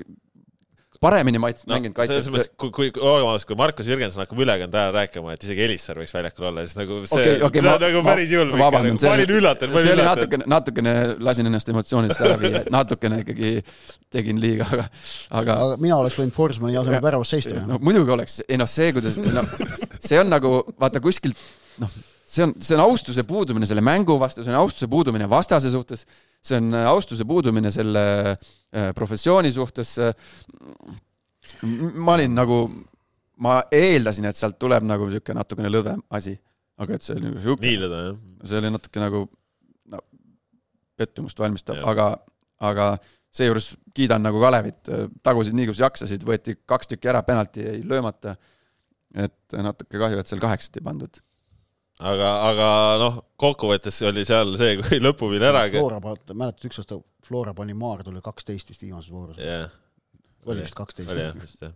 paremini 1.03 1.41
maitset 1.43 1.67
no, 1.67 1.75
mänginud 1.75 1.97
kaitses. 1.97 2.23
selles 2.23 2.31
mõttes, 2.33 2.51
kui, 2.61 2.71
kui, 2.75 2.91
ausad, 3.03 3.47
kui 3.49 3.59
Markus 3.59 3.89
Jürgenson 3.91 4.23
hakkab 4.23 4.43
ülekande 4.45 4.79
ajal 4.79 4.95
rääkima, 4.97 5.35
et 5.35 5.47
isegi 5.47 5.65
Elisser 5.67 5.99
võiks 5.99 6.15
väljakul 6.15 6.47
olla, 6.51 6.65
siis 6.67 6.79
nagu 6.79 7.01
see 7.11 7.19
okay, 7.19 7.41
okay, 7.49 7.65
ma, 7.67 7.75
nagu 7.83 8.03
päris 8.07 8.35
julm 8.35 8.55
ikka, 8.55 8.83
nagu 8.87 8.95
ma 9.03 9.15
olin 9.17 9.35
üllatunud, 9.39 9.79
olin 9.81 9.93
üllatunud. 9.97 10.07
natukene, 10.11 10.49
natukene 10.55 10.95
lasin 11.29 11.51
ennast 11.51 11.73
emotsioonidest 11.75 12.25
ära 12.27 12.39
viia, 12.43 12.63
et 12.63 12.71
natukene 12.75 13.23
ikkagi 13.25 13.53
tegin 14.15 14.41
liiga, 14.43 14.69
aga, 14.69 14.87
aga 15.43 15.59
aga 15.67 15.81
mina 15.83 15.99
oleks 15.99 16.19
võinud 16.21 16.37
Forsmani 16.37 16.79
asemel 16.81 17.03
väravas 17.05 17.35
seista. 17.35 17.65
no 17.67 17.81
muidugi 17.83 18.15
oleks, 18.15 18.41
ei 18.47 18.61
noh, 18.61 18.71
see, 18.71 18.93
kuidas, 18.95 19.19
noh, 19.19 19.53
see 19.99 20.21
on 20.23 20.31
nagu, 20.33 20.59
vaata 20.81 21.03
kuskilt, 21.05 21.39
noh, 21.83 21.93
see 22.33 22.47
on, 22.47 22.55
see 22.63 22.77
on 22.79 22.85
austuse 22.87 23.27
puudumine 23.29 23.69
selle 23.69 23.85
mängu 23.85 24.19
vastu, 24.21 24.45
see 24.45 24.55
on 24.55 24.61
austuse 24.63 24.91
puudumine 24.93 25.29
vastase 25.31 25.73
suhtes, 25.75 26.07
see 26.43 26.59
on 26.59 26.75
austuse 26.75 27.25
puudumine 27.29 27.71
selle 27.71 28.05
äh, 28.33 28.91
professiooni 28.97 29.53
suhtes 29.55 29.97
ma 31.63 32.15
olin 32.17 32.35
nagu, 32.37 32.59
ma 33.43 33.59
eeldasin, 33.75 34.29
et 34.31 34.39
sealt 34.39 34.59
tuleb 34.63 34.87
nagu 34.87 35.09
niisugune 35.09 35.41
natukene 35.41 35.71
lõdvem 35.73 36.03
asi, 36.19 36.35
aga 36.83 36.97
et 36.97 37.07
see 37.07 37.17
oli 37.17 37.29
nagu 37.29 37.43
sihuke. 37.43 37.67
nii 37.67 37.81
lõdve, 37.83 38.03
jah? 38.07 38.21
see 38.51 38.61
oli 38.61 38.71
natuke 38.75 39.03
nagu 39.03 39.25
no, 39.95 40.05
pettumust 40.99 41.43
valmistav, 41.43 41.83
aga, 41.89 42.13
aga 42.71 42.93
seejuures 43.33 43.73
kiidan 43.97 44.25
nagu 44.25 44.41
Kalevit, 44.43 44.93
tagusid 45.25 45.57
nii, 45.57 45.71
kus 45.73 45.83
jaksasid, 45.83 46.25
võeti 46.29 46.57
kaks 46.69 46.93
tükki 46.93 47.11
ära, 47.13 47.25
penalti 47.27 47.67
jäi 47.67 47.83
löömata. 47.89 48.37
et 49.13 49.53
natuke 49.53 49.99
kahju, 50.01 50.21
et 50.21 50.31
seal 50.31 50.41
kaheksat 50.41 50.79
ei 50.79 50.85
pandud. 50.85 51.19
Aga, 52.03 52.33
aga 52.51 52.71
noh, 53.03 53.21
kokkuvõttes 53.41 54.01
oli 54.11 54.27
seal 54.29 54.57
see, 54.61 54.77
kui 54.81 55.01
lõpuvil 55.07 55.45
ära 55.47 55.69
Flora, 55.71 56.03
mäletad, 56.33 56.67
üks 56.69 56.83
aasta 56.83 56.99
Flora 57.23 57.55
pani 57.55 57.77
Maardule 57.79 58.21
kaksteist 58.25 58.73
vist 58.73 58.83
viimases 58.83 59.13
voorus. 59.15 59.39
Yeah 59.39 59.71
oli 60.47 60.65
vist 60.65 60.79
kaksteist. 60.79 61.13
oli 61.13 61.25
jah, 61.25 61.39
vist 61.39 61.63
jah. 61.63 61.73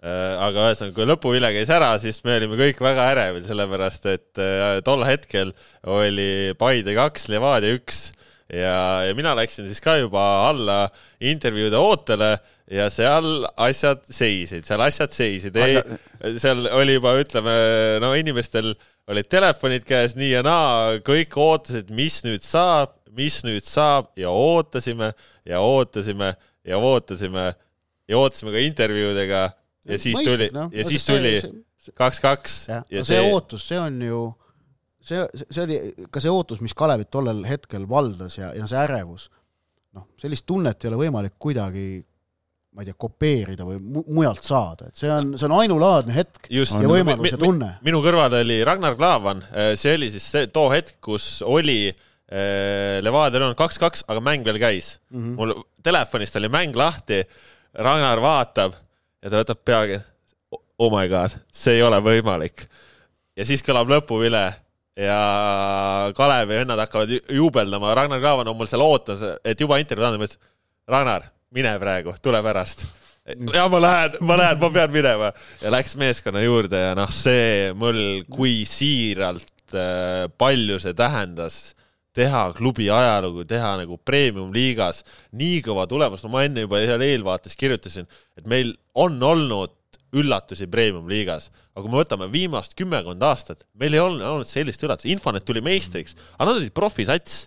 Äh, 0.00 0.36
aga 0.40 0.70
ühesõnaga, 0.70 0.96
kui 0.96 1.08
lõpuvile 1.08 1.50
käis 1.52 1.70
ära, 1.74 1.90
siis 2.00 2.22
me 2.24 2.38
olime 2.38 2.56
kõik 2.56 2.78
väga 2.80 3.10
ärevil, 3.12 3.44
sellepärast 3.44 4.06
et 4.08 4.40
äh, 4.40 4.78
tol 4.86 5.04
hetkel 5.04 5.52
oli 5.84 6.54
Paide 6.60 6.94
kaks, 6.96 7.28
Levadia 7.32 7.76
üks 7.76 8.06
ja, 8.48 9.04
ja 9.04 9.16
mina 9.18 9.34
läksin 9.36 9.68
siis 9.68 9.82
ka 9.84 9.98
juba 10.00 10.22
alla 10.48 10.78
intervjuude 11.20 11.76
ootele 11.76 12.30
ja 12.72 12.88
seal 12.92 13.44
asjad 13.60 14.06
seisid, 14.08 14.64
seal 14.64 14.80
asjad 14.86 15.12
seisid, 15.12 15.58
ei 15.60 15.76
Asja-, 15.82 16.32
seal 16.46 16.64
oli 16.80 16.96
juba, 16.96 17.18
ütleme, 17.20 17.54
no 18.00 18.14
inimestel 18.16 18.72
olid 19.10 19.28
telefonid 19.30 19.86
käes 19.88 20.14
nii 20.18 20.30
ja 20.36 20.42
naa, 20.46 20.98
kõik 21.06 21.34
ootasid, 21.40 21.90
mis 21.94 22.20
nüüd 22.26 22.44
saab, 22.46 22.94
mis 23.16 23.40
nüüd 23.46 23.66
saab 23.66 24.12
ja 24.18 24.30
ootasime 24.30 25.12
ja 25.48 25.62
ootasime 25.64 26.34
ja 26.66 26.78
ootasime 26.78 27.46
ja 28.10 28.18
ootasime 28.18 28.54
ka 28.54 28.62
intervjuudega 28.62 29.42
ja 29.88 29.98
siis 29.98 30.20
tuli 30.24 30.50
ja 30.52 30.84
siis 30.86 31.06
tuli 31.06 31.34
kaks-kaks 31.96 32.60
no 32.68 32.82
see 32.90 33.02
see 33.08 33.24
ootus, 33.32 33.66
see 33.70 33.80
on 33.80 33.98
ju, 34.04 34.20
see, 35.02 35.24
see 35.42 35.64
oli 35.64 35.80
ka 36.12 36.22
see 36.22 36.32
ootus, 36.32 36.60
mis 36.64 36.76
Kalevit 36.76 37.10
tollel 37.10 37.42
hetkel 37.48 37.88
valdas 37.88 38.38
ja, 38.38 38.52
ja 38.56 38.68
see 38.70 38.82
ärevus, 38.82 39.30
noh, 39.96 40.06
sellist 40.20 40.46
tunnet 40.46 40.84
ei 40.84 40.92
ole 40.92 41.00
võimalik 41.06 41.38
kuidagi 41.40 42.02
ma 42.70 42.84
ei 42.84 42.86
tea, 42.86 42.96
kopeerida 43.02 43.66
või 43.66 43.80
mu 43.82 44.04
mujalt 44.14 44.46
saada, 44.46 44.90
et 44.90 44.98
see 44.98 45.10
on, 45.10 45.32
see 45.38 45.48
on 45.48 45.56
ainulaadne 45.58 46.14
hetk 46.14 46.46
just 46.54 46.76
ja 46.78 46.86
võimalus 46.86 47.32
ja 47.32 47.40
tunne. 47.40 47.72
minu 47.86 47.98
kõrval 48.04 48.36
oli 48.38 48.60
Ragnar 48.66 48.94
Klavan, 48.98 49.42
see 49.74 49.96
oli 49.98 50.10
siis 50.12 50.28
see 50.36 50.46
too 50.54 50.68
hetk, 50.70 51.00
kus 51.02 51.40
oli 51.46 51.80
eh, 51.90 53.00
Levadia 53.02 53.42
Leon 53.42 53.58
kaks-kaks, 53.58 54.04
aga 54.06 54.22
mäng 54.22 54.46
veel 54.46 54.60
käis 54.62 54.92
mm. 55.10 55.18
-hmm. 55.18 55.34
mul 55.40 55.56
telefonist 55.82 56.38
oli 56.38 56.52
mäng 56.52 56.78
lahti, 56.78 57.24
Ragnar 57.74 58.22
vaatab 58.22 58.78
ja 59.20 59.30
ta 59.30 59.42
võtab 59.42 59.60
peagi. 59.64 60.00
Oh 60.80 60.88
my 60.94 61.08
god, 61.12 61.34
see 61.52 61.76
ei 61.76 61.82
ole 61.84 61.98
võimalik. 62.00 62.64
ja 63.36 63.44
siis 63.44 63.62
kõlab 63.66 63.90
lõpuvile 63.90 64.44
ja 64.96 65.18
Kalevi 66.16 66.54
vennad 66.62 66.78
hakkavad 66.78 67.10
ju- 67.10 67.26
juubeldama, 67.40 67.94
Ragnar 67.94 68.20
Klavan 68.20 68.48
on 68.48 68.56
mul 68.56 68.70
seal 68.70 68.82
ootas, 68.84 69.22
et 69.44 69.60
juba 69.60 69.78
intervjuud 69.82 70.06
anda, 70.06 70.18
ma 70.22 70.28
ütlesin, 70.28 70.42
Ragnar, 70.90 71.28
mine 71.54 71.72
praegu, 71.82 72.14
tule 72.22 72.40
pärast. 72.46 72.84
ja 73.54 73.66
ma 73.70 73.80
lähen, 73.82 74.16
ma 74.26 74.36
lähen, 74.38 74.58
ma 74.62 74.70
pean 74.74 74.92
minema 74.94 75.32
ja 75.60 75.72
läks 75.74 75.96
meeskonna 75.98 76.42
juurde 76.44 76.78
ja 76.78 76.94
noh, 76.98 77.10
see 77.14 77.72
mul, 77.78 78.22
kui 78.30 78.62
siiralt 78.68 79.74
äh, 79.74 80.28
palju 80.38 80.78
see 80.82 80.94
tähendas 80.98 81.60
teha 82.16 82.48
klubi 82.56 82.88
ajalugu, 82.90 83.44
teha 83.50 83.76
nagu 83.82 83.98
premium-liigas 84.06 85.04
nii 85.38 85.60
kõva 85.66 85.86
tulemus, 85.90 86.24
no 86.24 86.32
ma 86.32 86.44
enne 86.46 86.64
juba 86.64 86.80
seal 86.82 87.04
eelvaates 87.06 87.54
kirjutasin, 87.58 88.08
et 88.38 88.48
meil 88.50 88.72
on 88.98 89.18
olnud 89.22 89.76
üllatusi 90.16 90.66
premium-liigas, 90.70 91.50
aga 91.74 91.84
kui 91.84 91.92
me 91.92 92.00
võtame 92.00 92.26
viimast 92.32 92.74
kümmekond 92.78 93.22
aastat, 93.26 93.62
meil 93.78 93.94
ei 93.94 94.02
olnud, 94.02 94.26
olnud 94.26 94.50
sellist 94.50 94.82
üllatust, 94.82 95.10
Infonet 95.10 95.46
tuli 95.46 95.62
meistriks, 95.62 96.16
aga 96.34 96.50
nad 96.50 96.58
olid 96.58 96.74
profisats. 96.74 97.44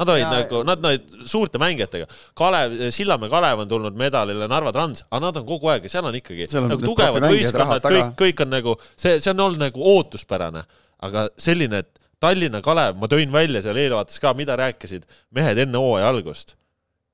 Nad 0.00 0.08
olid 0.08 0.24
Ja- 0.24 0.30
nagu, 0.32 0.62
nad 0.64 0.84
olid 0.88 1.14
suurte 1.28 1.60
mängijatega. 1.60 2.06
Kalev, 2.38 2.72
Sillamäe 2.94 3.28
Kalev 3.28 3.60
on 3.66 3.68
tulnud 3.68 3.96
medalile, 4.00 4.48
Narva 4.48 4.72
Trans, 4.72 5.02
aga 5.10 5.20
nad 5.26 5.36
on 5.42 5.44
kogu 5.46 5.68
aeg 5.68 5.84
ja 5.84 5.92
seal 5.92 6.08
on 6.08 6.16
ikkagi 6.16 6.46
Seal 6.48 6.64
on 6.64 6.72
nagu 6.72 6.86
tugevad 6.86 7.26
võistkonnad, 7.28 7.84
kõik 7.84 8.14
kõik 8.22 8.44
on 8.46 8.54
nagu, 8.54 8.76
see, 8.96 9.18
see 9.20 9.34
on 9.34 9.44
olnud 9.46 9.60
nagu 9.60 9.84
ootuspärane, 9.92 10.64
aga 11.04 11.26
selline, 11.36 11.82
et 11.84 12.00
Tallinna 12.20 12.60
Kalev, 12.64 12.96
ma 13.00 13.08
tõin 13.08 13.30
välja 13.32 13.62
seal 13.64 13.76
eelvaates 13.80 14.18
ka, 14.20 14.32
mida 14.36 14.56
rääkisid 14.60 15.04
mehed 15.36 15.58
enne 15.62 15.80
hooaja 15.80 16.08
algust. 16.12 16.54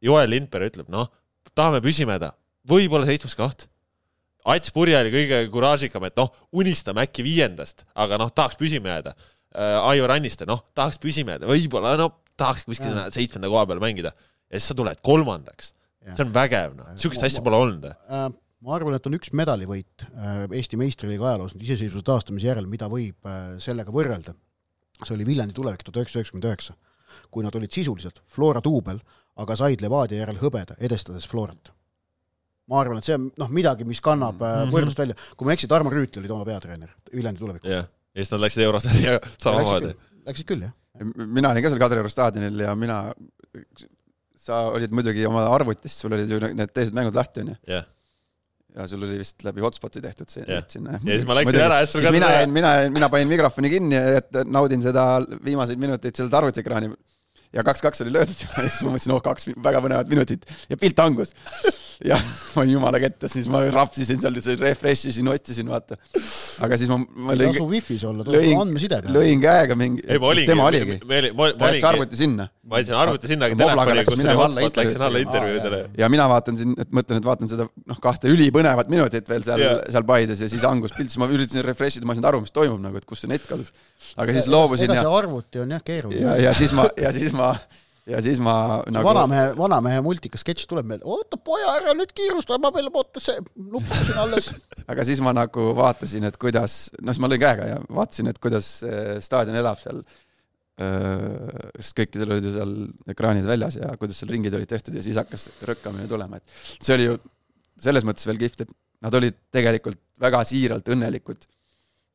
Joel 0.02 0.30
Lindberg 0.30 0.70
ütleb, 0.72 0.88
noh, 0.92 1.08
tahame 1.54 1.78
püsima 1.82 2.16
jääda, 2.16 2.32
võib-olla 2.68 3.06
seitsmes 3.06 3.34
koht. 3.38 3.66
Ats 4.46 4.70
Purje 4.74 4.98
oli 4.98 5.10
kõige 5.10 5.40
kuraažikam, 5.50 6.04
et 6.06 6.14
noh, 6.18 6.30
unistame 6.54 7.02
äkki 7.06 7.24
viiendast, 7.26 7.82
aga 7.98 8.18
noh, 8.18 8.30
tahaks 8.30 8.58
püsima 8.60 8.94
jääda. 8.94 9.14
Aivar 9.56 10.16
Anniste, 10.18 10.46
noh, 10.46 10.60
tahaks 10.76 10.98
püsima 11.02 11.34
jääda, 11.34 11.48
võib-olla 11.50 11.96
no 11.98 12.10
tahaks 12.36 12.64
kuskil 12.68 12.96
seitsmenda 13.14 13.48
koha 13.52 13.66
peal 13.70 13.80
mängida 13.82 14.12
ja 14.16 14.58
siis 14.60 14.68
sa 14.70 14.76
tuled 14.78 15.00
kolmandaks. 15.02 15.72
see 16.14 16.22
on 16.24 16.32
vägev, 16.34 16.74
noh, 16.78 16.86
sihukest 17.00 17.24
asja 17.26 17.42
pole 17.42 17.56
olnud. 17.58 17.86
Äh, 17.90 18.26
ma 18.62 18.74
arvan, 18.76 18.94
et 18.94 19.06
on 19.08 19.16
üks 19.18 19.32
medalivõit 19.34 20.04
äh, 20.06 20.44
Eesti 20.54 20.78
meistriliiga 20.78 21.32
ajaloos 21.32 21.54
nüüd 21.56 21.64
iseseisvuse 21.66 22.04
taastamise 22.06 22.46
järel, 22.46 22.68
mida 22.70 22.86
võib 22.92 23.26
äh, 23.26 23.56
sellega 23.62 23.90
võrrelda. 23.94 24.34
see 25.04 25.14
oli 25.16 25.26
Viljandi 25.26 25.52
tulevik 25.56 25.82
tuhat 25.82 25.96
üheksasada 26.02 26.22
üheksakümmend 26.22 26.46
üheksa, 26.50 26.76
kui 27.30 27.42
nad 27.44 27.54
olid 27.58 27.72
sisuliselt 27.74 28.22
Flora 28.32 28.62
duubel, 28.64 29.00
aga 29.36 29.56
said 29.58 29.82
Levadia 29.84 30.22
järel 30.22 30.38
hõbeda, 30.40 30.76
edestades 30.80 31.26
Florat. 31.28 31.72
ma 32.66 32.80
arvan, 32.80 32.98
et 32.98 33.04
see 33.04 33.14
on 33.14 33.26
noh, 33.38 33.50
midagi, 33.52 33.84
mis 33.84 34.00
kannab 34.00 34.40
äh, 34.42 34.62
Mhm. 34.64 34.72
võrdlust 34.72 34.98
välja, 34.98 35.14
kui 35.36 35.44
ma 35.44 35.52
ei 35.52 35.58
eksi, 35.58 35.68
Tarmo 35.68 35.90
Rüütli 35.90 36.18
oli 36.22 36.28
toona 36.30 36.44
peatreener 36.44 36.94
Viljandi 37.12 37.38
tulevikul. 37.42 37.70
jah, 37.70 37.86
ja 38.14 38.22
siis 38.24 38.30
nad 38.32 38.40
läksid 38.46 38.62
eurosarja 38.64 39.20
samamoodi. 39.38 39.92
Läksid 40.26 40.46
küll, 40.48 40.62
jah. 40.66 40.72
Mina 41.04 41.50
olin 41.52 41.62
ka 41.64 41.72
seal 41.72 41.80
Kadrioru 41.82 42.10
staadionil 42.12 42.60
ja 42.66 42.74
mina, 42.78 43.00
sa 44.46 44.66
olid 44.70 44.92
muidugi 44.94 45.26
oma 45.26 45.44
arvutis, 45.50 45.94
sul 46.00 46.14
olid 46.16 46.30
ju 46.30 46.40
need 46.54 46.72
teised 46.76 46.94
mängud 46.96 47.16
lahti, 47.18 47.42
onju. 47.44 47.56
ja 48.76 48.84
sul 48.90 49.02
oli 49.06 49.18
vist 49.22 49.40
läbi 49.46 49.64
hotspot'i 49.64 50.02
tehtud 50.04 50.28
see 50.28 50.44
net 50.46 50.70
sinna. 50.70 50.98
Ja 51.00 51.14
siis 51.16 51.26
ma 51.28 51.36
läksin 51.38 51.60
ära, 51.64 51.80
et 51.82 51.88
sul 51.90 52.04
ka- 52.04 52.12
mina 52.14 52.28
jäin, 52.34 52.52
mina, 52.52 52.72
mina 52.92 53.08
panin 53.12 53.28
mikrofoni 53.32 53.70
kinni, 53.72 53.96
et 54.20 54.42
naudin 54.44 54.82
seda 54.84 55.06
viimaseid 55.44 55.80
minuteid 55.80 56.16
sealt 56.18 56.34
arvutiekraani 56.36 56.90
ja 57.54 57.64
kaks-kaks 57.66 58.04
oli 58.04 58.14
löödud 58.14 58.44
ja 58.44 58.66
siis 58.66 58.82
ma 58.86 58.94
mõtlesin, 58.94 59.14
oh 59.16 59.22
kaks 59.24 59.50
väga 59.62 59.82
põnevat 59.84 60.10
minutit 60.10 60.46
ja 60.70 60.78
pilt 60.80 61.02
hangus. 61.02 61.34
ja 62.10 62.18
ma 62.18 62.62
olin 62.62 62.74
jumala 62.76 63.00
kettas, 63.00 63.32
siis 63.36 63.48
ma 63.52 63.62
rapsisin 63.72 64.20
seal, 64.20 64.36
refresh 64.60 65.08
isin, 65.12 65.28
otsisin, 65.32 65.70
vaata. 65.72 65.96
aga 66.66 66.78
siis 66.80 66.90
ma, 66.92 66.98
ma 67.00 67.32
ei 67.36 67.42
lõin, 67.42 67.54
tasu 67.54 67.68
wifi's 67.70 68.04
olla, 68.08 68.26
tuleb 68.26 68.50
andmeside, 68.60 69.00
peal. 69.06 69.16
lõin 69.16 69.40
käega 69.42 69.78
mingi, 69.78 70.04
ei 70.04 70.20
ma 70.20 70.30
olingi, 70.32 70.50
tema 70.50 70.66
oligi, 70.68 70.98
olingi, 71.00 71.86
arvuti 71.88 72.20
sinna. 72.20 72.48
ma 72.68 72.82
jätsin 72.82 72.98
arvuti 73.00 73.30
sinna, 73.32 73.48
aga 73.48 73.60
telefoni, 73.62 73.96
läks 74.00 74.10
kus 74.10 74.18
oli 74.18 74.26
minema 74.26 74.44
alla 74.44 74.66
hotspot, 74.66 74.82
läksin 74.82 75.06
alla 75.08 75.24
intervjuudele. 75.24 75.82
ja 76.02 76.10
mina 76.12 76.28
vaatan 76.34 76.60
siin, 76.60 76.76
et 76.84 76.92
mõtlen, 77.00 77.22
et 77.22 77.30
vaatan 77.30 77.52
seda 77.54 77.68
noh, 77.70 78.02
kahte 78.02 78.32
ülipõnevat 78.32 78.92
minutit 78.92 79.32
veel 79.32 79.46
seal 79.46 79.64
seal 79.90 80.06
Paides 80.06 80.42
ja 80.42 80.48
siis 80.50 80.64
hangus 80.66 80.94
pilt, 80.96 81.10
siis 81.12 81.20
ma 81.20 81.28
üritasin 81.30 81.64
refresh 81.66 81.98
ida, 81.98 82.06
ma 82.08 82.14
ei 82.14 82.20
saanud 82.20 82.30
aru, 82.32 82.42
mis 82.44 82.54
toimub 82.54 82.82
nagu, 82.82 83.00
et 83.00 83.08
kus 83.08 83.24
see 83.24 83.30
net 83.30 83.44
kadus. 83.48 83.72
Aga 84.16 84.36
siis 84.36 84.46
loobusin 84.52 84.90
ega 84.90 85.02
see 85.02 85.16
arvuti 85.18 85.62
on 85.62 85.74
jah 85.76 85.82
keeruline 85.84 86.22
ja, 86.22 86.36
ja 86.48 86.54
siis 86.56 86.74
ma, 86.76 86.86
ja 87.00 87.12
siis 87.14 87.34
ma, 87.36 87.50
ja 88.06 88.20
siis 88.22 88.40
ma 88.42 88.54
nagu... 88.92 89.06
vanamehe, 89.08 89.48
vanamehe 89.58 90.02
multikas 90.04 90.44
sketš 90.44 90.68
tuleb 90.70 90.88
meelde, 90.90 91.06
oota 91.10 91.38
poja 91.42 91.72
ära 91.80 91.94
nüüd 91.96 92.12
kiirusta, 92.16 92.58
ma 92.62 92.70
veel 92.74 92.90
oota 92.92 93.22
see 93.22 93.40
nupp 93.56 93.96
siin 93.98 94.20
alles. 94.22 94.52
aga 94.92 95.06
siis 95.08 95.22
ma 95.24 95.34
nagu 95.36 95.72
vaatasin, 95.78 96.28
et 96.28 96.38
kuidas, 96.40 96.86
noh 97.00 97.16
siis 97.16 97.24
ma 97.24 97.32
lõin 97.32 97.42
käega 97.42 97.72
ja 97.72 97.80
vaatasin, 97.88 98.30
et 98.30 98.40
kuidas 98.42 98.70
see 98.84 99.18
staadion 99.26 99.58
elab 99.62 99.82
seal. 99.82 100.04
sest 100.76 101.94
kõikidel 101.96 102.34
olid 102.34 102.44
ju 102.44 102.50
seal 102.52 102.72
ekraanid 103.08 103.46
väljas 103.48 103.78
ja 103.78 103.94
kuidas 103.96 104.18
seal 104.20 104.28
ringid 104.28 104.52
olid 104.58 104.68
tehtud 104.68 104.92
ja 104.92 105.04
siis 105.04 105.16
hakkas 105.16 105.48
rõkkamine 105.64 106.04
tulema, 106.10 106.36
et 106.36 106.82
see 106.84 106.92
oli 106.98 107.06
ju 107.08 107.14
selles 107.80 108.04
mõttes 108.04 108.28
veel 108.28 108.42
kihvt, 108.42 108.66
et 108.66 108.74
nad 109.06 109.16
olid 109.16 109.38
tegelikult 109.52 110.02
väga 110.20 110.42
siiralt 110.48 110.88
õnnelikud 110.92 111.48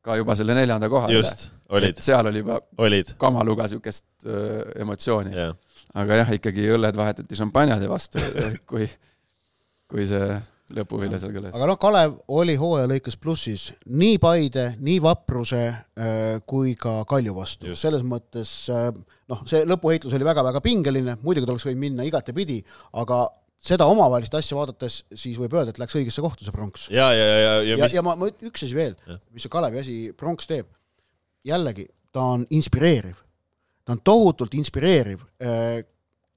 ka 0.02 0.16
juba 0.18 0.36
selle 0.38 0.56
neljanda 0.58 0.90
koha 0.92 1.10
üle. 1.10 1.20
just, 1.20 1.50
olid, 1.72 2.00
seal 2.02 2.26
oli 2.30 2.42
juba 2.42 2.58
olid, 2.82 3.14
kamaluga 3.20 3.68
siukest 3.70 4.06
öö, 4.26 4.62
emotsiooni, 4.82 5.34
jah. 5.36 5.52
aga 5.98 6.22
jah, 6.22 6.32
ikkagi 6.38 6.70
õlled 6.76 6.98
vahetati 6.98 7.38
šampanjade 7.38 7.90
vastu, 7.90 8.22
kui, 8.70 8.88
kui 9.90 10.06
see 10.08 10.32
lõpuvilja 10.72 11.20
seal 11.22 11.34
kõlas. 11.34 11.54
aga 11.54 11.68
noh, 11.70 11.78
Kalev 11.80 12.16
oli 12.32 12.56
hooaja 12.58 12.88
lõikes 12.90 13.18
plussis 13.20 13.68
nii 13.86 14.18
Paide, 14.22 14.72
nii 14.82 14.98
Vapruse 15.04 15.62
kui 16.48 16.74
ka 16.80 17.02
Kalju 17.08 17.34
vastu. 17.36 17.76
Selles 17.78 18.04
mõttes 18.06 18.52
noh, 18.72 19.44
see 19.48 19.66
lõpuheitlus 19.68 20.16
oli 20.16 20.26
väga-väga 20.26 20.62
pingeline, 20.64 21.18
muidugi 21.22 21.48
ta 21.48 21.54
oleks 21.54 21.68
võinud 21.68 21.84
minna 21.84 22.08
igatepidi, 22.08 22.58
aga 23.02 23.24
seda 23.62 23.86
omavahelist 23.90 24.34
asja 24.34 24.58
vaadates, 24.58 25.02
siis 25.14 25.38
võib 25.38 25.54
öelda, 25.54 25.70
et 25.70 25.80
läks 25.80 25.94
õigesse 25.98 26.22
kohta 26.24 26.44
see 26.44 26.54
pronks. 26.54 26.88
ja, 26.90 27.08
ja, 27.14 27.26
ja, 27.26 27.36
ja, 27.38 27.52
ja, 27.70 27.76
mis... 27.78 27.94
ja 27.94 28.02
ma, 28.04 28.16
ma 28.18 28.30
üks 28.32 28.66
asi 28.66 28.74
veel 28.74 28.96
mis 29.30 29.44
see 29.44 29.52
Kalevi 29.52 29.82
asi 29.82 29.98
pronks 30.18 30.50
teeb, 30.50 30.66
jällegi 31.46 31.86
ta 32.12 32.24
on 32.34 32.46
inspireeriv, 32.50 33.14
ta 33.86 33.94
on 33.94 34.02
tohutult 34.04 34.56
inspireeriv 34.58 35.22
äh, 35.42 35.78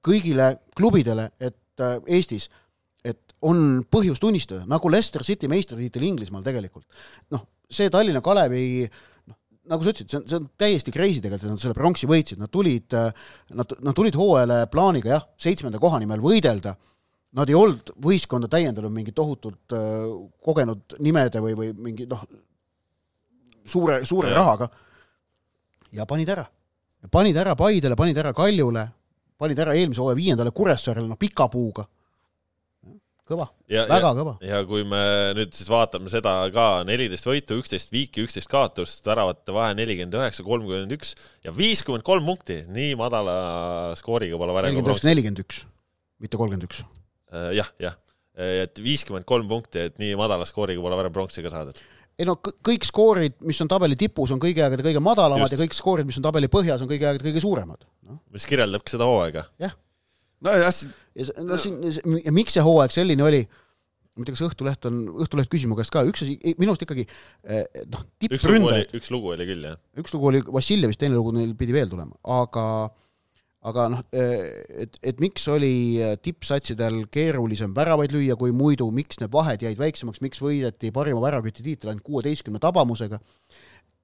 kõigile 0.05 0.53
klubidele, 0.77 1.31
et 1.41 1.83
äh, 1.83 1.97
Eestis, 2.17 2.47
et 3.05 3.35
on 3.45 3.83
põhjust 3.91 4.23
unistada, 4.25 4.63
nagu 4.69 4.89
Leicester 4.89 5.25
City 5.25 5.49
meistritiitel 5.51 6.05
Inglismaal 6.07 6.45
tegelikult. 6.45 6.85
noh, 7.33 7.45
see 7.69 7.89
Tallinna 7.93 8.21
Kalevi 8.25 8.85
noh, 8.85 9.37
nagu 9.73 9.81
sa 9.81 9.95
ütlesid, 9.95 10.13
see 10.13 10.21
on, 10.21 10.27
see 10.29 10.39
on 10.39 10.49
täiesti 10.61 10.93
crazy 10.93 11.25
tegelikult, 11.25 11.49
et 11.49 11.57
nad 11.57 11.65
selle 11.65 11.77
pronksi 11.77 12.09
võitsid, 12.09 12.41
nad 12.41 12.53
tulid, 12.53 12.93
nad, 12.93 13.79
nad 13.81 13.97
tulid 13.97 14.17
hooajale 14.17 14.65
plaaniga 14.69 15.17
jah, 15.17 15.31
seitsmenda 15.41 15.81
koha 15.81 15.99
nimel 16.01 16.21
võidelda 16.23 16.77
Nad 17.35 17.49
ei 17.51 17.55
olnud 17.57 17.89
võistkonda 17.99 18.47
täiendanud 18.47 18.93
mingi 18.95 19.11
tohutult 19.11 19.73
äh, 19.75 20.05
kogenud 20.45 20.95
nimede 21.03 21.41
või, 21.43 21.55
või 21.59 21.71
mingi 21.75 22.07
noh, 22.07 22.21
suure, 23.67 23.99
suure 24.07 24.31
Jah. 24.31 24.39
rahaga 24.39 24.69
ja 25.95 26.05
panid 26.09 26.29
ära. 26.29 26.45
panid 27.11 27.37
ära 27.37 27.55
Paidele, 27.55 27.97
panid 27.97 28.17
ära 28.17 28.33
Kaljule, 28.35 28.85
panid 29.39 29.59
ära 29.61 29.75
eelmise 29.77 30.01
hooaja 30.01 30.17
viiendale 30.19 30.53
Kuressaarele, 30.55 31.07
noh 31.09 31.19
pika 31.19 31.47
puuga. 31.51 31.87
kõva, 33.25 33.47
ja, 33.65 33.87
väga 33.89 34.09
ja, 34.11 34.15
kõva. 34.19 34.33
ja 34.45 34.57
kui 34.69 34.83
me 34.85 35.01
nüüd 35.33 35.55
siis 35.57 35.69
vaatame 35.71 36.11
seda 36.13 36.35
ka, 36.53 36.83
neliteist 36.85 37.25
võitu, 37.25 37.57
üksteist 37.61 37.93
viiki, 37.93 38.21
üksteist 38.21 38.51
kaotust, 38.51 39.01
väravate 39.07 39.55
vahe 39.55 39.73
nelikümmend 39.77 40.13
üheksa, 40.19 40.45
kolmkümmend 40.45 40.93
üks 40.93 41.15
ja 41.45 41.53
viiskümmend 41.55 42.05
kolm 42.05 42.27
punkti, 42.29 42.61
nii 42.69 42.93
madala 42.99 43.95
skooriga 43.97 44.37
pole 44.37 44.53
varem 44.53 44.75
nelikümmend 44.75 44.93
üheksa, 44.93 45.09
nelikümmend 45.09 45.41
üks, 45.41 45.63
mitte 46.21 46.37
kolmkümmend 46.37 46.69
üks. 46.69 46.85
jah, 47.55 47.69
jah, 47.81 47.97
et 48.35 48.81
viiskümmend 48.83 49.27
kolm 49.27 49.47
punkti, 49.49 49.87
et 49.89 49.99
nii 50.01 50.15
madala 50.19 50.47
skooriga 50.47 50.83
pole 50.83 50.97
varem 50.99 51.13
pronksi 51.15 51.43
ka 51.45 51.51
saadud. 51.53 51.79
ei 52.19 52.27
no 52.27 52.37
kõik 52.39 52.87
skoorid, 52.87 53.39
mis 53.47 53.59
on 53.63 53.71
tabeli 53.71 53.97
tipus, 53.99 54.31
on 54.31 54.41
kõigi 54.43 54.63
aegade 54.63 54.85
kõige 54.85 55.01
madalamad 55.03 55.49
Just. 55.49 55.57
ja 55.57 55.63
kõik 55.63 55.75
skoorid, 55.77 56.07
mis 56.07 56.19
on 56.19 56.27
tabeli 56.27 56.51
põhjas, 56.51 56.83
on 56.83 56.91
kõigi 56.91 57.07
aegade 57.07 57.27
kõige 57.27 57.43
suuremad 57.43 57.83
no.. 58.07 58.21
mis 58.35 58.47
kirjeldabki 58.49 58.95
seda 58.95 59.07
hooaega. 59.09 59.47
nojah, 60.45 60.63
ja 60.63 60.71
see- 60.71 61.35
no 61.43 61.59
siin, 61.59 61.79
ja 62.23 62.35
miks 62.35 62.55
see 62.55 62.63
hooaeg 62.65 62.95
selline 62.95 63.23
oli, 63.25 63.45
ma 64.15 64.23
ei 64.23 64.27
tea, 64.27 64.35
kas 64.35 64.45
Õhtuleht 64.47 64.87
on, 64.87 64.99
Õhtuleht 65.25 65.51
küsis 65.51 65.67
mu 65.67 65.75
käest 65.79 65.91
ka, 65.95 66.05
üks 66.07 66.23
asi, 66.23 66.37
minu 66.59 66.71
arust 66.71 66.85
ikkagi 66.87 67.07
eh, 67.07 67.65
noh, 67.91 68.03
üks 68.29 68.47
lugu 68.47 68.69
oli 68.71 68.83
tippründajad,, 68.83 68.93
üks 68.99 69.11
lugu 69.15 69.33
oli 69.35 69.47
küll, 69.49 69.71
jah. 69.71 69.79
üks 69.99 70.15
lugu 70.15 70.31
oli 70.31 70.43
Vassiljevist, 70.55 71.01
teine 71.01 71.19
lugu 71.19 71.35
neil 71.35 71.51
pidi 71.59 71.75
veel 71.75 71.91
tulema, 71.91 72.15
aga 72.37 72.65
aga 73.65 73.85
noh, 73.89 74.01
et, 74.13 74.97
et 75.01 75.21
miks 75.23 75.47
oli 75.49 75.97
tippsatsidel 76.23 77.05
keerulisem 77.13 77.73
väravaid 77.75 78.13
lüüa 78.13 78.37
kui 78.39 78.53
muidu, 78.55 78.87
miks 78.93 79.19
need 79.21 79.33
vahed 79.33 79.65
jäid 79.65 79.79
väiksemaks, 79.81 80.21
miks 80.21 80.41
võideti 80.43 80.91
parima 80.93 81.23
väravaküti 81.23 81.65
tiitel 81.65 81.93
ainult 81.93 82.05
kuueteistkümne 82.05 82.61
tabamusega, 82.61 83.19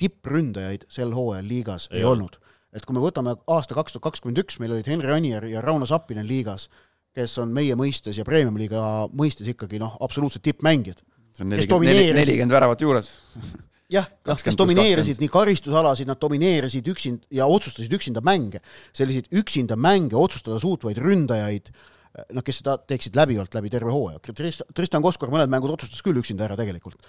tippründajaid 0.02 0.88
sel 0.90 1.14
hooajal 1.14 1.46
liigas 1.46 1.88
ei, 1.92 2.02
Ei 2.02 2.08
olnud. 2.10 2.40
et 2.74 2.86
kui 2.88 2.98
me 2.98 3.04
võtame 3.04 3.36
aasta 3.54 3.78
kaks 3.78 3.94
tuhat 3.94 4.10
kakskümmend 4.10 4.42
üks, 4.42 4.58
meil 4.62 4.74
olid 4.78 4.90
Henri 4.90 5.14
Anier 5.14 5.46
ja 5.52 5.62
Rauno 5.62 5.86
Sappinen 5.90 6.26
liigas, 6.28 6.70
kes 7.14 7.38
on 7.44 7.54
meie 7.54 7.76
mõistes 7.78 8.18
ja 8.18 8.26
Premium-liiga 8.26 9.08
mõistes 9.14 9.50
ikkagi 9.52 9.82
noh, 9.82 9.98
absoluutsed 10.02 10.42
tippmängijad. 10.48 11.04
see 11.36 11.46
on 11.46 11.54
nelikümmend, 11.54 12.16
nelikümmend 12.18 12.58
väravat 12.58 12.82
juures. 12.82 13.14
jah, 13.92 14.08
noh, 14.26 14.38
20 14.38 14.48
kes 14.48 14.58
domineerisid 14.60 15.18
20. 15.20 15.22
nii 15.26 15.32
karistusalasid, 15.34 16.10
nad 16.10 16.20
domineerisid 16.22 16.88
üksinda 16.88 17.28
ja 17.42 17.48
otsustasid 17.52 17.94
üksinda 17.94 18.24
mänge. 18.24 18.62
selliseid 18.94 19.28
üksinda 19.32 19.76
mänge 19.76 20.16
otsustada 20.16 20.60
suutvaid 20.60 20.98
ründajaid, 20.98 21.72
noh, 22.12 22.44
kes 22.44 22.60
seda 22.60 22.76
teeksid 22.88 23.16
läbivalt 23.16 23.56
läbi 23.56 23.72
terve 23.72 23.92
hooaja. 23.94 24.20
Tristan 24.76 25.04
Koskor 25.04 25.32
mõned 25.32 25.52
mängud 25.52 25.72
otsustas 25.76 26.04
küll 26.04 26.20
üksinda 26.20 26.46
ära 26.48 26.58
tegelikult. 26.60 27.00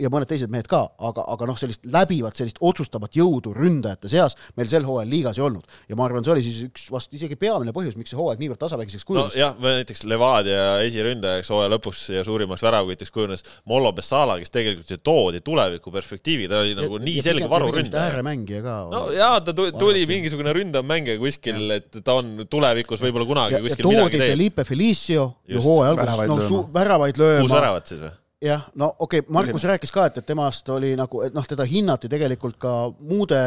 ja 0.00 0.10
mõned 0.12 0.30
teised 0.30 0.50
mehed 0.52 0.68
ka, 0.70 0.86
aga, 0.98 1.24
aga 1.34 1.48
noh, 1.50 1.58
sellist 1.60 1.84
läbivat, 1.84 2.38
sellist 2.38 2.60
otsustavat 2.60 3.16
jõudu 3.18 3.52
ründajate 3.56 4.08
seas 4.08 4.36
meil 4.56 4.70
sel 4.72 4.86
hooajal 4.88 5.10
liigas 5.12 5.38
ei 5.38 5.44
olnud. 5.44 5.66
ja 5.88 5.98
ma 5.98 6.06
arvan, 6.06 6.24
see 6.24 6.32
oli 6.32 6.44
siis 6.46 6.62
üks 6.70 6.86
vast 6.92 7.12
isegi 7.12 7.36
peamine 7.36 7.74
põhjus, 7.76 7.98
miks 8.00 8.12
see 8.14 8.20
hooaeg 8.20 8.40
niivõrd 8.40 8.62
tasavägiseks 8.62 9.04
kujunes 9.04 9.36
no,. 9.36 9.52
nojah, 9.52 9.76
näiteks 9.82 10.04
Levadia 10.08 10.64
esiründajaks 10.86 11.52
hooaja 11.52 11.74
lõpus 11.74 12.02
ja 12.16 12.24
suurimaks 12.24 12.64
väravakütiks 12.64 13.12
kujunes 13.12 13.44
Mollo 13.68 13.92
Bessala, 13.92 14.38
kes 14.40 14.52
tegelikult 14.54 14.94
ju 14.94 15.00
toodi 15.04 15.42
tuleviku 15.44 15.92
perspektiivi, 15.92 16.48
ta 16.48 16.62
oli 16.64 16.76
nagu 16.78 17.00
nii 17.02 17.24
selge 17.24 17.50
varuründaja. 17.52 18.08
ääremängija 18.08 18.64
ka. 18.64 18.78
no 18.92 19.04
jaa, 19.12 19.40
ta 19.44 19.52
tu- 19.52 19.70
tuli 19.76 20.06
mingisugune 20.08 20.56
ründav 20.56 20.88
mängija 20.88 21.20
kuskil, 21.20 21.68
et 21.76 22.00
ta 22.00 22.16
on 22.22 22.46
tulevikus 22.48 23.04
võib-olla 23.04 23.28
kunagi 23.28 23.58
ja, 23.58 23.60
ja 23.60 23.68
kuskil 23.68 23.90
toodi 23.90 24.21
midagi 24.21 24.21
teeb. 24.22 24.34
Felipe 24.34 24.64
Felicio 24.68 25.28
ju 25.48 25.62
hooaja 25.62 25.92
alguses 25.94 26.26
no, 26.26 26.40
lööma. 26.40 26.48
su- 26.48 26.64
väravaid 26.74 27.18
kuus 27.18 27.24
lööma. 27.26 27.54
väravat 27.54 27.92
siis 27.92 28.02
või? 28.02 28.12
jah, 28.42 28.64
no 28.74 28.90
okei 28.98 29.22
okay,, 29.22 29.32
Markus 29.34 29.64
rääkis 29.68 29.92
ka, 29.94 30.08
et, 30.10 30.18
et 30.18 30.26
temast 30.26 30.68
oli 30.74 30.92
nagu, 30.98 31.22
et 31.26 31.34
noh, 31.36 31.46
teda 31.46 31.66
hinnati 31.68 32.10
tegelikult 32.10 32.58
ka 32.62 32.74
muude 32.98 33.40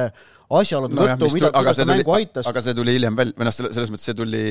asjaolude 0.56 0.96
nojah, 0.96 1.18
tõttu, 1.20 1.34
mida, 1.36 1.50
aga 1.52 1.64
kuidas 1.64 1.80
see 1.80 1.86
ta 1.86 1.92
tuli 1.92 2.04
mängu, 2.04 2.16
aitas. 2.20 2.50
aga 2.52 2.64
see 2.64 2.78
tuli 2.78 2.96
hiljem 2.96 3.18
välja, 3.20 3.38
või 3.40 3.48
noh, 3.50 3.56
selle, 3.58 3.72
selles 3.76 3.94
mõttes 3.94 4.10
see 4.12 4.18
tuli 4.18 4.44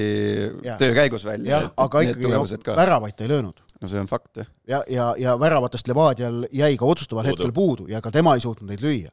Jah. 0.66 0.80
töö 0.80 0.96
käigus 0.96 1.24
välja. 1.26 1.50
jah, 1.54 1.68
aga 1.86 2.04
ikkagi 2.08 2.32
no, 2.34 2.44
väravaid 2.80 3.16
ta 3.16 3.26
ei 3.26 3.32
löönud. 3.32 3.63
No 3.84 3.90
see 3.90 4.00
on 4.00 4.10
fakt, 4.10 4.40
jah. 4.40 4.50
ja, 4.68 4.82
ja, 4.90 5.06
ja 5.20 5.36
väravatest 5.40 5.88
Levadial 5.90 6.44
jäi 6.52 6.74
ka 6.80 6.88
otsustaval 6.88 7.24
Puudu. 7.24 7.36
hetkel 7.36 7.54
puudu 7.54 7.88
ja 7.92 8.00
ka 8.04 8.12
tema 8.14 8.34
ei 8.34 8.44
suutnud 8.44 8.70
neid 8.70 8.82
lüüa. 8.84 9.12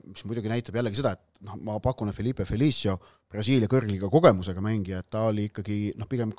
mis 0.00 0.24
muidugi 0.24 0.50
näitab 0.50 0.80
jällegi 0.80 1.00
seda, 1.00 1.14
et 1.18 1.46
noh, 1.46 1.58
ma 1.64 1.78
pakun, 1.82 2.10
et 2.10 2.16
Felipe 2.16 2.44
Felicio, 2.48 2.98
Brasiilia 3.30 3.70
kõrgliiga 3.70 4.08
kogemusega 4.10 4.62
mängija, 4.64 5.04
et 5.04 5.10
ta 5.14 5.22
oli 5.28 5.44
ikkagi 5.46 5.92
noh, 5.98 6.08
pigem, 6.10 6.32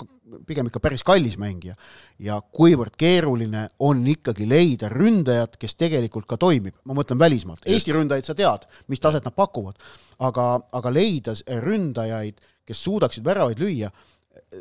pigem 0.48 0.68
ikka 0.68 0.82
päris 0.84 1.06
kallis 1.08 1.38
mängija. 1.40 1.78
ja 2.20 2.42
kuivõrd 2.42 2.98
keeruline 3.00 3.68
on 3.80 4.04
ikkagi 4.08 4.48
leida 4.50 4.90
ründajat, 4.92 5.56
kes 5.62 5.78
tegelikult 5.80 6.28
ka 6.28 6.38
toimib, 6.38 6.76
ma 6.86 6.98
mõtlen 6.98 7.20
välismaalt, 7.20 7.64
Eesti 7.66 7.96
ründajaid 7.96 8.28
sa 8.28 8.36
tead, 8.36 8.68
mis 8.92 9.00
taset 9.00 9.24
nad 9.24 9.36
pakuvad, 9.36 9.80
aga, 10.20 10.48
aga 10.72 10.92
leida 10.92 11.38
ründajaid, 11.64 12.44
kes 12.68 12.84
suudaksid 12.84 13.24
väravaid 13.24 13.60
lüüa, 13.64 13.92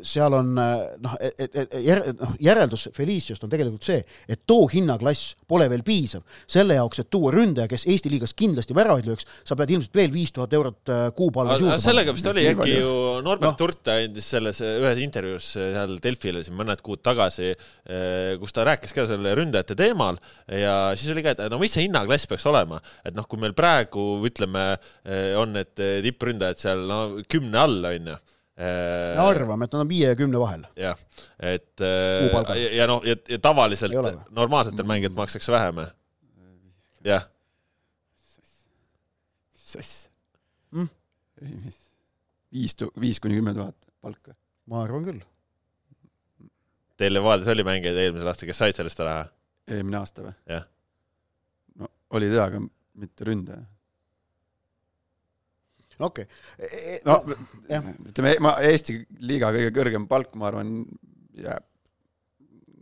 seal 0.03 0.33
on 0.35 0.53
noh, 0.55 1.13
et, 1.19 1.35
et, 1.39 1.55
et 1.63 1.73
jär- 1.83 2.03
noh, 2.19 2.33
järeldus 2.39 2.87
Feliciost 2.95 3.43
on 3.43 3.51
tegelikult 3.51 3.87
see, 3.87 3.99
et 4.31 4.41
too 4.47 4.65
hinnaklass 4.71 5.33
pole 5.49 5.67
veel 5.71 5.83
piisav 5.87 6.23
selle 6.49 6.77
jaoks, 6.77 7.01
et 7.03 7.09
tuua 7.11 7.33
ründaja, 7.35 7.67
kes 7.71 7.85
Eesti 7.91 8.11
liigas 8.11 8.33
kindlasti 8.37 8.75
väravaid 8.77 9.07
lööks, 9.09 9.27
sa 9.47 9.57
pead 9.59 9.73
ilmselt 9.75 9.99
veel 9.99 10.13
viis 10.13 10.31
tuhat 10.35 10.53
eurot 10.55 10.91
äh, 10.91 11.03
kuupalgas 11.17 11.63
juurde 11.63 11.79
sellega 11.83 12.15
vist 12.15 12.31
oli 12.31 12.47
äkki 12.51 12.77
ju 12.77 12.95
Norbert 13.25 13.51
Noh. 13.51 13.55
no. 13.55 13.59
Turta 13.61 13.97
andis 13.99 14.31
selles 14.33 14.61
ühes 14.63 15.03
intervjuus 15.03 15.51
seal 15.57 15.95
Delfile 16.03 16.43
siin 16.45 16.57
mõned 16.57 16.81
kuud 16.85 17.03
tagasi, 17.03 17.51
kus 18.41 18.55
ta 18.55 18.65
rääkis 18.67 18.95
ka 18.95 19.05
selle 19.09 19.35
ründajate 19.37 19.75
teemal 19.79 20.19
ja 20.47 20.75
siis 20.95 21.11
oli 21.13 21.23
ka, 21.25 21.35
et 21.35 21.45
no 21.51 21.59
mis 21.61 21.73
see 21.75 21.85
hinnaklass 21.87 22.29
peaks 22.31 22.47
olema, 22.49 22.79
et 23.05 23.15
noh, 23.17 23.27
kui 23.29 23.39
meil 23.41 23.55
praegu 23.57 24.21
ütleme, 24.27 24.65
on 25.39 25.57
need 25.57 25.73
tippründajad 26.07 26.63
seal 26.63 26.85
no 26.89 27.01
kümne 27.31 27.59
all, 27.61 27.81
onju 27.91 28.19
me 28.61 29.23
arvame, 29.25 29.65
et 29.65 29.73
nad 29.73 29.81
on 29.83 29.89
viie 29.89 30.11
ja 30.11 30.17
kümne 30.19 30.39
vahel. 30.41 30.63
jah, 30.77 30.99
et 31.39 31.71
Kuupalga. 31.81 32.55
ja, 32.59 32.69
ja 32.81 32.87
noh, 32.89 33.01
ja, 33.07 33.15
ja 33.29 33.39
tavaliselt 33.41 33.95
normaalsetel 34.29 34.85
mängijatel 34.87 35.17
makstakse 35.17 35.51
vähem. 35.53 35.83
jah, 37.05 37.27
mis 39.55 39.75
asja 39.81 40.09
Mm.? 40.71 40.87
viis, 42.53 42.75
viis 43.01 43.19
kuni 43.19 43.35
kümme 43.39 43.53
tuhat 43.55 43.75
palka. 44.01 44.35
ma 44.71 44.83
arvan 44.85 45.03
küll. 45.03 45.19
teil 46.99 47.13
Levadias 47.17 47.49
oli 47.51 47.65
mängijaid 47.67 47.97
eelmisel 48.05 48.29
aastal, 48.31 48.47
kes 48.51 48.61
said 48.61 48.77
sellest 48.77 49.01
raha? 49.03 49.25
eelmine 49.71 49.99
aasta 49.99 50.25
või? 50.27 50.35
Jah. 50.51 50.67
no 51.81 51.89
oli 52.17 52.29
tea, 52.31 52.45
aga 52.45 52.61
mitte 53.01 53.27
ründaja. 53.27 53.65
No 56.01 56.09
okei 56.11 56.25
okay. 56.27 57.01
no 57.05 57.19
no, 57.29 57.39
jah. 57.69 57.91
ütleme, 58.11 58.35
ma 58.43 58.55
Eesti 58.67 58.99
liiga 59.21 59.53
kõige 59.55 59.73
kõrgem 59.77 60.07
palk, 60.09 60.33
ma 60.39 60.49
arvan, 60.49 60.79
jääb 61.37 61.67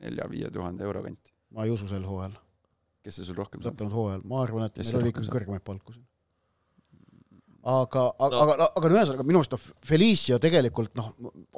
nelja-viie 0.03 0.51
tuhande 0.53 0.85
euro 0.87 1.03
kanti. 1.03 1.33
ma 1.55 1.65
ei 1.65 1.73
usu 1.73 1.87
sel 1.89 2.05
hooajal, 2.07 2.35
kes 3.03 3.19
see 3.19 3.27
sul 3.27 3.37
rohkem 3.39 3.61
saab? 3.63 3.73
lõppenud 3.73 3.95
hooajal, 3.95 4.23
ma 4.29 4.43
arvan, 4.43 4.69
et 4.69 4.77
Kes 4.79 4.93
meil 4.93 5.03
oli 5.03 5.13
ikkagi 5.13 5.33
kõrgemaid 5.33 5.65
palku 5.65 5.95
siin. 5.95 6.05
aga, 7.69 8.05
aga 8.15 8.29
No. 8.29 8.43
aga, 8.45 8.67
aga 8.79 8.89
no 8.89 8.95
ühesõnaga 8.95 9.25
minu 9.27 9.41
arust 9.41 9.55
noh, 9.55 9.65
Felicio 9.85 10.37
tegelikult 10.39 10.93
noh, 10.97 11.09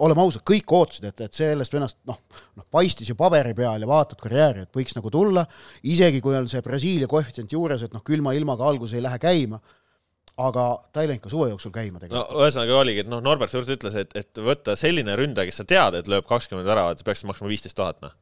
oleme 0.02 0.24
ausad, 0.24 0.44
kõik 0.48 0.74
ootasid, 0.78 1.06
et, 1.12 1.22
et 1.28 1.38
sellest 1.38 1.76
vennast 1.76 2.00
noh, 2.10 2.18
noh 2.58 2.66
paistis 2.74 3.12
ju 3.12 3.18
paberi 3.20 3.54
peal 3.58 3.86
ja 3.86 3.90
vaatad 3.90 4.22
karjääri, 4.24 4.66
et 4.66 4.80
võiks 4.82 4.98
nagu 4.98 5.14
tulla, 5.14 5.46
isegi 5.84 6.24
kui 6.24 6.36
on 6.38 6.50
see 6.52 6.64
Brasiilia 6.66 7.12
koefitsient 7.12 7.54
juures, 7.54 7.86
et 7.86 7.94
noh, 7.94 8.04
külma 8.08 8.34
ilmaga 8.38 8.66
alguses 8.68 8.98
ei 8.98 9.06
lähe 9.06 9.22
käima, 9.22 9.62
aga 10.40 10.66
ta 10.94 11.04
ei 11.04 11.10
läinud 11.12 11.24
ka 11.24 11.32
suve 11.32 11.50
jooksul 11.52 11.74
käima 11.76 12.00
no 12.00 12.04
tegelikult 12.04 12.44
ühesõnaga 12.44 12.78
oligi, 12.80 13.04
et 13.04 13.10
noh, 13.12 13.22
Norbert 13.24 13.54
Surt 13.54 13.72
ütles, 13.74 13.96
et, 14.00 14.14
et 14.18 14.42
võtta 14.42 14.76
selline 14.80 15.16
ründaja, 15.20 15.50
kes 15.50 15.62
sa 15.62 15.68
tead, 15.68 15.98
et 16.00 16.12
lööb 16.12 16.28
kakskümmend 16.30 16.68
väravat, 16.68 17.02
sa 17.02 17.08
peaksid 17.08 17.30
maksma 17.30 17.50
viisteist 17.52 17.78
tuhat, 17.78 18.00
noh. 18.04 18.16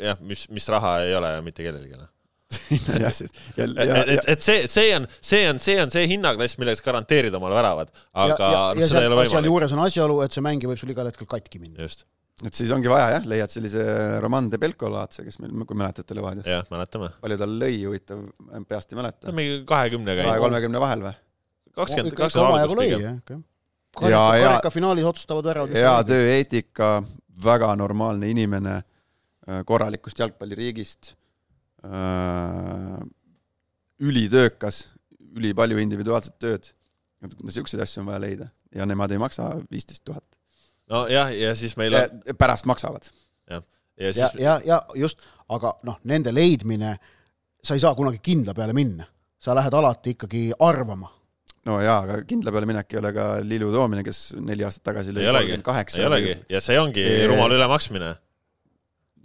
Jah, 0.00 0.20
mis, 0.24 0.46
mis 0.54 0.68
raha 0.72 1.00
ei 1.04 1.14
ole 1.18 1.34
mitte 1.44 1.66
kellelegi, 1.66 1.98
noh. 1.98 2.08
jah, 3.04 3.12
sest 3.12 3.36
ja, 3.58 3.66
et 3.66 3.76
ja, 3.76 3.96
et, 4.08 4.22
et 4.32 4.44
see, 4.44 4.62
see 4.72 4.92
on, 4.96 5.04
see 5.20 5.42
on, 5.50 5.58
see 5.60 5.76
on 5.82 5.90
see 5.92 6.06
hinnaklass, 6.08 6.56
millega 6.56 6.80
sa 6.80 6.86
garanteerid 6.86 7.34
omale 7.36 7.58
väravad, 7.58 7.92
aga 8.16 8.38
ja, 8.38 8.52
ja, 8.54 8.62
noh, 8.72 8.80
ja 8.80 8.88
seda 8.88 9.02
ei 9.02 9.10
ole 9.10 9.18
seal, 9.18 9.18
seal 9.18 9.34
võimalik. 9.34 9.50
juures 9.50 9.74
on 9.76 9.82
asjaolu, 9.84 10.16
et 10.24 10.36
see 10.36 10.44
mängija 10.46 10.72
võib 10.72 10.80
sul 10.80 10.94
igal 10.94 11.10
hetkel 11.10 11.28
katki 11.28 11.60
minna. 11.60 11.84
just, 11.84 12.06
et 12.46 12.54
siis 12.54 12.70
ongi 12.74 12.90
vaja 12.90 13.08
jah, 13.16 13.24
leiad 13.32 13.50
sellise 13.50 13.84
Roman 14.22 14.48
de 14.52 14.60
Belko 14.62 14.90
laadse, 14.92 15.24
kes 15.26 15.40
meil, 15.42 15.54
kui 15.66 15.78
mäletate 15.78 16.14
Levadias. 16.14 16.46
jah, 16.46 16.66
mäletame. 16.70 17.10
palju 17.22 17.38
tal 17.40 17.56
lõi, 17.62 17.74
huvitav, 17.82 18.24
peast 18.68 18.92
ei 18.92 18.96
ta 18.96 19.00
mäleta 19.00 19.30
on. 19.30 19.38
mingi 19.38 19.62
kahekümnega 19.68 20.26
kahe, 20.28 20.42
kolmekümne 20.44 20.82
vahel 20.82 21.06
või? 21.08 21.14
kakskümmend, 21.78 22.18
kakskümmend 22.18 22.76
lõi 22.78 22.90
pigem. 22.94 23.44
Ja- 23.98 24.36
ja- 24.36 24.52
karika 24.52 24.70
finaalis 24.70 25.08
otsustavad 25.08 25.48
väravad. 25.50 25.74
hea. 25.74 25.94
tööeetika, 26.06 27.02
väga 27.42 27.74
normaalne 27.76 28.30
inimene, 28.30 28.82
korralikust 29.66 30.18
jalgpalliriigist, 30.18 31.14
ülitöökas, 33.98 34.84
ülipalju 35.34 35.78
individuaalset 35.82 36.38
tööd. 36.38 36.72
niisuguseid 37.42 37.82
asju 37.82 38.04
on 38.04 38.06
vaja 38.12 38.20
leida 38.22 38.44
ja 38.74 38.84
nemad 38.86 39.10
ei 39.10 39.18
maksa 39.18 39.48
viisteist 39.72 40.04
tuhat. 40.06 40.37
nojah, 40.90 41.32
ja 41.36 41.54
siis 41.58 41.76
meil 41.80 41.94
on, 41.94 42.22
pärast 42.38 42.68
maksavad. 42.68 43.10
ja 43.50 43.62
ja 43.98 44.12
siis, 44.12 44.34
ja, 44.38 44.58
ja 44.64 44.82
just, 44.94 45.22
aga 45.48 45.72
noh, 45.86 45.98
nende 46.08 46.32
leidmine, 46.34 46.96
sa 47.64 47.76
ei 47.76 47.82
saa 47.82 47.94
kunagi 47.98 48.20
kindla 48.22 48.54
peale 48.56 48.74
minna, 48.76 49.06
sa 49.38 49.56
lähed 49.58 49.74
alati 49.74 50.14
ikkagi 50.16 50.44
arvama. 50.58 51.10
no 51.68 51.80
jaa, 51.84 51.98
aga 52.06 52.20
kindla 52.28 52.54
peale 52.54 52.68
minek 52.70 52.94
ei 52.94 53.00
ole 53.02 53.12
ka 53.16 53.26
Liilu 53.44 53.72
toomine, 53.74 54.04
kes 54.06 54.22
neli 54.40 54.64
aastat 54.66 54.86
tagasi 54.92 55.14
lõi 55.16 55.26
kolmkümmend 55.26 55.66
kaheksa 55.66 56.00
ei 56.00 56.08
olegi 56.08 56.36
ja 56.48 56.62
see 56.64 56.78
ongi 56.80 57.04
Ei- 57.04 57.26
rumal 57.28 57.52
ülemaksmine. 57.56 58.14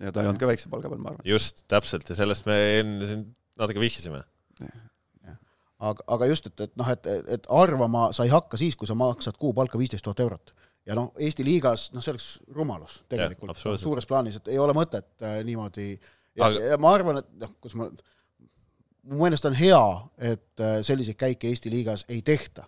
ja 0.02 0.12
ta 0.12 0.24
ei 0.24 0.32
olnud 0.32 0.42
ka 0.42 0.50
väikse 0.50 0.72
palga 0.72 0.92
peal, 0.92 1.02
ma 1.04 1.14
arvan. 1.14 1.28
just, 1.28 1.64
täpselt 1.72 2.10
ja 2.10 2.18
sellest 2.18 2.50
me 2.50 2.58
enne 2.82 3.08
siin 3.08 3.24
natuke 3.60 3.80
vihjasime. 3.84 4.24
aga, 5.84 6.04
aga 6.16 6.28
just, 6.32 6.50
et, 6.50 6.68
et 6.68 6.76
noh, 6.80 6.90
et, 6.90 7.10
et 7.38 7.50
arvama 7.52 8.10
sa 8.16 8.26
ei 8.26 8.34
hakka 8.34 8.60
siis, 8.60 8.76
kui 8.80 8.90
sa 8.90 8.98
maksad 8.98 9.38
kuupalka 9.40 9.80
viisteist 9.80 10.06
tuhat 10.06 10.22
eurot. 10.24 10.54
Ja 10.88 10.98
noh, 10.98 11.12
Eesti 11.22 11.46
liigas, 11.48 11.90
noh, 11.96 12.04
see 12.04 12.14
oleks 12.14 12.28
rumalus 12.56 13.02
tegelikult, 13.12 13.60
suures 13.82 14.08
plaanis, 14.10 14.40
et 14.40 14.52
ei 14.54 14.60
ole 14.62 14.76
mõtet 14.78 15.10
äh, 15.24 15.40
niimoodi. 15.48 15.94
Ja, 16.34 16.50
Aga... 16.50 16.68
ja 16.74 16.82
ma 16.82 16.94
arvan, 16.98 17.22
et 17.22 17.32
noh, 17.44 17.56
kus 17.64 17.76
ma, 17.80 17.88
mu 19.10 19.24
meelest 19.24 19.48
on 19.50 19.58
hea, 19.58 19.82
et 20.34 20.64
äh, 20.64 20.80
selliseid 20.86 21.20
käike 21.20 21.52
Eesti 21.52 21.72
liigas 21.74 22.08
ei 22.12 22.24
tehta. 22.26 22.68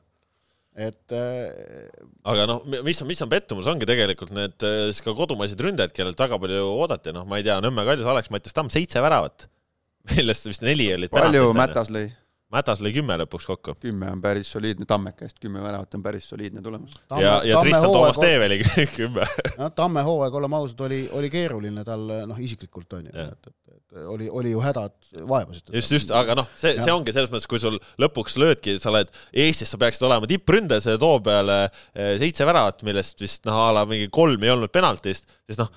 Et 0.76 1.16
äh, 1.16 1.92
aga 2.28 2.46
noh, 2.50 2.64
mis 2.84 3.00
on, 3.00 3.08
mis 3.08 3.22
on 3.24 3.32
pettumus, 3.32 3.68
ongi 3.72 3.88
tegelikult 3.88 4.34
need 4.36 4.64
äh, 4.68 4.90
siis 4.90 5.00
ka 5.06 5.14
kodumaised 5.16 5.62
ründajad, 5.64 5.94
kellelt 5.96 6.20
väga 6.20 6.40
palju 6.42 6.66
oodati, 6.74 7.14
noh, 7.16 7.24
ma 7.30 7.40
ei 7.40 7.46
tea, 7.48 7.62
Nõmme 7.64 7.86
Kaljus, 7.88 8.10
Alex 8.12 8.32
Mattias 8.34 8.56
Tamm, 8.58 8.72
seitse 8.74 9.04
väravat, 9.04 9.48
millest 10.12 10.52
vist 10.52 10.66
neli 10.68 10.90
olid 10.98 11.14
palju 11.16 11.52
Mätas 11.56 11.92
lõi? 11.96 12.10
Mätas 12.56 12.82
lõi 12.84 12.94
kümme 12.96 13.18
lõpuks 13.20 13.48
kokku. 13.50 13.76
kümme 13.84 14.10
on 14.14 14.22
päris 14.24 14.52
soliidne, 14.56 14.88
Tammekest 14.88 15.40
kümme 15.44 15.64
väravat 15.64 15.98
on 15.98 16.04
päris 16.06 16.30
soliidne 16.30 16.64
tulemus. 16.64 16.96
ja, 17.20 17.42
ja 17.44 17.60
Tristan 17.62 17.92
Toomas 17.92 18.20
Teev 18.22 18.46
oli 18.48 18.62
kümme. 19.00 19.28
noh, 19.60 19.72
Tamme 19.76 20.06
hooaeg, 20.08 20.40
oleme 20.42 20.60
ausad, 20.62 20.86
oli, 20.88 21.06
oli 21.12 21.30
keeruline 21.34 21.84
tal 21.88 22.08
noh, 22.30 22.40
isiklikult 22.40 22.98
on 23.00 23.10
ju, 23.10 23.16
et, 23.16 23.50
et, 23.52 23.76
et 23.76 23.86
oli, 24.08 24.30
oli 24.30 24.52
ju 24.52 24.62
hädad, 24.64 24.96
vaevasid. 25.28 25.74
just, 25.74 25.92
just, 25.92 26.12
aga 26.16 26.36
noh, 26.40 26.48
see, 26.60 26.76
see 26.82 26.94
ongi 26.94 27.14
selles 27.16 27.32
mõttes, 27.34 27.48
kui 27.50 27.62
sul 27.62 27.78
lõpuks 28.02 28.38
löödki, 28.42 28.78
sa 28.82 28.92
oled 28.92 29.12
Eestis, 29.32 29.72
sa 29.72 29.80
peaksid 29.82 30.08
olema 30.08 30.30
tippründaja, 30.30 30.84
see 30.84 31.00
too 31.02 31.20
peale 31.26 31.60
eh, 31.68 32.16
seitse 32.22 32.48
väravat, 32.48 32.84
millest 32.88 33.22
vist 33.24 33.46
noh, 33.48 33.60
a 33.68 33.74
la 33.76 33.86
mingi 33.90 34.10
kolm 34.14 34.44
ei 34.44 34.54
olnud 34.54 34.74
penaltist, 34.74 35.30
siis 35.48 35.60
noh, 35.62 35.72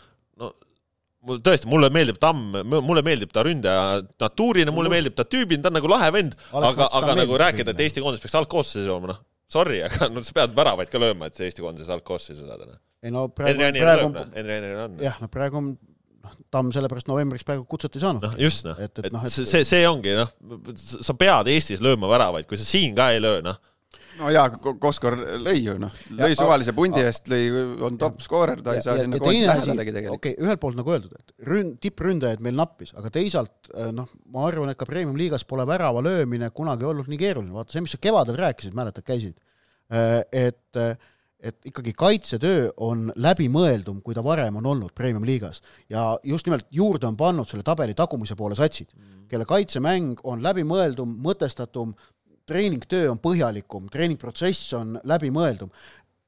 tõesti, 1.44 1.68
mulle 1.70 1.90
meeldib 1.94 2.18
Tamm, 2.22 2.56
mulle 2.64 3.02
meeldib 3.06 3.32
ta 3.34 3.44
ründaja 3.46 4.00
natuurina, 4.20 4.74
mulle 4.74 4.92
meeldib 4.92 5.16
ta 5.18 5.26
tüübina, 5.28 5.62
ta 5.64 5.72
on 5.72 5.78
nagu 5.78 5.90
lahe 5.90 6.08
vend, 6.14 6.36
aga, 6.56 6.88
aga 7.00 7.18
nagu 7.18 7.38
rääkida, 7.40 7.74
et 7.74 7.84
Eesti 7.86 8.04
koondis 8.04 8.22
peaks 8.22 8.38
algkoosseisu 8.40 8.88
jooma, 8.88 9.12
noh, 9.12 9.20
sorry, 9.52 9.82
aga 9.86 10.10
no 10.12 10.24
sa 10.26 10.36
pead 10.40 10.56
väravaid 10.56 10.92
ka 10.92 11.02
lööma, 11.02 11.28
et 11.28 11.38
see 11.38 11.48
Eesti 11.50 11.64
koondises 11.64 11.92
algkoosseisu 11.96 12.48
saada, 12.48 12.68
noh. 12.68 12.80
ei 13.04 13.14
no 13.14 13.28
praegu, 13.32 13.70
praegu 13.78 14.10
on, 14.10 14.18
noh. 14.18 14.98
jah, 15.04 15.20
no 15.22 15.30
praegu 15.32 15.62
on 15.62 15.72
noh, 15.72 16.36
Tamm 16.52 16.74
sellepärast 16.74 17.08
novembriks 17.08 17.46
praegu 17.48 17.66
kutset 17.68 17.96
ei 17.96 18.04
saanud. 18.04 18.24
noh, 18.24 18.36
just 18.40 18.66
noh, 18.68 18.78
et, 18.80 18.92
et, 18.92 19.06
et, 19.06 19.14
noh, 19.14 19.24
et 19.28 19.34
see, 19.34 19.64
see 19.68 19.82
ongi 19.88 20.16
noh, 20.18 20.30
sa 20.76 21.16
pead 21.18 21.50
Eestis 21.52 21.84
lööma 21.84 22.10
väravaid, 22.10 22.48
kui 22.48 22.60
sa 22.60 22.68
siin 22.68 22.96
ka 22.98 23.12
ei 23.14 23.22
löö, 23.24 23.42
noh 23.44 23.60
no 24.18 24.30
jaa, 24.32 24.46
Koskor 24.80 25.16
lõi 25.44 25.56
ju 25.62 25.74
noh, 25.80 25.94
lõi 26.18 26.32
ja, 26.32 26.38
suvalise 26.38 26.74
pundi 26.76 27.02
eest, 27.02 27.28
lõi, 27.32 27.42
on 27.88 27.98
top 28.00 28.22
skoorer, 28.24 28.62
ta 28.64 28.76
ja, 28.76 28.80
ei 28.80 28.86
saa 28.86 28.96
ja, 28.98 29.04
sinna 29.06 29.20
koondise 29.22 29.50
lähedalegi 29.50 29.94
tegelikult. 29.96 30.20
okei 30.20 30.34
okay,, 30.36 30.46
ühelt 30.46 30.62
poolt 30.62 30.78
nagu 30.78 30.94
öeldud, 30.94 31.18
et 31.18 31.48
ründ, 31.48 31.76
tippründajaid 31.84 32.42
meil 32.44 32.56
nappis, 32.58 32.94
aga 32.98 33.12
teisalt 33.14 33.70
äh, 33.74 33.92
noh, 33.94 34.08
ma 34.34 34.46
arvan, 34.48 34.72
et 34.72 34.80
ka 34.80 34.88
premium-liigas 34.88 35.46
pole 35.48 35.66
värava 35.68 36.02
löömine 36.04 36.50
kunagi 36.54 36.88
olnud 36.88 37.10
nii 37.10 37.20
keeruline, 37.20 37.54
vaata 37.54 37.76
see, 37.76 37.84
mis 37.84 37.94
sa 37.96 38.02
kevadel 38.02 38.38
rääkisid, 38.40 38.74
mäletad, 38.78 39.06
käisid, 39.06 39.38
äh, 39.92 40.20
et 40.46 40.82
et 41.38 41.68
ikkagi 41.70 41.92
kaitsetöö 41.94 42.64
on 42.82 43.12
läbimõeldum, 43.14 44.00
kui 44.02 44.16
ta 44.16 44.24
varem 44.26 44.56
on 44.58 44.66
olnud 44.66 44.90
premium-liigas. 44.90 45.62
ja 45.90 46.18
just 46.26 46.46
nimelt 46.46 46.66
juurde 46.70 47.06
on 47.06 47.16
pannud 47.16 47.46
selle 47.46 47.62
tabeli 47.62 47.94
tagumise 47.94 48.34
poole 48.34 48.56
satsid, 48.58 48.90
kelle 49.28 49.46
kaitsemäng 49.46 50.18
on 50.24 50.42
läbimõeldum, 50.42 51.12
mõtestatum, 51.22 51.94
treeningtöö 52.48 53.10
on 53.12 53.20
põhjalikum, 53.22 53.86
treeningprotsess 53.92 54.72
on 54.78 54.96
läbimõeldum 55.08 55.72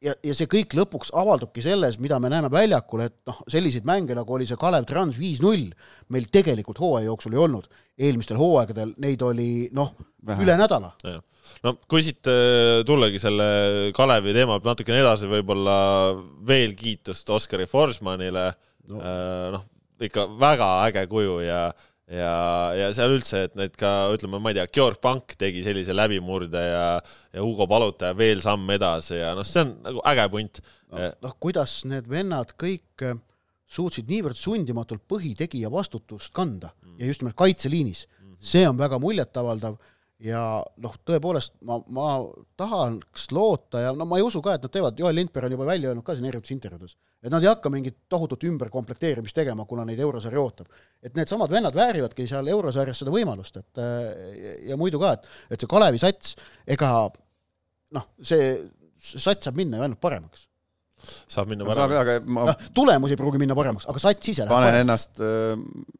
ja, 0.04 0.14
ja 0.24 0.36
see 0.36 0.48
kõik 0.50 0.74
lõpuks 0.76 1.12
avaldubki 1.16 1.62
selles, 1.64 1.98
mida 2.02 2.18
me 2.22 2.30
näeme 2.32 2.50
väljakul, 2.52 3.04
et 3.06 3.16
noh, 3.28 3.40
selliseid 3.50 3.86
mänge, 3.88 4.16
nagu 4.16 4.36
oli 4.36 4.46
see 4.48 4.58
Kalev 4.60 4.86
Trans 4.88 5.18
viis-null, 5.20 5.70
meil 6.12 6.28
tegelikult 6.32 6.80
hooaja 6.82 7.10
jooksul 7.10 7.36
ei 7.36 7.42
olnud. 7.44 7.68
eelmistel 8.00 8.38
hooaegadel 8.40 8.94
neid 9.04 9.22
oli 9.22 9.68
noh, 9.76 9.92
üle 10.40 10.56
nädala. 10.56 10.94
no 11.64 11.74
kui 11.88 12.04
siit 12.04 12.26
äh, 12.30 12.80
tullagi 12.86 13.20
selle 13.20 13.92
Kalevi 13.96 14.34
teema 14.36 14.58
pealt 14.58 14.76
natukene 14.76 15.02
edasi, 15.02 15.28
võib-olla 15.28 15.76
veel 16.46 16.74
kiitust 16.78 17.30
Oskari 17.30 17.68
Forsmanile 17.68 18.48
no., 18.88 19.02
äh, 19.02 19.46
noh, 19.56 19.68
ikka 20.00 20.24
väga 20.40 20.70
äge 20.88 21.04
kuju 21.10 21.40
ja 21.44 21.68
ja, 22.10 22.34
ja 22.76 22.90
seal 22.96 23.14
üldse, 23.14 23.44
et 23.46 23.56
need 23.58 23.76
ka 23.78 24.10
ütleme, 24.14 24.40
ma 24.42 24.52
ei 24.52 24.58
tea, 24.58 24.66
Georg 24.74 25.00
Pank 25.02 25.36
tegi 25.40 25.62
sellise 25.66 25.94
läbimurde 25.96 26.62
ja, 26.64 26.84
ja 27.34 27.44
Hugo 27.44 27.68
Palutaja 27.70 28.16
veel 28.18 28.42
samm 28.44 28.70
edasi 28.74 29.20
ja 29.20 29.32
noh, 29.38 29.46
see 29.46 29.64
on 29.64 29.74
nagu 29.86 30.04
äge 30.10 30.26
punt. 30.32 30.62
noh 30.90 31.06
no, 31.22 31.34
kuidas 31.42 31.80
need 31.90 32.08
vennad 32.10 32.54
kõik 32.58 33.06
äh, 33.06 33.18
suutsid 33.70 34.10
niivõrd 34.10 34.38
sundimatult 34.38 35.06
põhitegija 35.10 35.70
vastutust 35.70 36.34
kanda 36.34 36.72
mm. 36.82 36.98
ja 36.98 37.10
just 37.12 37.22
nimelt 37.22 37.38
kaitseliinis 37.38 38.06
mm, 38.08 38.26
-hmm. 38.26 38.50
see 38.52 38.66
on 38.68 38.78
väga 38.78 38.98
muljetavaldav 38.98 39.78
ja 40.20 40.40
noh, 40.84 40.96
tõepoolest 41.08 41.54
ma, 41.68 41.78
ma 41.94 42.08
tahaks 42.60 43.30
loota 43.32 43.84
ja 43.86 43.92
no 43.96 44.04
ma 44.08 44.18
ei 44.20 44.24
usu 44.26 44.42
ka, 44.44 44.56
et 44.56 44.66
nad 44.66 44.72
teevad, 44.72 44.98
Joel 45.00 45.16
Lindberg 45.16 45.48
on 45.48 45.54
juba 45.56 45.68
välja 45.68 45.90
öelnud 45.90 46.04
ka 46.04 46.16
siin 46.16 46.28
erinevates 46.28 46.52
intervjuudes, 46.54 46.96
et 47.24 47.32
nad 47.32 47.44
ei 47.44 47.48
hakka 47.48 47.72
mingit 47.72 47.96
tohutut 48.12 48.44
ümberkomplekteerimist 48.50 49.36
tegema, 49.36 49.64
kuna 49.68 49.86
neid 49.88 50.02
eurosarja 50.04 50.42
ootab. 50.42 50.68
et 51.02 51.16
needsamad 51.16 51.50
vennad 51.50 51.76
väärivadki 51.76 52.28
seal 52.28 52.52
eurosarjas 52.52 53.00
seda 53.00 53.14
võimalust, 53.14 53.56
et 53.62 53.82
ja 54.68 54.76
muidu 54.80 55.00
ka, 55.00 55.14
et, 55.16 55.32
et 55.50 55.64
see 55.64 55.70
Kalevi 55.70 56.02
sats, 56.02 56.36
ega 56.68 56.92
noh, 57.96 58.08
see 58.20 58.52
sats 59.00 59.48
saab 59.48 59.56
minna 59.56 59.80
ju 59.80 59.88
ainult 59.88 60.02
paremaks. 60.04 60.46
saab 61.28 61.48
minna 61.48 61.64
paremaks. 61.64 61.80
saab 61.80 61.96
jaa, 61.96 62.04
aga 62.04 62.18
ma 62.28 62.50
no, 62.50 62.56
tulemus 62.76 63.14
ei 63.14 63.20
pruugi 63.20 63.40
minna 63.40 63.56
paremaks, 63.56 63.88
aga 63.88 64.02
sats 64.02 64.34
ise 64.34 64.44
läheb 64.44 64.52
panen 64.52 64.68
paremaks. 64.68 64.84
ennast 64.84 65.22
äh, 65.24 65.96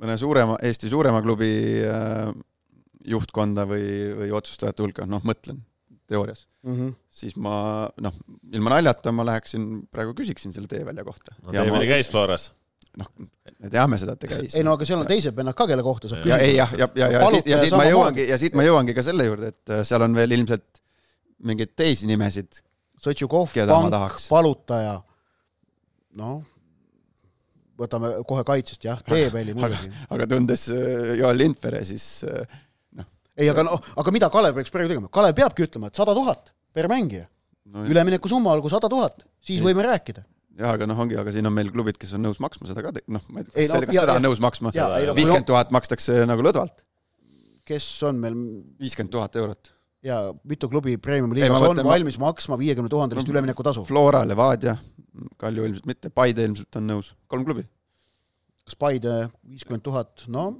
mõne 0.00 0.16
suurema, 0.16 0.56
Eesti 0.64 0.88
suurema 0.88 1.20
klubi 1.20 1.50
äh, 1.84 2.30
juhtkonda 3.06 3.66
või, 3.68 3.84
või 4.18 4.30
otsustajate 4.36 4.84
hulka, 4.84 5.06
noh, 5.08 5.24
mõtlen 5.26 5.62
teoorias 6.10 6.46
mm, 6.66 6.72
-hmm. 6.76 6.94
siis 7.22 7.36
ma 7.40 7.54
noh, 8.02 8.16
ilma 8.52 8.76
naljata 8.76 9.12
ma 9.14 9.26
läheksin, 9.28 9.68
praegu 9.92 10.14
küsiksin 10.18 10.52
selle 10.52 10.70
teevälja 10.70 11.04
kohta. 11.06 11.36
no 11.42 11.54
teeväli 11.54 11.86
ma... 11.86 11.92
käis 11.94 12.10
Floras 12.10 12.50
noh, 12.98 13.10
me 13.60 13.70
teame 13.70 13.98
seda, 14.00 14.16
et 14.16 14.22
ta 14.24 14.30
käis. 14.30 14.56
ei 14.58 14.66
no 14.66 14.74
aga 14.78 14.88
seal 14.88 15.02
on 15.02 15.10
teised 15.10 15.36
vennad 15.36 15.56
ka, 15.58 15.66
kelle 15.70 15.84
kohta 15.86 16.10
saab 16.10 16.24
küsida. 16.24 16.40
ei 16.44 16.56
jah, 16.56 16.72
ja, 16.78 16.88
ja, 16.98 17.10
ja, 17.14 17.20
ja 17.22 17.32
siit, 17.34 17.50
ja 17.52 17.60
siit 17.62 17.76
ma 17.78 17.86
jõuangi 17.86 18.26
ja 18.30 18.38
siit 18.42 18.56
ma 18.58 18.66
jõuangi 18.66 18.96
ka 18.96 19.04
selle 19.06 19.26
juurde, 19.28 19.52
et 19.54 19.74
äh, 19.74 19.84
seal 19.86 20.06
on 20.06 20.16
veel 20.18 20.38
ilmselt 20.38 20.82
mingeid 21.46 21.72
teisi 21.78 22.08
nimesid. 22.10 22.58
Sotšukov, 23.00 23.54
Pank, 23.54 24.18
Palutaja, 24.28 24.98
noh, 26.20 26.42
võtame 27.80 28.10
kohe 28.28 28.42
kaitsest 28.44 28.84
jah, 28.84 28.98
Teeväli 29.06 29.54
muidugi. 29.56 29.88
aga 30.12 30.26
tundes 30.28 30.66
äh, 30.74 31.14
Joel 31.20 31.40
Lindvere, 31.40 31.80
siis 31.88 32.26
äh, 32.28 32.58
ei, 33.40 33.50
aga 33.52 33.64
noh, 33.66 33.80
aga 34.02 34.14
mida 34.14 34.30
Kalev 34.32 34.58
peaks 34.58 34.72
praegu 34.74 34.92
tegema, 34.92 35.10
Kalev 35.12 35.36
peabki 35.38 35.66
ütlema, 35.66 35.90
et 35.90 35.98
sada 35.98 36.14
tuhat 36.16 36.52
per 36.76 36.88
mängija 36.92 37.26
no,. 37.26 37.86
üleminekusumma 37.88 38.52
olgu 38.52 38.72
sada 38.72 38.90
tuhat, 38.92 39.24
siis 39.44 39.62
võime 39.64 39.86
rääkida 39.86 40.24
jaa, 40.60 40.74
aga 40.76 40.86
noh, 40.88 41.00
ongi, 41.04 41.16
aga 41.20 41.32
siin 41.34 41.48
on 41.48 41.54
meil 41.56 41.72
klubid, 41.72 41.98
kes 42.00 42.14
on 42.16 42.24
nõus 42.26 42.40
maksma 42.42 42.68
seda 42.70 42.84
ka, 42.84 42.92
noh, 43.12 43.24
ma 43.32 43.42
ei 43.42 43.48
tea, 43.48 43.66
kas, 43.66 43.74
no, 43.74 43.82
kas 43.88 43.96
ja, 43.96 44.04
seda 44.04 44.16
on 44.18 44.26
nõus 44.26 44.40
maksma? 44.42 44.72
viiskümmend 44.74 45.48
tuhat 45.48 45.74
makstakse 45.74 46.20
nagu 46.28 46.44
lõdvalt. 46.46 46.84
kes 47.68 47.88
on 48.08 48.20
meil? 48.22 48.38
viiskümmend 48.82 49.12
tuhat 49.14 49.38
eurot. 49.40 49.72
ja 50.06 50.20
mitu 50.48 50.70
klubi 50.72 50.96
Premiumi 51.00 51.40
liigas 51.40 51.66
on 51.70 51.82
valmis 51.86 52.18
ma... 52.20 52.30
maksma 52.30 52.58
viiekümne 52.60 52.92
tuhandelist 52.92 53.28
no, 53.28 53.36
üleminekutasu? 53.36 53.84
Flora, 53.88 54.24
Levadia, 54.28 54.76
Kalju 55.40 55.68
ilmselt 55.68 55.88
mitte, 55.90 56.12
Paide 56.14 56.46
ilmselt 56.48 56.80
on 56.80 56.90
nõus, 56.94 57.14
kolm 57.30 57.46
klubi. 57.48 57.64
kas 58.66 58.78
Paide 58.80 59.22
viiskümmend 59.48 59.86
tuhat, 59.86 60.26
no 60.32 60.50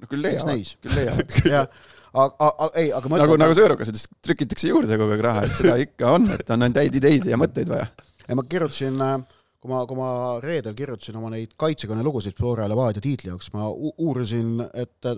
no 0.00 0.10
küll 0.10 0.24
leiavad, 0.24 0.74
küll 0.82 0.98
leiavad. 0.98 1.36
Jah, 1.54 1.70
aga, 2.12 2.50
aga 2.50 2.68
ei, 2.82 2.90
aga 2.96 3.12
ma 3.12 3.20
nagu, 3.22 3.38
nagu 3.40 3.56
Sõõrukas 3.56 3.92
ütles, 3.92 4.08
trükitakse 4.24 4.70
juurde 4.70 4.98
kogu 5.00 5.16
aeg 5.16 5.24
raha, 5.26 5.46
et 5.46 5.56
seda 5.58 5.78
ikka 5.82 6.12
on, 6.18 6.28
et 6.36 6.52
on 6.52 6.66
ainult 6.66 6.82
häid 6.82 7.00
ideid 7.00 7.30
ja 7.30 7.40
mõtteid 7.40 7.72
vaja. 7.72 7.88
ja 8.26 8.38
ma 8.38 8.44
kirjutasin, 8.48 8.98
äh, 9.06 9.16
kui 9.62 9.72
ma, 9.72 9.84
kui 9.88 10.00
ma 10.00 10.10
reedel 10.44 10.76
kirjutasin 10.78 11.20
oma 11.20 11.32
neid 11.34 11.56
kaitsekõnelugusid 11.60 12.36
Flora 12.38 12.66
ja 12.66 12.72
Levadia 12.72 13.04
tiitli 13.04 13.32
jaoks, 13.32 13.52
ma 13.56 13.70
uurisin, 13.70 14.60
et 14.74 15.10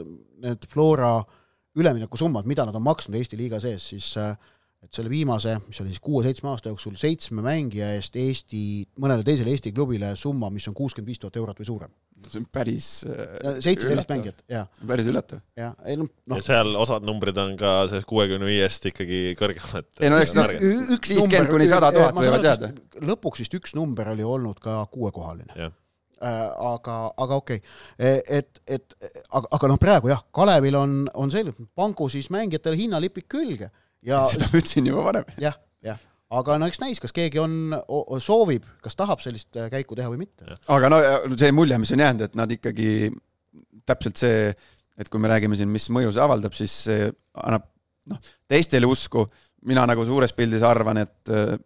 need 0.44 0.70
Flora 0.70 1.16
üleminekusummad, 1.78 2.46
mida 2.50 2.66
nad 2.66 2.76
on 2.76 2.86
maksnud 2.86 3.18
Eesti 3.18 3.38
liiga 3.38 3.60
sees, 3.62 3.90
siis 3.92 4.12
äh, 4.18 4.34
et 4.84 4.94
selle 4.94 5.10
viimase, 5.10 5.56
mis 5.66 5.80
oli 5.82 5.92
siis 5.92 6.02
kuue-seitsme 6.02 6.50
aasta 6.52 6.70
jooksul, 6.70 6.94
seitsme 6.98 7.42
mängija 7.42 7.90
eest 7.96 8.14
Eesti, 8.18 8.60
mõnele 9.02 9.24
teisele 9.26 9.50
Eesti 9.50 9.72
klubile 9.74 10.12
summa, 10.18 10.50
mis 10.54 10.68
on 10.70 10.76
kuuskümmend 10.78 11.10
viis 11.10 11.18
tuhat 11.22 11.38
eurot 11.40 11.58
või 11.58 11.66
suurem. 11.66 11.94
see 12.28 12.40
on 12.40 12.46
päris 12.50 12.86
äh, 13.06 13.58
seitseteist 13.62 14.10
mängijat, 14.10 14.40
jah. 14.50 14.68
päris 14.86 15.06
üllatav. 15.10 15.42
jah, 15.58 15.74
ei 15.86 15.98
noh 15.98 16.08
no. 16.26 16.38
ja 16.38 16.46
seal 16.46 16.78
osad 16.78 17.06
numbrid 17.06 17.36
on 17.38 17.56
ka 17.58 17.72
sellest 17.90 18.08
kuuekümne 18.10 18.46
viiest 18.46 18.86
ikkagi 18.90 19.34
kõrgemad. 19.38 19.90
ei 20.00 20.10
no 20.14 20.22
eks 20.22 20.36
nad 20.38 20.54
viiskümmend 20.54 21.50
kuni 21.50 21.68
sada 21.70 21.90
tuhat 21.94 22.14
võivad 22.14 22.46
jääda. 22.46 22.72
lõpuks 23.10 23.44
vist 23.44 23.58
üks 23.58 23.74
number 23.78 24.14
oli 24.14 24.26
olnud 24.26 24.62
ka 24.62 24.80
kuuekohaline 24.94 25.58
äh, 25.58 25.72
aga, 26.22 27.00
aga 27.16 27.42
okei 27.42 27.62
okay., 27.62 28.22
et, 28.38 28.62
et 28.66 28.96
aga, 29.30 29.46
aga 29.58 29.74
noh, 29.74 29.82
praegu 29.82 30.14
jah, 30.14 30.22
Kalevil 30.34 30.78
on, 30.78 30.96
on 31.18 31.34
selge, 31.34 31.54
pangu 31.74 32.10
siis 32.10 32.30
mängijatele 32.34 32.78
hinnalipik 32.78 33.26
külge 33.30 33.72
ja 34.06 34.22
seda 34.30 34.50
ma 34.50 34.60
ütlesin 34.60 34.90
juba 34.90 35.06
varem. 35.06 35.28
jah, 35.42 35.56
jah, 35.84 36.00
aga 36.40 36.58
no 36.60 36.68
eks 36.70 36.82
näis, 36.82 37.00
kas 37.02 37.14
keegi 37.16 37.40
on, 37.42 37.74
soovib, 38.24 38.66
kas 38.84 38.98
tahab 38.98 39.22
sellist 39.24 39.56
äh, 39.58 39.70
käiku 39.72 39.98
teha 39.98 40.10
või 40.12 40.24
mitte. 40.26 40.58
aga 40.74 40.92
no 40.92 41.00
see 41.34 41.54
mulje, 41.54 41.80
mis 41.82 41.94
on 41.96 42.04
jäänud, 42.04 42.28
et 42.28 42.38
nad 42.38 42.54
ikkagi 42.58 43.10
täpselt 43.88 44.20
see, 44.20 44.52
et 44.98 45.08
kui 45.08 45.22
me 45.22 45.30
räägime 45.30 45.56
siin, 45.56 45.70
mis 45.72 45.88
mõju 45.94 46.12
see 46.14 46.24
avaldab, 46.24 46.56
siis 46.56 46.74
see 46.88 47.10
annab 47.44 47.68
noh, 48.12 48.20
teistele 48.50 48.88
usku, 48.88 49.24
mina 49.68 49.84
nagu 49.88 50.04
suures 50.06 50.34
pildis 50.36 50.64
arvan, 50.66 51.02
et 51.04 51.32
äh, 51.34 51.56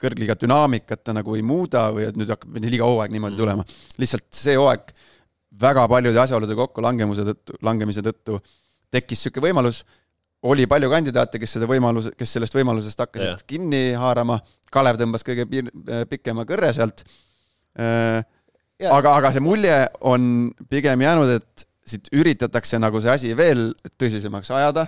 kõrgliiga 0.00 0.36
dünaamikat 0.40 1.04
ta 1.04 1.14
nagu 1.16 1.34
ei 1.36 1.44
muuda 1.44 1.88
või 1.94 2.06
et 2.08 2.16
nüüd 2.16 2.30
hakkab 2.32 2.56
liiga 2.64 2.88
hooaeg 2.88 3.12
niimoodi 3.12 3.36
tulema. 3.36 3.66
lihtsalt 4.00 4.28
see 4.32 4.56
hooaeg 4.56 4.92
väga 5.60 5.86
paljude 5.90 6.20
asjaolude 6.22 6.56
kokkulangevuse 6.56 7.26
tõttu, 7.28 7.58
langemise 7.66 8.04
tõttu 8.06 8.38
tekkis 8.90 9.20
niisugune 9.20 9.50
võimalus, 9.50 9.82
oli 10.42 10.66
palju 10.70 10.90
kandidaate, 10.92 11.40
kes 11.40 11.58
seda 11.58 11.68
võimaluse, 11.68 12.14
kes 12.16 12.36
sellest 12.36 12.54
võimalusest 12.56 13.02
hakkasid 13.02 13.28
yeah. 13.28 13.46
kinni 13.48 13.82
haarama, 13.98 14.40
Kalev 14.70 15.00
tõmbas 15.00 15.24
kõige 15.26 15.48
piir, 15.50 15.66
pikema 16.08 16.44
kõrre 16.48 16.70
sealt. 16.76 17.02
Äh,, 17.80 18.22
aga, 18.86 19.16
aga 19.18 19.32
see 19.34 19.42
mulje 19.44 19.74
on 20.06 20.22
pigem 20.70 21.02
jäänud, 21.02 21.32
et 21.40 21.66
siit 21.90 22.10
üritatakse 22.14 22.78
nagu 22.80 23.00
see 23.02 23.12
asi 23.12 23.32
veel 23.36 23.70
tõsisemaks 23.98 24.52
ajada, 24.54 24.86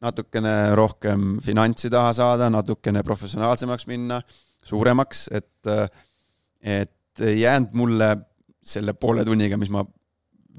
natukene 0.00 0.54
rohkem 0.78 1.36
finantsi 1.44 1.90
taha 1.92 2.14
saada, 2.16 2.48
natukene 2.52 3.04
professionaalsemaks 3.06 3.86
minna, 3.90 4.20
suuremaks, 4.66 5.26
et, 5.36 5.70
et 6.64 7.24
ei 7.26 7.42
jäänud 7.42 7.76
mulle 7.76 8.10
selle 8.64 8.94
poole 8.96 9.24
tunniga, 9.28 9.58
mis 9.60 9.72
ma 9.72 9.84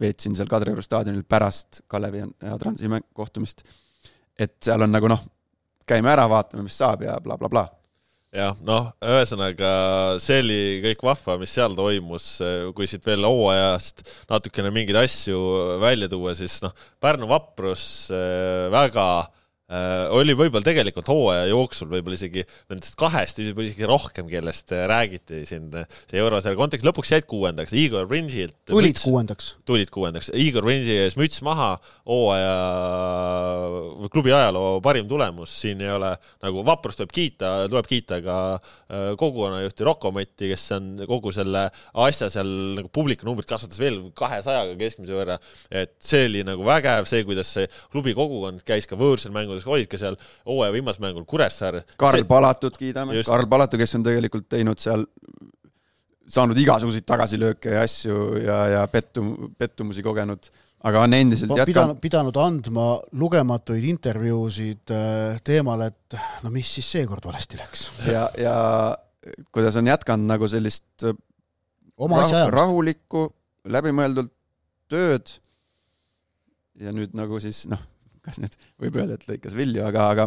veetsin 0.02 0.36
seal 0.38 0.50
Kadrioru 0.50 0.84
staadionil 0.86 1.26
pärast 1.30 1.84
Kalevi 1.92 2.24
ja 2.24 2.58
Transi 2.62 2.90
kohtumist, 3.18 3.66
et 4.40 4.56
seal 4.64 4.86
on 4.86 4.92
nagu 4.92 5.12
noh, 5.12 5.22
käime 5.88 6.12
ära, 6.14 6.28
vaatame, 6.32 6.66
mis 6.68 6.78
saab 6.78 7.04
ja 7.06 7.18
blablabla 7.20 7.50
bla, 7.50 7.66
bla. 7.66 7.68
bla 8.32 8.42
jah, 8.42 8.56
noh, 8.64 8.88
ühesõnaga 9.04 9.72
see 10.24 10.40
oli 10.44 10.62
kõik 10.86 11.04
vahva, 11.04 11.36
mis 11.42 11.52
seal 11.52 11.76
toimus, 11.76 12.30
kui 12.78 12.88
siit 12.88 13.06
veel 13.08 13.28
hooajast 13.28 14.06
natukene 14.32 14.72
mingeid 14.72 15.02
asju 15.04 15.42
välja 15.84 16.08
tuua, 16.12 16.36
siis 16.40 16.62
noh, 16.64 16.76
Pärnu 17.04 17.28
vaprus 17.32 17.84
äh, 18.16 18.70
väga 18.72 19.08
Äh, 19.22 19.41
oli 20.12 20.34
võib-olla 20.36 20.66
tegelikult 20.66 21.08
hooaja 21.08 21.46
jooksul 21.48 21.88
võib-olla 21.92 22.18
isegi 22.18 22.44
nendest 22.72 22.98
kahest 23.00 23.40
võib-olla 23.40 23.70
isegi 23.70 23.88
rohkem, 23.88 24.28
kellest 24.32 24.74
äh, 24.76 24.84
räägiti 24.90 25.44
siin 25.48 25.70
äh, 25.80 25.88
see 26.10 26.20
eurosarja 26.20 26.60
kontekstis, 26.60 26.88
lõpuks 26.90 27.14
jäid 27.14 27.28
kuuendaks, 27.30 27.74
Igor 27.80 28.08
Prinsilt 28.10 28.58
tulid 28.68 28.96
müts, 28.96 29.06
kuuendaks. 29.08 29.48
tulid 29.68 29.94
kuuendaks, 29.94 30.32
Igor 30.36 30.66
Prinsi 30.68 30.98
ees 31.06 31.16
müts 31.20 31.40
maha, 31.46 31.70
hooaja 32.10 32.56
klubi 34.12 34.34
ajaloo 34.36 34.82
parim 34.84 35.08
tulemus, 35.10 35.54
siin 35.64 35.84
ei 35.86 35.94
ole 35.96 36.12
nagu 36.44 36.66
vaprust 36.68 37.02
tuleb 37.02 37.16
kiita, 37.16 37.54
tuleb 37.72 37.88
kiita 37.90 38.20
ka 38.26 38.38
kogukonnajuhti 38.92 39.88
Rocco 39.88 40.12
Matti, 40.16 40.52
kes 40.52 40.68
on 40.76 40.92
kogu 41.10 41.32
selle 41.36 41.68
asja 42.06 42.30
seal 42.34 42.52
nagu 42.78 42.92
publiku 42.94 43.28
numbrit 43.28 43.50
kasvatas 43.50 43.80
veel 43.82 44.02
kahesajaga 44.18 44.76
keskmise 44.80 45.16
võrra, 45.16 45.40
et 45.72 45.96
see 46.04 46.28
oli 46.28 46.44
nagu 46.48 46.66
vägev, 46.68 47.08
see, 47.10 47.24
kuidas 47.28 47.56
see 47.56 47.68
klubi 47.92 48.16
kogukond 48.18 48.66
käis 48.68 48.90
ka 48.90 49.00
võõrsil 49.00 49.34
mängudel 49.36 49.61
mängudes, 49.66 49.70
olid 49.80 49.92
ka 49.92 50.00
seal 50.02 50.18
hooaja 50.48 50.74
viimasel 50.76 51.06
mängul 51.06 51.26
Kuressaares. 51.30 51.86
Karl 51.98 52.22
see... 52.22 52.28
Palatut 52.28 52.78
kiidame, 52.78 53.22
Karl 53.28 53.48
Palatu, 53.50 53.80
kes 53.82 53.96
on 54.00 54.06
tegelikult 54.06 54.48
teinud 54.50 54.82
seal, 54.82 55.06
saanud 56.32 56.58
igasuguseid 56.58 57.06
tagasilööke 57.08 57.76
ja 57.76 57.86
asju 57.86 58.20
ja, 58.42 58.60
ja 58.76 58.84
pettum-, 58.92 59.52
pettumusi 59.58 60.04
kogenud, 60.06 60.52
aga 60.88 61.06
on 61.06 61.14
endiselt 61.18 61.54
jätkanud. 61.58 62.00
pidanud 62.02 62.38
andma 62.42 62.88
lugematuid 63.20 63.86
intervjuusid 63.92 64.96
äh, 64.96 65.42
teemal, 65.44 65.88
et 65.90 66.20
no 66.46 66.54
mis 66.54 66.72
siis 66.78 66.92
seekord 66.98 67.26
valesti 67.28 67.60
läks. 67.60 67.90
ja, 68.08 68.30
ja 68.40 68.56
kuidas 69.54 69.78
on 69.78 69.92
jätkanud 69.92 70.30
nagu 70.32 70.48
sellist 70.50 71.06
oma 72.02 72.24
asja 72.24 72.46
rah 72.48 72.56
rahulikku, 72.62 73.28
läbimõeldult 73.70 74.34
tööd 74.92 75.30
ja 76.82 76.94
nüüd 76.96 77.14
nagu 77.18 77.40
siis 77.44 77.66
noh, 77.70 77.82
kas 78.26 78.38
nüüd 78.42 78.56
võib 78.82 78.98
öelda, 79.00 79.16
et 79.18 79.24
lõikas 79.26 79.56
vilju, 79.58 79.82
aga, 79.88 80.04
aga 80.14 80.26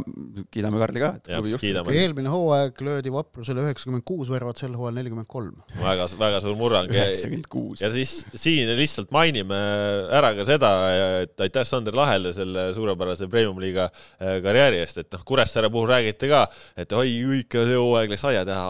kiidame 0.55 0.80
Karli 0.82 1.03
ka, 1.03 1.11
et 1.20 1.28
klubi 1.30 1.53
juht. 1.53 1.90
eelmine 1.95 2.32
hooaeg 2.32 2.80
löödi 2.86 3.12
Vaprusele 3.14 3.62
üheksakümmend 3.62 4.05
kuus 4.09 4.30
värvat, 4.32 4.59
sel 4.59 4.74
hooajal 4.74 4.99
nelikümmend 4.99 5.28
kolm. 5.30 5.61
väga, 5.78 6.09
väga 6.18 6.40
suur 6.42 6.59
murrang. 6.59 6.90
üheksakümmend 6.90 7.47
kuus. 7.53 7.84
ja 7.84 7.92
siis 7.95 8.16
siin 8.34 8.72
lihtsalt 8.80 9.14
mainime 9.14 9.61
ära 10.11 10.32
ka 10.34 10.47
seda, 10.49 10.72
et 11.22 11.47
aitäh 11.47 11.66
Sander 11.68 11.95
Lahele 11.95 12.34
selle 12.34 12.66
suurepärase 12.74 13.28
premium-liiga 13.30 13.86
äh, 13.86 14.40
karjääri 14.42 14.82
eest, 14.82 14.99
et 15.05 15.14
noh, 15.14 15.22
Kuressaare 15.26 15.70
puhul 15.70 15.92
räägiti 15.92 16.30
ka, 16.32 16.49
et 16.76 16.92
oi, 16.99 17.14
ikka 17.45 17.62
see 17.68 17.78
hooaeg 17.78 18.14
läks 18.16 18.26
aia 18.26 18.42
teha 18.49 18.66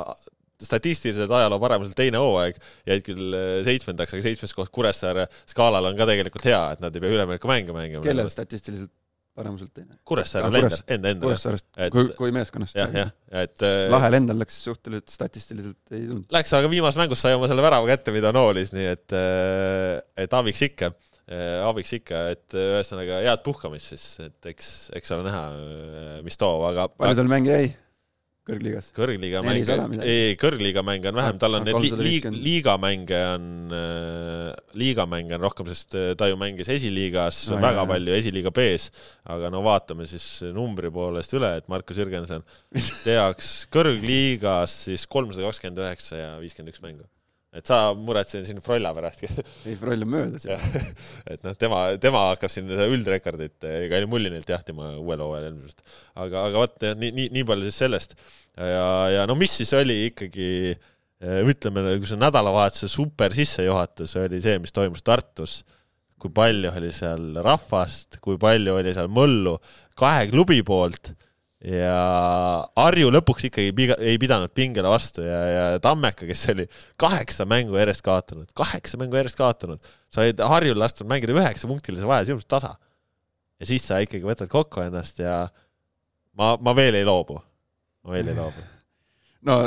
statistiliselt 0.64 1.32
ajaloo 1.34 1.58
paremuselt 1.60 1.96
teine 1.98 2.20
hooaeg, 2.20 2.60
jäid 2.88 3.06
küll 3.06 3.32
äh, 3.36 3.54
seitsmendaks, 3.66 4.12
aga 4.12 4.26
seitsmes 4.28 4.52
koht 4.56 4.72
Kuressaare 4.74 5.26
skaalal 5.48 5.88
on 5.88 5.96
ka 5.96 6.08
tegelikult 6.12 6.44
hea, 6.48 6.60
et 6.76 6.84
nad 6.84 6.94
ei 6.94 7.04
pea 7.04 7.16
üleminekumänge 7.16 7.72
mängima. 7.72 8.04
kellel 8.04 8.30
statistiliselt 8.32 8.92
paremuselt 9.34 9.72
teine. 9.74 9.96
Kuressaarel 10.06 10.58
enda, 10.60 10.78
enda, 10.86 11.12
enda. 11.14 11.26
Kuressaarest 11.26 11.66
kui, 11.94 12.10
kui 12.18 12.34
meeskonnast. 12.34 12.76
jah, 12.78 12.92
jah, 12.94 13.12
et 13.42 13.64
äh, 13.66 13.86
Lahel 13.92 14.18
endal 14.20 14.38
läks 14.42 14.56
suhteliselt 14.66 15.10
statistiliselt 15.12 15.94
ei 15.94 16.06
tulnud. 16.06 16.26
Läks, 16.34 16.54
aga 16.56 16.70
viimases 16.70 17.00
mängus 17.00 17.24
sai 17.24 17.34
oma 17.38 17.50
selle 17.50 17.64
värava 17.64 17.88
kätte, 17.90 18.14
mida 18.14 18.32
noolis, 18.34 18.74
nii 18.76 18.90
et, 18.92 19.16
äh, 19.18 19.98
et 20.24 20.36
abiks 20.38 20.62
ikka, 20.68 20.92
äh, 21.26 21.60
abiks 21.66 21.96
ikka, 21.98 22.26
et 22.36 22.58
ühesõnaga 22.64 23.22
head 23.26 23.46
puhkamist 23.46 23.94
siis, 23.94 24.08
et 24.24 24.52
eks, 24.54 24.74
eks 25.00 25.16
ole 25.16 25.26
näha, 25.28 25.46
mis 26.26 26.38
toob, 26.40 26.68
aga 26.70 26.88
palju 26.94 27.18
tal 27.22 27.32
mänge 27.34 27.58
jäi? 27.58 27.72
Kõrgliigas? 28.48 28.90
kõrgliiga 28.96 29.42
mänge, 29.44 29.76
ei, 30.04 30.34
kõrgliiga 30.40 30.84
mänge 30.86 31.10
on 31.10 31.18
vähem, 31.20 31.40
tal 31.42 31.58
on 31.58 31.66
need 31.66 31.96
liiga, 32.00 32.32
liigamänge 32.34 33.20
on 33.32 33.74
äh,, 33.78 34.50
liigamänge 34.80 35.38
on 35.38 35.44
rohkem, 35.46 35.70
sest 35.72 35.96
äh, 35.98 36.12
ta 36.18 36.28
ju 36.30 36.38
mängis 36.40 36.70
esiliigas 36.74 37.44
no, 37.52 37.60
väga 37.64 37.82
jah, 37.82 37.90
palju, 37.94 38.14
esiliiga 38.18 38.54
B-s, 38.54 38.90
aga 39.36 39.50
no 39.54 39.64
vaatame 39.66 40.08
siis 40.10 40.28
numbri 40.56 40.92
poolest 40.94 41.34
üle, 41.38 41.54
et 41.60 41.68
Markus 41.72 42.00
Jürgenson 42.00 42.44
teaks 43.06 43.56
kõrgliigas 43.74 44.80
siis 44.90 45.08
kolmsada 45.10 45.48
kakskümmend 45.48 45.84
üheksa 45.86 46.20
ja 46.20 46.32
viiskümmend 46.42 46.74
üks 46.74 46.84
mängu 46.84 47.08
et 47.54 47.68
sa 47.68 47.78
muretsen 47.94 48.44
siin 48.46 48.60
Frolla 48.64 48.90
pärast 48.96 49.24
ei, 49.28 49.76
Froll 49.78 50.06
on 50.06 50.10
möödas 50.16 50.46
ju. 50.46 50.56
et 51.30 51.44
noh, 51.46 51.54
tema, 51.58 51.84
tema 52.02 52.24
hakkab 52.32 52.52
siin 52.52 52.70
üldrekordit 52.70 53.66
ega 53.70 54.02
Mullinilt 54.10 54.50
jahtima 54.50 54.94
uuel 54.98 55.22
hooajal 55.24 55.50
ilmselt. 55.52 55.84
aga, 56.14 56.48
aga 56.48 56.64
vot 56.64 56.88
nii, 57.00 57.12
nii, 57.14 57.28
nii 57.38 57.46
palju 57.48 57.68
siis 57.68 57.78
sellest. 57.84 58.18
ja, 58.58 58.88
ja 59.14 59.28
no 59.30 59.38
mis 59.38 59.54
siis 59.60 59.72
oli 59.78 60.04
ikkagi 60.10 60.50
ütleme, 61.24 61.86
kui 62.02 62.10
see 62.10 62.20
nädalavahetuse 62.20 62.90
super 62.90 63.32
sissejuhatus 63.32 64.16
oli 64.20 64.40
see, 64.42 64.58
mis 64.60 64.74
toimus 64.74 65.04
Tartus, 65.06 65.62
kui 66.20 66.32
palju 66.34 66.72
oli 66.74 66.90
seal 66.92 67.38
rahvast, 67.44 68.18
kui 68.24 68.36
palju 68.40 68.74
oli 68.80 68.92
seal 68.96 69.08
möllu 69.12 69.54
kahe 69.98 70.26
klubi 70.32 70.60
poolt 70.66 71.14
ja 71.64 71.98
Harju 72.76 73.10
lõpuks 73.14 73.46
ikkagi 73.48 73.72
piga, 73.76 73.96
ei 74.02 74.18
pidanud 74.20 74.52
pingele 74.56 74.90
vastu 74.92 75.24
ja, 75.24 75.38
ja 75.48 75.64
Tammeka, 75.82 76.26
kes 76.28 76.44
oli 76.52 76.66
kaheksa 77.00 77.46
mängu 77.48 77.78
järjest 77.78 78.04
kaotanud, 78.04 78.50
kaheksa 78.56 79.00
mängu 79.00 79.16
järjest 79.16 79.40
kaotanud, 79.40 79.92
said 80.12 80.42
Harjul 80.44 80.78
lastud 80.80 81.08
mängida 81.10 81.36
üheksapunktilise 81.36 82.08
vahe 82.08 82.26
sisuliselt 82.26 82.50
tasa. 82.52 82.74
ja 83.60 83.68
siis 83.70 83.86
sa 83.88 84.02
ikkagi 84.04 84.26
võtad 84.26 84.50
kokku 84.52 84.84
ennast 84.84 85.22
ja 85.22 85.46
ma, 86.36 86.54
ma 86.60 86.76
veel 86.76 87.00
ei 87.00 87.08
loobu, 87.08 87.38
ma 88.04 88.16
veel 88.16 88.32
ei 88.32 88.38
loobu. 88.38 88.66
no 89.48 89.60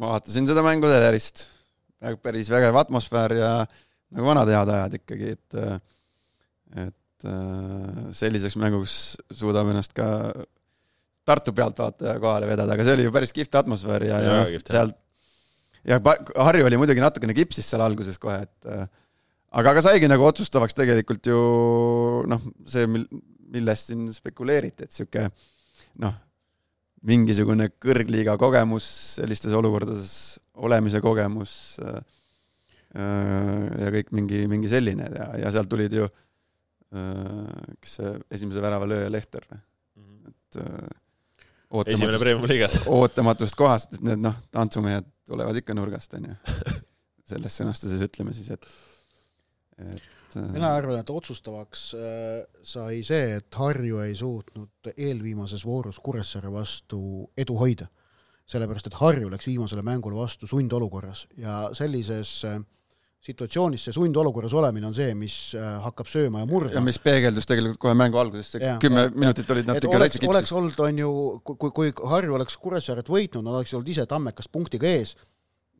ma 0.00 0.14
vaatasin 0.16 0.48
seda 0.48 0.64
mängu 0.64 0.88
telerist, 0.88 1.46
päris 2.24 2.48
vägev 2.52 2.80
atmosfäär 2.80 3.36
ja 3.36 3.52
nagu 4.14 4.32
vanad 4.32 4.48
head 4.48 4.72
ajad 4.78 5.00
ikkagi, 5.02 5.36
et 5.36 5.60
et 6.88 7.28
selliseks 8.16 8.56
mänguks 8.60 8.94
suudab 9.32 9.68
ennast 9.70 9.92
ka 9.96 10.08
Tartu 11.24 11.54
pealtvaataja 11.56 12.18
kohale 12.20 12.48
vedada, 12.50 12.74
aga 12.74 12.84
see 12.84 12.98
oli 12.98 13.06
ju 13.06 13.12
päris 13.14 13.32
kihvt 13.32 13.56
atmosfäär 13.62 14.04
ja, 14.10 14.20
ja, 14.20 14.36
ja 14.52 14.60
sealt 14.60 14.98
ja 15.84 16.00
Harju 16.00 16.66
oli 16.66 16.78
muidugi 16.80 17.02
natukene 17.04 17.36
kipsis 17.36 17.68
seal 17.68 17.84
alguses 17.84 18.18
kohe, 18.20 18.40
et 18.46 18.68
äh, 18.70 18.86
aga, 19.52 19.74
aga 19.74 19.84
saigi 19.84 20.08
nagu 20.10 20.24
otsustavaks 20.26 20.76
tegelikult 20.76 21.28
ju 21.28 21.40
noh, 22.30 22.44
see, 22.68 22.88
mil-, 22.90 23.08
millest 23.54 23.92
siin 23.92 24.06
spekuleeriti, 24.14 24.86
et 24.86 24.94
niisugune 24.94 25.28
noh, 26.04 26.16
mingisugune 27.04 27.68
kõrgliiga 27.82 28.38
kogemus, 28.40 28.86
sellistes 29.20 29.52
olukordades 29.56 30.14
olemise 30.64 31.02
kogemus 31.04 31.54
äh, 31.84 32.00
äh, 32.96 33.62
ja 33.84 33.94
kõik 33.98 34.12
mingi, 34.16 34.44
mingi 34.50 34.72
selline 34.72 35.10
ja, 35.12 35.30
ja 35.44 35.52
sealt 35.54 35.68
tulid 35.72 35.94
ju 36.00 36.08
äh, 36.08 37.72
kes 37.76 37.98
see 38.00 38.18
esimese 38.38 38.64
värava 38.64 38.88
lööja, 38.88 39.12
Lehter, 39.12 39.44
mhm. 39.52 40.32
et 40.32 40.62
äh, 40.64 40.92
esimene 41.86 42.18
Premiumi 42.18 42.50
liigas. 42.50 42.78
ootamatust 42.98 43.56
kohast, 43.58 43.96
et 43.96 44.04
need 44.06 44.22
noh, 44.24 44.36
tantsumehed 44.54 45.06
tulevad 45.28 45.56
ikka 45.60 45.76
nurgast, 45.76 46.16
on 46.18 46.30
ju. 46.30 46.36
selles 47.30 47.56
sõnastuses 47.56 48.02
ütleme 48.04 48.34
siis, 48.36 48.50
et, 48.52 48.66
et 49.80 50.36
äh, 50.36 50.48
mina 50.52 50.74
arvan, 50.76 50.98
et 51.00 51.10
otsustavaks 51.10 51.84
äh, 51.96 52.42
sai 52.62 53.00
see, 53.06 53.38
et 53.38 53.60
Harju 53.60 54.02
ei 54.04 54.16
suutnud 54.18 54.92
eelviimases 54.92 55.64
voorus 55.64 56.00
Kuressaare 56.04 56.52
vastu 56.52 57.00
edu 57.36 57.56
hoida. 57.60 57.88
sellepärast, 58.46 58.90
et 58.90 59.00
Harju 59.00 59.30
läks 59.32 59.46
viimasele 59.48 59.82
mängule 59.82 60.18
vastu 60.18 60.46
sundolukorras 60.46 61.26
ja 61.40 61.70
sellises, 61.72 62.42
situatsioonis 63.24 63.86
see 63.86 63.94
sundolukorras 63.96 64.54
olemine 64.56 64.88
on 64.90 64.96
see, 64.96 65.12
mis 65.16 65.36
äh, 65.56 65.68
hakkab 65.84 66.08
sööma 66.10 66.42
ja 66.42 66.48
murdma. 66.48 66.74
ja 66.76 66.82
mis 66.84 66.98
peegeldus 67.02 67.48
tegelikult 67.48 67.80
kohe 67.86 67.94
mängu 67.96 68.20
alguses, 68.20 68.50
see 68.52 68.74
kümme 68.82 69.06
minutit 69.14 69.50
olid 69.54 69.70
nad 69.70 69.80
ikka 69.80 70.00
täitsa 70.02 70.20
kipsis. 70.20 70.32
oleks 70.34 70.52
olnud, 70.56 70.82
on 70.84 71.00
ju, 71.00 71.12
kui, 71.52 71.70
kui 71.78 71.94
Harju 72.10 72.36
oleks 72.36 72.58
Kuressaaret 72.60 73.08
võitnud, 73.08 73.46
nad 73.46 73.56
oleksid 73.60 73.80
olnud 73.80 73.94
ise 73.94 74.04
Tammekast 74.10 74.52
punktiga 74.52 74.90
ees, 74.90 75.14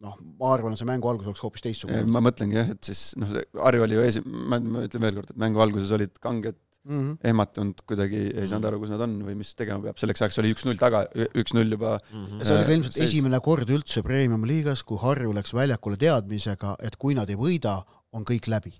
noh, 0.04 0.16
ma 0.40 0.54
arvan, 0.56 0.76
see 0.78 0.88
mängu 0.88 1.10
algus 1.10 1.28
oleks 1.28 1.44
hoopis 1.44 1.66
teistsugune. 1.66 2.04
ma 2.08 2.24
mõtlengi 2.24 2.60
jah, 2.60 2.72
et 2.72 2.92
siis 2.92 3.10
noh, 3.20 3.36
Harju 3.60 3.84
oli 3.88 3.98
ju 3.98 4.06
esi-, 4.08 4.24
ma, 4.24 4.60
ma 4.60 4.86
ütlen 4.88 5.04
veel 5.04 5.20
kord, 5.20 5.34
et 5.34 5.44
mängu 5.44 5.64
alguses 5.64 5.92
olid 5.96 6.16
kanged 6.24 6.56
mm 6.84 7.00
-hmm. 7.00 7.16
ehmatunud, 7.30 7.82
kuidagi 7.88 8.20
ei 8.34 8.48
saanud 8.48 8.68
aru, 8.68 8.80
kus 8.82 8.92
nad 8.92 9.02
on 9.06 9.16
või 9.26 9.36
mis 9.38 9.54
tegema 9.56 9.80
peab, 9.82 9.98
selleks 10.00 10.22
ajaks 10.22 10.40
oli 10.42 10.52
üks-null 10.54 10.80
taga, 10.80 11.04
üks-null 11.32 11.76
juba 11.76 11.98
mm. 11.98 12.24
-hmm. 12.24 12.44
see 12.44 12.56
oli 12.56 12.64
ka 12.64 12.76
ilmselt 12.78 12.98
seis. 12.98 13.10
esimene 13.10 13.40
kord 13.40 13.70
üldse 13.70 14.02
Premium-liigas, 14.02 14.84
kui 14.84 15.00
Harju 15.00 15.34
läks 15.34 15.54
väljakule 15.54 15.96
teadmisega, 16.00 16.76
et 16.80 16.96
kui 16.96 17.14
nad 17.14 17.30
ei 17.30 17.36
võida, 17.40 17.80
on 18.12 18.24
kõik 18.24 18.48
läbi. 18.48 18.74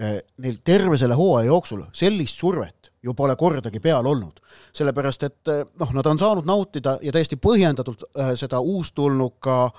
Eh, 0.00 0.20
neil 0.38 0.60
terve 0.64 0.96
selle 0.98 1.14
hooaja 1.14 1.46
jooksul 1.46 1.82
sellist 1.92 2.38
survet 2.38 2.90
ju 3.02 3.14
pole 3.14 3.34
kordagi 3.36 3.80
peal 3.80 4.06
olnud. 4.06 4.40
sellepärast, 4.72 5.22
et 5.22 5.48
eh, 5.48 5.64
noh, 5.80 5.92
nad 5.92 6.06
on 6.06 6.18
saanud 6.18 6.46
nautida 6.46 6.98
ja 7.02 7.12
täiesti 7.12 7.36
põhjendatult 7.36 8.04
seda 8.36 8.60
uustulnuka 8.60 9.70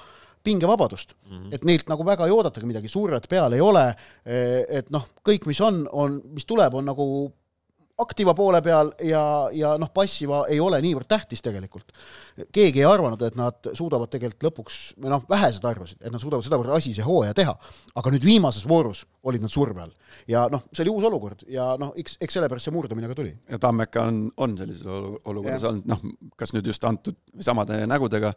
pingevabadust 0.44 1.14
mm, 1.14 1.38
-hmm. 1.38 1.56
et 1.56 1.64
neilt 1.64 1.88
nagu 1.90 2.06
väga 2.06 2.26
ei 2.26 2.32
oodatagi 2.32 2.66
midagi, 2.66 2.88
survet 2.88 3.28
peal 3.30 3.54
ei 3.54 3.62
ole, 3.62 3.96
et 4.26 4.90
noh, 4.90 5.06
kõik, 5.30 5.46
mis 5.46 5.62
on, 5.62 5.88
on, 5.92 6.22
mis 6.34 6.46
tuleb, 6.46 6.74
on 6.74 6.86
nagu 6.86 7.06
aktiva 8.02 8.34
poole 8.38 8.62
peal 8.66 8.92
ja, 9.06 9.24
ja 9.56 9.74
noh, 9.82 9.92
passiva 9.94 10.44
ei 10.52 10.60
ole 10.64 10.80
niivõrd 10.84 11.10
tähtis 11.10 11.44
tegelikult. 11.46 11.92
keegi 12.52 12.82
ei 12.82 12.88
arvanud, 12.88 13.22
et 13.28 13.36
nad 13.40 13.72
suudavad 13.78 14.12
tegelikult 14.12 14.48
lõpuks, 14.50 14.78
või 15.02 15.14
noh, 15.14 15.26
vähesed 15.30 15.66
arvasid, 15.68 16.00
et 16.02 16.14
nad 16.14 16.22
suudavad 16.22 16.46
sedavõrd 16.46 16.76
asise 16.78 17.06
hooaja 17.06 17.36
teha, 17.38 17.56
aga 17.96 18.14
nüüd 18.14 18.26
viimases 18.26 18.68
voorus 18.68 19.04
olid 19.28 19.44
nad 19.44 19.54
surve 19.54 19.84
all. 19.84 19.92
ja 20.28 20.48
noh, 20.52 20.66
see 20.72 20.86
oli 20.86 20.96
uus 20.96 21.10
olukord 21.10 21.46
ja 21.52 21.74
noh, 21.82 21.94
eks, 21.98 22.18
eks 22.22 22.40
sellepärast 22.40 22.70
see 22.70 22.76
murdumine 22.76 23.12
ka 23.12 23.20
tuli. 23.22 23.36
ja 23.50 23.60
Tammeka 23.62 24.08
on, 24.10 24.24
on 24.38 24.58
sellises 24.58 24.88
olukorras 24.88 25.68
olnud, 25.70 25.88
noh, 25.92 26.10
kas 26.40 26.56
nüüd 26.56 26.68
just 26.74 26.84
antud 26.88 27.18
samade 27.40 27.84
nägudega, 27.90 28.34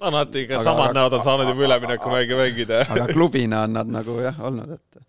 no 0.00 0.10
nad 0.12 0.34
ikka 0.36 0.62
samad 0.64 0.96
näod 0.96 1.14
on 1.16 1.22
saanud 1.24 1.48
juba 1.52 1.64
üleminekumägi 1.68 2.36
mängida. 2.36 2.82
aga 2.92 3.06
klubina 3.12 3.62
on 3.66 3.72
nad 3.78 3.88
nagu 3.92 4.18
jah, 4.20 4.40
olnud, 4.44 4.74
et 4.76 5.04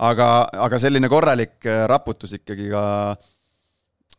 aga, 0.00 0.28
aga 0.66 0.80
selline 0.80 1.10
korralik 1.12 1.66
äh, 1.68 1.84
raputus 1.90 2.34
ikkagi 2.38 2.68
ka, 2.72 2.84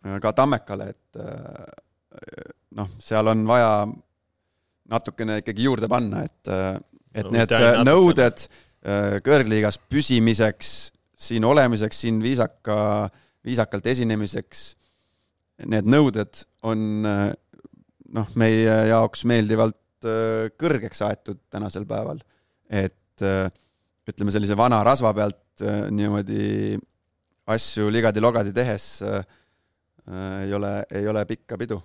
äh, 0.05 0.17
ka 0.23 0.33
Tammekale, 0.37 0.89
et 0.93 1.21
äh, 1.21 2.43
noh, 2.77 2.91
seal 3.01 3.29
on 3.31 3.45
vaja 3.49 3.87
natukene 4.93 5.39
ikkagi 5.41 5.65
juurde 5.65 5.89
panna, 5.89 6.23
et, 6.27 6.51
et 7.15 7.25
no, 7.25 7.31
need 7.33 7.53
nõuded 7.87 8.45
kõrgliigas 9.23 9.77
püsimiseks, 9.89 10.73
siin 11.15 11.45
olemiseks, 11.47 12.01
siin 12.03 12.17
viisaka, 12.21 12.75
viisakalt 13.47 13.87
esinemiseks, 13.93 14.65
need 15.71 15.87
nõuded 15.87 16.41
on 16.67 16.83
noh, 17.07 18.33
meie 18.35 18.75
jaoks 18.91 19.23
meeldivalt 19.29 20.09
kõrgeks 20.59 20.99
aetud 21.07 21.39
tänasel 21.53 21.87
päeval. 21.87 22.19
et 22.67 23.23
ütleme, 23.23 24.35
sellise 24.35 24.57
vana 24.59 24.83
rasva 24.83 25.13
pealt 25.15 25.42
Äh, 25.61 25.89
niimoodi 25.93 26.73
asju 27.53 27.89
ligadi-logadi 27.93 28.53
tehes 28.55 28.85
äh, 29.05 29.19
ei 30.41 30.53
ole, 30.55 30.71
ei 30.89 31.05
ole 31.07 31.21
pikka 31.29 31.59
pidu. 31.61 31.77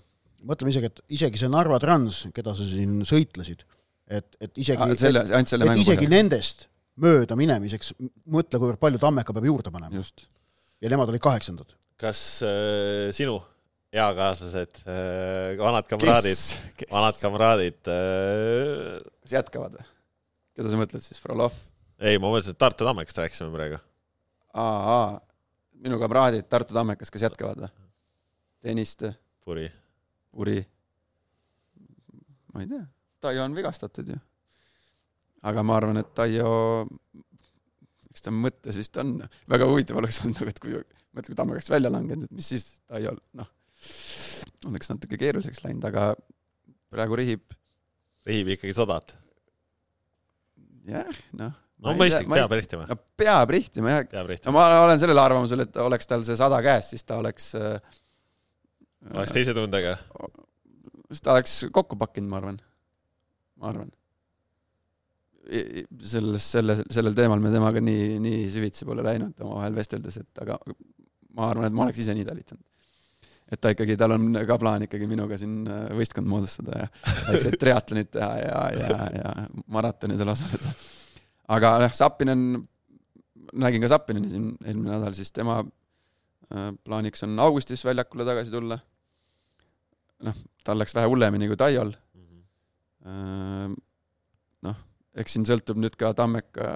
mõtleme 0.49 0.73
isegi, 0.73 0.89
et 0.89 1.03
isegi 1.19 1.41
see 1.41 1.51
Narva 1.53 1.77
Trans, 1.83 2.23
keda 2.35 2.55
sa 2.57 2.65
siin 2.65 3.03
sõitlesid, 3.07 3.67
et, 4.09 4.39
et 4.41 4.63
isegi 4.63 4.81
ah,, 4.87 4.95
selle, 4.97 5.27
ainult 5.27 5.53
selle 5.53 5.69
mängu 5.69 5.85
isegi 5.85 6.07
põhjal. 6.07 6.15
nendest 6.15 6.67
mööda 7.03 7.37
minemiseks, 7.39 7.93
mõtle, 8.31 8.57
kuivõrd 8.57 8.81
palju 8.81 9.03
Tammeka 9.03 9.37
peab 9.37 9.51
juurde 9.51 9.75
panema. 9.75 10.01
ja 10.81 10.95
nemad 10.95 11.13
olid 11.13 11.23
kaheksandad. 11.29 11.77
kas 12.01 12.41
äh, 12.47 13.13
sinu 13.13 13.37
eakaaslased 13.93 14.81
äh,, 14.87 15.59
vanad 15.61 15.93
kamraadid, 15.93 16.45
vanad 16.89 17.21
kamraadid 17.21 17.93
äh... 17.93 18.97
kas 19.27 19.41
jätkavad 19.43 19.77
või? 19.77 19.91
keda 20.57 20.73
sa 20.73 20.81
mõtled 20.81 21.05
siis, 21.05 21.21
Frolov? 21.21 21.68
Ei, 21.99 22.19
ma 22.19 22.31
mõtlesin, 22.31 22.55
et 22.55 22.61
Tartu 22.61 22.87
Tammekast 22.87 23.19
rääkisime 23.19 23.51
praegu. 23.55 23.81
aa, 24.55 24.79
aa, 24.95 25.21
minu 25.83 25.99
kamraadid 26.01 26.49
Tartu 26.51 26.77
Tammekas, 26.77 27.11
kes 27.11 27.25
jätkavad 27.27 27.65
või? 27.65 27.71
Tõniste. 28.65 29.13
Puri. 29.45 29.67
Puri. 30.35 30.59
ma 32.55 32.63
ei 32.63 32.71
tea, 32.71 32.85
Taio 33.23 33.45
on 33.45 33.55
vigastatud 33.57 34.09
ju. 34.15 34.19
aga 35.49 35.63
ma 35.67 35.77
arvan, 35.79 36.01
et 36.03 36.15
Taio, 36.15 36.87
eks 38.11 38.27
ta 38.27 38.35
mõttes 38.35 38.79
vist 38.79 38.97
on, 39.03 39.19
väga 39.51 39.69
huvitav 39.71 40.01
oleks 40.03 40.23
olnud, 40.25 40.43
aga 40.43 40.55
et 40.55 40.63
kui, 40.63 40.75
mõtle, 40.79 41.33
kui 41.33 41.39
Tammekast 41.39 41.71
välja 41.75 41.93
langenud, 41.93 42.31
et 42.31 42.41
mis 42.41 42.51
siis 42.55 42.73
Taio, 42.87 43.15
noh, 43.39 43.55
oleks 44.71 44.91
natuke 44.91 45.19
keeruliseks 45.21 45.65
läinud, 45.67 45.87
aga 45.91 46.13
praegu 46.91 47.19
rihib. 47.19 47.47
rihib 48.27 48.55
ikkagi 48.55 48.75
sadat? 48.77 49.17
jah, 50.89 51.25
noh 51.37 51.57
no 51.85 51.95
mõistlik, 51.99 52.29
peab 52.33 52.55
rihtima. 52.57 52.89
no 52.91 52.99
peab 53.19 53.55
rihtima 53.55 53.95
jah. 53.95 54.35
no 54.47 54.55
ma 54.57 54.67
olen 54.83 55.01
sellel 55.01 55.23
arvamusel, 55.23 55.65
et 55.67 55.81
oleks 55.83 56.11
tal 56.11 56.25
see 56.27 56.39
sada 56.39 56.61
käes, 56.65 56.91
siis 56.93 57.07
ta 57.07 57.21
oleks 57.23 57.53
äh, 57.59 57.79
oleks 59.15 59.35
teise 59.35 59.55
tundega? 59.57 59.97
siis 61.09 61.23
ta 61.25 61.35
oleks 61.37 61.61
kokku 61.75 61.99
pakkinud, 62.01 62.31
ma 62.31 62.41
arvan. 62.41 62.61
ma 63.61 63.73
arvan. 63.73 63.91
selles, 65.49 66.45
selle, 66.45 66.81
sellel 66.93 67.15
teemal 67.17 67.41
me 67.41 67.53
temaga 67.55 67.81
nii, 67.81 68.19
nii 68.21 68.49
süvitsi 68.53 68.89
pole 68.89 69.05
läinud 69.07 69.39
omavahel 69.47 69.79
vesteldes, 69.79 70.19
et 70.21 70.43
aga 70.45 70.59
ma 71.39 71.53
arvan, 71.53 71.69
et 71.69 71.77
ma 71.77 71.87
oleks 71.87 72.03
ise 72.03 72.17
nii 72.17 72.27
talitanud. 72.27 72.65
et 73.49 73.61
ta 73.63 73.73
ikkagi, 73.73 73.97
tal 73.97 74.13
on 74.19 74.43
ka 74.45 74.59
plaan 74.61 74.85
ikkagi 74.85 75.09
minuga 75.09 75.39
siin 75.41 75.63
äh, 75.65 75.89
võistkond 75.97 76.29
moodustada 76.29 76.85
ja 76.85 76.89
väikseid 77.31 77.57
triatlonid 77.63 78.13
teha 78.13 78.33
ja, 78.43 78.63
ja, 78.77 79.03
ja 79.23 79.35
maratonidel 79.73 80.35
osaleda 80.35 80.75
aga 81.55 81.73
noh, 81.83 81.95
Zappinen, 81.97 82.45
nägin 83.57 83.85
ka 83.85 83.91
Zappineni 83.95 84.31
siin 84.33 84.49
eelmine 84.65 84.95
nädal, 84.95 85.17
siis 85.17 85.33
tema 85.35 85.61
äh, 85.63 86.71
plaaniks 86.85 87.25
on 87.27 87.39
augustis 87.45 87.85
väljakule 87.89 88.27
tagasi 88.29 88.55
tulla. 88.55 88.79
noh, 90.27 90.39
tal 90.67 90.81
läks 90.81 90.97
vähe 90.97 91.07
hullemini 91.07 91.47
kui 91.47 91.57
Taiol 91.57 91.93
mm. 91.93 92.23
-hmm. 93.05 93.77
noh, 94.67 94.81
eks 95.15 95.37
siin 95.37 95.47
sõltub 95.47 95.79
nüüd 95.79 95.95
ka 95.97 96.11
Tammeka, 96.15 96.73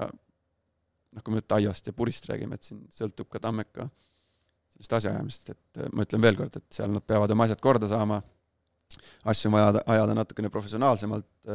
noh, 1.12 1.23
kui 1.23 1.35
me 1.35 1.41
nüüd 1.41 1.49
Taiost 1.51 1.87
ja 1.87 1.93
Purist 1.93 2.29
räägime, 2.31 2.55
et 2.55 2.62
siin 2.62 2.87
sõltub 2.95 3.29
ka 3.29 3.41
Tammeka 3.43 3.89
sellist 4.73 4.93
asjaajamist, 5.01 5.51
et 5.51 5.83
äh, 5.83 5.91
ma 5.93 6.07
ütlen 6.07 6.23
veel 6.23 6.39
kord, 6.39 6.57
et 6.57 6.68
seal 6.70 6.93
nad 6.95 7.05
peavad 7.05 7.31
oma 7.35 7.45
asjad 7.45 7.61
korda 7.61 7.91
saama, 7.91 8.23
asju 9.25 9.51
on 9.51 9.57
vaja 9.57 9.83
ajada 9.87 10.14
natukene 10.14 10.51
professionaalsemalt 10.53 11.51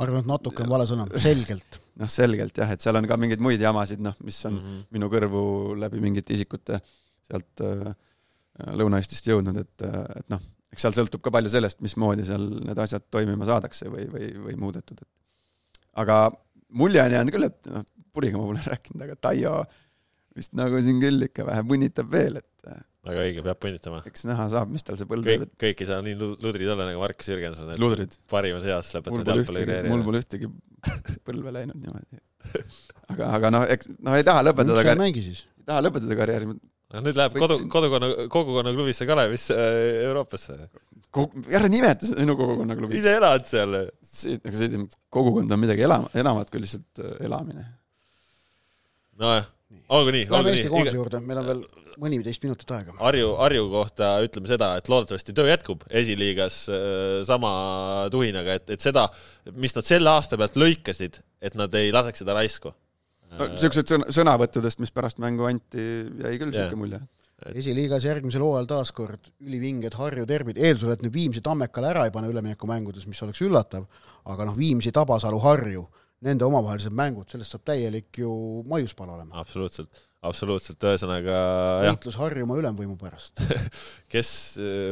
ma 0.00 0.06
arvan, 0.06 0.24
et 0.24 0.30
natuke 0.30 0.64
on 0.64 0.72
vale 0.72 0.86
sõna, 0.88 1.06
selgelt. 1.20 1.80
noh, 2.00 2.10
selgelt 2.10 2.56
jah, 2.62 2.70
et 2.72 2.84
seal 2.84 2.96
on 2.96 3.08
ka 3.08 3.18
mingeid 3.20 3.42
muid 3.44 3.60
jamasid, 3.60 4.00
noh, 4.04 4.16
mis 4.24 4.38
on 4.48 4.54
mm 4.56 4.62
-hmm. 4.62 4.86
minu 4.96 5.10
kõrvu 5.12 5.42
läbi 5.80 6.00
mingite 6.00 6.34
isikute 6.36 6.80
sealt 7.28 7.64
äh, 7.66 7.92
Lõuna-Eestist 8.80 9.28
jõudnud, 9.28 9.56
et, 9.60 9.84
äh, 9.86 10.00
et 10.22 10.28
noh, 10.32 10.40
eks 10.72 10.86
seal 10.86 10.96
sõltub 10.96 11.22
ka 11.24 11.32
palju 11.34 11.52
sellest, 11.52 11.80
mismoodi 11.84 12.24
seal 12.24 12.48
need 12.64 12.78
asjad 12.78 13.06
toimima 13.10 13.48
saadakse 13.48 13.88
või, 13.92 14.06
või, 14.12 14.32
või 14.46 14.56
muudetud, 14.64 15.04
et 15.04 15.92
aga 16.00 16.30
mulje 16.80 17.02
on 17.02 17.16
jäänud 17.18 17.36
küll, 17.36 17.50
et 17.50 17.72
noh, 17.74 17.84
Puriga 18.10 18.40
ma 18.40 18.48
pole 18.48 18.62
rääkinud, 18.72 19.02
aga 19.06 19.16
Taio 19.28 19.54
vist 20.36 20.54
nagu 20.58 20.80
siin 20.82 21.00
küll 21.02 21.28
ikka 21.28 21.44
vähe 21.46 21.66
punnitab 21.66 22.10
veel, 22.10 22.40
et 22.40 22.70
äh, 22.72 22.80
väga 23.06 23.22
õige, 23.24 23.44
peab 23.44 23.60
punnitama. 23.62 24.00
eks 24.08 24.26
näha 24.28 24.46
saab, 24.52 24.72
mis 24.72 24.84
tal 24.84 24.98
see 25.00 25.08
põld 25.08 25.24
teeb. 25.24 25.46
kõik 25.60 25.84
ei 25.84 25.88
saa 25.88 26.00
nii 26.04 26.16
ludrid 26.20 26.72
olla 26.74 26.88
nagu 26.90 27.00
Markus 27.00 27.30
Jürgenson, 27.32 27.70
et 27.72 28.18
parimas 28.30 28.66
eas 28.68 28.90
lõpetavad 28.96 29.30
jalgpallikarjääri. 29.32 29.92
mul 29.92 30.04
pole 30.04 30.20
ühtegi 30.20 30.50
põlve 31.26 31.54
läinud 31.54 31.78
niimoodi. 31.80 32.20
aga, 33.12 33.30
aga 33.38 33.52
noh, 33.54 33.64
eks 33.76 33.88
noh, 33.96 34.16
ei 34.18 34.26
taha 34.26 34.44
lõpetada 34.48 34.84
kar-. 34.84 35.00
mängi 35.00 35.24
siis. 35.24 35.46
ei 35.62 35.68
taha 35.70 35.84
lõpetada 35.86 36.18
karjääri. 36.20 36.50
no 36.50 37.02
nüüd 37.06 37.20
läheb 37.20 37.38
kodu, 37.40 37.58
kodukonna, 37.72 38.10
kogukonnaklubisse 38.32 39.08
Kalevisse 39.08 39.56
äh, 39.56 40.00
Euroopasse. 40.08 40.58
Kogu, 41.10 41.42
ära 41.50 41.66
nimeta 41.72 42.06
seda 42.06 42.22
minu 42.26 42.36
kogukonnaklubisse. 42.38 43.00
ise 43.00 43.16
elad 43.16 43.48
seal. 43.48 43.78
aga 43.80 44.56
see, 44.60 44.84
kogukond 45.12 45.56
on 45.56 45.64
midagi 45.64 45.88
elama, 45.88 46.12
enamat 46.20 46.52
kui 46.52 46.60
lihtsalt 46.66 47.00
äh, 47.00 47.16
elamine. 47.30 47.64
nojah, 49.20 49.48
olgu 49.88 50.14
nii. 50.14 50.26
Läheme 50.30 50.54
Eesti 50.54 50.72
koondise 50.72 50.96
juurde, 50.96 51.20
meil 51.24 51.40
on 51.42 51.48
veel 51.48 51.62
mõniteist 52.00 52.44
minutit 52.46 52.72
aega. 52.74 52.94
Harju, 53.00 53.32
Harju 53.40 53.68
kohta 53.72 54.10
ütleme 54.24 54.50
seda, 54.50 54.72
et 54.80 54.90
loodetavasti 54.90 55.34
töö 55.36 55.48
jätkub 55.50 55.84
esiliigas 56.02 56.62
äh, 56.72 57.20
sama 57.28 57.52
tuhinaga, 58.12 58.58
et, 58.60 58.76
et 58.76 58.84
seda, 58.84 59.08
mis 59.52 59.74
nad 59.76 59.86
selle 59.86 60.12
aasta 60.12 60.38
pealt 60.40 60.58
lõikasid, 60.60 61.20
et 61.42 61.58
nad 61.58 61.74
ei 61.78 61.92
laseks 61.94 62.24
seda 62.24 62.36
raisku. 62.38 62.74
niisugused 63.38 63.94
sõna, 63.94 64.10
sõnavõttudest, 64.14 64.80
mis 64.82 64.92
pärast 64.94 65.22
mängu 65.22 65.46
anti, 65.48 65.80
jäi 65.80 66.36
küll 66.40 66.50
niisugune 66.50 66.66
yeah. 66.66 66.78
mulje 66.78 67.02
esiliigas 67.56 68.04
järgmisel 68.04 68.42
hooajal 68.44 68.66
taas 68.68 68.90
kord 68.92 69.30
ülivinged 69.40 69.94
Harju 69.96 70.26
derbid, 70.28 70.58
eeldusel, 70.60 70.92
et 70.92 71.04
nüüd 71.04 71.14
Viimsi 71.14 71.40
Tammekale 71.44 71.88
ära 71.88 72.04
ei 72.04 72.12
pane 72.12 72.28
üleminekumängudes, 72.28 73.06
mis 73.08 73.22
oleks 73.24 73.40
üllatav, 73.46 73.86
aga 74.28 74.44
noh, 74.44 74.56
Viimsi, 74.58 74.92
Tabasalu, 74.92 75.38
Harju 75.40 75.86
nende 76.24 76.44
omavahelised 76.46 76.94
mängud, 76.96 77.28
sellest 77.32 77.54
saab 77.54 77.64
täielik 77.70 78.20
ju 78.22 78.30
maiuspala 78.68 79.16
olema. 79.16 79.40
absoluutselt, 79.40 80.02
absoluutselt, 80.26 80.82
ühesõnaga 80.84 81.38
võitlus 81.86 82.18
Harjumaa 82.20 82.60
ülemvõimu 82.60 82.98
pärast. 83.00 83.40
Kes 84.12 84.32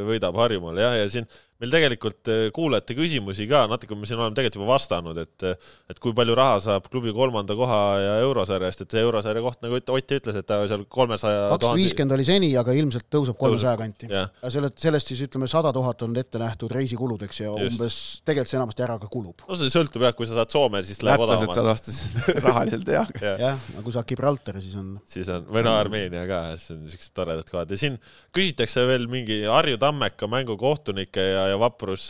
võidab 0.09 0.37
Harjumaal? 0.41 0.81
Jah, 0.81 0.97
ja 1.01 1.11
siin 1.11 1.29
meil 1.59 1.73
tegelikult 1.73 2.29
eh, 2.31 2.45
kuulajate 2.55 2.95
küsimusi 2.95 3.47
ka, 3.49 3.65
natuke 3.71 3.97
me 3.97 4.07
siin 4.07 4.19
oleme 4.21 4.35
tegelikult 4.37 4.61
juba 4.61 4.71
vastanud, 4.71 5.17
et 5.19 5.47
et 5.91 5.99
kui 5.99 6.13
palju 6.15 6.35
raha 6.37 6.59
saab 6.63 6.87
klubi 6.91 7.11
kolmanda 7.15 7.55
koha 7.57 7.79
ja 7.99 8.13
eurosarjast, 8.23 8.85
et 8.85 8.95
see 8.95 9.03
eurosarja 9.03 9.43
koht, 9.43 9.61
nagu 9.65 9.79
Ott 9.79 10.11
ütles, 10.13 10.35
et 10.37 10.45
ta 10.45 10.59
seal 10.69 10.83
kolmesaja 10.91 11.49
kaks 11.55 11.73
viiskümmend 11.79 12.13
oli 12.15 12.25
seni, 12.27 12.49
aga 12.59 12.73
ilmselt 12.77 13.07
tõuseb 13.11 13.37
kolmesaja 13.39 13.75
kanti. 13.79 14.09
ja 14.11 14.27
sellest, 14.53 14.77
sellest 14.81 15.11
siis 15.11 15.23
ütleme, 15.25 15.47
sada 15.49 15.71
tuhat 15.75 16.03
on 16.05 16.15
ette 16.19 16.39
nähtud 16.41 16.71
reisikuludeks 16.71 17.41
ja 17.41 17.49
Just. 17.49 17.79
umbes 17.79 17.97
tegelikult 18.27 18.51
see 18.51 18.59
enamasti 18.59 18.85
ära 18.85 18.97
ka 19.01 19.09
kulub. 19.11 19.43
no 19.47 19.57
see 19.59 19.71
sõltub 19.73 20.05
jah, 20.05 20.15
kui 20.15 20.29
sa 20.29 20.39
saad 20.39 20.53
Soome, 20.53 20.83
siis 20.85 21.01
läheb 21.05 21.23
odavamalt. 21.25 21.57
saad 21.57 21.67
vastasid 21.67 22.39
rahaliselt 22.47 22.93
jah. 22.99 23.11
jah, 23.19 23.65
aga 23.75 23.85
kui 23.85 23.95
sa 23.95 24.05
Gibraltari, 24.07 24.63
siis 24.63 24.77
on 24.79 24.95
siis 25.09 25.31
on, 25.33 25.47
või 25.49 25.65
no 25.65 25.75
Armeenia 25.79 26.25
ka, 26.29 26.41
see 26.61 26.77
on 26.77 26.85
niisugused 26.85 27.15
toredad 27.17 27.49
kohad 27.49 27.73
ja 27.73 27.79
siin 27.81 27.99
küsitakse 28.35 28.85
veel 28.89 29.09
mingi 29.11 29.41
Harju 29.49 29.79
Tammeka 29.81 30.29
mängukohtunike 30.31 31.25
ja, 31.33 31.48
ja 31.51 31.59
Vaprus 31.59 32.05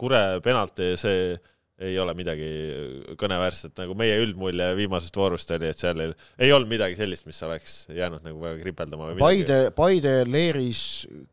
Kure 0.00 0.22
penalti, 0.44 0.92
see 1.00 1.32
ei 1.80 1.96
ole 1.96 2.12
midagi 2.12 2.48
kõneväärset, 3.18 3.72
nagu 3.80 3.94
meie 3.96 4.18
üldmulje 4.20 4.66
viimasest 4.76 5.16
voorust 5.16 5.50
oli, 5.56 5.70
et 5.72 5.80
seal 5.80 6.02
ei, 6.04 6.12
ei 6.44 6.52
olnud 6.52 6.68
midagi 6.68 6.98
sellist, 6.98 7.24
mis 7.28 7.40
oleks 7.46 7.76
jäänud 7.96 8.24
nagu 8.26 8.36
väga 8.42 8.60
kripeldama. 8.60 9.14
Paide, 9.20 9.60
Paide 9.76 10.18
leeris 10.28 10.82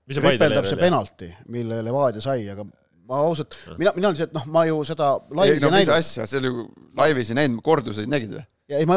kripeldab 0.07 0.69
see 0.69 0.79
penalti, 0.79 1.31
mille 1.51 1.81
Levadia 1.83 2.23
sai, 2.23 2.47
aga 2.53 2.63
ma 3.07 3.23
ausalt, 3.23 3.55
ah. 3.67 3.75
mina, 3.79 3.93
mina 3.95 4.11
lihtsalt 4.13 4.35
noh, 4.35 4.45
ma 4.51 4.63
ju 4.67 4.79
seda 4.87 5.13
laivis 5.35 5.61
ei 5.61 5.65
no, 5.65 5.73
näinud. 5.73 5.91
mis 5.91 5.95
asja, 5.95 6.27
see 6.29 6.39
oli 6.41 6.51
ju 6.51 6.67
laivis 6.99 7.31
ei 7.31 7.39
näinud, 7.41 7.63
korduseid 7.65 8.11
nägid 8.11 8.37
või? 8.37 8.47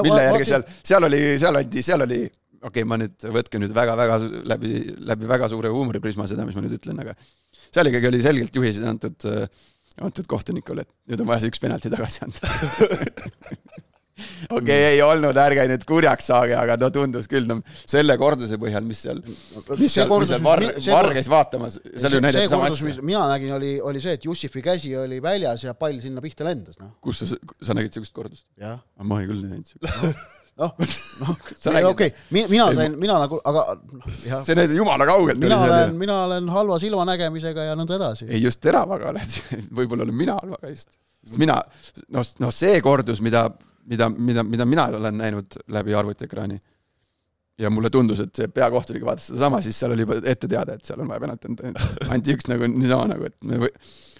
mille 0.01 0.23
järgi 0.25 0.49
seal, 0.49 0.65
seal 0.83 1.07
oli, 1.07 1.21
seal 1.39 1.59
anti, 1.61 1.83
seal 1.87 2.07
oli, 2.07 2.25
okei 2.27 2.71
okay,, 2.71 2.89
ma 2.91 2.99
nüüd, 2.99 3.29
võtke 3.39 3.61
nüüd 3.63 3.75
väga-väga 3.75 4.17
läbi, 4.51 4.81
läbi 5.13 5.31
väga 5.31 5.51
suure 5.53 5.71
huumoriprisma 5.75 6.27
seda, 6.31 6.47
mis 6.47 6.59
ma 6.59 6.65
nüüd 6.65 6.75
ütlen, 6.79 6.99
aga 7.05 7.15
seal 7.75 7.91
ikkagi 7.91 8.11
oli 8.11 8.23
selgelt 8.25 8.57
juhised 8.57 8.87
antud, 8.87 9.29
antud 10.01 10.31
kohtunikule, 10.31 10.87
et 10.87 11.12
nüüd 11.12 11.23
on 11.25 11.31
vaja 11.31 11.45
see 11.45 11.53
üks 11.55 11.62
penalti 11.62 11.93
tagasi 11.93 12.27
anda 12.27 12.51
okei 14.51 14.61
okay,, 14.61 14.87
ei 14.95 15.03
olnud, 15.05 15.37
ärge 15.41 15.66
nüüd 15.71 15.85
kurjaks 15.89 16.31
saage, 16.31 16.57
aga 16.59 16.77
no 16.81 16.91
tundus 16.95 17.29
küll, 17.31 17.47
no 17.49 17.61
selle 17.81 18.16
korduse 18.21 18.59
põhjal, 18.61 18.85
mis 18.87 19.03
seal, 19.07 19.23
mis 19.25 19.95
seal, 19.95 20.11
mis 20.11 20.33
seal 20.33 20.45
Varr, 20.45 20.66
Varr 20.87 21.14
käis 21.16 21.31
vaatamas, 21.31 21.79
seal 21.91 22.18
ju 22.18 22.23
näidati 22.25 22.53
sama 22.53 22.71
asja. 22.71 22.97
mina 23.07 23.25
nägin, 23.33 23.55
oli, 23.57 23.73
oli 23.93 24.03
see, 24.03 24.16
et 24.18 24.27
Jussifi 24.29 24.64
käsi 24.64 24.93
oli 24.99 25.21
väljas 25.25 25.64
ja 25.66 25.77
pall 25.79 26.01
sinna 26.03 26.25
pihta 26.25 26.47
lendas, 26.49 26.81
noh. 26.83 26.95
kus 27.05 27.25
sa, 27.25 27.41
sa 27.61 27.77
nägid 27.77 27.95
niisugust 27.95 28.16
kordust? 28.16 28.47
ma 28.61 29.23
ei 29.23 29.31
küll 29.31 29.45
ei 29.45 29.55
näinud 29.55 29.64
niisugust 29.64 30.39
noh, 30.61 30.75
noh, 31.23 31.89
okei, 31.91 32.13
mina 32.37 32.69
sain, 32.77 32.97
mina 33.01 33.19
nagu, 33.23 33.41
aga 33.51 33.65
noh, 33.81 34.09
jah. 34.27 34.43
see 34.47 34.57
näitab 34.59 34.77
jumala 34.77 35.07
kaugelt. 35.09 35.41
mina 35.43 35.61
olen, 35.67 35.95
mina 36.01 36.19
olen 36.27 36.51
halva 36.55 36.79
silmanägemisega 36.83 37.71
ja 37.71 37.79
nõnda 37.79 37.99
edasi. 38.01 38.29
ei, 38.31 38.43
just 38.45 38.63
teravaga 38.65 39.11
oled, 39.13 39.39
võib-olla 39.79 40.07
olen 40.07 40.17
mina 40.17 40.37
halvaga 40.41 40.73
just. 40.73 40.93
sest 41.25 41.41
mina, 41.43 41.61
noh, 42.17 42.35
noh 42.45 42.55
see 42.55 42.81
kordus, 42.85 43.23
mida, 43.25 43.47
mida, 43.91 44.11
mida, 44.11 44.45
mida 44.47 44.69
mina 44.69 44.91
olen 45.01 45.19
näinud 45.23 45.61
läbi 45.73 45.97
arvutiekraani 45.97 46.61
ja 47.61 47.71
mulle 47.71 47.91
tundus, 47.93 48.23
et 48.25 48.33
see 48.37 48.49
peakohtunik 48.53 49.05
vaatas 49.05 49.29
sedasama, 49.29 49.61
siis 49.65 49.77
seal 49.81 49.93
oli 49.93 50.07
juba 50.07 50.17
ette 50.25 50.49
teada, 50.49 50.77
et 50.77 50.87
seal 50.87 51.03
on 51.03 51.11
vaja 51.11 51.21
penalti 51.21 51.51
anda. 51.51 51.89
anti 52.09 52.37
üks 52.37 52.49
nagu 52.49 52.69
niisama 52.73 53.11
nagu, 53.11 53.29
et 53.29 53.37
me 53.45 53.59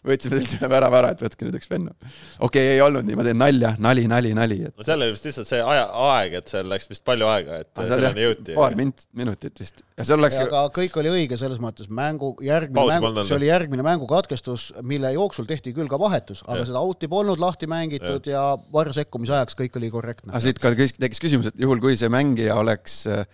võtsime 0.07 0.39
teilt 0.39 0.55
üle 0.57 0.71
värava 0.73 1.01
ära, 1.01 1.11
et 1.15 1.23
võtke 1.23 1.47
nüüd 1.47 1.57
üks 1.59 1.69
vennu. 1.71 1.93
okei 1.93 2.47
okay,, 2.47 2.69
ei 2.77 2.83
olnud 2.85 3.07
nii, 3.07 3.19
ma 3.19 3.27
teen 3.27 3.41
nalja, 3.41 3.73
nali, 3.83 4.07
nali, 4.11 4.33
nali 4.37 4.59
et.... 4.69 4.75
no 4.77 4.87
seal 4.87 5.03
oli 5.03 5.15
vist 5.15 5.29
lihtsalt 5.29 5.51
see 5.51 5.61
aja, 5.61 5.85
aeg, 6.07 6.37
et 6.41 6.53
seal 6.53 6.71
läks 6.71 6.91
vist 6.93 7.05
palju 7.07 7.29
aega, 7.31 7.61
et 7.65 7.83
selleni 7.91 8.25
jõuti. 8.27 8.57
paar 8.57 8.79
mint-, 8.79 9.05
minutit 9.17 9.61
vist. 9.61 9.85
ja 9.99 10.07
seal 10.09 10.23
läks 10.25 10.39
aga 10.41 10.65
kõik 10.77 10.97
oli 11.03 11.13
õige 11.13 11.41
selles 11.41 11.61
mõttes, 11.63 11.91
mängu, 11.93 12.33
järgmine 12.45 12.81
Pausi 12.81 12.97
mängu, 12.97 13.27
see 13.29 13.37
oli 13.37 13.51
järgmine 13.51 13.87
mängukatkestus, 13.87 14.71
mille 14.87 15.13
jooksul 15.17 15.49
tehti 15.51 15.75
küll 15.77 15.91
ka 15.91 16.01
vahetus, 16.01 16.45
aga 16.49 16.63
ja. 16.63 16.71
seda 16.73 16.85
out'i 16.85 17.11
polnud 17.11 17.43
lahti 17.43 17.69
mängitud 17.71 18.31
ja, 18.31 18.41
ja 18.41 18.73
varju 18.73 18.97
sekkumise 18.97 19.37
ajaks 19.37 19.59
kõik 19.59 19.79
oli 19.81 19.93
korrektne. 19.93 20.33
aga 20.33 20.43
siit 20.45 20.63
ka 20.63 20.73
tekkis 20.77 21.23
küsimus, 21.23 21.53
et 21.53 21.61
juhul, 21.61 21.83
kui 21.83 21.99
see 22.01 22.11
mängija 22.13 22.57
oleks 22.61 23.03
äh, 23.11 23.27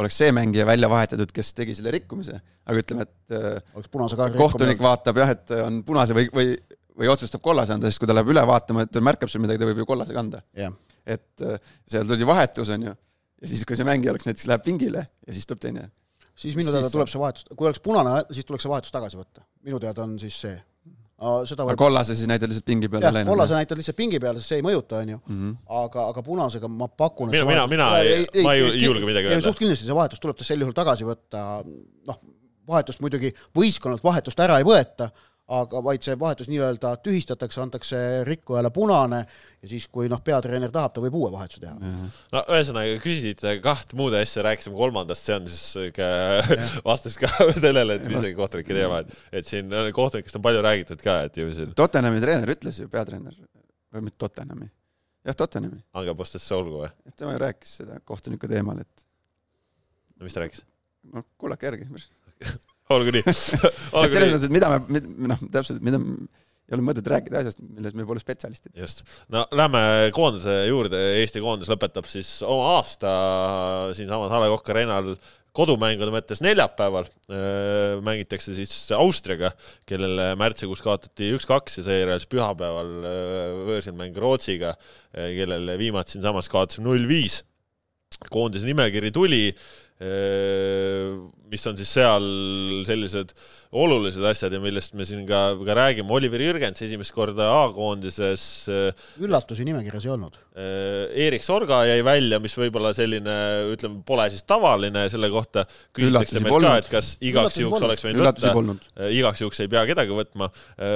oleks 0.00 0.16
see 0.18 0.30
mängija 0.34 0.66
välja 0.66 0.88
vahetatud, 0.90 1.30
kes 1.34 1.52
tegi 1.56 1.74
selle 1.78 1.92
rikkumise, 1.94 2.38
aga 2.66 2.82
ütleme, 2.82 3.06
et 3.06 3.36
äh, 3.36 3.58
oleks 3.76 3.90
punase 3.92 4.18
kaardi 4.18 4.40
kohtunik 4.40 4.74
rikkumine. 4.74 4.88
vaatab 4.88 5.20
jah, 5.22 5.34
et 5.36 5.54
on 5.60 5.80
punase 5.86 6.16
või, 6.16 6.28
või, 6.34 6.56
või 6.98 7.10
otsustab 7.12 7.42
kollase 7.44 7.76
anda, 7.76 7.90
sest 7.90 8.02
kui 8.02 8.10
ta 8.10 8.16
läheb 8.16 8.32
üle 8.34 8.42
vaatama, 8.48 8.86
et 8.88 9.00
märkab 9.10 9.30
seal 9.30 9.44
midagi, 9.44 9.62
ta 9.62 9.70
võib 9.70 9.82
ju 9.84 9.88
kollasega 9.90 10.24
anda 10.24 10.42
yeah.. 10.58 10.74
et 11.06 11.46
äh, 11.46 11.72
seal 11.90 12.08
tuli 12.10 12.26
vahetus, 12.28 12.72
on 12.74 12.88
ju, 12.90 12.94
ja 12.94 13.52
siis, 13.52 13.62
kui 13.68 13.78
see 13.78 13.86
mängija 13.86 14.14
oleks 14.14 14.28
näiteks, 14.30 14.48
läheb 14.50 14.66
pingile 14.66 15.06
ja 15.06 15.36
siis 15.36 15.46
tuleb 15.50 15.62
teine. 15.62 15.88
siis 16.34 16.58
minu 16.58 16.74
teada 16.74 16.90
tuleb 16.90 17.10
see 17.12 17.22
vahetus, 17.22 17.46
kui 17.54 17.70
oleks 17.70 17.82
punane, 17.84 18.22
siis 18.34 18.50
tuleks 18.50 18.66
see 18.66 18.74
vahetus 18.74 18.94
tagasi 18.94 19.20
võtta. 19.20 19.46
minu 19.68 19.82
teada 19.82 20.08
on 20.08 20.18
siis 20.22 20.42
see 20.46 20.58
seda 21.48 21.64
võib... 21.64 21.74
aga 21.74 21.80
kollase 21.80 22.16
siis 22.18 22.28
näitad 22.30 22.50
lihtsalt 22.52 22.66
pingi 22.68 22.90
peale 22.92 23.12
läinud? 23.14 23.32
kollase 23.32 23.56
näitad 23.58 23.80
lihtsalt 23.80 23.98
pingi 23.98 24.20
peale, 24.22 24.42
sest 24.42 24.52
see 24.52 24.60
ei 24.60 24.66
mõjuta, 24.66 25.00
on 25.02 25.12
ju. 25.14 25.20
Mhm. 25.30 25.52
aga, 25.82 26.06
aga 26.12 26.24
punasega 26.26 26.70
ma 26.70 26.88
pakun 26.88 27.32
mina, 27.32 27.48
mina, 27.48 27.66
mina 27.70 27.90
ei, 28.00 28.24
ei, 28.26 28.46
ma 28.46 28.54
ei, 28.56 28.64
ei 28.70 28.84
julge 28.84 29.08
midagi 29.08 29.30
öelda. 29.30 29.44
suht 29.48 29.60
kindlasti 29.62 29.88
see 29.88 29.98
vahetus 29.98 30.22
tuleb 30.22 30.42
sel 30.44 30.64
juhul 30.64 30.76
tagasi 30.76 31.08
võtta, 31.08 31.44
noh, 32.10 32.20
vahetust 32.68 33.02
muidugi 33.04 33.32
võistkonnalt 33.56 34.04
vahetust 34.04 34.40
ära 34.44 34.58
ei 34.60 34.66
võeta, 34.68 35.10
aga 35.52 35.80
vaid 35.84 36.04
see 36.04 36.14
vahetus 36.16 36.48
nii-öelda 36.48 36.94
tühistatakse, 37.04 37.60
antakse 37.60 37.98
rikkujale 38.24 38.70
punane 38.72 39.18
ja 39.20 39.68
siis, 39.68 39.84
kui 39.92 40.08
noh, 40.08 40.22
peatreener 40.24 40.72
tahab, 40.72 40.94
ta 40.94 41.02
võib 41.04 41.18
uue 41.18 41.30
vahetuse 41.34 41.60
teha. 41.60 41.74
no 42.32 42.42
ühesõnaga, 42.54 42.94
küsisite 43.02 43.52
kaht 43.64 43.92
muude 43.98 44.22
asja, 44.24 44.44
rääkisime 44.46 44.78
kolmandast, 44.78 45.28
see 45.28 45.36
on 45.36 45.50
siis 45.52 45.92
ka 45.96 46.08
vastus 46.88 47.18
ka 47.20 47.28
sellele, 47.64 47.98
et 48.00 48.08
mis 48.08 48.24
see 48.24 48.36
kohtunike 48.38 48.76
teema, 48.76 49.02
et, 49.04 49.20
et 49.40 49.50
siin 49.50 49.68
kohtunikest 49.96 50.40
on 50.40 50.46
palju 50.48 50.64
räägitud 50.64 51.04
ka, 51.04 51.20
et 51.28 51.36
ju 51.40 51.52
siin 51.52 51.76
Tottenhami 51.76 52.24
treener 52.24 52.56
ütles 52.56 52.80
ju, 52.80 52.88
peatreener, 52.92 53.36
või 53.92 54.08
mitte 54.08 54.22
Tottenhami, 54.24 54.70
jah, 55.28 55.36
Tottenhami. 55.44 55.84
Angepostesse 56.00 56.56
olgu 56.56 56.86
või? 56.86 56.92
tema 57.12 57.36
ju 57.36 57.44
rääkis 57.44 57.80
seda 57.82 58.00
kohtuniku 58.08 58.48
teemal, 58.48 58.80
et 58.80 59.08
no 60.16 60.24
mis 60.24 60.32
ta 60.32 60.46
rääkis? 60.46 60.64
no 61.12 61.28
kuulake 61.36 61.68
järgi 61.68 61.90
olgu 62.96 63.14
nii 63.14 63.24
et 63.30 63.36
selles 63.36 64.32
mõttes, 64.32 64.48
et 64.48 64.54
mida 64.54 64.72
me, 64.88 65.04
noh, 65.30 65.44
täpselt, 65.54 65.84
mida 65.84 66.00
ei 66.64 66.76
ole 66.78 66.84
mõtet 66.86 67.08
rääkida 67.10 67.42
asjast, 67.42 67.60
milles 67.60 67.94
me 67.96 68.06
pole 68.08 68.22
spetsialistid. 68.22 68.72
just. 68.78 69.04
no 69.32 69.44
lähme 69.52 69.80
koondise 70.16 70.62
juurde, 70.70 71.00
Eesti 71.20 71.42
koondis 71.44 71.70
lõpetab 71.72 72.08
siis 72.08 72.38
oma 72.46 72.76
aasta 72.78 73.14
siinsamas 73.96 74.32
A 74.32 74.40
Le 74.42 74.52
Coq 74.54 74.70
Arena'l 74.72 75.16
kodumängude 75.54 76.10
mõttes 76.10 76.40
neljapäeval 76.42 77.06
mängitakse 78.04 78.56
siis 78.56 78.72
Austriaga, 78.96 79.52
kellele 79.86 80.32
märtsikuus 80.40 80.82
kaotati 80.82 81.30
üks-kaks 81.36 81.78
ja 81.78 81.86
seejärel 81.86 82.18
siis 82.18 82.32
pühapäeval 82.32 82.90
äh, 83.06 83.54
võõrsil 83.68 83.94
mäng 83.98 84.18
Rootsiga, 84.18 84.74
kellele 85.14 85.78
viimati 85.78 86.16
siinsamas 86.16 86.50
kaotasime 86.50 86.88
null-viis. 86.88 87.42
koondise 88.30 88.66
nimekiri 88.66 89.10
tuli 89.12 89.44
mis 91.54 91.66
on 91.70 91.76
siis 91.78 91.90
seal 91.96 92.24
sellised 92.88 93.34
olulised 93.74 94.22
asjad 94.28 94.54
ja 94.54 94.60
millest 94.62 94.94
me 94.94 95.06
siin 95.06 95.24
ka, 95.26 95.40
ka 95.66 95.74
räägime, 95.76 96.12
Oliver 96.14 96.42
Jürgens 96.42 96.82
esimest 96.84 97.14
korda 97.14 97.48
A-koondises. 97.64 98.44
üllatusi 99.22 99.66
nimekirjas 99.66 100.06
ei 100.06 100.12
olnud. 100.14 100.36
Erik 101.24 101.42
Sorga 101.42 101.80
jäi 101.88 102.04
välja, 102.06 102.38
mis 102.42 102.54
võib-olla 102.58 102.92
selline, 102.94 103.34
ütleme, 103.74 103.98
pole 104.06 104.28
siis 104.30 104.46
tavaline, 104.46 105.08
selle 105.10 105.30
kohta. 105.32 105.64
Küsitakse 105.96 106.42
meilt 106.44 106.62
ka, 106.62 106.76
et 106.82 106.90
kas 106.92 107.10
igaks 107.24 107.58
juhuks 107.58 107.86
oleks 107.88 108.06
võinud 108.06 108.28
võtta, 108.28 108.54
igaks 109.10 109.42
juhuks 109.42 109.64
ei 109.64 109.72
pea 109.72 109.82
kedagi 109.90 110.14
võtma, 110.14 110.50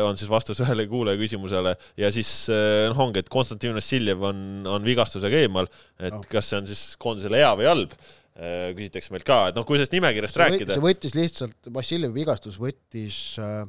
on 0.07 0.21
siis 0.21 0.31
vastus 0.31 0.63
ühele 0.63 0.87
kuulaja 0.91 1.19
küsimusele. 1.19 1.75
Ja 1.99 2.13
siis 2.15 2.31
noh, 2.53 3.03
ongi, 3.09 3.25
et 3.25 3.33
Konstantin 3.33 3.75
Vassiljev 3.79 4.23
on, 4.31 4.47
on 4.71 4.87
vigastusega 4.87 5.43
eemal, 5.43 5.67
et 5.99 6.15
no. 6.15 6.23
kas 6.31 6.53
see 6.53 6.63
on 6.63 6.71
siis 6.71 6.87
koondisele 7.03 7.43
hea 7.43 7.53
või 7.59 7.71
halb 7.73 7.99
küsitakse 8.39 9.15
meilt 9.15 9.27
ka, 9.27 9.41
et 9.51 9.59
noh, 9.59 9.67
kui 9.67 9.79
sellest 9.79 9.97
nimekirjast 9.97 10.37
see 10.37 10.45
rääkida. 10.45 10.77
see 10.77 10.85
võttis 10.85 11.17
lihtsalt, 11.19 11.59
Vassiljevi 11.75 12.21
vigastus 12.21 12.59
võttis 12.63 13.19
äh, 13.43 13.65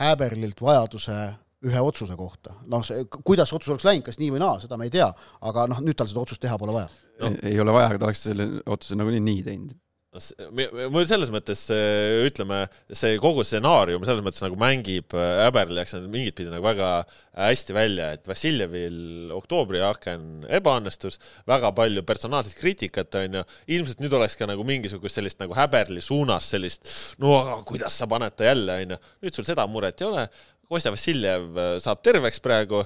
Häberlilt 0.00 0.60
vajaduse 0.64 1.18
ühe 1.62 1.84
otsuse 1.86 2.16
kohta. 2.18 2.56
noh, 2.66 2.82
see, 2.86 3.04
kuidas 3.14 3.52
otsus 3.54 3.70
oleks 3.74 3.86
läinud, 3.86 4.06
kas 4.08 4.18
nii 4.18 4.32
või 4.34 4.42
naa, 4.42 4.58
seda 4.62 4.78
me 4.80 4.88
ei 4.88 4.94
tea, 4.94 5.06
aga 5.48 5.68
noh, 5.70 5.82
nüüd 5.84 5.98
tal 5.98 6.10
seda 6.10 6.24
otsust 6.24 6.42
teha 6.42 6.58
pole 6.58 6.74
vaja 6.74 6.90
no.. 7.22 7.30
ei 7.46 7.60
ole 7.62 7.74
vaja, 7.74 7.92
aga 7.92 8.02
ta 8.02 8.08
oleks 8.08 8.24
selle 8.26 8.48
otsuse 8.66 8.98
nagunii 8.98 9.22
nii 9.22 9.46
teinud 9.46 9.78
mul 10.12 11.06
selles 11.08 11.30
mõttes 11.32 11.62
ütleme, 11.72 12.58
see 12.92 13.16
kogu 13.22 13.40
stsenaarium 13.48 14.02
selles 14.04 14.20
mõttes 14.24 14.42
nagu 14.44 14.58
mängib 14.60 15.14
Äberli 15.16 15.80
jaoks 15.80 15.94
mingit 16.04 16.36
pidi 16.36 16.52
nagu 16.52 16.66
väga 16.66 16.90
hästi 17.38 17.76
välja, 17.76 18.10
et 18.12 18.28
Vassiljevil 18.28 19.32
oktoobri 19.32 19.80
aken 19.86 20.44
ebaõnnestus, 20.52 21.16
väga 21.48 21.72
palju 21.78 22.04
personaalset 22.04 22.58
kriitikat 22.60 23.16
onju, 23.22 23.44
ilmselt 23.72 24.02
nüüd 24.04 24.16
oleks 24.18 24.36
ka 24.36 24.50
nagu 24.50 24.66
mingisugust 24.68 25.16
sellist 25.16 25.40
nagu 25.40 25.56
Häberli 25.56 26.04
suunas 26.04 26.50
sellist, 26.52 26.84
no 27.22 27.38
aga 27.40 27.62
kuidas 27.68 27.96
sa 27.96 28.08
paned 28.10 28.36
ta 28.36 28.50
jälle 28.50 28.82
onju, 28.84 29.00
nüüd 29.24 29.38
sul 29.38 29.48
seda 29.48 29.64
muret 29.64 30.04
ei 30.04 30.10
ole. 30.10 30.26
Kostja 30.72 30.92
Vassiljev 30.92 31.56
saab 31.84 32.04
terveks 32.04 32.40
praegu, 32.40 32.84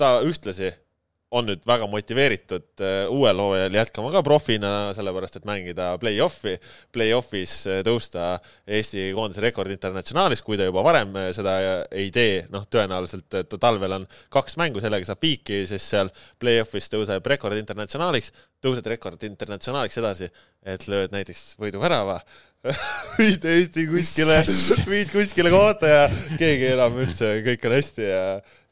ta 0.00 0.14
ühtlasi 0.24 0.72
on 1.32 1.46
nüüd 1.48 1.62
väga 1.66 1.86
motiveeritud 1.88 2.82
äh, 2.84 3.08
uuel 3.12 3.40
hooajal 3.40 3.76
jätkama 3.78 4.10
ka 4.12 4.22
profina, 4.26 4.72
sellepärast 4.96 5.38
et 5.40 5.46
mängida 5.48 5.88
play-off'i, 6.02 6.58
play-off'is 6.92 7.54
äh, 7.70 7.80
tõusta 7.86 8.34
Eesti 8.68 9.08
koondise 9.16 9.44
rekord 9.44 9.72
internatsionaalis, 9.72 10.44
kui 10.44 10.58
ta 10.60 10.66
juba 10.68 10.84
varem 10.84 11.16
äh, 11.16 11.30
seda 11.36 11.56
ei 11.88 12.10
tee, 12.14 12.42
noh, 12.52 12.66
tõenäoliselt 12.68 13.38
talvel 13.56 13.96
on 13.96 14.06
kaks 14.32 14.58
mängu, 14.60 14.82
sellega 14.84 15.08
saab 15.08 15.24
viiki, 15.24 15.62
siis 15.70 15.86
seal 15.94 16.12
play-off'is 16.42 16.92
tõuseb 16.92 17.28
rekord 17.32 17.56
internatsionaaliks, 17.60 18.32
tõused 18.62 18.88
rekord 18.92 19.24
internatsionaaliks 19.28 20.00
edasi, 20.02 20.28
et 20.68 20.84
lööd 20.90 21.14
näiteks 21.16 21.54
võiduvärava 21.60 22.18
viid 23.18 23.46
Eesti 23.48 23.86
kuskile, 23.90 24.36
viid 24.90 25.08
kuskile 25.10 25.50
kohta 25.54 25.88
ja 25.88 26.02
keegi 26.36 26.68
enam 26.74 27.00
üldse, 27.02 27.32
kõik 27.48 27.64
on 27.70 27.74
hästi 27.78 28.04
ja, 28.06 28.20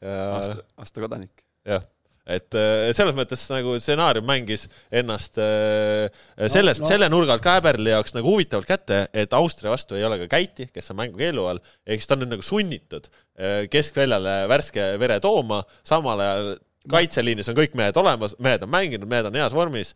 ja 0.05 0.21
aasta, 0.37 0.61
aasta 0.79 1.03
kodanik. 1.03 1.33
jah, 1.67 1.83
et 2.29 2.53
selles 2.95 3.15
mõttes 3.17 3.43
nagu 3.49 3.73
stsenaarium 3.81 4.27
mängis 4.27 4.67
ennast 4.93 5.39
äh, 5.41 6.05
selles 6.53 6.77
no,, 6.77 6.85
no. 6.85 6.91
selle 6.91 7.09
nurga 7.09 7.33
alt 7.33 7.45
ka 7.45 7.55
Äberli 7.59 7.93
jaoks 7.93 8.13
nagu 8.13 8.29
huvitavalt 8.35 8.69
kätte, 8.69 8.99
et 9.13 9.33
Austria 9.33 9.73
vastu 9.73 9.97
ei 9.97 10.05
ole 10.05 10.19
ka 10.21 10.29
Käiti, 10.35 10.67
kes 10.73 10.93
on 10.93 10.99
mängukeelu 11.01 11.47
all, 11.49 11.63
ehk 11.87 12.03
siis 12.03 12.11
ta 12.11 12.17
on 12.17 12.23
nüüd 12.25 12.35
nagu 12.35 12.45
sunnitud 12.45 13.09
äh, 13.09 13.63
keskväljale 13.73 14.35
värske 14.51 14.91
vere 15.01 15.17
tooma, 15.23 15.63
samal 15.87 16.21
ajal 16.21 16.53
kaitseliinis 16.91 17.49
on 17.51 17.57
kõik 17.57 17.75
mehed 17.77 17.97
olemas, 17.97 18.37
mehed 18.41 18.63
on 18.65 18.73
mänginud, 18.73 19.09
mehed 19.09 19.27
on 19.29 19.37
heas 19.37 19.57
vormis, 19.57 19.93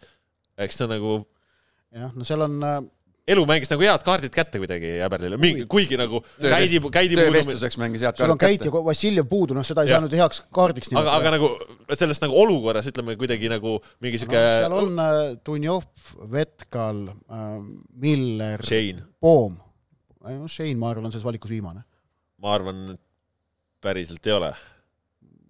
eks 0.62 0.82
see 0.82 0.90
nagu 0.90 1.20
jah, 1.96 2.12
no 2.16 2.28
seal 2.28 2.46
on 2.46 2.58
äh, 2.66 2.80
elu 3.26 3.44
mängis 3.50 3.72
nagu 3.72 3.82
head 3.86 4.04
kaardid 4.06 4.34
kätte 4.34 4.60
kuidagi 4.62 4.92
Äberlile, 5.06 5.38
mingi, 5.42 5.66
kuigi 5.70 5.98
nagu 5.98 6.20
käidi, 6.38 6.80
käidi 6.94 7.18
töövestluseks 7.18 7.80
mängis 7.82 8.04
head 8.06 8.20
kaardid 8.20 8.22
kätte. 8.22 8.26
sul 8.26 8.34
on 8.36 8.42
Käit 8.42 8.66
ja 8.68 8.84
Vassiljev 8.86 9.30
puudu, 9.30 9.56
noh, 9.58 9.66
seda 9.66 9.86
ei 9.86 9.90
ja. 9.90 9.98
saa 9.98 10.06
nüüd 10.06 10.14
heaks 10.20 10.44
kaardiks 10.54 10.92
nimetada. 10.92 11.16
aga, 11.18 11.32
aga 11.32 11.32
nagu 11.34 11.96
sellest 12.02 12.26
nagu 12.26 12.38
olukorras 12.44 12.90
ütleme 12.92 13.16
kuidagi 13.18 13.50
nagu 13.50 13.80
mingi 14.06 14.22
sihuke 14.22 14.38
no, 14.38 14.52
seal 14.60 14.78
on 14.78 15.02
äh, 15.02 15.22
Dunjov, 15.48 15.88
Vetkal 16.36 17.02
äh,, 17.10 17.50
Miller, 18.06 18.66
Poom. 19.26 19.58
no 20.22 20.52
Shane, 20.52 20.78
ma 20.78 20.94
arvan, 20.94 21.10
on 21.10 21.16
selles 21.16 21.26
valikus 21.26 21.54
viimane. 21.54 21.82
ma 22.46 22.54
arvan, 22.60 22.86
et 22.94 23.02
päriselt 23.82 24.30
ei 24.30 24.38
ole. 24.38 24.54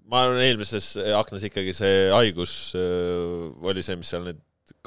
ma 0.07 0.23
arvan, 0.23 0.39
eelmises 0.47 0.93
aknas 1.19 1.43
ikkagi 1.51 1.75
see 1.75 2.07
haigus 2.15 2.71
äh, 2.79 3.67
oli 3.67 3.83
see, 3.83 3.99
mis 3.99 4.15
seal 4.15 4.23
nüüd 4.31 4.39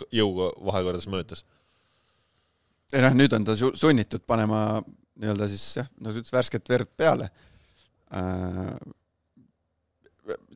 jõuga 0.08 0.54
vahekordades 0.64 1.04
mõjutas 1.12 1.44
ei 2.92 3.04
noh, 3.04 3.16
nüüd 3.16 3.34
on 3.36 3.44
ta 3.48 3.56
sunnitud 3.58 4.24
panema 4.28 4.80
nii-öelda 5.18 5.48
siis 5.50 5.64
jah, 5.80 5.88
no 5.98 6.12
sa 6.12 6.20
ütlesid 6.20 6.36
värsket 6.36 6.70
verd 6.70 6.92
peale. 6.96 7.28
Äh, 8.14 8.76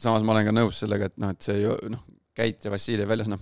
samas 0.01 0.24
ma 0.24 0.35
olen 0.35 0.49
ka 0.49 0.55
nõus 0.55 0.78
sellega, 0.83 1.11
et 1.11 1.18
noh, 1.20 1.33
et 1.35 1.45
see 1.45 1.59
ju 1.62 1.76
noh, 1.93 2.05
Käit 2.33 2.64
ja 2.64 2.70
Vassiljev 2.72 3.11
väljas, 3.11 3.28
noh. 3.28 3.41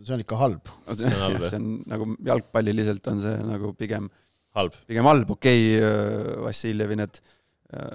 see 0.00 0.14
on 0.14 0.22
ikka 0.22 0.38
halb. 0.40 0.70
see 0.88 1.04
on, 1.04 1.34
see 1.42 1.58
on 1.58 1.66
nagu 1.90 2.08
jalgpalliliselt 2.24 3.12
on 3.12 3.20
see 3.20 3.34
nagu 3.44 3.74
pigem 3.76 4.08
halb, 4.56 4.76
pigem 4.88 5.08
halb, 5.08 5.30
okei 5.36 5.66
okay,, 5.76 5.84
äh, 5.84 6.42
Vassiljevi 6.46 6.96
need 6.96 7.20
äh, 7.76 7.90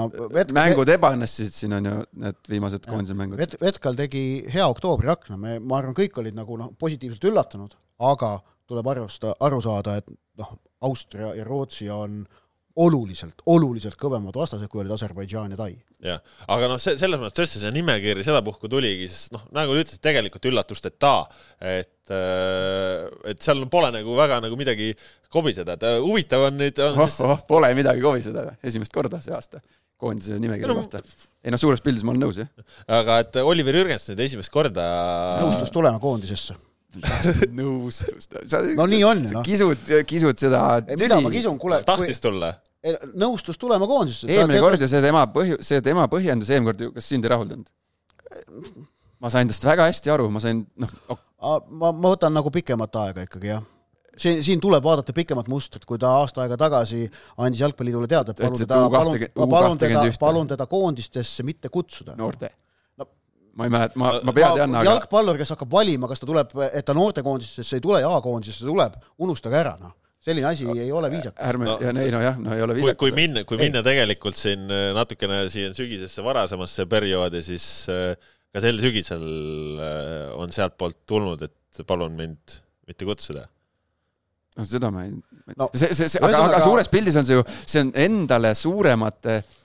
no, 0.00 0.06
vet, 0.32 0.54
mängud 0.56 0.92
ebaõnnestusid 0.94 1.56
siin 1.56 1.76
on 1.76 1.90
ju 1.90 1.96
need 2.24 2.52
viimased 2.54 2.88
koondise 2.88 3.16
mängud 3.18 3.40
vet,. 3.40 3.58
Vetkal 3.60 3.98
tegi 3.98 4.24
hea 4.52 4.64
oktoobriakna, 4.70 5.36
me, 5.40 5.58
ma 5.60 5.80
arvan, 5.80 5.96
kõik 5.98 6.16
olid 6.22 6.38
nagu 6.38 6.56
noh, 6.60 6.72
positiivselt 6.80 7.28
üllatunud, 7.32 7.76
aga 8.10 8.38
tuleb 8.70 8.92
arvestada, 8.92 9.34
aru 9.46 9.60
saada, 9.64 9.98
et 10.00 10.10
noh, 10.40 10.54
Austria 10.86 11.34
ja 11.36 11.44
Rootsi 11.44 11.90
on 11.92 12.22
oluliselt, 12.80 13.42
oluliselt 13.50 13.96
kõvemad 14.00 14.36
vastased, 14.36 14.68
kui 14.70 14.82
olid 14.82 14.92
Aserbaidžaan 14.94 15.54
ja 15.54 15.58
Tai. 15.58 15.72
jah, 16.06 16.20
aga 16.54 16.68
noh, 16.70 16.78
see, 16.80 16.94
selles 17.00 17.20
mõttes 17.20 17.36
tõesti 17.36 17.62
see 17.62 17.72
nimekiri 17.74 18.22
sedapuhku 18.24 18.70
tuligi, 18.70 19.08
sest 19.10 19.34
noh, 19.34 19.42
nagu 19.56 19.74
sa 19.74 19.82
ütlesid, 19.82 20.02
tegelikult 20.04 20.48
üllatusteta, 20.52 21.12
et 21.72 22.14
äh, 22.14 23.10
et 23.32 23.42
seal 23.42 23.66
pole 23.72 23.90
nagu 23.94 24.14
väga 24.16 24.40
nagu 24.44 24.56
midagi 24.60 24.92
kobiseda, 25.32 25.76
et 25.76 25.88
äh, 25.90 25.98
huvitav 26.04 26.46
on 26.48 26.58
nüüd 26.62 26.80
on 26.86 26.96
oh, 26.96 27.10
siis... 27.10 27.20
oh, 27.26 27.42
pole 27.48 27.72
midagi 27.76 28.04
kobiseda, 28.04 28.46
esimest 28.62 28.94
korda 28.94 29.20
see 29.24 29.34
aasta 29.36 29.62
koondise 30.00 30.38
nimekirja 30.40 30.70
no, 30.70 30.80
kohta. 30.80 31.02
ei 31.44 31.52
noh, 31.52 31.60
suures 31.60 31.82
pildis 31.84 32.06
ma 32.06 32.14
olen 32.14 32.28
nõus, 32.28 32.40
jah. 32.40 32.72
aga 33.00 33.20
et 33.26 33.42
Oliver 33.42 33.82
Jürgens 33.82 34.08
nüüd 34.12 34.24
esimest 34.24 34.54
korda 34.54 34.86
nõustus 35.42 35.74
tulema 35.74 36.00
koondisesse 36.00 36.56
nõustust. 37.60 38.34
no 38.76 38.86
nii 38.90 39.02
on 39.06 39.24
ju 39.24 39.36
noh. 39.36 39.46
kisud, 39.46 39.92
kisud 40.08 40.42
seda 40.42 40.62
mida 40.90 41.20
ma 41.22 41.32
kisun, 41.32 41.58
kuule. 41.60 41.80
tahtis 41.86 42.22
tulla? 42.22 42.54
nõustus 43.20 43.60
tulema 43.60 43.88
koondisesse. 43.90 44.30
eelmine 44.32 44.62
kord 44.64 44.80
ju 44.80 44.88
see 44.90 45.02
tema 45.04 45.26
põhju-, 45.30 45.60
see 45.64 45.82
tema 45.84 46.06
põhjendus 46.10 46.50
eelmine 46.50 46.72
kord 46.72 46.86
ju, 46.86 46.94
kas 46.96 47.10
sind 47.12 47.26
ei 47.26 47.34
rahuldanud? 47.34 47.68
ma 49.20 49.32
sain 49.32 49.50
tast 49.50 49.66
väga 49.66 49.90
hästi 49.90 50.14
aru, 50.14 50.30
ma 50.32 50.42
sain, 50.42 50.64
noh 50.80 50.96
ok.. 51.12 51.20
ma, 51.70 51.92
ma 51.92 52.14
võtan 52.14 52.34
nagu 52.34 52.52
pikemat 52.54 53.02
aega 53.04 53.26
ikkagi, 53.28 53.52
jah 53.52 53.66
see, 54.20 54.40
siin 54.44 54.60
tuleb 54.60 54.84
vaadata 54.84 55.14
pikemat 55.16 55.48
mustrit, 55.48 55.84
kui 55.88 56.00
ta 56.00 56.10
aasta 56.20 56.42
aega 56.44 56.58
tagasi 56.60 57.04
andis 57.40 57.62
Jalgpalliliidule 57.62 58.08
teada, 58.10 58.34
et 58.34 58.42
palun 58.42 58.58
teda, 58.58 58.80
palun, 58.92 59.28
palun 59.54 59.80
teda, 59.80 60.02
palun 60.20 60.50
teda 60.50 60.66
koondistesse 60.70 61.46
mitte 61.46 61.70
kutsuda. 61.72 62.16
noorte 62.18 62.50
ma 63.56 63.66
ei 63.66 63.72
mäleta, 63.72 63.98
ma, 64.00 64.12
ma 64.26 64.34
pead 64.36 64.58
ei 64.58 64.64
anna, 64.64 64.82
aga 64.82 64.92
jalgpallur, 64.94 65.38
kes 65.40 65.54
hakkab 65.54 65.72
valima, 65.72 66.10
kas 66.10 66.22
ta 66.22 66.28
tuleb, 66.28 66.52
et 66.68 66.86
ta 66.86 66.96
noortekoondistesse 66.96 67.78
ei 67.78 67.84
tule 67.84 68.02
ja 68.02 68.10
A-koondisesse 68.16 68.68
tuleb, 68.68 68.98
unustage 69.26 69.58
ära, 69.60 69.74
noh 69.80 69.96
selline 70.20 70.50
asi 70.50 70.66
no, 70.68 70.74
ei 70.76 70.90
ole 70.92 71.08
viisakas. 71.08 71.40
ärme 71.48 71.64
no,, 71.64 71.78
ja 71.80 71.92
ei 71.96 72.10
nojah, 72.12 72.34
no 72.40 72.52
ei 72.52 72.60
ole 72.60 72.74
viisakas. 72.76 72.98
kui 73.00 73.14
minna, 73.16 73.44
kui 73.48 73.56
minna 73.60 73.80
tegelikult 73.84 74.36
siin 74.36 74.66
äh, 74.68 74.90
natukene 74.96 75.46
siin 75.52 75.72
sügisesse 75.76 76.24
varasemasse 76.24 76.84
perioodi, 76.90 77.40
siis 77.44 77.64
äh, 77.88 78.12
ka 78.52 78.60
sel 78.60 78.82
sügisel 78.84 79.24
äh, 79.80 80.26
on 80.36 80.52
sealtpoolt 80.52 81.00
tulnud, 81.08 81.46
et 81.48 81.82
palun 81.88 82.18
mind 82.18 82.60
mitte 82.90 83.08
kutsuda. 83.08 83.46
no 84.58 84.68
seda 84.68 84.92
ma 84.92 85.06
ei 85.06 85.14
no,, 85.56 85.70
see, 85.72 85.88
see, 85.96 86.04
see, 86.04 86.20
aga, 86.20 86.44
aga 86.50 86.60
suures 86.66 86.92
pildis 86.92 87.16
on 87.16 87.24
see 87.24 87.40
ju, 87.40 87.46
see 87.64 87.86
on 87.86 87.94
endale 88.04 88.52
suuremate 88.58 89.38
äh, 89.40 89.48
Äh, 89.48 89.59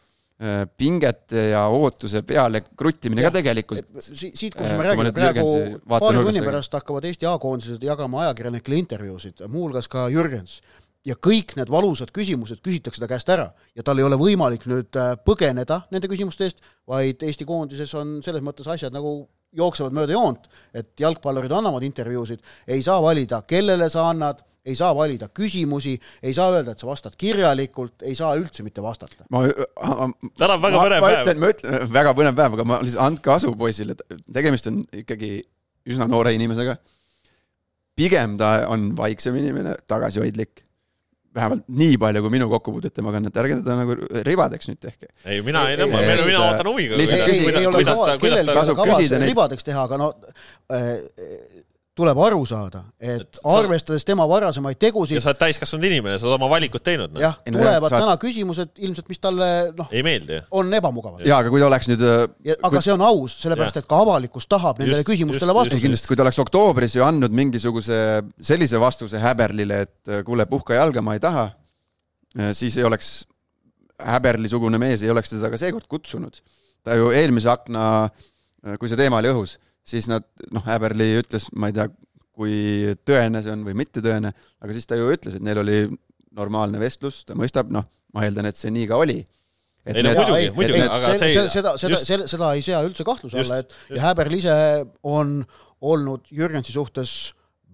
pingete 0.77 1.45
ja 1.53 1.61
ootuse 1.71 2.19
peale 2.27 2.59
kruttimine 2.75 3.23
ja, 3.23 3.29
ka 3.31 3.37
tegelikult. 3.37 3.85
siit, 4.03 4.51
kus 4.51 4.67
me 4.67 4.83
räägime 4.83 5.13
praegu, 5.15 5.45
paari 5.87 6.23
tunni 6.27 6.41
pärast 6.43 6.73
hakkavad 6.75 7.07
Eesti 7.07 7.29
A-koondised 7.29 7.83
jagama 7.87 8.25
ajakirjanikele 8.25 8.81
intervjuusid, 8.81 9.45
muuhulgas 9.47 9.87
ka 9.87 10.09
Jürgens. 10.11 10.59
ja 11.05 11.15
kõik 11.15 11.53
need 11.55 11.71
valusad 11.71 12.11
küsimused 12.11 12.59
küsitakse 12.65 12.99
ta 12.99 13.07
käest 13.07 13.29
ära 13.29 13.45
ja 13.77 13.83
tal 13.85 14.01
ei 14.01 14.03
ole 14.03 14.17
võimalik 14.19 14.65
nüüd 14.67 14.99
äh, 14.99 15.13
põgeneda 15.23 15.85
nende 15.93 16.09
küsimuste 16.11 16.49
eest, 16.49 16.59
vaid 16.89 17.23
Eesti 17.23 17.47
koondises 17.47 17.93
on 17.95 18.17
selles 18.25 18.43
mõttes 18.43 18.67
asjad 18.67 18.91
nagu 18.91 19.21
jooksevad 19.55 19.95
mööda 19.95 20.17
joont, 20.17 20.49
et 20.75 20.91
jalgpallurid 20.99 21.53
annavad 21.55 21.83
intervjuusid, 21.87 22.43
ei 22.67 22.83
saa 22.83 22.99
valida, 22.99 23.41
kellele 23.47 23.87
sa 23.93 24.09
annad 24.09 24.43
ei 24.65 24.75
saa 24.77 24.91
valida 24.97 25.29
küsimusi, 25.33 25.95
ei 26.23 26.33
saa 26.33 26.49
öelda, 26.53 26.73
et 26.73 26.81
sa 26.81 26.89
vastad 26.89 27.15
kirjalikult, 27.19 28.01
ei 28.07 28.15
saa 28.17 28.33
üldse 28.39 28.65
mitte 28.65 28.83
vastata. 28.83 29.27
ma, 29.29 29.43
täna 30.39 30.57
on 30.57 30.65
väga 30.65 30.81
põnev 30.81 31.05
päev. 31.05 31.31
ma 31.41 31.51
ütlen, 31.53 31.79
väga 31.93 32.13
põnev 32.17 32.37
päev, 32.39 32.57
aga 32.57 32.67
ma 32.67 32.81
lihtsalt, 32.81 33.03
andke 33.05 33.33
asu 33.35 33.53
poisile, 33.59 33.97
tegemist 34.33 34.69
on 34.71 34.83
ikkagi 35.03 35.37
üsna 35.91 36.09
noore 36.09 36.33
inimesega. 36.35 36.77
pigem 37.95 38.37
ta 38.37 38.65
on 38.71 38.93
vaiksem 38.97 39.37
inimene, 39.41 39.77
tagasihoidlik. 39.87 40.63
vähemalt 41.35 41.65
nii 41.67 41.97
palju, 41.99 42.21
kui 42.23 42.31
minu 42.31 42.45
kokkupuudet 42.47 42.93
temaga 42.95 43.19
on, 43.19 43.25
et 43.27 43.37
ärge 43.41 43.57
teda 43.59 43.75
nagu 43.75 43.95
ribadeks 44.23 44.69
nüüd 44.71 44.79
tehke. 44.81 45.11
ei, 45.25 45.41
mina 45.43 45.67
ei 45.69 45.77
tõmba, 45.77 46.01
mina, 46.01 46.25
mina 46.31 46.43
ootan 46.47 46.71
huviga. 46.71 46.97
kuidas 47.75 48.01
ta, 48.01 48.17
kuidas 48.17 48.45
ta 48.47 48.59
tasub 48.63 48.81
küsida 48.81 49.19
neid. 49.19 49.33
ribadeks 49.33 49.67
teha, 49.67 49.85
aga 49.85 49.99
no 49.99 50.13
äh, 50.73 50.95
tuleb 51.95 52.19
aru 52.19 52.41
saada, 52.47 52.81
et, 52.99 53.21
et 53.23 53.37
sa... 53.37 53.53
arvestades 53.61 54.03
tema 54.07 54.25
varasemaid 54.27 54.77
tegusid 54.79 55.15
ja 55.15 55.21
sa 55.23 55.31
oled 55.31 55.39
täiskasvanud 55.39 55.87
inimene, 55.87 56.17
sa 56.19 56.27
oled 56.27 56.35
oma 56.35 56.49
valikud 56.51 56.83
teinud 56.83 57.13
no.. 57.15 57.21
jah, 57.23 57.37
tulevad 57.47 57.87
saad... 57.87 58.03
täna 58.03 58.15
küsimused 58.19 58.81
ilmselt, 58.83 59.07
mis 59.11 59.21
talle 59.23 59.47
noh, 59.77 59.91
ei 59.95 60.03
meeldi. 60.03 60.41
on 60.59 60.73
ebamugavad. 60.75 61.23
jaa, 61.23 61.39
aga 61.39 61.53
kui 61.53 61.61
ta 61.63 61.69
oleks 61.69 61.87
nüüd 61.91 62.03
äh, 62.03 62.17
ja, 62.49 62.57
aga 62.59 62.73
kui... 62.73 62.83
see 62.83 62.95
on 62.97 63.05
aus, 63.07 63.37
sellepärast 63.45 63.79
et 63.79 63.87
ka 63.87 63.99
avalikkus 64.03 64.49
tahab 64.51 64.81
nendele 64.81 64.99
just, 64.99 65.07
küsimustele 65.07 65.55
vastuseid. 65.55 65.85
kindlasti, 65.85 66.09
kui 66.11 66.19
ta 66.19 66.25
oleks 66.25 66.41
oktoobris 66.43 66.97
ju 66.97 67.05
andnud 67.07 67.37
mingisuguse 67.39 67.99
sellise 68.51 68.81
vastuse 68.83 69.21
Häberlile, 69.23 69.85
et 69.87 70.11
äh, 70.11 70.25
kuule, 70.27 70.47
puhka 70.51 70.75
jalga, 70.75 71.03
ma 71.05 71.15
ei 71.15 71.23
taha, 71.23 71.47
äh, 72.35 72.51
siis 72.57 72.75
ei 72.81 72.87
oleks 72.89 73.13
Häberli-sugune 74.03 74.75
mees 74.81 75.05
ei 75.05 75.13
oleks 75.13 75.31
teda 75.31 75.47
ka 75.53 75.61
seekord 75.61 75.87
kutsunud. 75.87 76.43
ta 76.83 76.99
ju 76.99 77.07
eelmise 77.15 77.47
akna, 77.49 78.09
kui 78.81 78.91
see 78.91 78.99
teema 78.99 79.23
oli 79.23 79.31
õhus 79.31 79.55
siis 79.87 80.09
nad, 80.11 80.25
noh, 80.53 80.65
Äberli 80.75 81.11
ütles, 81.19 81.47
ma 81.55 81.69
ei 81.69 81.77
tea, 81.77 81.87
kui 82.35 82.55
tõene 83.07 83.41
see 83.43 83.53
on 83.53 83.63
või 83.67 83.77
mittetõene, 83.79 84.33
aga 84.63 84.75
siis 84.75 84.89
ta 84.89 84.97
ju 84.99 85.11
ütles, 85.13 85.37
et 85.37 85.45
neil 85.45 85.61
oli 85.61 85.77
normaalne 86.35 86.81
vestlus, 86.81 87.21
ta 87.27 87.37
mõistab, 87.37 87.69
noh, 87.71 87.85
ma 88.15 88.25
eeldan, 88.27 88.49
et 88.49 88.59
see 88.59 88.73
nii 88.75 88.89
ka 88.91 88.99
oli. 88.99 89.21
ei 89.85 90.01
no 90.03 90.15
muidugi, 90.17 90.49
muidugi, 90.57 90.81
aga 90.81 91.13
see 91.13 91.29
seda, 91.31 91.45
seda, 91.53 91.75
seda, 91.79 92.01
seda, 92.01 92.27
seda 92.31 92.51
ei 92.57 92.65
sea 92.65 92.81
üldse 92.87 93.05
kahtluse 93.07 93.39
alla, 93.39 93.61
et 93.61 93.71
just. 93.71 93.93
ja 93.93 94.03
Häberl 94.07 94.39
ise 94.39 94.57
on 95.05 95.37
olnud 95.85 96.25
Jürgensi 96.33 96.73
suhtes 96.75 97.15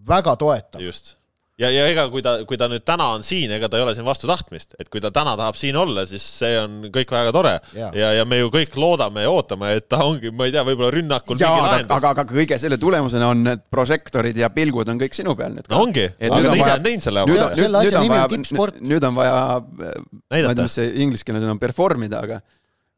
väga 0.08 0.36
toetav. 0.36 0.84
just 0.84 1.16
ja, 1.62 1.70
ja 1.72 1.86
ega 1.92 2.08
kui 2.12 2.24
ta, 2.26 2.34
kui 2.50 2.58
ta 2.60 2.68
nüüd 2.72 2.84
täna 2.88 3.12
on 3.16 3.24
siin, 3.26 3.52
ega 3.56 3.70
ta 3.70 3.78
ei 3.80 3.84
ole 3.86 3.94
siin 3.98 4.06
vastu 4.08 4.28
tahtmist, 4.30 4.74
et 4.82 4.90
kui 4.92 5.02
ta 5.04 5.12
täna 5.14 5.36
tahab 5.40 5.58
siin 5.60 5.78
olla, 5.78 6.04
siis 6.10 6.24
see 6.42 6.56
on 6.60 6.80
kõik 6.94 7.14
väga 7.14 7.34
tore 7.36 7.54
Jaa. 7.78 7.92
ja, 7.98 8.12
ja 8.18 8.26
me 8.26 8.40
ju 8.42 8.50
kõik 8.54 8.76
loodame 8.82 9.26
ja 9.26 9.32
ootame, 9.34 9.74
et 9.80 9.88
ta 9.92 10.02
ongi, 10.08 10.32
ma 10.34 10.48
ei 10.50 10.56
tea, 10.56 10.64
võib-olla 10.68 10.92
rünnakul 10.96 11.38
jaa, 11.40 11.52
mingi 11.52 11.62
aga, 11.64 11.72
lahendus. 11.76 11.98
aga, 11.98 12.14
aga 12.16 12.26
kõige 12.32 12.60
selle 12.62 12.80
tulemusena 12.82 13.30
on 13.32 13.44
need 13.50 13.64
prožektorid 13.74 14.42
ja 14.42 14.50
pilgud 14.54 14.90
on 14.94 15.02
kõik 15.02 15.18
sinu 15.18 15.36
peal 15.40 15.54
nüüd 15.56 15.70
no 15.72 15.84
ongi, 15.86 16.08
Et 16.18 16.28
aga 16.32 16.42
nüüd 16.42 16.50
ta 16.50 16.52
on 16.52 16.58
ise 16.58 16.66
vaja- 16.66 16.80
on 16.80 16.88
teinud 16.90 17.08
selle 17.08 17.26
nüüd 17.30 17.38
nüüd, 17.38 17.56
selle 17.62 17.70
nüüd 17.72 17.92
asja 17.92 18.00
on 18.02 18.08
nimi 18.08 18.16
on 18.16 18.18
vaja 18.18 18.34
tippsport., 18.36 18.82
nüüd 18.82 19.08
on 19.12 19.16
vaja, 19.22 19.38
ma 19.62 19.86
ei 19.86 19.94
tea, 19.94 20.26
näidata 20.36 20.68
mis, 20.68 20.78
see 20.80 20.92
inglise 21.06 21.28
keeles 21.28 21.48
on, 21.48 21.62
perform 21.62 22.08
ida, 22.10 22.26
aga 22.26 22.42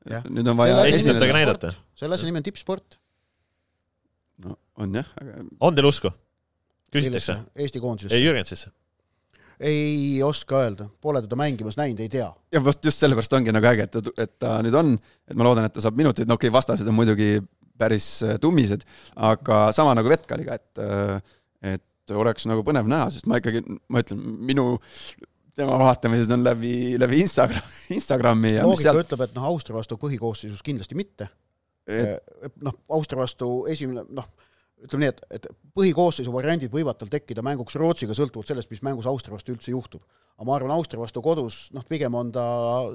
Jah. 0.09 0.25
nüüd 0.27 0.47
on 0.51 0.57
vaja 0.59 0.81
esineda. 0.91 1.29
näidata. 1.35 1.73
selle 1.99 2.17
asja 2.17 2.27
nimi 2.27 2.41
on 2.41 2.47
tippsport. 2.47 2.97
no 4.43 4.57
on 4.79 4.99
jah, 5.01 5.07
aga 5.21 5.43
on 5.59 5.75
teil 5.75 5.87
usku? 5.91 6.11
küsitakse? 6.93 7.37
Eesti 7.55 7.83
koondisesse 7.83 8.17
ei, 8.17 8.25
Jürgensisse. 8.25 8.71
ei 9.63 10.21
oska 10.25 10.63
öelda, 10.65 10.87
pole 11.01 11.21
teda 11.25 11.39
mängimas 11.39 11.77
näinud, 11.79 12.01
ei 12.03 12.11
tea. 12.13 12.29
ja 12.51 12.63
vot 12.63 12.85
just 12.85 13.03
sellepärast 13.03 13.35
ongi 13.39 13.55
nagu 13.55 13.69
äge, 13.71 13.89
et 13.89 13.95
ta, 13.95 14.15
et 14.25 14.37
ta 14.41 14.55
nüüd 14.65 14.77
on, 14.79 14.95
et 15.29 15.37
ma 15.39 15.47
loodan, 15.47 15.67
et 15.69 15.75
ta 15.75 15.83
saab 15.83 15.99
minuteid, 15.99 16.29
no 16.29 16.39
okei 16.39 16.51
okay,, 16.51 16.57
vastased 16.57 16.89
on 16.89 16.97
muidugi 16.97 17.35
päris 17.79 18.07
äh, 18.25 18.37
tummised, 18.41 18.85
aga 19.15 19.65
sama 19.75 19.95
nagu 19.97 20.11
Vetkaliga, 20.11 20.59
et 20.59 20.83
et 21.63 22.11
oleks 22.11 22.43
nagu 22.49 22.65
põnev 22.67 22.89
näha, 22.91 23.07
sest 23.13 23.29
ma 23.31 23.37
ikkagi, 23.39 23.61
ma 23.87 24.01
ütlen, 24.03 24.19
minu 24.43 24.65
tema 25.55 25.77
vaatamised 25.79 26.31
on 26.33 26.43
läbi, 26.45 26.73
läbi 26.99 27.21
Instagram, 27.23 27.73
Instagrami 27.97 28.55
ja 28.57 28.65
loogika 28.65 28.89
seal, 28.89 29.01
ütleb, 29.03 29.25
et 29.27 29.35
noh, 29.37 29.47
Austria 29.51 29.77
vastu 29.77 29.97
põhikoosseisus 30.01 30.63
kindlasti 30.65 30.97
mitte. 30.97 31.29
et 31.87 32.57
noh, 32.63 32.75
Austria 32.95 33.23
vastu 33.23 33.49
esimene, 33.71 34.05
noh, 34.15 34.27
ütleme 34.83 35.05
nii, 35.05 35.13
et, 35.13 35.21
et 35.37 35.47
põhikoosseisu 35.77 36.33
variandid 36.33 36.73
võivad 36.73 36.99
tal 36.99 37.11
tekkida 37.11 37.43
mänguks 37.45 37.77
Rootsiga 37.79 38.15
sõltuvalt 38.17 38.49
sellest, 38.49 38.71
mis 38.73 38.83
mängus 38.85 39.07
Austria 39.09 39.35
vastu 39.35 39.55
üldse 39.55 39.71
juhtub. 39.71 40.03
aga 40.33 40.47
ma 40.49 40.55
arvan, 40.57 40.73
Austria 40.75 40.99
vastu 40.99 41.21
kodus, 41.23 41.69
noh, 41.75 41.85
pigem 41.87 42.15
on 42.17 42.31
ta 42.33 42.43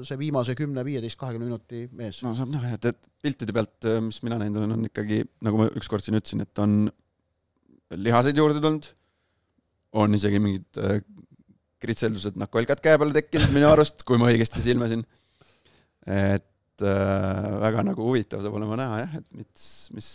see 0.04 0.18
viimase 0.20 0.56
kümne, 0.58 0.84
viieteist, 0.84 1.18
kahekümne 1.20 1.48
minuti 1.48 1.86
mees. 1.96 2.20
no 2.26 2.34
saab 2.36 2.50
näha, 2.52 2.74
et, 2.76 2.90
et 2.92 3.10
piltide 3.22 3.54
pealt, 3.56 3.88
mis 4.04 4.20
mina 4.26 4.40
näinud 4.42 4.60
olen, 4.60 4.76
on 4.76 4.88
ikkagi, 4.90 5.22
nagu 5.46 5.62
ma 5.62 5.68
ükskord 5.78 6.04
siin 6.04 6.18
ütlesin, 6.18 6.44
et 6.44 6.64
on 6.64 6.90
lihaseid 7.96 8.36
juurde 8.36 8.60
tulnud, 8.60 8.90
on 10.02 10.18
isegi 10.18 10.42
mingid 10.42 10.82
äh, 10.82 11.00
kritseldused 11.82 12.36
nakolkad 12.40 12.82
käe 12.84 12.98
peale 13.00 13.16
tekkinud 13.16 13.54
minu 13.54 13.70
arust, 13.70 14.04
kui 14.06 14.20
ma 14.20 14.28
õigesti 14.32 14.62
silmasin. 14.64 15.06
et 16.08 16.84
äh, 16.84 17.48
väga 17.62 17.86
nagu 17.86 18.04
huvitav 18.10 18.42
saab 18.44 18.58
olema 18.58 18.78
näha 18.80 19.00
jah, 19.04 19.16
et 19.20 19.26
mis, 19.36 19.70
mis 19.94 20.10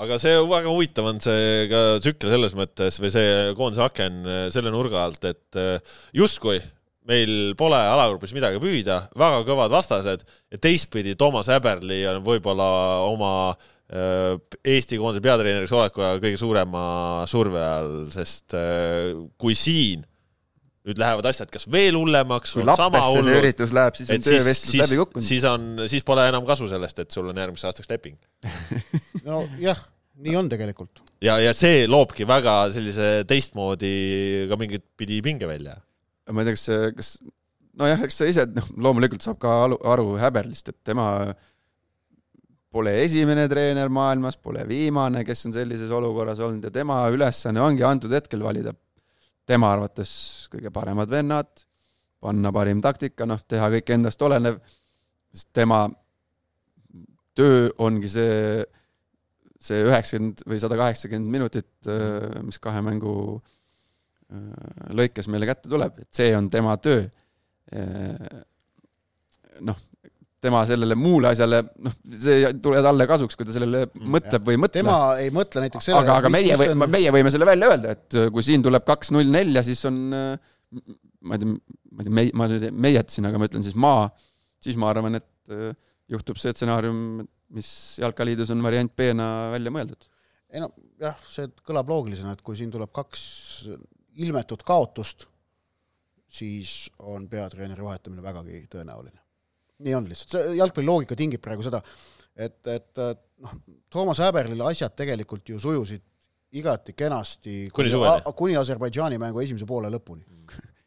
aga 0.00 0.18
see 0.20 0.36
väga 0.48 0.70
huvitav 0.72 1.08
on 1.10 1.18
see 1.22 1.66
ka 1.70 1.80
tsükkel 2.02 2.32
selles 2.32 2.54
mõttes 2.56 2.98
või 3.02 3.10
see 3.12 3.34
koondise 3.58 3.84
aken 3.86 4.22
äh, 4.24 4.44
selle 4.54 4.72
nurga 4.72 5.04
alt, 5.04 5.24
et 5.28 5.58
äh, 5.60 5.98
justkui 6.16 6.60
meil 7.08 7.52
pole 7.58 7.76
alagrupis 7.76 8.32
midagi 8.36 8.60
püüda, 8.62 9.02
väga 9.18 9.42
kõvad 9.48 9.74
vastased 9.74 10.22
ja 10.22 10.60
teistpidi 10.62 11.16
Toomas 11.18 11.50
Häberli 11.50 12.04
on 12.08 12.22
võib-olla 12.24 12.68
oma 13.08 13.32
äh, 13.50 14.38
Eesti 14.62 15.00
koondise 15.02 15.24
peatreeneriks 15.24 15.74
oleku 15.76 16.04
ajal 16.04 16.22
kõige 16.22 16.40
suurema 16.40 16.84
surve 17.30 17.66
all, 17.66 17.98
sest 18.14 18.56
kui 19.36 19.58
siin 19.58 20.06
nüüd 20.88 20.98
lähevad 20.98 21.26
asjad 21.30 21.50
kas 21.52 21.68
veel 21.70 21.96
hullemaks, 21.98 22.56
kui 22.56 22.64
on 22.64 22.72
sama 22.74 22.98
Lappesse 22.98 23.12
see 23.12 23.22
hullud, 23.22 23.38
üritus 23.38 23.74
läheb, 23.76 23.98
siis 23.98 24.10
on 24.10 24.24
töövestlus 24.26 24.80
läbi, 24.82 24.98
kukkunud. 25.02 25.26
siis 25.26 25.46
on, 25.48 25.68
siis 25.90 26.06
pole 26.06 26.24
enam 26.30 26.46
kasu 26.48 26.66
sellest, 26.70 27.04
et 27.04 27.14
sul 27.14 27.30
on 27.30 27.38
järgmiseks 27.38 27.68
aastaks 27.70 27.90
leping. 27.92 28.18
nojah, 29.28 29.84
nii 30.26 30.34
on 30.40 30.50
tegelikult. 30.50 31.04
ja, 31.22 31.38
ja 31.42 31.54
see 31.54 31.86
loobki 31.90 32.26
väga 32.28 32.56
sellise 32.74 33.12
teistmoodi 33.30 33.94
ka 34.50 34.58
mingit 34.58 34.88
pidi 34.98 35.22
pinge 35.22 35.46
välja. 35.50 35.78
ma 36.32 36.42
ei 36.42 36.50
tea, 36.50 36.58
kas 36.58 36.98
kas 36.98 37.14
nojah, 37.78 38.02
eks 38.08 38.18
sa 38.18 38.28
ise, 38.28 38.50
noh, 38.56 38.68
loomulikult 38.82 39.22
saab 39.24 39.38
ka 39.42 39.54
alu- 39.68 39.80
aru 39.94 40.16
Häberlist, 40.20 40.74
et 40.74 40.80
tema 40.84 41.06
pole 42.72 42.94
esimene 43.04 43.44
treener 43.52 43.90
maailmas, 43.92 44.38
pole 44.40 44.64
viimane, 44.66 45.22
kes 45.28 45.46
on 45.46 45.54
sellises 45.54 45.92
olukorras 45.92 46.40
olnud 46.42 46.64
ja 46.66 46.72
tema 46.74 47.04
ülesanne 47.12 47.60
ongi 47.62 47.84
antud 47.86 48.12
hetkel 48.16 48.42
valida 48.42 48.72
tema 49.48 49.72
arvates 49.74 50.12
kõige 50.52 50.70
paremad 50.74 51.10
vennad, 51.10 51.50
panna 52.22 52.52
parim 52.54 52.82
taktika, 52.84 53.26
noh, 53.26 53.40
teha 53.48 53.68
kõik 53.76 53.90
endast 53.94 54.22
olenev, 54.22 54.60
sest 55.32 55.48
tema 55.56 55.84
töö 57.34 57.70
ongi 57.82 58.10
see, 58.12 58.62
see 59.62 59.82
üheksakümmend 59.86 60.44
või 60.46 60.60
sada 60.62 60.78
kaheksakümmend 60.78 61.32
minutit, 61.32 61.72
mis 62.44 62.60
kahe 62.62 62.82
mängu 62.84 63.14
äh, 63.36 63.52
lõikes 64.96 65.28
meile 65.32 65.48
kätte 65.48 65.70
tuleb, 65.72 66.02
et 66.04 66.10
see 66.14 66.32
on 66.36 66.50
tema 66.52 66.76
töö. 66.82 67.06
noh, 69.62 69.78
tema 70.42 70.64
sellele 70.66 70.96
muule 70.98 71.30
asjale, 71.30 71.60
noh, 71.86 71.94
see 72.18 72.40
ei 72.40 72.56
tule 72.62 72.80
talle 72.82 73.06
kasuks, 73.10 73.38
kui 73.38 73.46
ta 73.46 73.54
sellele 73.54 73.84
mõtleb 73.94 74.48
või 74.48 74.56
ei 74.56 74.62
mõtle 74.64 74.80
tema 74.80 74.96
ei 75.22 75.30
mõtle 75.34 75.62
näiteks 75.62 75.86
sellele 75.88 76.08
aga, 76.08 76.18
aga 76.22 76.32
meie 76.34 76.58
või, 76.58 76.88
meie 76.90 77.12
võime 77.14 77.30
selle 77.34 77.46
välja 77.46 77.70
öelda, 77.70 77.94
et 77.94 78.18
äh, 78.18 78.28
kui 78.34 78.44
siin 78.46 78.64
tuleb 78.64 78.86
kaks 78.88 79.12
null 79.14 79.30
nelja, 79.30 79.62
siis 79.66 79.84
on 79.88 80.02
äh, 80.18 80.50
ma 81.22 81.38
ei 81.38 81.42
tea, 81.42 81.54
ma 81.54 82.02
ei 82.02 82.08
tea, 82.08 82.16
meie, 82.18 82.34
ma 82.38 82.48
nüüd 82.50 82.68
meie 82.74 82.98
jätsin, 82.98 83.28
aga 83.28 83.40
ma 83.40 83.48
ütlen 83.50 83.64
siis 83.66 83.78
maa, 83.78 84.08
siis 84.62 84.78
ma 84.80 84.90
arvan, 84.90 85.20
et 85.20 85.54
äh, 85.54 85.70
juhtub 86.12 86.40
see 86.40 86.54
stsenaarium, 86.54 87.22
mis 87.56 87.72
Jalkaliidus 88.02 88.50
on 88.54 88.64
variant 88.64 88.92
B-na 88.96 89.28
välja 89.54 89.72
mõeldud. 89.74 90.08
ei 90.52 90.62
no 90.62 90.72
jah, 91.00 91.16
see 91.28 91.48
kõlab 91.66 91.90
loogilisena, 91.92 92.34
et 92.34 92.42
kui 92.44 92.58
siin 92.58 92.72
tuleb 92.72 92.92
kaks 92.92 93.22
ilmetut 94.22 94.64
kaotust, 94.66 95.28
siis 96.32 96.90
on 96.98 97.28
peatreeneri 97.28 97.84
vahetamine 97.84 98.24
vägagi 98.24 98.66
tõenäoline. 98.72 99.21
Nii 99.82 99.94
on 99.98 100.08
lihtsalt, 100.10 100.36
see 100.36 100.56
jalgpalliloogika 100.60 101.18
tingib 101.18 101.42
praegu 101.44 101.64
seda, 101.66 101.82
et, 102.36 102.58
et 102.70 103.02
noh, 103.42 103.54
Toomas 103.92 104.22
Häberlile 104.22 104.70
asjad 104.70 104.94
tegelikult 104.96 105.52
ju 105.52 105.60
sujusid 105.62 106.04
igati 106.52 106.92
kenasti 106.92 107.70
Kuni 107.72 107.90
suveni. 107.90 108.34
kuni 108.36 108.56
Aserbaidžaani 108.60 109.18
mängu 109.20 109.40
esimese 109.40 109.66
poole 109.68 109.88
lõpuni, 109.92 110.24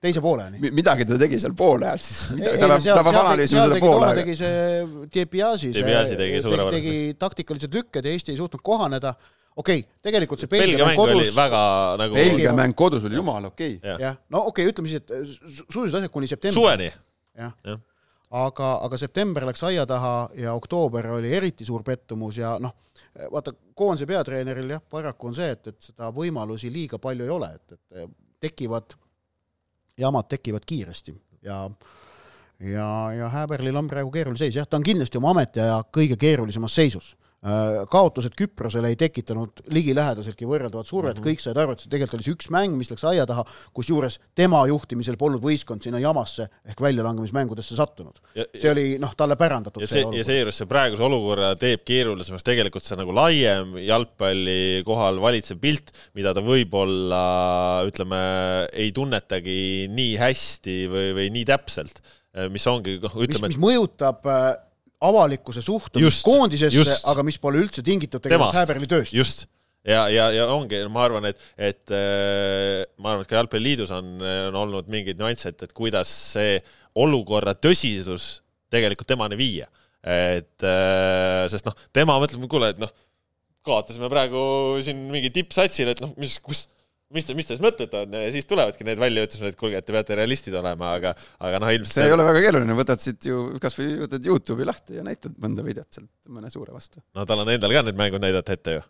teise 0.02 0.22
pooleni. 0.22 0.60
midagi 0.76 1.08
ta 1.10 1.18
tegi 1.22 1.40
seal 1.42 1.56
poole 1.58 1.88
ajal 1.90 2.02
siis. 2.02 2.20
Tegi- 4.20 4.36
see 4.42 4.60
Diabiasi, 5.16 5.72
Diabiasi 5.74 6.20
tegi 6.20 6.44
tegi 6.76 6.94
taktikalised 7.20 7.80
lükked 7.80 8.06
ja 8.06 8.14
Eesti 8.14 8.36
ei 8.36 8.38
suutnud 8.42 8.62
kohaneda. 8.66 9.16
okei 9.56 9.80
okay,, 9.80 10.00
tegelikult 10.04 10.44
see 10.44 10.52
Belgia 10.52 10.86
mäng 10.86 11.00
kodus, 11.00 11.34
väga 11.36 11.64
nagu 12.02 12.20
Belgia 12.20 12.54
mäng 12.54 12.78
kodus 12.78 13.10
oli 13.10 13.16
jumala 13.16 13.48
okei 13.48 13.78
okay.. 13.80 13.98
jah. 14.04 14.18
no 14.30 14.46
okei 14.52 14.68
okay,, 14.68 14.74
ütleme 14.74 14.92
siis, 14.92 15.02
et 15.02 15.14
su- 15.26 15.66
sujusid 15.72 16.02
asjad 16.02 16.14
kuni 16.14 16.30
septembri. 16.30 16.60
suveni. 16.60 16.92
jah 17.40 17.54
Jah., 17.66 17.80
aga, 18.36 18.72
aga 18.86 18.98
september 19.00 19.46
läks 19.48 19.64
aia 19.68 19.86
taha 19.90 20.30
ja 20.40 20.54
oktoober 20.58 21.08
oli 21.18 21.34
eriti 21.34 21.66
suur 21.66 21.84
pettumus 21.84 22.38
ja 22.38 22.56
noh, 22.60 22.74
vaata 23.32 23.54
koondise 23.76 24.08
peatreeneril 24.10 24.76
jah, 24.76 24.84
paraku 24.92 25.32
on 25.32 25.38
see, 25.38 25.52
et, 25.56 25.68
et 25.72 25.92
seda 25.92 26.12
võimalusi 26.16 26.72
liiga 26.74 27.00
palju 27.02 27.28
ei 27.28 27.36
ole, 27.36 27.52
et, 27.56 27.78
et 27.78 28.10
tekivad, 28.48 28.98
jamad 29.98 30.28
tekivad 30.32 30.68
kiiresti 30.68 31.16
ja 31.48 31.64
ja, 32.60 32.88
ja 33.12 33.30
Häberlil 33.30 33.76
on 33.76 33.88
praegu 33.88 34.12
keeruline 34.12 34.40
seis, 34.40 34.56
jah, 34.56 34.68
ta 34.68 34.80
on 34.80 34.86
kindlasti 34.86 35.20
oma 35.20 35.34
ametiaja 35.36 35.82
kõige 35.94 36.18
keerulisemas 36.20 36.76
seisus. 36.76 37.16
Kaotused 37.92 38.34
Küprosele 38.38 38.90
ei 38.90 38.98
tekitanud 38.98 39.62
ligilähedaseltki 39.74 40.48
võrreldavat 40.50 40.90
survet 40.90 41.14
mm, 41.14 41.22
-hmm. 41.22 41.30
kõik 41.30 41.44
said 41.44 41.60
aru, 41.62 41.76
et 41.76 41.84
see 41.84 41.92
tegelikult 41.92 42.18
oli 42.18 42.26
see 42.26 42.34
üks 42.34 42.50
mäng, 42.54 42.74
mis 42.78 42.90
läks 42.90 43.06
aia 43.06 43.26
taha, 43.30 43.44
kusjuures 43.76 44.18
tema 44.34 44.64
juhtimisel 44.66 45.18
polnud 45.22 45.44
võistkond 45.44 45.86
sinna 45.86 46.02
jamasse 46.02 46.48
ehk 46.66 46.82
väljalangemismängudesse 46.82 47.78
sattunud. 47.78 48.18
see 48.34 48.72
oli 48.72 48.88
noh, 49.02 49.14
talle 49.18 49.38
pärandatud 49.38 49.86
ja 49.86 49.92
see, 49.92 50.06
ja 50.18 50.26
seejuures 50.26 50.58
see 50.64 50.70
praeguse 50.72 51.06
olukorra 51.06 51.54
teeb 51.60 51.86
keerulisemaks 51.86 52.44
tegelikult 52.44 52.88
see 52.88 52.98
nagu 52.98 53.14
laiem 53.14 53.78
jalgpalli 53.84 54.82
kohal 54.88 55.22
valitsev 55.22 55.62
pilt, 55.62 55.94
mida 56.18 56.34
ta 56.34 56.42
võib-olla 56.42 57.24
ütleme, 57.86 58.22
ei 58.74 58.90
tunnetagi 58.96 59.86
nii 59.94 60.18
hästi 60.18 60.78
või, 60.90 61.10
või 61.20 61.32
nii 61.38 61.46
täpselt, 61.54 62.02
mis 62.50 62.66
ongi 62.68 62.98
noh, 63.04 63.14
mis, 63.14 63.30
ütleme, 63.30 63.54
mis 63.54 63.62
mõjutab 63.62 64.26
äh, 64.26 64.56
avalikkuse 65.04 65.64
suhtumist 65.66 66.24
koondisesse 66.26 67.02
aga 67.12 67.26
mis 67.28 67.38
pole 67.42 67.60
üldse 67.64 67.84
tingitud 67.86 68.24
tegelikult. 68.24 68.56
Häberli 68.56 68.90
tööst. 68.90 69.16
just 69.16 69.46
ja, 69.86 70.06
ja, 70.10 70.30
ja 70.34 70.48
ongi, 70.54 70.80
ma 70.92 71.06
arvan, 71.06 71.30
et, 71.30 71.42
et 71.58 71.94
äh, 71.94 72.84
ma 72.98 73.14
arvan, 73.14 73.26
et 73.26 73.30
ka 73.30 73.40
Jalgpalliliidus 73.40 73.94
on, 73.96 74.16
on 74.50 74.60
olnud 74.66 74.90
mingeid 74.92 75.20
nüansse, 75.22 75.54
et, 75.54 75.66
et 75.68 75.76
kuidas 75.76 76.12
see 76.36 76.58
olukorra 77.02 77.54
tõsisus 77.60 78.40
tegelikult 78.74 79.10
temani 79.12 79.38
viia. 79.40 79.68
et 80.06 80.66
äh, 80.66 81.46
sest 81.50 81.66
noh, 81.66 81.76
tema 81.94 82.18
mõtleb, 82.22 82.46
kuule, 82.50 82.72
et 82.76 82.82
noh, 82.82 82.92
kaotasime 83.66 84.10
praegu 84.12 84.40
siin 84.86 85.00
mingi 85.10 85.32
tippsatsil, 85.34 85.90
et 85.94 86.02
noh, 86.04 86.14
mis, 86.22 86.38
kus, 86.46 86.66
mis 87.14 87.28
te, 87.28 87.36
mis 87.38 87.48
te 87.48 87.54
siis 87.56 87.64
mõtlete 87.64 88.02
on 88.02 88.18
ja 88.18 88.32
siis 88.34 88.48
tulevadki 88.50 88.88
need 88.88 89.00
väljaütlemised, 89.02 89.54
et 89.54 89.60
kuulge, 89.60 89.80
et 89.82 89.86
te 89.86 89.94
peate 89.94 90.18
realistid 90.18 90.58
olema, 90.58 90.96
aga, 90.98 91.14
aga 91.46 91.62
noh, 91.62 91.72
ilmselt 91.78 92.00
see 92.00 92.08
ei 92.10 92.16
ole 92.16 92.26
väga 92.26 92.44
keeruline, 92.48 92.78
võtad 92.78 93.04
siit 93.04 93.30
ju 93.30 93.46
kasvõi 93.62 94.02
võtad 94.06 94.26
Youtube'i 94.26 94.68
lahti 94.68 95.00
ja 95.00 95.06
näitad 95.06 95.38
mõnda 95.42 95.66
videot 95.66 95.90
sealt 95.94 96.12
mõne 96.34 96.52
suure 96.54 96.74
vastu. 96.76 97.04
no 97.16 97.28
tal 97.30 97.46
on 97.46 97.54
endal 97.54 97.74
ka 97.76 97.86
need 97.86 98.00
mängud 98.00 98.26
näidata 98.26 98.58
ette 98.58 98.78
ju. 98.80 98.86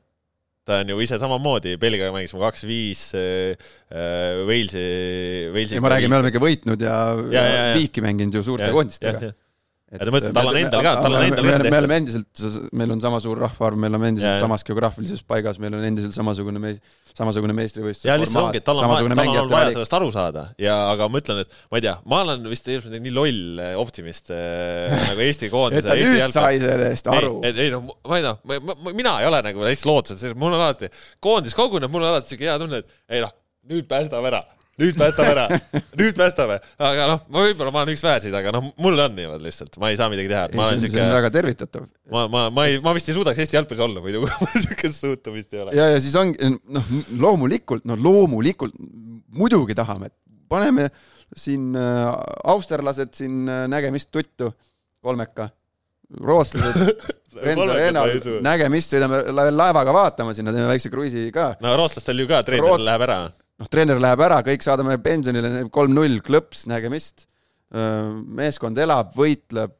ta 0.65 0.79
on 0.81 0.93
ju 0.93 0.99
ise 1.03 1.19
samamoodi, 1.21 1.75
Belgiaga 1.81 2.15
mängisime 2.15 2.41
kaks-viis, 2.45 3.07
Walesi, 4.47 4.85
Walesi. 5.51 5.81
ma 5.83 5.91
räägin, 5.93 6.13
me 6.13 6.21
oleme 6.21 6.31
ikka 6.33 6.43
võitnud 6.43 6.87
ja, 6.87 6.99
ja, 7.29 7.41
ja, 7.41 7.65
ja 7.69 7.73
viiki 7.81 8.05
mänginud 8.05 8.39
ju 8.39 8.45
suurte 8.47 8.71
koondistega 8.73 9.35
et 9.95 10.01
ja 10.03 10.07
ta 10.07 10.13
mõtleb, 10.13 10.35
tal 10.35 10.49
on 10.51 10.57
endal 10.59 10.83
ka, 10.85 10.91
tal 11.01 11.15
on 11.17 11.23
endal 11.25 11.47
ka 11.47 11.71
me 11.71 11.79
oleme 11.79 11.97
endiselt, 12.01 12.43
meil 12.75 12.93
on 12.95 13.01
sama 13.03 13.19
suur 13.23 13.39
rahvaarv, 13.45 13.79
me 13.79 13.89
oleme 13.91 14.11
endiselt 14.11 14.35
ja, 14.35 14.41
samas 14.43 14.65
geograafilises 14.67 15.23
paigas, 15.27 15.59
meil 15.63 15.77
on 15.77 15.85
endiselt 15.87 16.15
samasugune 16.15 16.61
mees, 16.61 16.79
samasugune 17.15 17.55
meistrivõistluse 17.57 18.09
ja 18.09 18.17
lihtsalt 18.19 18.41
ongi, 18.43 18.61
et 18.61 18.67
tal 18.67 18.81
on, 18.81 18.87
tal 18.91 19.07
on 19.07 19.15
vaja 19.19 19.45
valik. 19.51 19.77
sellest 19.77 19.95
aru 19.99 20.09
saada 20.15 20.45
ja, 20.61 20.75
aga 20.91 21.07
ma 21.11 21.21
ütlen, 21.21 21.43
et 21.45 21.55
ma 21.71 21.79
ei 21.79 21.85
tea, 21.87 21.95
ma 22.11 22.21
olen 22.25 22.49
vist 22.51 22.67
ilmselt 22.71 22.97
nii 23.05 23.15
loll 23.15 23.63
eh, 23.63 23.71
optimist 23.79 24.33
äh, 24.35 24.91
nagu 25.11 25.25
Eesti 25.25 25.51
koondise 25.53 25.85
et 25.85 25.91
ta 25.91 25.99
nüüd 25.99 26.19
jalka. 26.19 26.41
sai 26.41 26.59
sellest 26.63 27.11
aru. 27.13 27.37
ei, 27.47 27.55
ei 27.67 27.71
noh, 27.73 27.87
ma 28.09 28.19
ei 28.19 28.27
noh, 28.27 28.43
mina 28.91 29.17
ei 29.23 29.29
ole 29.31 29.41
nagu 29.47 29.65
täitsa 29.69 29.89
lootuses, 29.91 30.35
mul 30.35 30.53
on 30.53 30.67
alati, 30.67 30.91
koondis 31.23 31.55
koguneb, 31.57 31.93
mul 31.93 32.03
on 32.03 32.15
alati 32.15 32.35
siuke 32.35 32.49
hea 32.49 32.59
tunne, 32.61 32.83
et 32.83 33.17
ei 33.17 33.23
noh, 33.23 33.33
nüüd 33.71 33.87
päästame 33.89 34.29
ära 34.33 34.43
nüüd 34.81 34.97
päästame 34.99 35.31
ära, 35.31 35.45
nüüd 35.99 36.17
päästame, 36.17 36.57
aga 36.83 37.07
noh, 37.09 37.23
ma 37.31 37.43
võib-olla 37.45 37.71
ma 37.71 37.83
olen 37.83 37.95
üks 37.95 38.03
väheseid, 38.03 38.35
aga 38.35 38.51
noh, 38.55 38.69
mul 38.81 38.99
on 39.05 39.15
niimoodi 39.15 39.47
lihtsalt, 39.47 39.77
ma 39.81 39.91
ei 39.91 39.99
saa 39.99 40.09
midagi 40.11 40.31
teha. 40.31 40.45
see 40.51 40.65
on 40.65 40.83
siuke... 40.83 41.05
väga 41.15 41.31
tervitatav. 41.33 41.87
ma, 42.11 42.25
ma, 42.31 42.45
ma 42.53 42.67
ei, 42.67 42.81
ma 42.83 42.95
vist 42.97 43.09
ei 43.11 43.17
suudaks 43.17 43.39
Eesti 43.43 43.59
jalgpallis 43.59 43.85
olla 43.87 44.03
muidu, 44.03 44.25
siukest 44.65 45.05
suhtumist 45.05 45.55
ei 45.55 45.63
ole. 45.63 45.75
ja, 45.77 45.89
ja 45.93 46.01
siis 46.03 46.15
ongi, 46.19 46.51
noh, 46.75 46.93
loomulikult, 47.23 47.87
no 47.87 47.97
loomulikult, 47.99 48.75
muidugi 49.35 49.77
tahame, 49.77 50.11
et 50.11 50.17
paneme 50.51 50.89
siin 51.35 51.71
äh, 51.79 52.09
austerlased 52.51 53.15
siin 53.15 53.45
äh, 53.47 53.65
nägemist 53.71 54.11
tuttu, 54.11 54.51
kolmeka, 55.05 55.47
rootslased 56.19 56.91
nägemist, 58.45 58.91
sõidame 58.91 59.23
laevaga 59.55 59.95
vaatama 59.95 60.35
sinna, 60.35 60.51
teeme 60.55 60.67
väikse 60.69 60.91
kruiisi 60.91 61.29
ka. 61.35 61.53
no 61.63 61.77
rootslastel 61.79 62.23
ju 62.23 62.29
ka 62.29 62.43
treener 62.43 62.75
Roots... 62.75 62.87
läheb 62.87 63.07
ära 63.07 63.19
noh, 63.61 63.69
treener 63.71 64.01
läheb 64.01 64.23
ära, 64.25 64.41
kõik 64.45 64.65
saadame 64.65 64.97
pensionile, 65.03 65.65
kolm-null, 65.73 66.19
klõps, 66.25 66.65
nägemist. 66.71 67.27
meeskond 67.75 68.77
elab, 68.79 69.09
võitleb. 69.17 69.73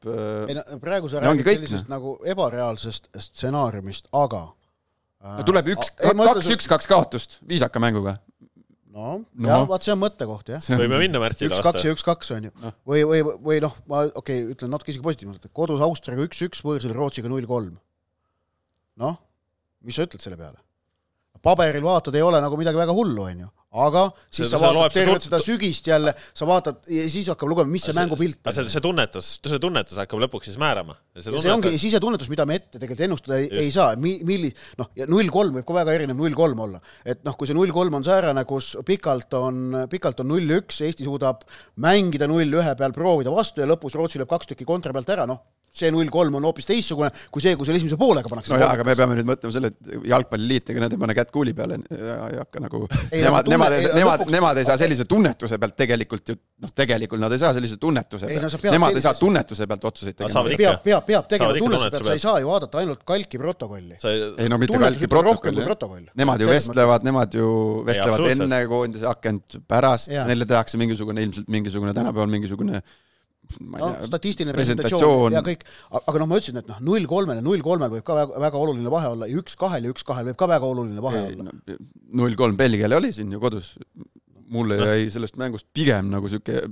ei 0.50 0.56
no 0.58 0.64
praegu 0.82 1.08
sa 1.08 1.22
räägid 1.22 1.46
sellisest 1.46 1.88
no. 1.88 1.94
nagu 1.94 2.14
ebareaalsest 2.28 3.06
stsenaariumist, 3.28 4.10
aga 4.12 4.42
no 5.22 5.44
tuleb 5.46 5.70
üks, 5.76 5.92
kaks, 6.02 6.50
üks, 6.52 6.68
kaks 6.70 6.90
kaotust 6.90 7.38
viisaka 7.48 7.80
mänguga 7.80 8.18
no, 8.96 9.22
no. 9.22 9.48
jah, 9.48 9.64
vaat 9.70 9.86
see 9.86 9.94
on 9.94 10.00
mõttekoht 10.02 10.52
jah. 10.54 10.68
võime 10.82 11.00
minna 11.00 11.22
märtsi 11.22 11.48
üks, 11.48 11.62
kaks 11.64 11.86
ja 11.86 11.94
üks, 11.94 12.04
kaks 12.06 12.34
on 12.36 12.48
ju 12.48 12.52
no.. 12.62 12.72
või, 12.90 13.02
või, 13.08 13.22
või 13.48 13.58
noh, 13.64 13.74
ma 13.90 14.04
okei 14.08 14.42
okay,, 14.42 14.54
ütlen 14.56 14.72
natuke 14.74 14.92
isegi 14.92 15.06
positiivselt, 15.06 15.48
et 15.48 15.56
kodus 15.56 15.82
Austriaga 15.84 16.26
üks-üks, 16.26 16.62
võõrsil 16.66 16.94
Rootsiga 16.96 17.30
null-kolm. 17.32 17.76
noh, 19.02 19.18
mis 19.86 19.96
sa 19.96 20.08
ütled 20.08 20.24
selle 20.24 20.40
peale? 20.40 20.58
paberil 21.46 21.84
vaatad, 21.84 22.16
ei 22.18 22.24
ole 22.26 22.40
nagu 22.42 22.58
midagi 22.58 22.80
väga 22.80 22.94
hullu, 22.96 23.28
on 23.30 23.46
ju 23.46 23.52
aga 23.76 24.04
siis 24.30 24.46
see, 24.46 24.50
sa 24.52 24.60
vaatad 24.62 24.94
tervet 24.96 25.26
seda 25.26 25.40
sügist 25.42 25.88
jälle, 25.90 26.14
sa 26.16 26.48
vaatad 26.48 26.88
ja 26.92 27.06
siis 27.12 27.28
hakkab 27.32 27.50
lugema, 27.50 27.70
mis 27.70 27.84
see, 27.84 27.92
see 27.92 28.00
mängupilt 28.00 28.40
on. 28.40 28.56
see, 28.56 28.70
see 28.72 28.84
tunnetus, 28.84 29.30
see 29.44 29.60
tunnetus 29.62 30.00
hakkab 30.00 30.22
lõpuks 30.24 30.50
siis 30.50 30.60
määrama. 30.60 30.96
see, 31.16 31.34
see 31.34 31.52
ongi 31.52 31.74
sisetunnetus, 31.80 32.30
mida 32.32 32.46
me 32.48 32.58
ette 32.60 32.80
tegelikult 32.80 33.04
ennustada 33.08 33.40
ei, 33.42 33.50
ei 33.66 33.72
saa, 33.74 33.96
mi-, 34.00 34.18
milli-, 34.26 34.52
noh, 34.80 34.90
ja 34.98 35.08
null 35.10 35.32
kolm 35.32 35.60
võib 35.60 35.68
ka 35.68 35.76
väga 35.80 35.96
erinev 35.98 36.20
null 36.20 36.36
kolm 36.36 36.64
olla. 36.66 36.80
et 37.04 37.22
noh, 37.26 37.36
kui 37.36 37.50
see 37.50 37.58
null 37.58 37.74
kolm 37.74 37.98
on 38.00 38.06
säärane, 38.06 38.46
kus 38.48 38.74
pikalt 38.86 39.36
on, 39.38 39.82
pikalt 39.92 40.24
on 40.24 40.32
null 40.32 40.56
üks, 40.60 40.80
Eesti 40.86 41.06
suudab 41.06 41.44
mängida 41.82 42.28
null 42.30 42.60
ühe 42.60 42.76
peal, 42.78 42.96
proovida 42.96 43.34
vastu 43.34 43.64
ja 43.64 43.68
lõpus 43.68 43.96
Rootsi 43.98 44.20
lööb 44.22 44.30
kaks 44.30 44.52
tükki 44.52 44.68
kontra 44.68 44.94
pealt 44.96 45.12
ära, 45.12 45.28
noh, 45.28 45.44
see 45.76 45.92
null 45.94 46.10
kolm 46.12 46.38
on 46.38 46.46
hoopis 46.48 46.68
teistsugune 46.68 47.10
kui 47.32 47.44
see, 47.44 47.54
kui 47.58 47.68
seal 47.68 47.78
esimese 47.78 47.98
poolega 48.00 48.30
pannakse. 48.30 48.52
no 48.52 48.60
jaa, 48.60 48.72
aga 48.76 48.86
me 48.86 48.96
peame 48.98 49.18
nüüd 49.18 49.28
mõtlema 49.28 49.54
selle, 49.54 49.70
et 49.72 50.08
jalgpalliliit, 50.10 50.72
ega 50.72 50.84
nad 50.84 50.96
ei 50.96 51.00
pane 51.02 51.16
kätt 51.18 51.32
kuuli 51.34 51.54
peale 51.56 51.78
ja 51.90 52.16
ei 52.30 52.40
hakka 52.40 52.62
nagu 52.64 52.82
ei, 53.10 53.22
nemad, 53.24 53.50
nemad, 53.52 53.76
nemad, 53.96 54.24
nemad 54.36 54.60
ei 54.62 54.68
saa 54.68 54.78
sellise 54.80 55.06
tunnetuse 55.10 55.60
pealt 55.62 55.76
tegelikult 55.78 56.32
ju, 56.32 56.38
noh, 56.64 56.72
tegelikult 56.76 57.22
nad 57.22 57.34
ei 57.36 57.42
saa 57.42 57.52
sellise 57.56 57.78
tunnetuse 57.82 58.30
pealt, 58.30 58.46
no, 58.46 58.74
nemad 58.76 58.98
ei 58.98 59.04
saa 59.04 59.14
tunnetuse 59.18 59.68
pealt 59.70 59.88
otsuseid 59.90 60.18
tegema. 60.20 60.44
peab, 60.52 60.82
peab, 60.86 61.08
peab 61.10 61.30
tegema 61.30 61.56
tunnetuse 61.56 61.90
pealt, 61.90 62.10
sa 62.10 62.16
ei 62.18 62.24
saa 62.24 62.36
ju 62.42 62.50
vaadata 62.50 62.82
ainult 62.82 63.04
kalki 63.08 63.40
protokolli. 63.42 63.98
ei 64.02 64.52
no 64.52 64.60
mitte 64.62 64.80
kalki 64.80 65.10
protokolli, 65.10 66.06
nemad 66.18 66.44
ju 66.44 66.52
vestlevad, 66.52 67.06
nemad 67.06 67.36
ju 67.36 67.50
vestlevad 67.86 68.30
enne 68.34 68.62
koondise 68.70 69.08
akent, 69.10 69.60
pärast, 69.68 70.12
neile 70.28 70.48
tehakse 70.48 70.80
mingisugune, 70.80 71.26
ilmselt 71.26 71.50
mingisugune 71.52 71.94
tänapäeval 71.96 72.32
mingisugune 72.32 72.82
no 73.76 73.90
statistiline 74.06 74.54
presentatsioon 74.56 75.36
ja 75.36 75.42
kõik, 75.46 75.66
aga 75.98 76.22
noh, 76.22 76.30
ma 76.30 76.40
ütlesin, 76.40 76.60
et 76.62 76.70
noh, 76.70 76.80
null 76.90 77.08
kolmele, 77.10 77.44
null 77.44 77.64
kolmel 77.64 77.92
võib 77.92 78.06
ka 78.06 78.18
väga, 78.20 78.40
väga 78.46 78.62
oluline 78.62 78.92
vahe 78.92 79.12
olla 79.14 79.28
ja 79.30 79.42
üks 79.42 79.58
kahel 79.60 79.88
ja 79.88 79.94
üks 79.94 80.06
kahel 80.06 80.30
võib 80.30 80.40
ka 80.40 80.50
väga 80.50 80.72
oluline 80.72 81.04
vahe 81.04 81.22
ei, 81.26 81.36
olla. 81.36 81.78
null 82.22 82.38
kolm 82.38 82.58
Belgiale 82.58 82.98
oli 82.98 83.12
siin 83.14 83.32
ju 83.34 83.42
kodus, 83.42 83.74
mulle 84.52 84.80
no. 84.80 84.90
jäi 84.92 85.08
sellest 85.14 85.38
mängust 85.40 85.68
pigem 85.76 86.10
nagu 86.12 86.30
sihuke 86.30 86.66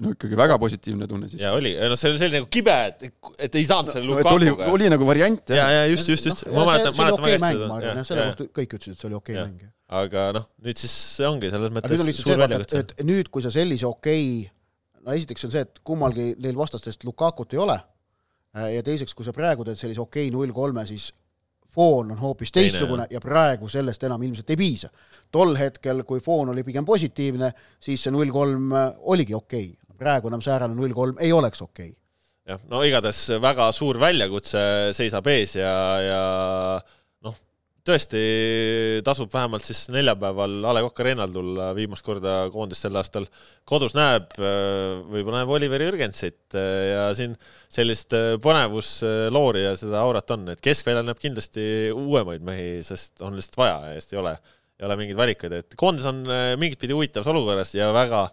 no 0.00 0.12
ikkagi 0.14 0.38
väga 0.38 0.56
positiivne 0.60 1.08
tunne 1.08 1.28
siis. 1.28 1.42
jaa, 1.42 1.52
oli, 1.56 1.72
no 1.76 1.98
see 1.98 2.12
oli 2.12 2.20
selline 2.20 2.42
nagu 2.42 2.48
kibe, 2.52 2.76
et, 2.92 3.04
et 3.46 3.60
ei 3.60 3.66
saanud 3.68 3.92
selle 3.92 4.08
Lukakuga. 4.08 4.34
oli, 4.36 4.50
oli 4.76 4.90
nagu 4.92 5.08
variant, 5.08 5.42
jah. 5.52 5.60
jaa, 5.60 5.76
jaa, 5.76 5.90
just, 5.92 6.08
just, 6.12 6.28
just. 6.30 6.46
ma 6.48 6.64
mäletan, 6.68 6.96
mäletan 6.96 7.26
väga 7.26 7.36
hästi 7.36 7.58
seda. 7.58 7.68
ma 7.68 7.78
jah, 7.84 8.00
selle 8.08 8.26
kohta 8.30 8.48
kõik 8.60 8.76
ütlesid, 8.78 8.96
et 8.96 9.02
see 9.02 9.10
oli 9.10 9.18
okei 9.18 9.36
okay 9.36 9.50
mäng. 9.50 9.68
aga 10.02 10.26
noh, 10.38 10.48
nüüd 10.64 10.80
siis 10.80 10.96
ongi 11.28 11.52
selles 11.52 11.74
mõttes 11.76 12.22
suur 12.22 12.40
väljakutse. 12.44 12.82
et 12.86 13.06
nüüd, 13.08 13.30
kui 13.32 13.44
sa 13.44 13.52
sellise 13.54 13.88
okei 13.90 14.26
okay 14.40 14.51
no 15.02 15.16
esiteks 15.16 15.48
on 15.48 15.54
see, 15.54 15.64
et 15.66 15.80
kummalgi 15.84 16.32
neil 16.42 16.58
vastastest 16.58 17.04
Lukakut 17.04 17.52
ei 17.54 17.60
ole 17.62 17.78
äh, 17.78 18.70
ja 18.76 18.84
teiseks, 18.86 19.14
kui 19.14 19.26
sa 19.26 19.34
praegu 19.36 19.66
teed 19.66 19.80
sellise 19.80 20.02
okei 20.02 20.30
null 20.34 20.54
kolme, 20.56 20.86
siis 20.88 21.10
foon 21.72 22.12
on 22.12 22.20
hoopis 22.20 22.52
teistsugune 22.52 23.06
ja 23.10 23.20
praegu 23.20 23.68
sellest 23.72 24.02
enam 24.04 24.22
ilmselt 24.22 24.50
ei 24.52 24.60
piisa. 24.60 24.90
tol 25.32 25.56
hetkel, 25.56 26.04
kui 26.04 26.20
foon 26.20 26.52
oli 26.52 26.64
pigem 26.64 26.84
positiivne, 26.84 27.52
siis 27.80 28.02
see 28.02 28.12
null 28.14 28.32
kolm 28.32 28.72
äh, 28.76 28.92
oligi 29.14 29.34
okei 29.34 29.70
okay., 29.70 29.98
praegu 30.02 30.32
enam 30.32 30.42
säärane 30.42 30.74
null 30.74 30.94
kolm 30.94 31.20
ei 31.20 31.32
oleks 31.32 31.62
okei 31.62 31.90
okay. 31.90 31.98
jah, 32.54 32.60
no 32.68 32.82
igatahes 32.82 33.38
väga 33.42 33.70
suur 33.72 34.00
väljakutse 34.02 34.64
seisab 34.96 35.30
ees 35.32 35.56
ja, 35.56 35.74
ja 36.02 36.22
tõesti 37.86 38.20
tasub 39.02 39.30
vähemalt 39.32 39.64
siis 39.66 39.88
neljapäeval 39.90 40.60
A 40.70 40.74
Le 40.76 40.82
Coq 40.84 41.02
Arena'l 41.02 41.32
tulla 41.34 41.72
viimast 41.74 42.06
korda 42.06 42.36
koondist 42.54 42.86
sel 42.86 42.98
aastal. 43.00 43.26
Kodus 43.66 43.96
näeb, 43.98 44.30
võib-olla 44.38 45.40
näeb 45.40 45.50
Oliver 45.56 45.82
Jürgensit 45.82 46.54
ja 46.54 47.08
siin 47.18 47.34
sellist 47.72 48.14
põnevusloori 48.44 49.66
ja 49.66 49.74
seda 49.78 50.00
aurat 50.04 50.30
on, 50.36 50.52
et 50.54 50.62
keskväljal 50.62 51.08
näeb 51.08 51.18
kindlasti 51.22 51.66
uuemaid 51.90 52.46
mehi, 52.46 52.70
sest 52.86 53.22
on 53.26 53.34
lihtsalt 53.38 53.58
vaja 53.64 53.76
ja 53.90 53.98
just 53.98 54.14
ei 54.14 54.22
ole, 54.22 54.36
ei 54.78 54.86
ole 54.86 55.00
mingeid 55.02 55.18
valikuid, 55.18 55.58
et 55.58 55.78
koondis 55.78 56.06
on 56.10 56.22
mingit 56.62 56.78
pidi 56.80 56.94
huvitavas 56.94 57.34
olukorras 57.34 57.74
ja 57.74 57.90
väga 57.94 58.28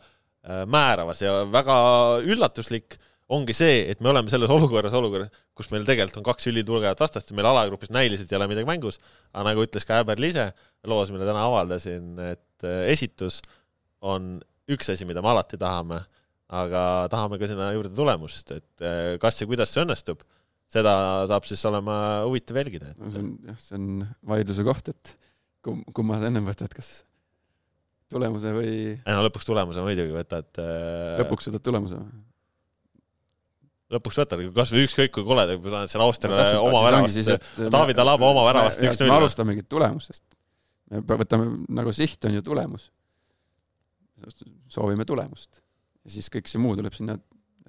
määravas 0.69 1.26
ja 1.26 1.41
väga 1.51 1.76
üllatuslik 2.21 2.99
ongi 3.30 3.53
see, 3.53 3.84
et 3.91 3.99
me 4.01 4.10
oleme 4.11 4.31
selles 4.31 4.49
olukorras, 4.53 4.93
olukorras, 4.97 5.30
kus 5.57 5.69
meil 5.73 5.85
tegelikult 5.88 6.22
on 6.22 6.26
kaks 6.26 6.49
ülitugevat 6.49 7.01
vastast 7.01 7.30
ja 7.30 7.38
meil 7.38 7.49
alagrupis 7.49 7.91
näiliselt 7.93 8.31
ei 8.31 8.38
ole 8.39 8.47
midagi 8.49 8.69
mängus, 8.69 8.97
aga 9.34 9.51
nagu 9.51 9.65
ütles 9.65 9.85
ka 9.85 9.99
Äberl 10.01 10.26
ise 10.30 10.47
loos, 10.89 11.11
mille 11.14 11.27
täna 11.27 11.43
avaldasin, 11.45 12.15
et 12.26 12.65
äh, 12.65 12.88
esitus 12.93 13.39
on 14.01 14.39
üks 14.69 14.89
asi, 14.93 15.06
mida 15.10 15.22
me 15.26 15.30
alati 15.34 15.60
tahame, 15.61 16.01
aga 16.49 16.84
tahame 17.14 17.38
ka 17.41 17.49
sinna 17.49 17.69
juurde 17.76 17.93
tulemust, 17.97 18.49
et 18.56 18.85
äh, 18.85 19.14
kas 19.22 19.38
ja 19.41 19.49
kuidas 19.49 19.73
see 19.73 19.84
õnnestub, 19.85 20.23
seda 20.69 20.93
saab 21.30 21.45
siis 21.49 21.61
olema 21.69 21.99
huvitav 22.26 22.57
jälgida. 22.61 22.95
no 22.97 23.11
see 23.14 23.22
on 23.26 23.35
jah, 23.45 23.60
see 23.61 23.77
on 23.77 24.07
vaidluse 24.34 24.65
koht, 24.65 24.89
et 24.93 25.14
kum-, 25.65 25.85
kumma 25.93 26.18
sa 26.22 26.30
ennem 26.31 26.49
võtad, 26.49 26.73
kas 26.73 27.03
tulemuse 28.10 28.56
või? 28.57 28.73
ei 28.97 29.14
no 29.14 29.22
lõpuks 29.27 29.45
tulemuse 29.45 29.85
muidugi 29.85 30.18
võtad. 30.18 30.49
Äh, 30.57 31.22
lõpuks 31.22 31.51
võtad 31.51 31.65
tulemuse 31.69 32.01
või? 32.01 32.26
Lõpuks 33.93 34.19
võtad, 34.21 34.41
kasvõi 34.53 34.83
ükskõik 34.85 35.13
kui 35.15 35.25
koledad, 35.25 35.59
kui 35.61 35.71
sa 35.71 35.81
oled 35.81 35.91
seal 35.91 36.03
Austriale 36.05 36.45
no, 36.53 36.65
oma 36.67 36.83
väravast, 36.85 37.47
David 37.73 38.01
Alaba 38.03 38.29
oma 38.29 38.45
väravast 38.45 38.83
üks-null. 38.85 39.09
me 39.09 39.17
alustamegi 39.17 39.65
tulemustest. 39.65 40.23
me 40.93 41.01
võtame, 41.21 41.49
nagu 41.79 41.93
siht 41.95 42.25
on 42.29 42.37
ju 42.37 42.45
tulemus. 42.45 42.89
soovime 44.69 45.05
tulemust. 45.09 45.63
ja 46.05 46.13
siis 46.17 46.29
kõik 46.29 46.51
see 46.51 46.61
muu 46.61 46.75
tuleb 46.77 46.93
sinna 46.93 47.17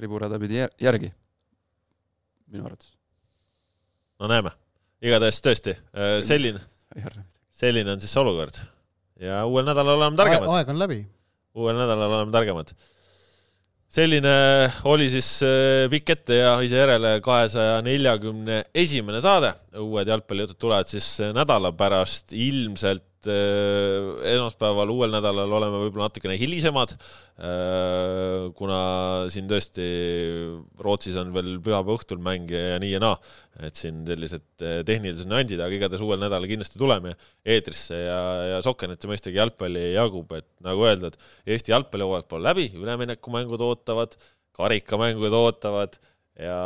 riburada 0.01 0.39
pidi 0.41 0.61
järgi, 0.61 1.13
minu 2.53 2.69
arvates. 2.69 2.93
no 4.21 4.29
näeme. 4.29 4.53
igatahes 5.01 5.41
tõesti, 5.41 5.77
äh, 5.97 6.21
selline, 6.27 6.61
selline 7.65 7.97
on 7.97 8.01
siis 8.01 8.13
see 8.13 8.21
olukord. 8.21 8.61
ja 9.21 9.47
uuel 9.49 9.65
nädalal 9.65 9.97
oleme 9.97 10.21
targemad. 10.21 10.53
aeg 10.53 10.69
on 10.69 10.85
läbi. 10.85 11.05
uuel 11.57 11.81
nädalal 11.81 12.19
oleme 12.21 12.37
targemad 12.37 12.77
selline 13.91 14.33
oli 14.87 15.09
siis 15.11 15.29
äh, 15.43 15.89
pikk 15.91 16.15
ette 16.15 16.41
ja 16.41 16.55
ise 16.63 16.79
järele 16.79 17.17
kahesaja 17.25 17.81
neljakümne 17.83 18.63
esimene 18.75 19.21
saade. 19.23 19.53
uued 19.81 20.09
jalgpallijutud 20.09 20.61
tulevad 20.61 20.91
siis 20.91 21.09
äh, 21.21 21.35
nädala 21.35 21.73
pärast 21.73 22.33
ilmselt 22.33 23.10
et 23.21 24.33
esmaspäeval, 24.33 24.91
uuel 24.93 25.13
nädalal 25.13 25.53
oleme 25.59 25.81
võib-olla 25.83 26.09
natukene 26.09 26.37
hilisemad, 26.41 26.95
kuna 28.57 28.81
siin 29.33 29.49
tõesti 29.51 29.87
Rootsis 30.81 31.19
on 31.21 31.33
veel 31.35 31.59
pühapäeva 31.61 31.97
õhtul 31.99 32.21
mäng 32.25 32.51
ja 32.53 32.79
nii 32.81 32.95
ja 32.95 33.03
naa, 33.03 33.19
et 33.67 33.77
siin 33.77 34.03
sellised 34.09 34.47
tehnilised 34.89 35.29
nüansid, 35.29 35.61
aga 35.61 35.77
igatahes 35.77 36.05
uuel 36.05 36.21
nädalal 36.23 36.49
kindlasti 36.49 36.81
tuleme 36.81 37.15
eetrisse 37.45 38.01
ja, 38.01 38.21
ja 38.55 38.65
Sokkeneti 38.65 39.11
mõistagi 39.11 39.41
jalgpalli 39.41 39.91
jagub, 39.93 40.33
et 40.37 40.49
nagu 40.65 40.89
öeldud, 40.89 41.21
Eesti 41.45 41.75
jalgpallihooaeg 41.75 42.29
pole 42.31 42.49
läbi, 42.49 42.71
üleminekumängud 42.81 43.69
ootavad, 43.69 44.17
karikamängud 44.57 45.37
ootavad 45.45 46.01
ja 46.41 46.61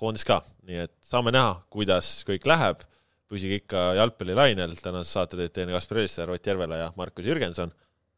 koondis 0.00 0.24
ka, 0.24 0.40
nii 0.64 0.86
et 0.88 0.94
saame 1.04 1.32
näha, 1.36 1.58
kuidas 1.72 2.20
kõik 2.28 2.48
läheb 2.48 2.84
püsige 3.30 3.60
ikka 3.62 3.88
jalgpallilainel, 3.98 4.76
tänase 4.82 5.10
saate 5.16 5.40
teid 5.40 5.54
teen 5.56 5.72
Kaspar 5.74 6.02
Elisser, 6.02 6.30
Ott 6.30 6.46
Järvela 6.46 6.78
ja 6.84 6.92
Markus 6.96 7.26
Jürgenson, 7.26 7.72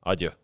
adjöö! 0.04 0.34